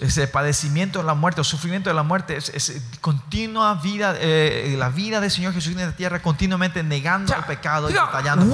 [0.00, 4.74] Ese padecimiento de la muerte, o sufrimiento de la muerte, es, es continua vida, eh,
[4.78, 8.44] la vida del Señor Jesús en la tierra continuamente negando 자, el pecado y batallando.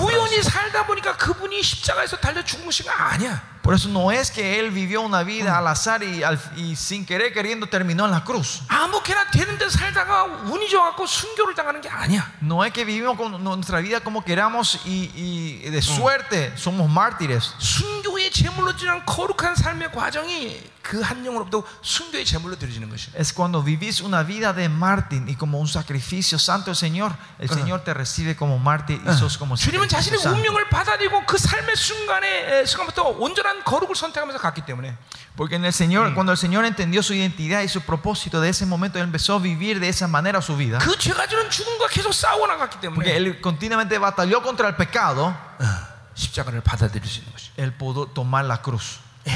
[3.67, 3.67] contra 우연히 eso.
[3.67, 4.71] 살다 보니까 그분이 십자가에서 달려 죽은 것이 아니야 Por Por eso no es que él
[4.71, 8.61] vivió una vida al azar y, al- y sin querer queriendo terminó en la cruz.
[8.67, 12.29] 아무렇게나 되는 데 살다가 운이 좋아갖고 순교를 당하는 게 아니야.
[12.41, 17.53] No es que vivimos con nuestra vida como queramos y, y de suerte somos mártires.
[17.57, 23.13] 순교의 제물로 지난 거룩한 삶의 과정이 그 한 영으로부터 순교의 제물로 드려지는 것이야.
[23.17, 27.49] Es cuando vivís una vida de mártir y como un sacrificio santo el Señor, el
[27.49, 30.37] Señor te recibe como mártir y sos como 주님은 sacrificio 자신의 santo.
[30.39, 34.95] 운명을 받아들이고 그 삶의 순간에 에, 순간부터 온전한 거룩을 선택하면서 갔기 때문에
[35.35, 38.67] Porque en el Señor, cuando el Señor entendió su identidad y su propósito de ese
[38.67, 40.77] momento, Él empezó a vivir de esa manera su vida.
[40.77, 45.33] 그 죄가 주는 죽음과 계속 싸워 나갔기 Porque 때문에 Él continuamente batalló contra el pecado,
[45.59, 45.65] 어,
[46.13, 47.49] 십자가를 받아들일 수 있는 것이.
[47.57, 48.99] Él pudo tomar la cruz.
[49.27, 49.31] 예.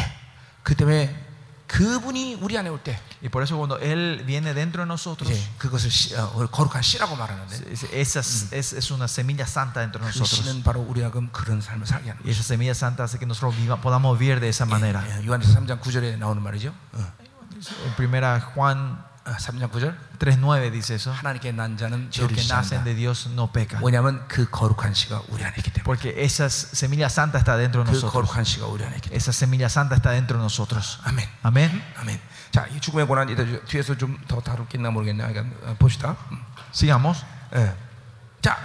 [0.62, 1.16] 그 때문에
[1.72, 5.42] 그분이 우리 안에 올 때 Y por eso cuando Él viene dentro de nosotros, 이제
[5.58, 10.00] 그것을 시, 어, 거룩한 씨라고 말하는데 es, esa es, es- es una semilla santa dentro
[10.00, 10.32] de 그 nosotros.
[10.48, 13.82] 씨는 바로 우리하고 그런 삶을 살게 하는 Y esa semilla santa hace que nosotros viva-
[13.82, 15.02] podamos vivir de esa manera.
[15.04, 15.22] 거예요.
[15.24, 16.74] 예, 요한에서 3장 9절에 나오는 말이죠.
[16.94, 17.14] 어.
[17.86, 21.12] En primera Juan 아, 3장 9절 3.9 dice eso.
[21.12, 22.64] 하나님께 난 자는 Los 죄를 que 짓지 않는다.
[22.80, 23.84] nacen de Dios no pecan.
[23.84, 27.92] 왜냐하면 그 거룩한 씨가 우리 안에 있기 때문에 Porque esa semilla santa está dentro de
[27.92, 28.12] 그 nosotros.
[28.14, 31.00] 거룩한 씨가 우리 안에 있기 때문에 Esa semilla santa está dentro de nosotros.
[31.04, 31.84] 아멘 Amén.
[32.00, 32.20] 아멘
[32.52, 36.40] 자, 이 죽음의 고난 이따 뒤에서 좀 더 다루겠나 모르겠네 그러니까 어, 봅시다 음.
[36.72, 37.20] Sigamos.
[37.56, 37.76] 예.
[38.42, 38.56] 자,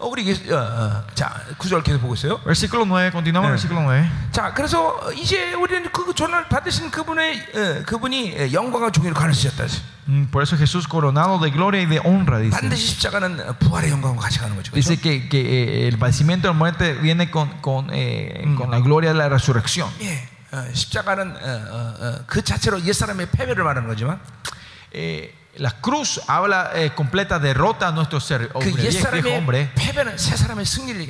[0.00, 2.40] 어, 우리 이게, 어, 어, 자, 구절 계속 보고 있어요.
[2.42, 3.52] Versículo 9, continuamos Eh.
[3.52, 4.08] versículo 9.
[4.32, 9.66] 자, 그래서 이제 우리는 그 전을 받으신 그분의 어, 그분이 어, 영광과 종의를 가르치셨다.
[10.08, 12.50] Mm, Por eso Jesús coronado de gloria y de honra, dice.
[12.58, 14.72] 반드시 십자가는 어, 부활의 영광과 같이 가는 거죠.
[14.72, 14.74] 그렇죠?
[14.74, 18.80] Dice que, que, eh, el padecimiento de la muerte viene con, con, eh, con la
[18.80, 19.90] gloria de la resurrección.
[20.00, 24.18] 예, 어, 십자가는 어, 어, 어, 그 자체로 옛 사람의 패배를 말하는 거지만
[24.92, 29.70] Eh, La cruz habla eh, completa derrota a nuestro ser, hombre, viejo, hombre.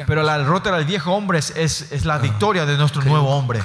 [0.07, 1.51] Pero la derrota del viejo hombre es,
[1.93, 3.61] es la victoria de nuestro nuevo hombre.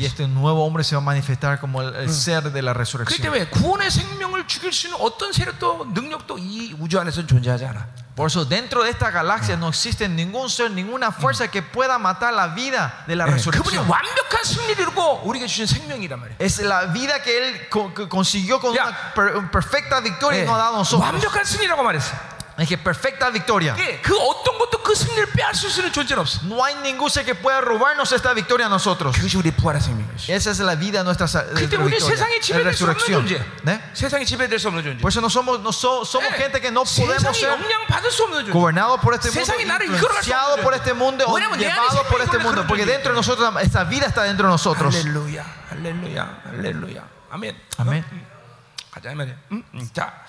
[0.00, 3.20] Y este nuevo hombre se va a manifestar como el ser de la resurrección.
[8.13, 8.13] 때문에 구원의 생명을 죽일 수 있는 어떤 세력도 능력도 이 우주 안에서는 존재하지 않아.
[8.19, 12.33] Por eso dentro de esta galaxia no existe ningún ser, ninguna fuerza que pueda matar
[12.33, 13.87] la vida de la 예, 그분이 resurrección.
[13.87, 16.35] 완벽한 승리를 이루고 우리에게 주신 생명이란 말이에요.
[16.39, 18.87] Es la vida que él co- que consiguió con Ya.
[18.87, 21.01] una per- perfecta victoria y 예, nos ha dado a nosotros.
[21.01, 22.11] 완벽한 승리라고 말했어.
[22.59, 23.73] Es que perfecta victoria.
[23.79, 26.41] 예, 그 어떤 것도 그 승리를 빼앗을 수 있는 존재는 없어.
[26.43, 29.15] No hay ningún ser que pueda robarnos esta victoria a nosotros.
[29.15, 30.27] 그것이 우리 부활의 생명이었어.
[30.33, 32.73] Esa es la vida de nuestra sa- de 그때 nuestra 우리 victoria, 세상에 de 지배될
[32.75, 33.23] 수 없는 resurrección.
[33.23, 33.39] 존재.
[33.63, 33.79] ¿Eh?
[33.95, 34.99] 세상에 지배될 수 없는 존재.
[34.99, 37.87] Por eso no somos, no so- somos 예, gente que no podemos 세상이 ser 영향
[37.87, 38.51] 받을 수 없는 존재.
[38.51, 40.83] gobernados por este mundo, 세상이 나를 이끌어갈 수 influenciados 없는 por 존재.
[40.83, 42.59] este mundo o 왜냐면 내 안에 llevados por 생명이 este 원래 mundo.
[42.59, 42.91] 그런 Porque 존재예요.
[42.91, 44.91] dentro de nosotros, esta vida está dentro de nosotros.
[44.99, 46.99] 할렐루야, 할렐루야, 할렐루야.
[47.31, 47.55] 아멘.
[47.77, 48.03] 아멘.
[48.03, 48.07] 어?
[48.11, 48.27] 음.
[48.91, 49.35] 가자 이 말이야.
[49.53, 49.89] 음, 음.
[49.93, 50.27] 자, 어,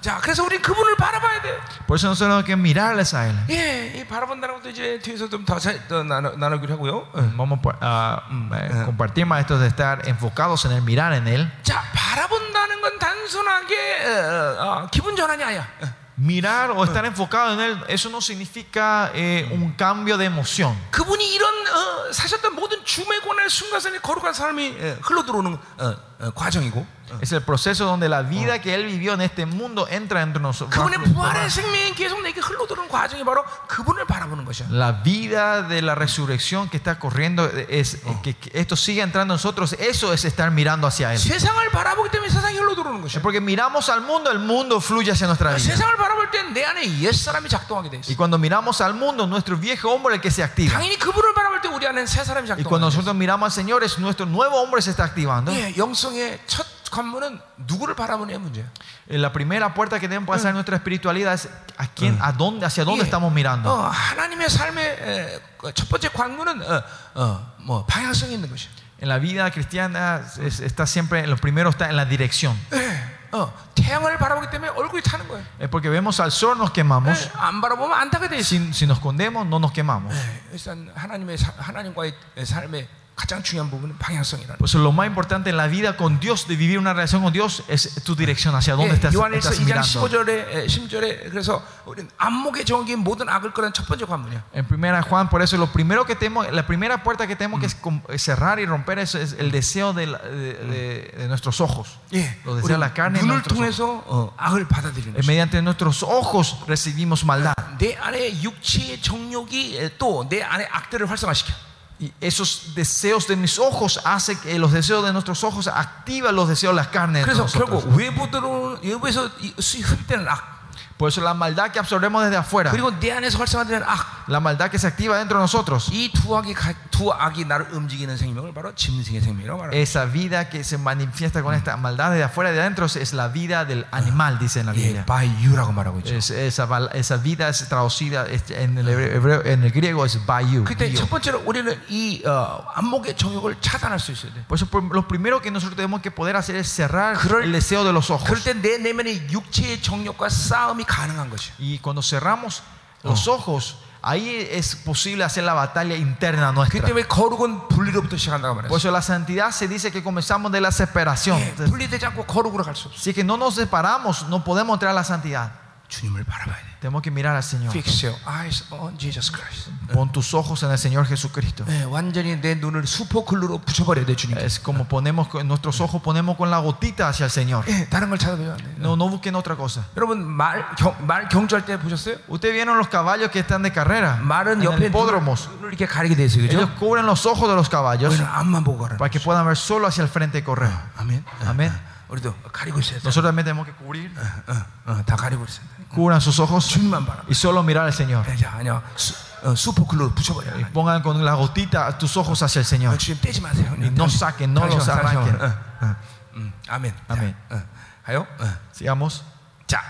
[0.00, 1.58] 자, 그래서 우리 그분을 바라봐야 돼.
[1.86, 3.36] Por eso nosotros que mirarles a Él.
[3.50, 5.58] 예, 이 바라본다는 것도 이제 뒤에서 좀더
[6.04, 7.08] 나눠, 나누기로 하고요.
[7.12, 7.32] 어.
[7.36, 11.50] Vamos a eh, compartir más esto de estar enfocados en el mirar en Él.
[11.64, 15.66] 자, 바라본다는 건 단순하게 어, 어, 어, 기분 전환이 아니야.
[15.82, 16.02] 어.
[16.18, 20.78] Mirar o estar enfocado en Él, eso no significa eh, un cambio de emoción.
[20.92, 25.96] 그분이 이런 어, 사셨던 모든 죽음의 고난의 순간선에 거룩한 삶이 어, 흘러 들어오는 어, 어,
[26.35, 26.85] 과정이고
[27.21, 30.43] Es el proceso donde la vida que Él vivió en este mundo entra dentro de
[30.43, 30.75] nosotros.
[30.75, 34.67] 그분의 부활의 생명이 계속 내게 흘러 들어오는 과정이 바로 그분을 바라보는 것이야.
[34.71, 39.37] La vida de la resurrección que está corriendo, es, que, que esto sigue entrando en
[39.37, 41.17] nosotros, eso es estar mirando hacia Él.
[41.17, 43.21] 세상을 바라보기 때문에 세상이 흘러 들어오는 것이야.
[43.21, 45.63] Porque miramos al mundo, el mundo fluye hacia nuestra vida.
[45.63, 48.11] 세상을 바라볼 때 내 안에 옛 사람이 작동하게 돼 있어.
[48.11, 50.73] Y cuando miramos al mundo, nuestro viejo hombre es el que se activa.
[50.73, 52.99] 당연히 그분을 바라볼 때 우리 안에 새 사람이 Y cuando 작동하게 돼 있어.
[52.99, 55.53] nosotros miramos al Señor, es nuestro nuevo hombre se está activando.
[55.53, 58.63] 예, 영성 의 첫 관문은 누구를 바라보느냐 문제야.
[59.09, 62.31] Eh, La primera puerta que tenemos que pasar en nuestra espiritualidad es a quién, a
[62.31, 63.69] dónde, hacia dónde 예, estamos mirando.
[63.71, 66.83] 어, 하나님의 삶의 에, 그첫 번째 관문은 어,
[67.15, 68.69] 어, 뭐 방향성이 있는 것이야.
[68.99, 72.57] En la vida cristiana es- está siempre, lo primero está en la dirección.
[72.73, 75.43] 예, 어, 태양을 바라보기 때문에 얼굴이 타는 거예요.
[75.59, 77.19] Es porque vemos al sol, nos quemamos.
[77.19, 78.55] 예, 안 바라보면 안 타게 돼 있어.
[78.55, 80.15] Si, si nos escondemos, no nos quemamos.
[80.15, 82.13] 예, 일단 하나님의 사- 하나님과의
[82.45, 82.87] 삶의
[83.21, 84.59] 가장 중요한 부분은 방향성이라는.
[84.59, 87.63] Pues lo más importante en la vida con Dios, de vivir una relación con Dios,
[87.67, 89.89] es tu dirección, hacia dónde 예, estás, 요한일서 estás 2장 mirando.
[90.05, 94.43] 15절에 10절에 그래서 우리는 안목에 정긴 모든 악을 끄는 첫 번째 관문이야.
[94.53, 97.65] En primera Juan, por eso lo primero que tenemos, la primera puerta que tenemos que
[97.65, 101.59] es com- cerrar y romper es, es el deseo de, la- de- de- de nuestros
[101.59, 101.97] ojos.
[102.13, 103.57] 예, Los 우리 deseos de la carne y 눈을 nuestros ojos.
[103.57, 105.25] 통해서 어, 악을 받아들이는 Eh, 것이.
[105.27, 107.55] Mediante nuestros ojos recibimos maldad.
[107.79, 111.65] 내 안에 육체의 정욕이 또 내 안에 악들을 활성화시켜.
[112.01, 116.47] Y esos deseos de mis ojos hacen que los deseos de nuestros ojos activan los
[116.47, 117.25] deseos de las carnes.
[117.25, 117.83] de 그래서 nosotros.
[117.83, 120.60] 결국 외부들은 외부에서 이- 수- 흡입되는 악,
[120.97, 124.69] Por eso la maldad que absorbemos desde afuera, 그리고 내 안에서 활성화되는 악, la maldad
[124.71, 128.53] que se activa dentro de nosotros, 이 두 악이 가- 두 악이 나를 움직이는 생명을
[128.53, 129.77] 바로 짐승의 생명이라고 말합니다.
[129.77, 133.27] esa vida que se manifiesta con esta maldad desde afuera y de adentro es la
[133.27, 135.05] vida del animal, dice en la 예, Biblia.
[135.05, 136.15] by you라고 말하고 있죠.
[136.15, 140.17] Es- esa, val- esa vida es traducida este, en el, hebreo- en el griego es
[140.25, 140.63] bayu.
[140.65, 140.97] 그때 bio.
[140.97, 144.43] 첫 번째로 우리는 이 어, 안목의 정욕을 차단할 수 있어야 돼.
[144.47, 147.51] Por eso por- lo primero que nosotros tenemos que poder hacer es cerrar 그럴- el
[147.51, 148.25] deseo de los ojos.
[148.27, 151.53] 그럴 때 내 내면의 육체의 정욕과 싸움이 가능한 것이야.
[151.59, 152.63] Y cuando cerramos
[153.03, 156.81] los ojos, ahí es posible hacer la batalla interna 그 nuestra.
[156.85, 158.77] 때문에 거룩은 분리로부터 시작한다고 Por 말했어.
[158.77, 161.39] eso la santidad se dice que comenzamos de la separación.
[161.39, 162.97] 예, 분리되지 않고 거룩으로 갈 수 없어.
[162.99, 165.51] Si que no nos separamos, no podemos entrar a la santidad.
[165.91, 166.67] 주님을 바라봐야 돼.
[166.81, 167.71] Tenemos que mirar al Señor.
[167.71, 169.69] Fix your eyes on Jesus Christ.
[169.93, 171.63] Pon tus ojos en el Señor Jesucristo.
[171.69, 174.37] 예, 완전히 내 눈을 수포글루로 붙여버려야 돼 주님.
[174.37, 177.63] Es como ponemos con- nuestros ojos ponemos con la gotita hacia el Señor.
[177.69, 178.63] 예, 다른 걸 찾아보면 안 돼.
[178.79, 179.85] No, no busquen otra cosa.
[179.95, 182.17] 여러분 말, 경, 말 경주할 때 보셨어요?
[182.27, 185.47] Ustedes vieron los caballos que están de carrera 말은 en el 옆에 hipódromos.
[185.47, 186.79] 눈을, 눈을 이렇게 가리게 돼 있어요, Ellos 그죠?
[186.79, 188.97] cubren los ojos de los caballos 우리는 앞만 보고 가라.
[188.97, 190.67] para que puedan ver solo hacia el frente y correr.
[190.97, 191.23] 아멘.
[191.47, 191.71] 아멘.
[192.11, 193.03] 우리도 가리고 있어야 돼.
[193.03, 194.11] Nosotros también tenemos que cubrir.
[194.47, 195.85] 어, 어, 다 가리고 있어야 돼.
[195.93, 197.23] Cubran sus ojos 주님만 바라.
[197.27, 198.25] y solo mirar al Señor.
[198.37, 198.81] 자, 아니야.
[198.95, 199.13] 수,
[199.43, 200.55] 어, 수포글루로 붙여버려.
[200.55, 202.97] Y pongan con la gotita tus ojos hacia el 어, Señor.
[202.97, 203.75] 주님 떼지 마세요.
[203.77, 205.23] Y no saquen, no 다시 los 와, 다시 와.
[205.23, 205.41] arranquen.
[205.41, 205.95] 어, 어.
[206.35, 206.93] 음, 아멘.
[207.07, 207.35] 아멘.
[207.49, 207.63] 자, 어,
[208.05, 208.27] 가요.
[208.39, 208.45] 어.
[208.73, 209.23] Sigamos.
[209.72, 209.82] 자,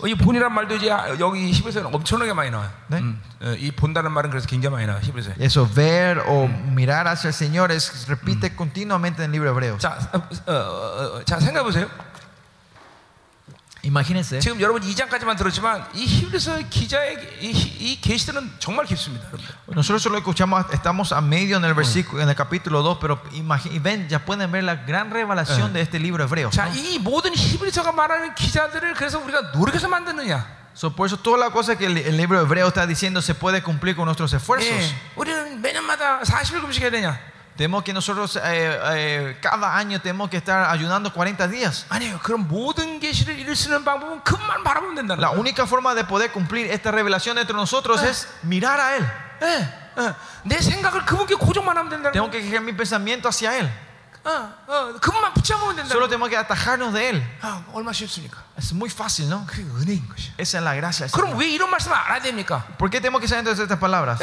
[0.00, 2.70] 어, 이 본이란 말도 이제 여기 히브리서는 엄청나게 많이 나와요.
[2.86, 2.96] 네.
[2.96, 5.02] 음, 어, 이 본다는 말은 그래서 굉장히 많이 나와요.
[5.04, 5.34] 히브리서에.
[5.38, 9.76] Eso, ver o mirar hacia el Señor, es, repite continuamente en el libro hebreo.
[9.76, 11.90] 자, 어, 어, 어, 어, 자 생각해 보세요.
[13.85, 14.39] Imagínense.
[14.39, 19.55] 지금 여러분 2장까지만 들었지만 이 히브리서 기자의 이, 이 계시들은 정말 깊습니다, 여러분들.
[19.75, 23.71] Nosotros solo escuchamos, estamos a medio en el versículo, en el capítulo 2, pero imagi-
[23.73, 26.49] y ven, ya pueden ver la gran revelación de este libro hebreo.
[26.49, 30.63] 자, 이 모든 히브리서가 말하는 기자들을 그래서 우리가 노력해서 만드느냐?
[30.73, 33.61] So, por eso toda la cosa que el, el libro hebreo está diciendo se puede
[33.61, 34.71] cumplir con nuestros esfuerzos.
[34.71, 37.19] 예, 우리는 매년마다 40일 금식 해야 되냐?
[37.57, 38.41] Tenemos que nosotros eh,
[38.95, 41.85] eh, cada año tenemos que estar ayunando 40 días.
[41.89, 42.19] 아니에요.
[42.23, 45.39] 그럼 모든 계시를 이룰 수 있는 방법은 그만 바라보면 된다는 La 거예요.
[45.39, 49.05] única forma de poder cumplir esta revelación entre nosotros es mirar a Él.
[49.43, 50.15] 예, 예.
[50.45, 52.31] 내 생각을 그분께 고정만 하면 된다는 Tengo 거예요.
[52.31, 53.69] que fijar mi pensamiento hacia Él.
[55.94, 57.38] Solo tenemos que atajarnos de Él.
[58.56, 59.46] Es muy fácil, ¿no?
[60.36, 61.06] Esa es la gracia.
[61.06, 61.38] del Señor.
[62.76, 64.18] ¿Por qué tenemos que saber entonces estas palabras?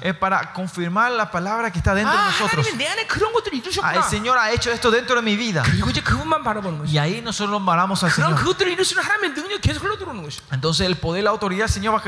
[0.00, 2.66] Es para confirmar la palabra que está dentro de nosotros.
[3.84, 5.62] Ah, el Señor ha hecho esto dentro de mi vida.
[6.90, 8.30] Y ahí nosotros paramos al Señor.
[10.52, 12.02] Entonces el poder, la autoridad del Señor va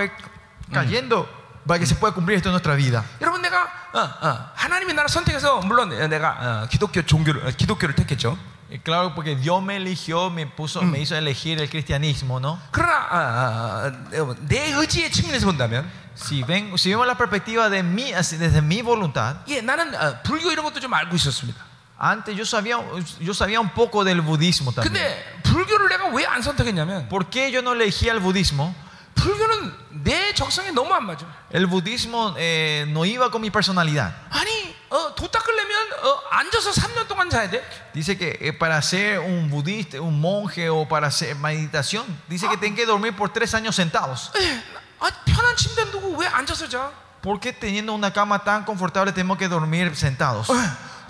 [0.72, 1.28] cayendo
[1.65, 3.03] para que se pueda cumplir esto en nuestra vida.
[3.21, 8.37] 여러분 내가 어, 어, 하나님이 나를 선택해서 물론 내가 어, 기독교 종교를 어, 기독교를 택했죠.
[8.69, 12.59] Y claro, porque Dios me eligió, me puso, me hizo elegir el cristianismo, ¿no?
[12.71, 17.83] 그러나 어, 어, 어, 내 의지의 측면에서 본다면, Si, ven, si vemos la perspectiva de
[17.83, 21.63] mí, así, desde mi voluntad, 예, 나는 어, 불교 이런 것도 좀 알고 있었습니다.
[21.99, 22.77] antes yo sabía,
[23.21, 24.91] yo sabía un poco del budismo también.
[24.91, 28.75] 근데 불교를 내가 왜 안 선택했냐면, ¿Por qué yo no elegí el budismo?
[29.21, 29.73] 불교는
[30.03, 31.25] 내 적성에 너무 안 맞아.
[31.51, 34.13] El budismo eh, no iba con mi personalidad.
[34.29, 37.63] 아니, 어, 도 닦으려면 어, 앉아서 3년 동안 자야 돼.
[37.93, 42.57] Dice que eh, para ser un budista, un monje o para hacer meditación, dice que
[42.57, 44.31] tienen que dormir por tres años sentados.
[44.39, 44.61] 예,
[44.99, 46.91] 아, 편한 침대 두고 왜 앉아서 자?
[47.21, 50.47] ¿Por qué teniendo una cama tan confortable tenemos que dormir sentados?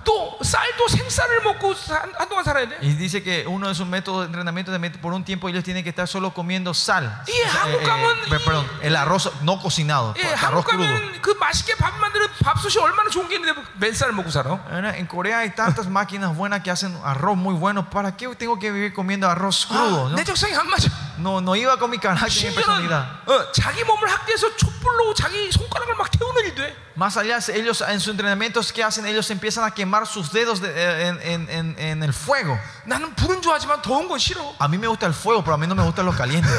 [0.03, 2.77] 또 쌀도 생쌀을 먹고 사- 한- 한동안 살아야 돼.
[2.81, 5.83] Y dice que uno de sus métodos de entrenamiento también por un tiempo ellos tienen
[5.83, 7.11] que estar solo comiendo sal.
[7.27, 10.85] 예, 한국 가면 Eh, perdón, el arroz no cocinado, 예, arroz 한국 crudo.
[10.87, 14.59] 가면 그 맛있게 밥 만드는 밥솥이 얼마나 좋은 게 있는데 맨쌀 먹고 살아?
[14.71, 17.89] Ahora, En Corea hay tantas máquinas buenas que hacen arroz muy bueno.
[17.89, 20.07] ¿Para qué tengo que vivir comiendo arroz crudo?
[20.07, 20.15] 아, no?
[20.15, 20.87] 내 적성이 안 맞아.
[21.17, 23.27] No, no iba con mi carácter y mi 심지어는 personalidad.
[23.27, 26.75] 어, 자기 몸을 학대해서 촛불로 자기 손가락을 막 태우는 일도 해.
[26.95, 29.05] Más allá, ellos en sus entrenamientos, ¿qué hacen?
[29.05, 32.57] Ellos empiezan a quemar sus dedos de- en, en- en- en el fuego.
[32.85, 34.55] 나는 불은 좋아하지만 더운 건 싫어.
[34.59, 36.49] A mí me gusta el fuego, pero a mí no me gusta lo caliente.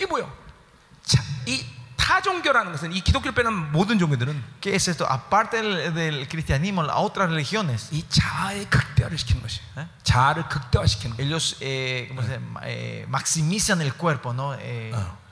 [0.00, 0.26] 이 뭐야?
[1.04, 1.64] 자, 이
[1.96, 5.06] 타종교라는 것은 이 기독교를 빼는 모든 종교들은 ¿Qué es esto?
[5.08, 9.60] Aparte del, del cristianismo, las otras religiones, 이 자아의 극대화를 시키는 것이.
[9.78, 9.86] 에?
[10.02, 11.22] 자아를 극대화시키는 거.
[11.22, 12.60] ellos eh, ¿cómo se llama?
[12.64, 14.54] Eh, maximizan el cuerpo, ¿no?
[14.54, 15.00] Eh, 어, 어.
[15.00, 15.22] lo a-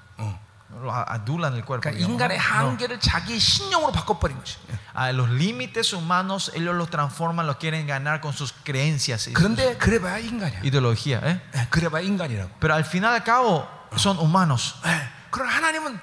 [1.06, 1.82] adulan el cuerpo.
[1.82, 2.44] 그러니까 digamos, 인간의 ¿no?
[2.44, 2.70] No.
[2.70, 4.56] 한계를 자기 신용으로 바꿔버린 것이.
[4.96, 9.34] A los límites humanos, ellos los transforman, los quieren ganar con sus creencias y sus
[9.34, 10.60] 그런데 그래봐야 인간이야.
[10.62, 11.20] ideología.
[11.24, 11.40] ¿eh?
[11.56, 12.50] 예, 그래봐야 인간이라고.
[12.60, 14.76] Pero al final y al cabo, son humanos.
[14.86, 16.00] 예, 그러나 하나님은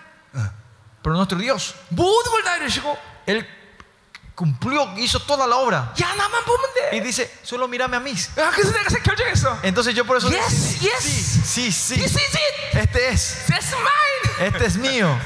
[1.02, 2.98] Pero nuestro Dios, 모든 걸 다 이루시고
[3.28, 3.48] Él
[4.36, 5.94] cumplió, hizo toda la obra.
[6.02, 7.04] 야 나만 보면 Y 돼.
[7.04, 8.12] dice, solo mírame a mí.
[8.38, 9.60] 야, 그래서 내가 결정했어.
[9.64, 11.04] Entonces yo por eso Yes, decidí, yes.
[11.04, 12.76] sí, sí, sí, This is it.
[12.78, 14.21] este es, That's mine.
[14.42, 15.18] este es mío.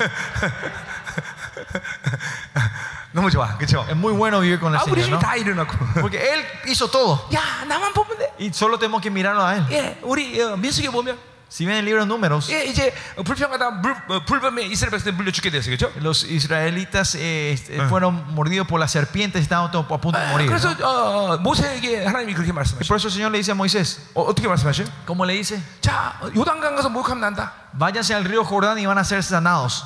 [3.14, 3.86] 너무 좋아, 그렇죠?
[3.90, 5.20] Es muy bueno vivir con el 아, 우리 Señor, 중에 ¿no?
[5.20, 5.78] 다 일어났고.
[6.02, 8.30] Porque Él hizo todo 야, 나만 보면 돼.
[8.40, 9.66] y solo tenemos que mirarlo a Él.
[9.72, 11.18] 예, 우리 어, 민수기 보면
[11.56, 12.94] Si ven el libro de Números, 예, 이제
[13.26, 15.92] 불평하다 물, 어, 불뱀에 이스라엘 백성들 물려 죽게 됐어요, 그렇죠?
[16.00, 20.28] los israelitas eh, este, fueron mordidos por las serpientes y estaban todos a punto de
[20.28, 20.48] morir.
[20.48, 20.88] 그래서 ¿no?
[20.88, 22.88] 어, 어, 모세에게 하나님이 그렇게 Y 말씀하셔.
[22.88, 24.88] por eso el Señor le dice a Moisés, 어, 어떻게 말씀하셔요?
[25.06, 25.62] ¿cómo le dice?
[25.82, 27.52] 자, 어, 요단강 가서 목욕하면 난다.
[27.74, 29.84] Váyanse al río Jordán y van a ser sanados,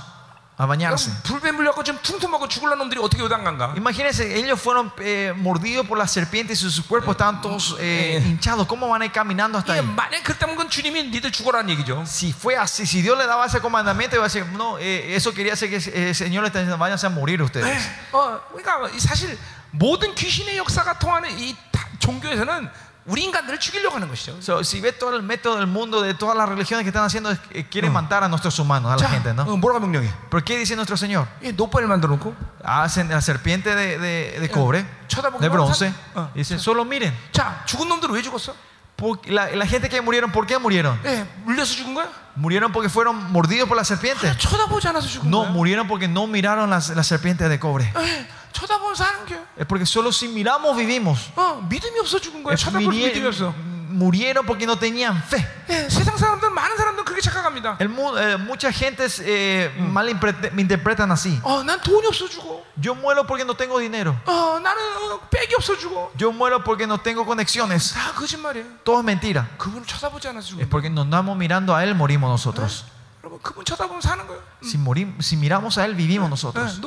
[0.60, 1.12] a bañarse.
[1.24, 3.74] 그럼 불뱀 물려고 지금 퉁퉁하고 죽을라 놈들이 어떻게 요단강 가?
[3.76, 8.66] Imagínense, ellos fueron eh, mordidos por las serpientes y sus cuerpos estaban todos eh, hinchados.
[8.66, 9.86] ¿Cómo van a ir caminando hasta 예, ahí?
[9.86, 12.04] 만약 그랬다면 그건 주님이 니들 죽어라는 얘기죠.
[12.08, 15.34] Si fue así, si Dios le daba ese comandamiento, iba a decir, no, eh, eso
[15.34, 17.68] quería decir que eh, el Señor le está diciendo, váyanse a morir ustedes.
[17.68, 17.78] 예,
[18.16, 19.38] 어, 그러니까 사실
[19.72, 22.70] 모든 귀신의 역사가 통하는 이 다- 종교에서는
[23.10, 24.36] 우리 인간들을 죽이려고 하는 것이죠.
[24.42, 27.30] So, si ves todo el método del mundo, de todas las religiones que están haciendo,
[27.30, 29.44] es que quieren matar a nuestros humanos, a la 자, gente, ¿no?
[29.44, 30.10] 어, 뭐라고 명령해?
[30.32, 31.28] ¿Por qué dice nuestro Señor?
[31.44, 35.96] 예, 노빠를 만들어 놓고 Hacen la serpiente de, de- de cobre, 쳐다보기만 de bronce, 한-
[36.16, 36.32] 어.
[36.34, 37.14] y dicen, solo miren.
[37.32, 38.56] 자, 죽은 놈들은 왜 죽었어?
[38.98, 40.98] Por- la, la gente que murieron, ¿por qué murieron?
[41.06, 42.08] 예, 물려서 죽은 거야?
[42.36, 44.36] Murieron porque fueron mordidos por la serpiente.
[44.40, 45.52] 쳐다보지 않아서 죽은 No, 거야.
[45.52, 47.86] murieron porque no miraron las, las serpientes de cobre.
[48.00, 49.36] 예, 쳐다보면 사는 게.
[49.58, 51.32] Es porque solo si miramos vivimos.
[51.36, 52.54] 어, 믿음이 없어 죽은 거야.
[52.56, 53.54] Es 쳐다볼 mirie- 믿음이 없어.
[53.96, 55.40] murieron porque no tenían fe.
[55.70, 57.78] 예, 세상 사람들 많은 사람들 그렇게 착각합니다.
[57.80, 61.40] El mu- eh, mucha gente eh, mal impre- me interpretan así.
[61.44, 62.62] 어, 난 돈이 없어 죽어.
[62.82, 64.14] Yo muero porque no tengo dinero.
[64.26, 64.82] 어, 나는
[65.14, 66.12] 어, 백이 없어 죽어.
[66.20, 67.94] Yo muero porque no tengo conexiones.
[67.94, 68.66] 다 거짓말이에요.
[68.84, 69.48] Todo es mentira.
[69.58, 70.70] 그분을 쳐다보지 않아서 죽은 Es 거야.
[70.70, 72.84] porque nos andamos mirando a Él, morimos nosotros.
[73.24, 74.42] 여러분, 그분 쳐다보면 사는 거예요.
[74.62, 76.82] Si, morim- si miramos a Él, vivimos 예, nosotros.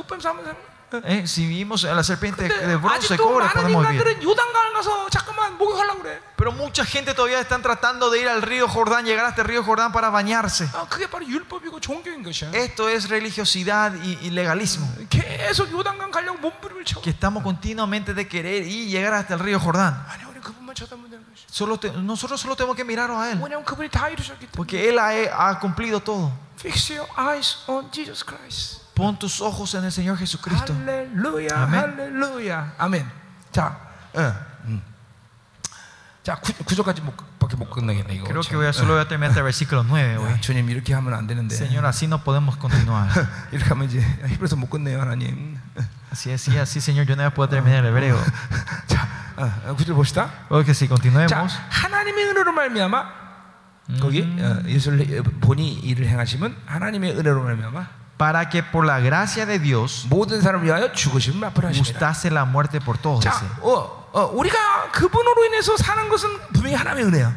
[0.93, 1.19] 노뱀 사면 사는 거예요.
[1.21, 4.09] Eh, Si vivimos a la serpiente 근데 de bronce, 아직도 cobre, 많은 podemos vivir.
[4.09, 6.19] 인간들은 요단강을 가서 잠깐만 목욕하려고 그래.
[6.37, 9.63] Pero mucha gente todavía están tratando de ir al río Jordán, llegar hasta el río
[9.63, 10.65] Jordán para bañarse.
[10.73, 12.53] 아, 그게 바로 율법이고 종교인 것이야.
[12.55, 14.87] Esto es religiosidad y, y legalismo.
[15.11, 17.01] 계속 요단강 가려고 몸부림을 쳐.
[17.03, 19.93] Que estamos continuamente de querer y llegar hasta el río Jordán.
[20.09, 21.45] 아니 우리 그분만 쳐다보면 되는 것이.
[21.53, 23.37] Solo te- nosotros solo tenemos que mirarnos a Él.
[23.43, 24.57] 왜냐하면 그분이 다 이루셨기 때문에.
[24.57, 25.11] Porque Él ha,
[25.51, 26.33] ha cumplido todo.
[26.57, 28.82] Fix your eyes on Jesus Christ.
[28.95, 30.75] Pon tus ojos en el Señor Jesucristo.
[30.75, 31.81] 할렐루야, 아멘.
[31.81, 33.07] 할렐루야, 아멘.
[33.53, 33.79] 자,
[34.15, 34.35] 어,
[34.65, 34.83] 음.
[36.23, 38.25] 자 구, 구조까지 못, 밖에 못 끝내겠네 이거.
[38.25, 38.59] Creo que 참.
[38.59, 40.33] voy a, solo voy a terminar hasta el versículo 9 hoy.
[40.33, 41.55] 야, 주님 이렇게 하면 안 되는데.
[41.55, 43.09] Señor, así no podemos continuar.
[43.53, 45.59] 이렇게 하면 이제 히브리서 못 끝내요 하나님.
[46.11, 48.19] Así, así, así, Señor, yo no voy a poder terminar el hebreo.
[48.89, 50.29] 자, 어, 어, 구절 봅시다.
[50.49, 53.19] Porque si 자, continuemos, 하나님의 은혜로 말미암아
[54.01, 57.89] 거기 어, 예수를 본이 일을 행하시면 하나님의 은혜로 말미암아
[58.23, 61.99] para que por la gracia de Dios 모든 사람을 위하여 죽으심을 맛보라 하십니다.
[61.99, 63.23] gustase la muerte por todos.
[63.23, 63.47] 자, dice.
[63.63, 67.35] 어, 어, 우리가 그분으로 인해서 사는 것은 분명히 하나님의 은혜야.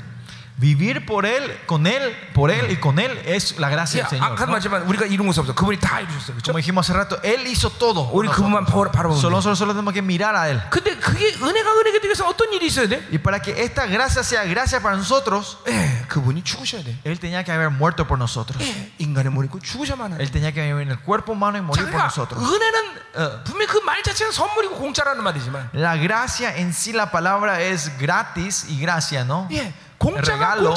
[0.57, 4.33] Vivir por Él, con Él, por Él y con Él es la gracia del Señor.
[4.33, 4.51] 아까 ¿no?
[4.51, 5.55] 말했지만 우리가 이룬 것은 없어.
[5.55, 6.35] 그분이 다 이루셨어요.
[6.37, 6.51] 그렇죠?
[6.51, 8.05] Como dijimos hace rato, Él hizo todo.
[8.11, 8.91] por 우리 그분만 nosotros.
[8.91, 9.35] 바로 바라보면 Solo 돼.
[9.41, 10.61] nosotros solo tenemos que mirar a Él.
[10.69, 13.01] 근데 그게 은혜가 은혜가 되기 위해서 어떤 일이 있어야 돼?
[13.09, 16.95] Y para que esta gracia sea gracia para nosotros, 예, 그분이 죽으셔야 돼.
[17.05, 18.61] Él tenía que haber muerto por nosotros.
[18.61, 20.17] 예, 인간의 몸이 있고 죽으셔야만 해.
[20.21, 22.37] Él tenía que vivir en el cuerpo humano y 자, morir por 그러니까 nosotros.
[22.37, 22.77] 은혜는
[23.15, 27.89] 어, 분명히 그 말 자체는 선물이고 공짜라는 말이지만 La gracia en sí, la palabra es
[27.97, 29.47] gratis y gracia, ¿no?
[29.49, 29.84] 예, 공짜가
[30.26, 30.74] regalo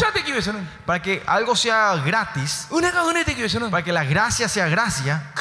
[0.85, 2.67] para que algo sea gratis
[3.69, 5.31] para que la gracia sea gracia.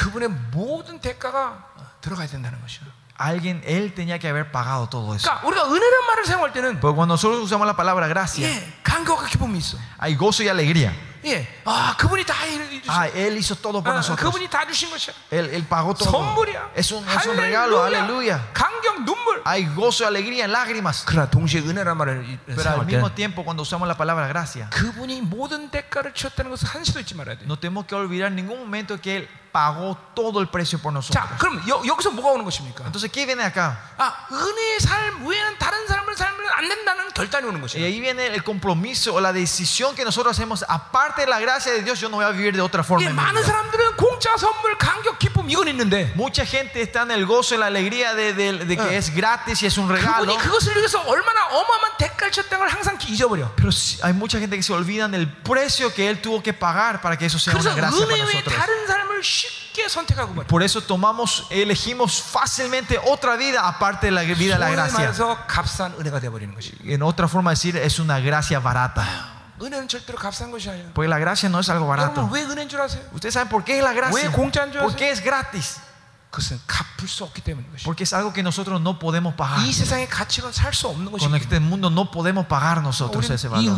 [3.17, 5.29] Alguien él tenía que haber pagado todo eso.
[6.81, 8.49] Porque cuando nosotros usamos la palabra gracia
[9.99, 10.93] hay gozo y alegría.
[11.26, 12.92] 예, 아 그분이 다 이루셨어.
[12.92, 14.20] Ah, Él hizo todo por 아, nosotros.
[14.20, 15.14] 그분이 다 주신 것이야.
[15.32, 16.12] Él, él pagó todo.
[16.12, 16.72] 선물이야.
[16.76, 18.50] Es un, es un regalo, aleluya.
[18.54, 19.42] 감격, 눈물.
[19.46, 21.06] Hay gozo y alegría, lágrimas.
[21.06, 24.28] 그러나 동시에 은혜란 말을 이- Pero al 사용할 mismo 때는 tiempo, cuando usamos la palabra
[24.28, 27.46] gracia, 그분이 모든 대가를 치렀다는 것을 한시도 잊지 말아야 돼.
[27.46, 31.14] no tenemos que olvidar en ningún momento que Él pagó todo el precio por nosotros.
[31.14, 32.86] 자, 그럼 여, 여기서 뭐가 오는 것입니까?
[32.88, 33.78] Entonces, ¿qué viene acá?
[34.00, 37.86] 아, 은혜의 삶 외에는 다른 삶을 살면 안 된다는 결단이 오는 Y 것이야.
[37.86, 40.66] ahí viene el compromiso o la decisión que nosotros hacemos.
[40.68, 43.04] Aparte de la gracia de Dios, yo no voy a vivir de otra forma.
[43.06, 43.46] 예, en mi 많은 vida.
[43.46, 47.68] 사람들은 공짜 선물, 감격, 기쁨 이건 있는데 Mucha gente está en el gozo y la
[47.68, 48.98] alegría de, de- de que Eh.
[48.98, 50.34] es gratis y es un regalo.
[50.34, 53.52] 그분이 그것을 위해서 얼마나 어마어마한 대가를 쳤다는 걸 항상 잊어버려.
[53.56, 57.02] Pero sí, hay mucha gente que se olvidan del precio que Él tuvo que pagar
[57.02, 58.56] para que eso sea 그래서 una gracia para 은혜 외에 nosotros.
[58.58, 59.22] 다른 삶을
[60.49, 65.13] Por eso tomamos, elegimos fácilmente otra vida aparte de la vida de la gracia.
[66.85, 69.05] En otra forma de decir, es una gracia barata.
[70.95, 72.29] Porque la gracia no es algo barato.
[73.13, 74.31] ¿Ustedes saben por qué es la gracia?
[74.83, 75.77] ¿Por qué es gratis?
[77.85, 79.61] Porque es algo que nosotros no podemos pagar.
[81.19, 83.77] Con este mundo no podemos pagar nosotros ese valor.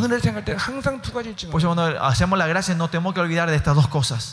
[1.51, 4.29] Por eso cuando hacemos la gracia no tenemos que olvidar de estas dos cosas.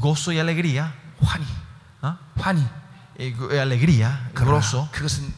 [0.00, 0.92] Gozo y alegría.
[1.20, 1.44] 환희,
[2.02, 2.18] ¿ah?
[2.36, 2.66] 환희.
[3.60, 4.88] Alegría, gozo.
[4.90, 5.32] 그것은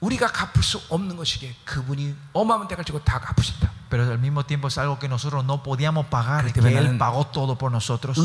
[0.00, 3.70] 우리가 갚을 수 없는 것이기에 그분이 어마어마한 대가를 지고 다 갚으셨다.
[3.88, 7.56] pero al mismo tiempo es algo que nosotros no podíamos pagar, que Él pagó todo
[7.56, 8.16] por nosotros.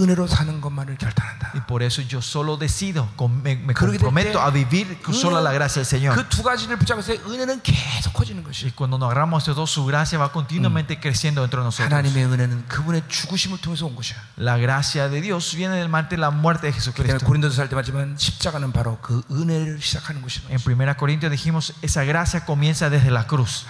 [1.53, 3.07] Y por eso yo solo decido,
[3.43, 6.15] me, me comprometo a vivir solo la gracia del Señor.
[8.63, 11.91] Y cuando nos agarramos de dos, su gracia va continuamente creciendo dentro de nosotros.
[14.37, 17.17] La gracia de Dios viene del de la muerte de Jesucristo.
[20.49, 23.65] En 1 Corintios dijimos, esa gracia comienza desde la cruz.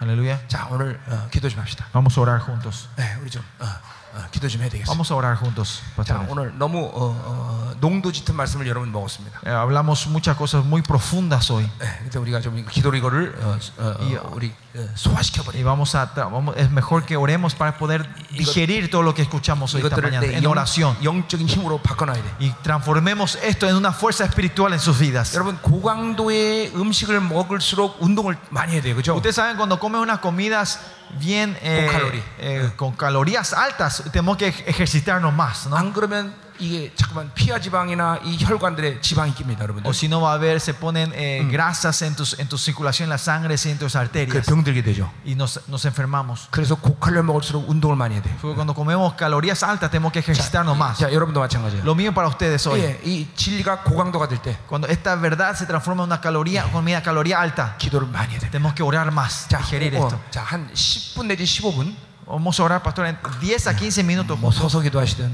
[0.00, 0.40] Aleluya.
[0.72, 1.00] Aleluya.
[1.15, 1.85] 자 오늘 어, 기도 좀 합시다.
[1.93, 2.87] Vamos a orar juntos.
[2.97, 3.65] 네, 우리 좀 어,
[4.13, 4.91] 어, 기도 좀 해야 되겠어요.
[4.91, 5.81] Vamos a orar juntos.
[6.03, 6.29] 자 pastores.
[6.31, 9.39] 오늘 너무 어, 어, 농도 짙은 말씀을 여러분 먹었습니다.
[9.45, 11.63] Eh, hablamos muchas cosas muy profundas hoy.
[11.79, 15.57] 네, 근데 우리가 좀 기도 이거를 어, 어, 이- 어, 우리 어, 소화시켜 버려.
[15.57, 19.21] Y vamos a, tra- vamos, es mejor que oremos para poder digerir todo lo que
[19.21, 20.95] escuchamos hoy esta 이것들을 mañana 내 en 영, oración.
[21.03, 22.35] 영적인 힘으로 바꿔놔야 돼.
[22.39, 25.33] Y transformemos esto en una fuerza espiritual en sus vidas.
[25.35, 29.15] 여러분 고강도의 음식을 먹을수록 운동을 많이 해야 돼요, 그죠?
[29.15, 30.79] Ustedes saben, cuando comen unas comidas
[31.19, 32.23] bien eh, Con calorí.
[32.39, 35.75] eh, con calorías altas, tenemos que ejercitarnos más, ¿no?
[35.77, 39.89] 안 그러면 이게 잠깐만 피하 지방이나 이 혈관들의 지방이 낍니다, 여러분들.
[39.89, 43.05] O si no va a haber, se ponen eh, grasas en, tus, en tu circulación,
[43.07, 44.45] en la sangre, y en tus 그 arterias.
[44.45, 45.09] 병들게 되죠.
[45.25, 46.49] Y nos, nos enfermamos.
[46.51, 48.29] 그래서 고칼로리 먹을수록 운동을 많이 해야 돼.
[48.39, 50.99] Porque cuando comemos calorías altas, tenemos que ejercitarnos más.
[50.99, 51.83] 자, 여러분도 마찬가지예요.
[51.83, 52.79] Lo mismo para ustedes hoy.
[52.79, 57.01] 예, 이 진리가 고강도가 될 때 Cuando esta verdad se transforma en una caloría, comida
[57.01, 58.51] caloría alta, 기도를 많이 해야 돼.
[58.51, 60.19] tenemos que orar más, 자, digerir 어, esto.
[60.29, 61.95] 자, 한 10분 내지 15분
[62.26, 64.36] Vamos a orar, pastor, en 10 a 15 minutos.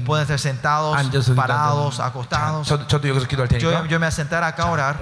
[0.05, 0.95] Pueden estar sentados,
[1.35, 2.67] parados, acostados.
[3.59, 4.99] yo, me voy a sentar acá a orar.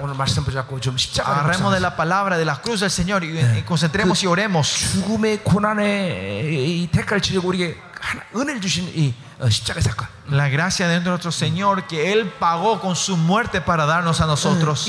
[1.24, 4.94] Agarremos de la palabra, de las cruces del Señor y, concentremos y oremos.
[9.40, 9.50] Eh,
[10.28, 14.86] la gracia de nuestro Señor que Él pagó con su muerte para darnos a nosotros.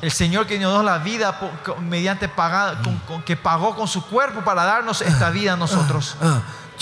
[0.00, 1.38] El Señor que nos dio la vida
[1.80, 2.76] mediante pagado,
[3.24, 6.16] que pagó con su cuerpo para darnos esta vida a nosotros.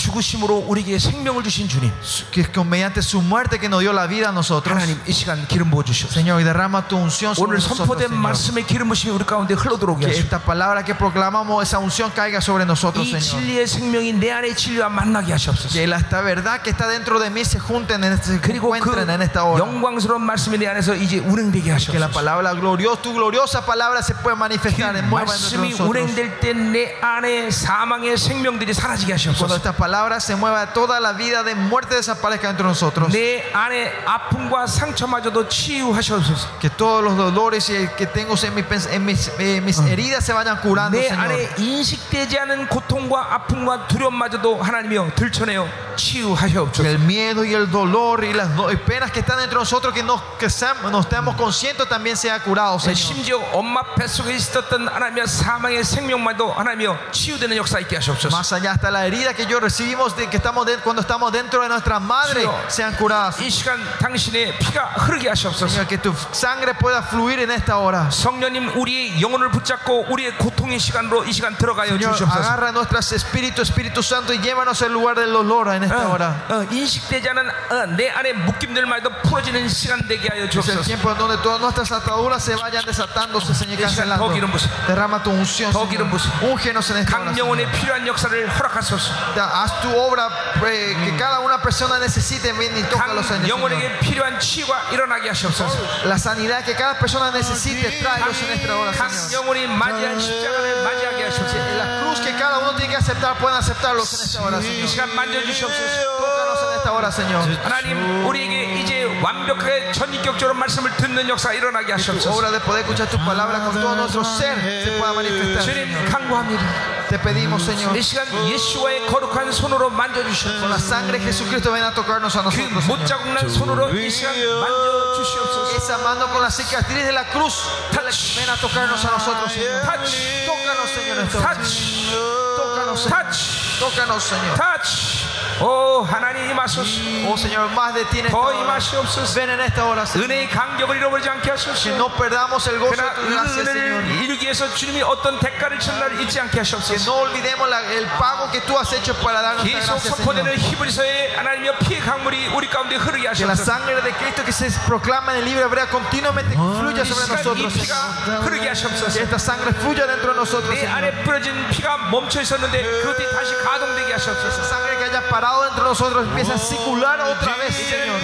[0.00, 1.90] 죽으심으로 우리에게 생명을 주신 주님.
[2.30, 4.68] Que con mediante su muerte que nos dio la vida a nosotros.
[4.76, 6.12] 하나님 이 시간 기름 부어 주시옵소서.
[6.20, 7.78] Señor, y derrama tu unción sobre 오늘 nosotros.
[7.88, 8.20] 선포된 Señor.
[8.20, 10.20] 말씀의 기름 부심이 우리 가운데 흘러들어오게 Que 하시옵소서.
[10.20, 13.40] esta palabra que proclamamos, esa unción caiga sobre nosotros, 이 Señor.
[13.40, 15.72] 진리의 생명이 내 안에 진리와 만나게 하시옵소서.
[15.72, 18.68] Que la- esta verdad que está dentro de mí se junten en este, se 그리고
[18.68, 19.64] 그 encuentren en esta hora.
[19.64, 22.12] 영광스러운 말씀이 내 안에서 이제 운행되게 Que la 하시옵소서.
[22.12, 25.88] palabra gloriosa, tu gloriosa palabra se pueda manifestar en mueva entre 말씀이 nosotros.
[25.88, 29.62] 운행될 때 내 안에 사망의 생명들이 사라지게 Cuando 하시옵소서.
[29.90, 33.10] esta palabra se mueva, toda la vida de muerte desaparezca entre nosotros.
[33.12, 36.46] 내 안에 아픔과 상처마저도 치유하시옵소서.
[36.60, 40.24] Que todos los dolores y- que tengo en, mi pens- en mis, eh, mis heridas
[40.24, 41.18] se vayan curando, 내 Señor.
[41.26, 46.84] 안에 인식되지 않은 고통과 아픔과 두려움마저도 하나님이여 들춰내어 Que 치유하시옵소서.
[46.86, 49.92] el miedo y el dolor y las do- y penas que están dentro de nosotros,
[49.92, 52.94] que nos, que seamos- nos estemos conscientes, también sea curado, Señor.
[52.94, 58.30] 심지어 엄마 뱃속에 있었던 하나님의 사망의 생명마도 하나님이여 치유되는 역사 있게 하시옵소서.
[58.30, 61.62] Más allá hasta la herida que yo recibimos de que estamos de- cuando estamos dentro
[61.62, 62.54] de nuestra madre Señor.
[62.68, 63.38] sean curadas.
[63.40, 65.68] 이 시간 당신의 피가 흐르게 하시옵소서.
[65.68, 68.08] Señor, que tu sangre pueda fluir en esta hora.
[68.10, 72.38] 성령님 우리의 영혼을 붙잡고 우리의 고통의 시간으로 이 시간 들어가요 Señor, 주시옵소서.
[72.38, 76.44] agarra nuestros espíritus, Espíritu Santo, y llévanos al lugar del dolor en esta hora.
[76.48, 80.82] 어, 어, 인식되지 않은 어, 내 안에 묶임들마저 풀어지는 시간 되게 하여 Es el 주옵소서.
[80.84, 84.26] tiempo en donde todas nuestras ataduras se vayan desatándose, Señor, y 이 시간 cancelando.
[84.28, 84.70] 더 기름 부으세요.
[84.86, 85.88] Derrama tu unción, 더 Señor.
[85.90, 86.32] 기름 부으세요.
[86.42, 87.38] Úngenos en esta hora, 각 Señor.
[87.38, 89.12] 영혼에 필요한 역사를 허락하소서.
[89.34, 90.28] Da- Haz tu obra
[90.66, 93.48] eh, que cada una persona necesite, ven y tócalo, 각 Señor.
[93.48, 95.76] 영혼에게 필요한 치유가 일어나게 하시옵소서.
[96.04, 99.42] La sanidad que cada persona necesite, tráelos en esta hora, 각 Señor.
[99.42, 101.76] 영혼이 맞이한 십자가를 맞이하게 하시옵소서.
[101.76, 104.88] La cruz que cada uno tiene que aceptar, puedan aceptarlos en esta hora, 이 Señor.
[104.88, 106.39] 시간 만져주시옵소서.
[106.80, 107.42] Tócanos en esta hora, Señor.
[107.64, 112.30] 하나님 우리에게 이제 완벽하게 전인격적으로 말씀을 듣는 역사 일어나게 Tu 하시옵소서.
[112.32, 115.62] obra de poder escuchar tu palabra con todo nuestro ser se pueda manifestar.
[115.64, 116.10] 주님 Señor.
[116.10, 116.62] 간구합니다.
[117.08, 120.60] Te pedimos, Señor, 이 시간 예수와의 거룩한 손으로 만져주시옵소서.
[120.60, 122.86] con la sangre de Jesucristo ven a tocarnos a 그 nosotros, Señor.
[122.88, 125.76] 못자국난 손으로 이 시간 만져주시옵소서.
[125.76, 129.82] Esa mano con la cicatriz de la cruz, ven a tocarnos a nosotros, Señor.
[129.82, 131.54] 터치, Tócanos, Señor, en esta hora.
[131.54, 132.10] 터치,
[132.56, 133.22] Tócanos, Señor.
[133.22, 134.56] 터치, Tócanos, Señor.
[134.56, 135.19] 터
[135.60, 135.62] 치.
[135.64, 138.56] 오 하나님 임하소서 Oh Señor, más de ti en esta 더 hora.
[138.60, 140.24] 임하시옵소서 Ven en esta hora, Señor.
[140.24, 143.64] 은혜의 간격을 잃어버리지 않게 Que 하소서 no perdamos el gozo de 그러나 tu 그 gracia,
[143.64, 144.02] Señor.
[144.02, 148.06] 은혜를 이루기 위해서 주님이 어떤 대가를 쳤나를 잊지 않게 Que 하시옵소서 no olvidemos la- el
[148.18, 150.70] pago que tú has hecho para darnos esta 계속 gracia, 선포되는 Señor.
[150.70, 154.70] 히브리서의 하나님의 피의 강물이 우리 가운데 흐르게 Que la 하소서 sangre de Cristo que se
[154.86, 157.72] proclama en el libro hebrea continuamente fluya 이 sobre 시간 이 nosotros.
[157.74, 158.40] 피가 Señor.
[158.44, 160.70] 흐르게 하시옵소서 Que esta sangre fluya dentro de nosotros.
[160.70, 160.96] 내 Señor.
[160.96, 165.83] 안에 뿌려진 피가 멈춰 있었는데 그것이 다시 가동되게 Esa 하시옵소서 sangre que haya parado entre
[165.83, 168.19] nosotros empieza a circular otra vez, Señor.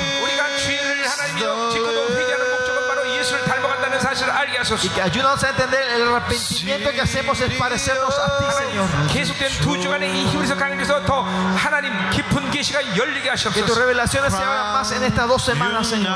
[4.83, 8.85] Y que ayúdanos a entender el arrepentimiento que hacemos es parecernos a ti, Señor.
[13.53, 16.13] Que tus revelaciones se abran más en estas dos semanas, Señor.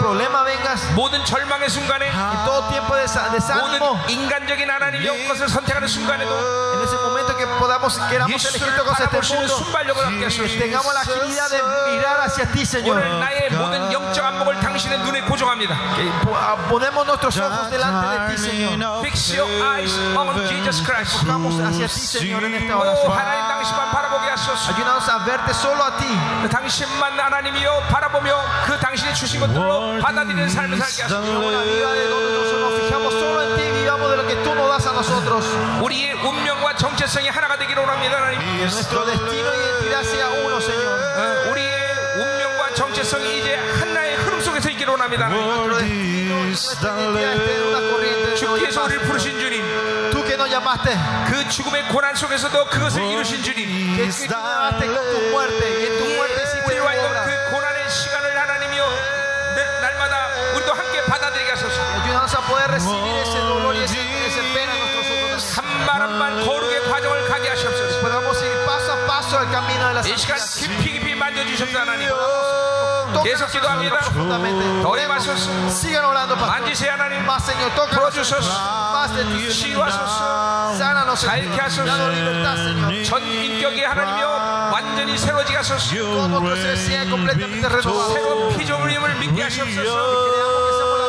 [0.00, 5.48] problema vengas, 모든 절망의 순간에 en todo tiempo de desa- desánimo, 모든 인간적인 하나님의 것을
[5.48, 6.32] 선택하는 순간에도
[6.76, 9.56] en ese momento que podamos, queramos elegir 예수를 cosas de 바라볼 este 수 있는 mundo,
[9.56, 11.60] 순발력을 갖게 que 하소서 tengamos la agilidad de
[11.90, 12.96] mirar hacia ti, Señor.
[12.96, 18.06] 오늘 나의 모든 영적 안목을 당신의 눈에 고정합니다 Que po- ah, ponemos nuestros ojos delante
[18.06, 19.00] de ti, Señor.
[19.02, 23.12] Fix your eyes on Jesus Christ Vamos hacia ti, Señor, en esta 오 oración.
[23.12, 26.06] 하나님 당신만 바라보게 하소서 Ayúdanos a verte solo a ti.
[26.50, 28.36] 당신만 하나님이여 바라보며
[28.66, 33.12] 그 당신이 주신 것들로 받아들이는 삶을 살게 하소서 Una vida de donde nosotros nos fijamos
[33.14, 35.44] solo en ti y vivamos de lo que tú nos das a nosotros.
[35.82, 40.88] 우리의 운명과 정체성이 하나가 되기를 원합니다 하나님 Que nuestro destino y identidad sea uno, Señor.
[41.16, 41.72] 어, 우리의
[42.16, 45.44] 운명과 정체성이 이제 하나의 흐름 속에서 있기를 원합니다 하나님.
[45.44, 48.26] Nuestro destino y nuestra identidad esté en una corriente.
[48.30, 49.06] de 주께서 우리를 hoy.
[49.08, 49.56] 부르신 주님
[50.12, 50.96] Tú que nos llamaste,
[51.28, 56.09] 그 죽음의 고난 속에서도 그것을 이루신 주님 que tú llamaste con tu muerte y en
[62.50, 65.58] poder recibir ese dolor y ese, ese pena en nuestros ojos.
[65.58, 69.88] 한 발 한 발 거룩의 과정을 가게 하시옵소서 Podamos ir paso a paso al camino
[69.88, 70.76] de la 이 시간 santidad.
[70.76, 72.08] 깊이 깊이 만져주셨다 하나님
[73.14, 74.82] Toca 계속 기도합니다 profundamente.
[74.82, 76.50] 더 임하소서 Sigan orando, pastor.
[76.50, 78.48] 만지세요 하나님 Más, Señor, toca 풀어주소서
[78.92, 79.48] más de ti.
[79.50, 81.30] 치유하소서 Sánanos, Señor.
[81.30, 83.04] 자유케 하소서 Danos libertad, Señor.
[83.04, 84.26] 전 인격의 하나님이여
[84.72, 88.12] 완전히 새로지게 하소서 Todo nuestro ser sea completamente renovado.
[88.12, 90.99] 새로운 피조물임을 믿게 하시옵소서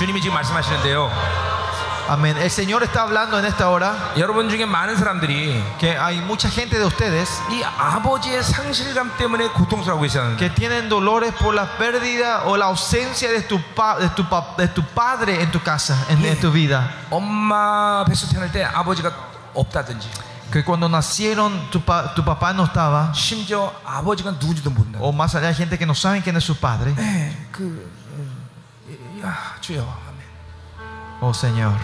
[0.00, 1.10] 주님이 지금 말씀하시는데요
[2.08, 2.36] Amén.
[2.36, 6.78] El Señor está hablando en esta hora 여러분 중에 많은 사람들이 que hay mucha gente
[6.78, 12.56] de ustedes 이 아버지의 상실감 때문에 고통스러워하고 계시는 que tienen dolores por la pérdida o
[12.56, 16.24] la ausencia de tu, pa- de tu, pa- de tu padre en tu casa, en,
[16.24, 16.88] en tu vida.
[17.10, 19.10] 엄마 뱃속 태어날 때 아버지가
[19.54, 20.08] 없다든지
[20.52, 25.00] Que cuando nacieron tu, pa- tu papá no estaba, 심지어 아버지가 누군지도 모른다.
[25.02, 26.94] o más allá hay gente que no saben quién es su padre.
[26.94, 27.90] 네, 그
[29.20, 29.82] 어, 야, 주여.
[29.82, 31.20] 아멘.
[31.20, 31.76] Oh Señor.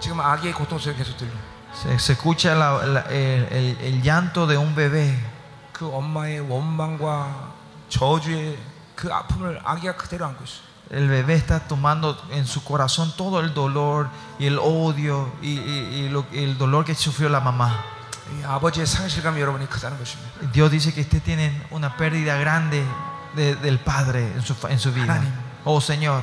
[0.00, 1.30] 지금 아기의 고통 소리 계속 들려.
[1.74, 5.16] Se, se escucha la- la- el, el- el llanto de un bebé.
[5.72, 7.52] 그 엄마의 원망과
[7.88, 8.58] 저주의
[8.94, 10.60] 그 아픔을 아기가 그대로 안고 있어.
[10.90, 16.04] El bebé está tomando en su corazón todo el dolor y el odio y, y-
[16.04, 17.72] y lo- y el dolor que sufrió la mamá.
[18.38, 20.52] 이 아버지의 상실감이 여러분이 크다는 것입니다.
[20.52, 22.84] Dios dice que usted tiene una pérdida grande
[23.34, 25.14] de- del padre en su, fa- en su vida.
[25.14, 25.32] 하나님.
[25.64, 26.22] Oh Señor,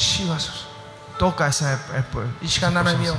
[0.00, 0.70] 치유하소서.
[1.18, 1.78] toca esa,
[2.40, 3.14] 이 시간 하나님이여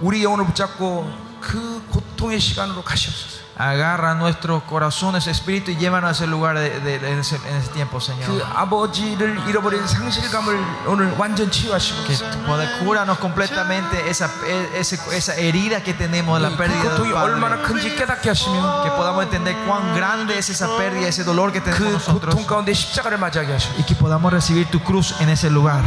[0.00, 3.39] 우리 영혼을 붙잡고 그 고통의 시간으로 가시옵소서.
[3.60, 7.38] agarra nuestros corazones, espíritu y llévanos a ese lugar de, de, en, ese,
[7.74, 8.30] tiempo, Señor.
[12.06, 12.16] Que
[12.46, 14.30] poder cúranos completamente esa,
[14.74, 17.32] esa, esa, herida que tenemos de la pérdida del Padre.
[18.84, 22.34] Que podamos entender cuán grande es esa pérdida, ese dolor que tenemos nosotros.
[23.78, 25.82] Y que podamos recibir tu cruz en ese lugar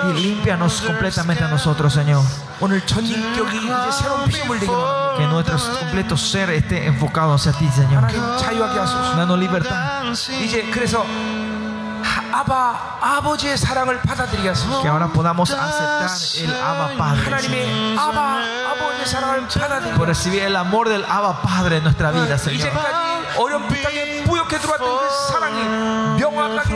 [0.00, 2.22] 깨끗이 Y 치유하여 límpianos completamente a nosotros, Señor.
[2.60, 5.16] 오늘 전 인격이 이제 새로운 피조물 되게 원합니다.
[5.16, 8.02] Que nuestro completo ser esté enfocado hacia ti, Señor.
[8.04, 9.16] 하나님 자유하게 하소서.
[9.16, 10.12] Danos libertad.
[10.42, 11.04] 이제 그래서
[12.02, 14.80] 하- 아바 아버지의 사랑을 받아들이게 하소서.
[14.82, 16.08] Que ahora podamos aceptar
[16.40, 17.24] el Abba Padre.
[17.24, 18.20] 하나님의 아바
[18.72, 22.68] 아버지의 사랑을 Por 받아들이게 recibir el amor del Abba Padre en nuestra vida, Señor.
[22.68, 26.74] 이제까지 어렴풋 땅에 뿌옇게 들어왔던 그 사랑이 명확하게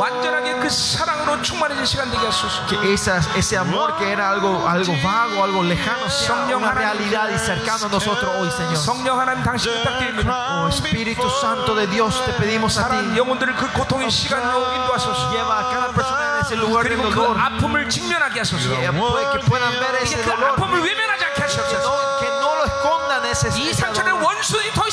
[0.00, 2.66] 완전하게 그 사랑으로 충만해진 시간 되게 하소서.
[2.66, 7.38] Que esa- ese amor que era algo, algo vago, algo lejano, sea una realidad y
[7.38, 8.76] cercano a nosotros hoy, Señor.
[8.76, 10.64] 성령 하나님 당신 부탁드립니다.
[10.64, 13.18] Oh Espíritu Santo de Dios, te pedimos a 사랑 ti.
[13.18, 15.30] 영혼들을 그 고통의 시간으로 인도하소서.
[15.32, 17.36] Lleva a cada persona en ese lugar del 그리고 그 dolor.
[17.38, 18.68] 아픔을 직면하게 하소서.
[18.70, 20.50] Que, puede- que puedan ver 이제 ese 그 dolor.
[20.54, 21.90] 아픔을 외면하지 않게 Que 하시옵소서.
[21.90, 24.24] no, que no lo escondan ese, 이 ese 상처를 dolor.
[24.24, 24.83] 원수들이 더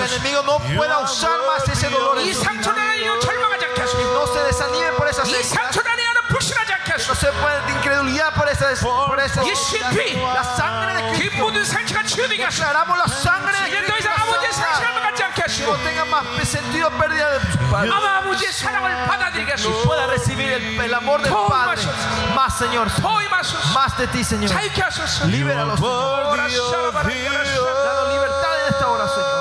[0.00, 0.14] 하소서.
[0.16, 2.18] enemigo no pueda usar más ese dolor.
[2.18, 2.44] en 이 su vida.
[2.44, 4.02] 상처를 하나님 절망하지 않게 하소서.
[4.16, 5.54] No se desanimen por esa 이 sequedad.
[5.54, 7.14] 상처를 하나님 불신하지 않게 No 하소서.
[7.20, 8.66] se puede de incredulidad por esa,
[9.06, 11.42] por esa 예수의 피, la sangre de 그 Cristo.
[11.44, 12.64] 모든 상처가 치유되게 하소서.
[12.64, 13.98] Declaramos la sangre de 이제 더 Cristo.
[14.00, 14.72] 이상 아버지의 sana.
[14.76, 17.90] 상실함을 갖지 않게 Que 하시고 no tenga más sentido pérdida de su padre.
[17.92, 19.82] 아마 아버지의 사랑을 받아들이게 Y 하소서.
[19.84, 21.76] pueda recibir el, el amor del Todo Padre.
[21.76, 22.34] más.
[22.34, 22.88] Más, Señor.
[23.00, 23.72] 더 임하소서.
[23.74, 24.48] Más de ti, Señor.
[24.48, 25.26] 자유케 하소서.
[25.28, 26.32] Libéralos, Señor.
[26.32, 27.84] 오라 샤라바라 샤라바라.
[27.84, 29.39] Danos libertad en esta hora, Señor.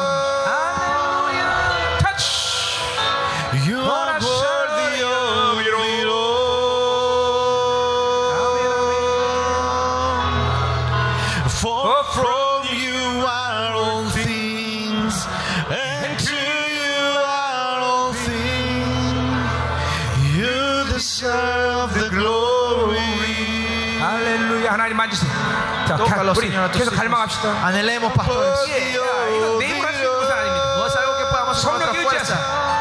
[25.89, 26.97] 자, 가- Tócalo, 우리 Señor, a tus 계속 hijos.
[26.97, 27.47] 갈망합시다.
[27.65, 28.59] Anhelemos, pastores.
[28.69, 30.65] 예, 야, 이거 내 힘으로 할수 있는 것은 아닙니다.
[30.75, 32.35] No es algo que podamos hacer con 성령 nuestra fuerza.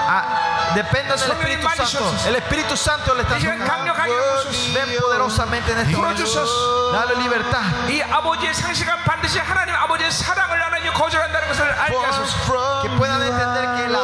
[0.07, 2.05] Ah, depende del 성령님 Espíritu Santo.
[2.05, 2.29] 만지셔서.
[2.29, 3.93] El Espíritu Santo le está 이 시간 tocando.
[3.93, 4.73] 강력하게 부수소서.
[4.75, 6.15] Ven poderosamente en esta hora.
[6.15, 6.93] 풀어주소서.
[6.93, 7.65] Dale libertad.
[7.91, 12.83] 이 아버지의 상실감 반드시 하나님 아버지의 사랑을 하나님 거절한다는 것을 알게 하소서.
[12.83, 14.01] Que puedan entender que la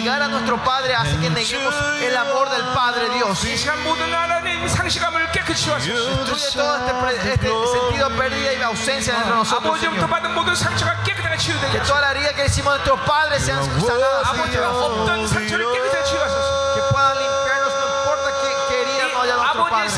[0.00, 3.38] llegar a nuestro Padre hace que neguemos el amor del Padre Dios.
[6.24, 9.62] Destruye todo este, este sentido de pérdida y de ausencia entre nosotros.
[9.90, 10.08] Señor.
[11.72, 14.26] Que toda la herida que hicimos a nuestros padres sean sanadas.
[16.74, 19.92] Que puedan limpiarnos, no importa qué querían no haya nuestros padres.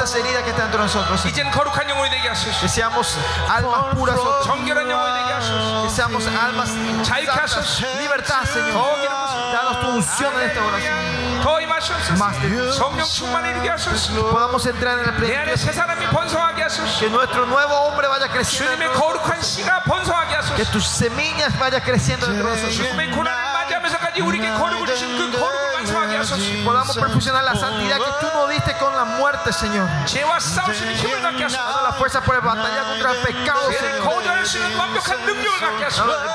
[0.00, 1.20] estas heridas que están dentro de nosotros.
[1.20, 1.32] Señor.
[1.32, 2.60] 이제는 거룩한 영혼이 되게 하소서.
[2.60, 3.16] Que seamos
[3.48, 5.82] almas puras, otra- 정결한 영혼이 되게 하소서.
[5.82, 6.70] que seamos almas
[7.04, 7.56] 자유케 santas.
[7.56, 7.98] 하소서.
[7.98, 8.72] Libertad, Señor.
[8.72, 9.52] 더 기름 부으소서.
[9.52, 11.42] Danos tu unción en esta oración.
[11.42, 12.14] 더 임하소서.
[12.16, 12.76] Más de Dios.
[12.76, 14.12] 성령 충만에 이르게 하소서.
[14.30, 15.40] Podamos entrar en el 내 plenitud.
[15.42, 16.98] 안에 새 사람이 번성하게 하소서.
[17.00, 18.74] Que nuestro nuevo hombre vaya creciendo.
[18.76, 20.72] 주님의 거룩한 씨가 번성하게 Que 하소서.
[20.72, 22.76] tus semillas vaya creciendo dentro de nosotros.
[22.76, 25.59] 주님의 고난을 맞이하면서까지 우리에게 거룩을 주신 그 거룩
[26.63, 29.87] podamos perfeccionar la santidad que tú nos diste con la muerte, Señor.
[31.83, 34.01] La fuerza para batallar contra el pecado, Señor.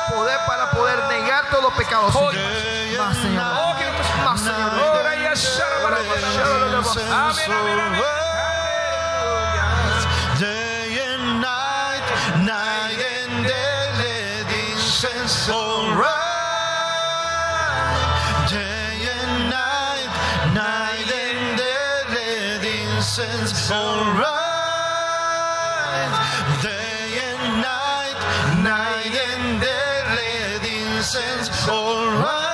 [0.09, 2.35] El poder para poder negar todos los pecados, Señor.
[2.99, 3.43] Más, Señor.
[4.25, 4.73] Más, Señor.
[7.13, 8.03] Amén, amén, amén.
[15.49, 16.26] alright.
[23.71, 24.37] Alright.
[26.63, 28.17] Day and night,
[28.63, 32.46] night and day, let incense alright.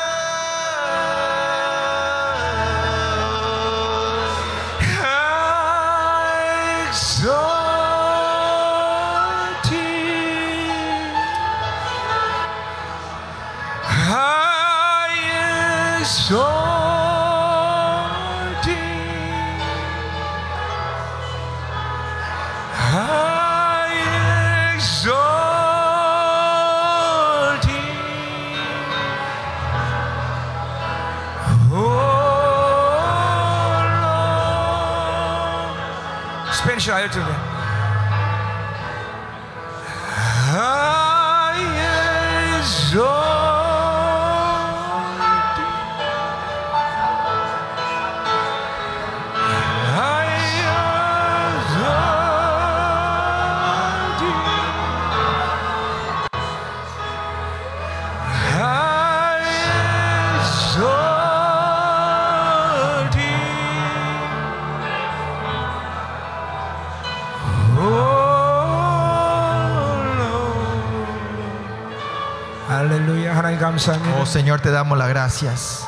[36.90, 37.31] 하여주는
[74.20, 75.86] Oh Señor, te damos las gracias.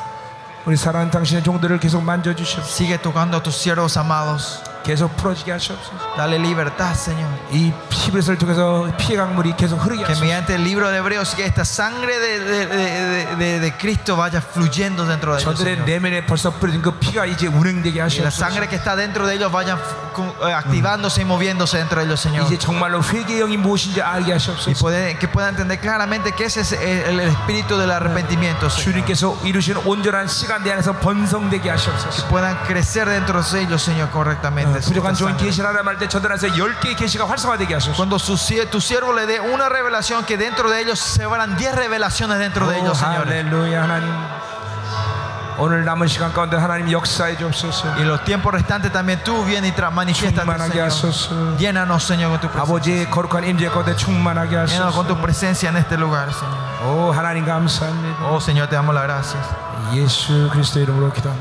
[2.63, 4.61] Sigue tocando a tus siervos amados.
[4.84, 5.92] 계속 풀어지게 하시옵소서.
[6.16, 7.28] Dale libertad, Señor.
[7.52, 10.20] 이 히브리서를 통해서 피해 강물이 계속 흐르게 Que 하소서.
[10.24, 14.40] mediante el libro de Hebreos, que esta sangre de, de- de- de- de Cristo vaya
[14.40, 15.54] fluyendo dentro de ellos.
[15.54, 15.86] 저들의 Señor.
[15.86, 18.40] 내면에 벌써 뿌려진 그 피가 이제 운행되게 Y la 하시옵소서.
[18.40, 19.76] sangre que está dentro de ellos vaya
[20.56, 22.46] activándose y moviéndose dentro de ellos, Señor.
[22.46, 24.80] 이제 정말로 회개의 영이 무엇인지 알게 Y 하시옵소서.
[24.80, 29.04] puede- que puedan entender claramente que ese es el, el espíritu del arrepentimiento, Señor.
[29.04, 32.28] 주님께서 이루신 온전한 시간 내 안에서 번성되게 하시옵소서.
[32.28, 34.73] Puedan crecer dentro de ellos, Señor, correctamente.
[34.74, 35.46] 부족한 Esta 종이 sangre.
[35.46, 37.96] 계시를 하라 말때 저들 안에서 열 개의 계시가 활성화되게 하소서.
[37.96, 41.56] Cuando su sie- tu siervo le dé una revelación, que dentro de ellos se verán
[41.56, 43.26] 10 revelaciones dentro de 오, ellos, Señor.
[43.28, 44.10] 할렐루야 하나님.
[45.58, 47.84] 오늘 남은 시간 가운데 하나님 역사해 주옵소서.
[47.98, 51.28] Y en los tiempos restantes también tú vienes y tra- manifiestas, 충만하게 하소서.
[51.28, 51.58] Señor.
[51.58, 52.62] Llénanos, Señor, con tu presencia.
[52.64, 55.20] 아버지의 거룩한 임재 가운데 충만하게 Llénanos con tu 하소서.
[55.20, 56.56] presencia en este lugar, Señor.
[56.86, 58.24] 오 하나님 감사합니다.
[58.30, 59.44] Oh, Señor, te damos las gracias.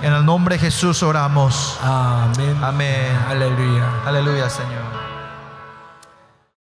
[0.03, 1.79] En el nombre de Jesús oramos.
[1.83, 2.57] Amén.
[2.63, 3.19] Amén.
[3.29, 3.89] Aleluya.
[4.07, 4.94] Aleluya, Señor.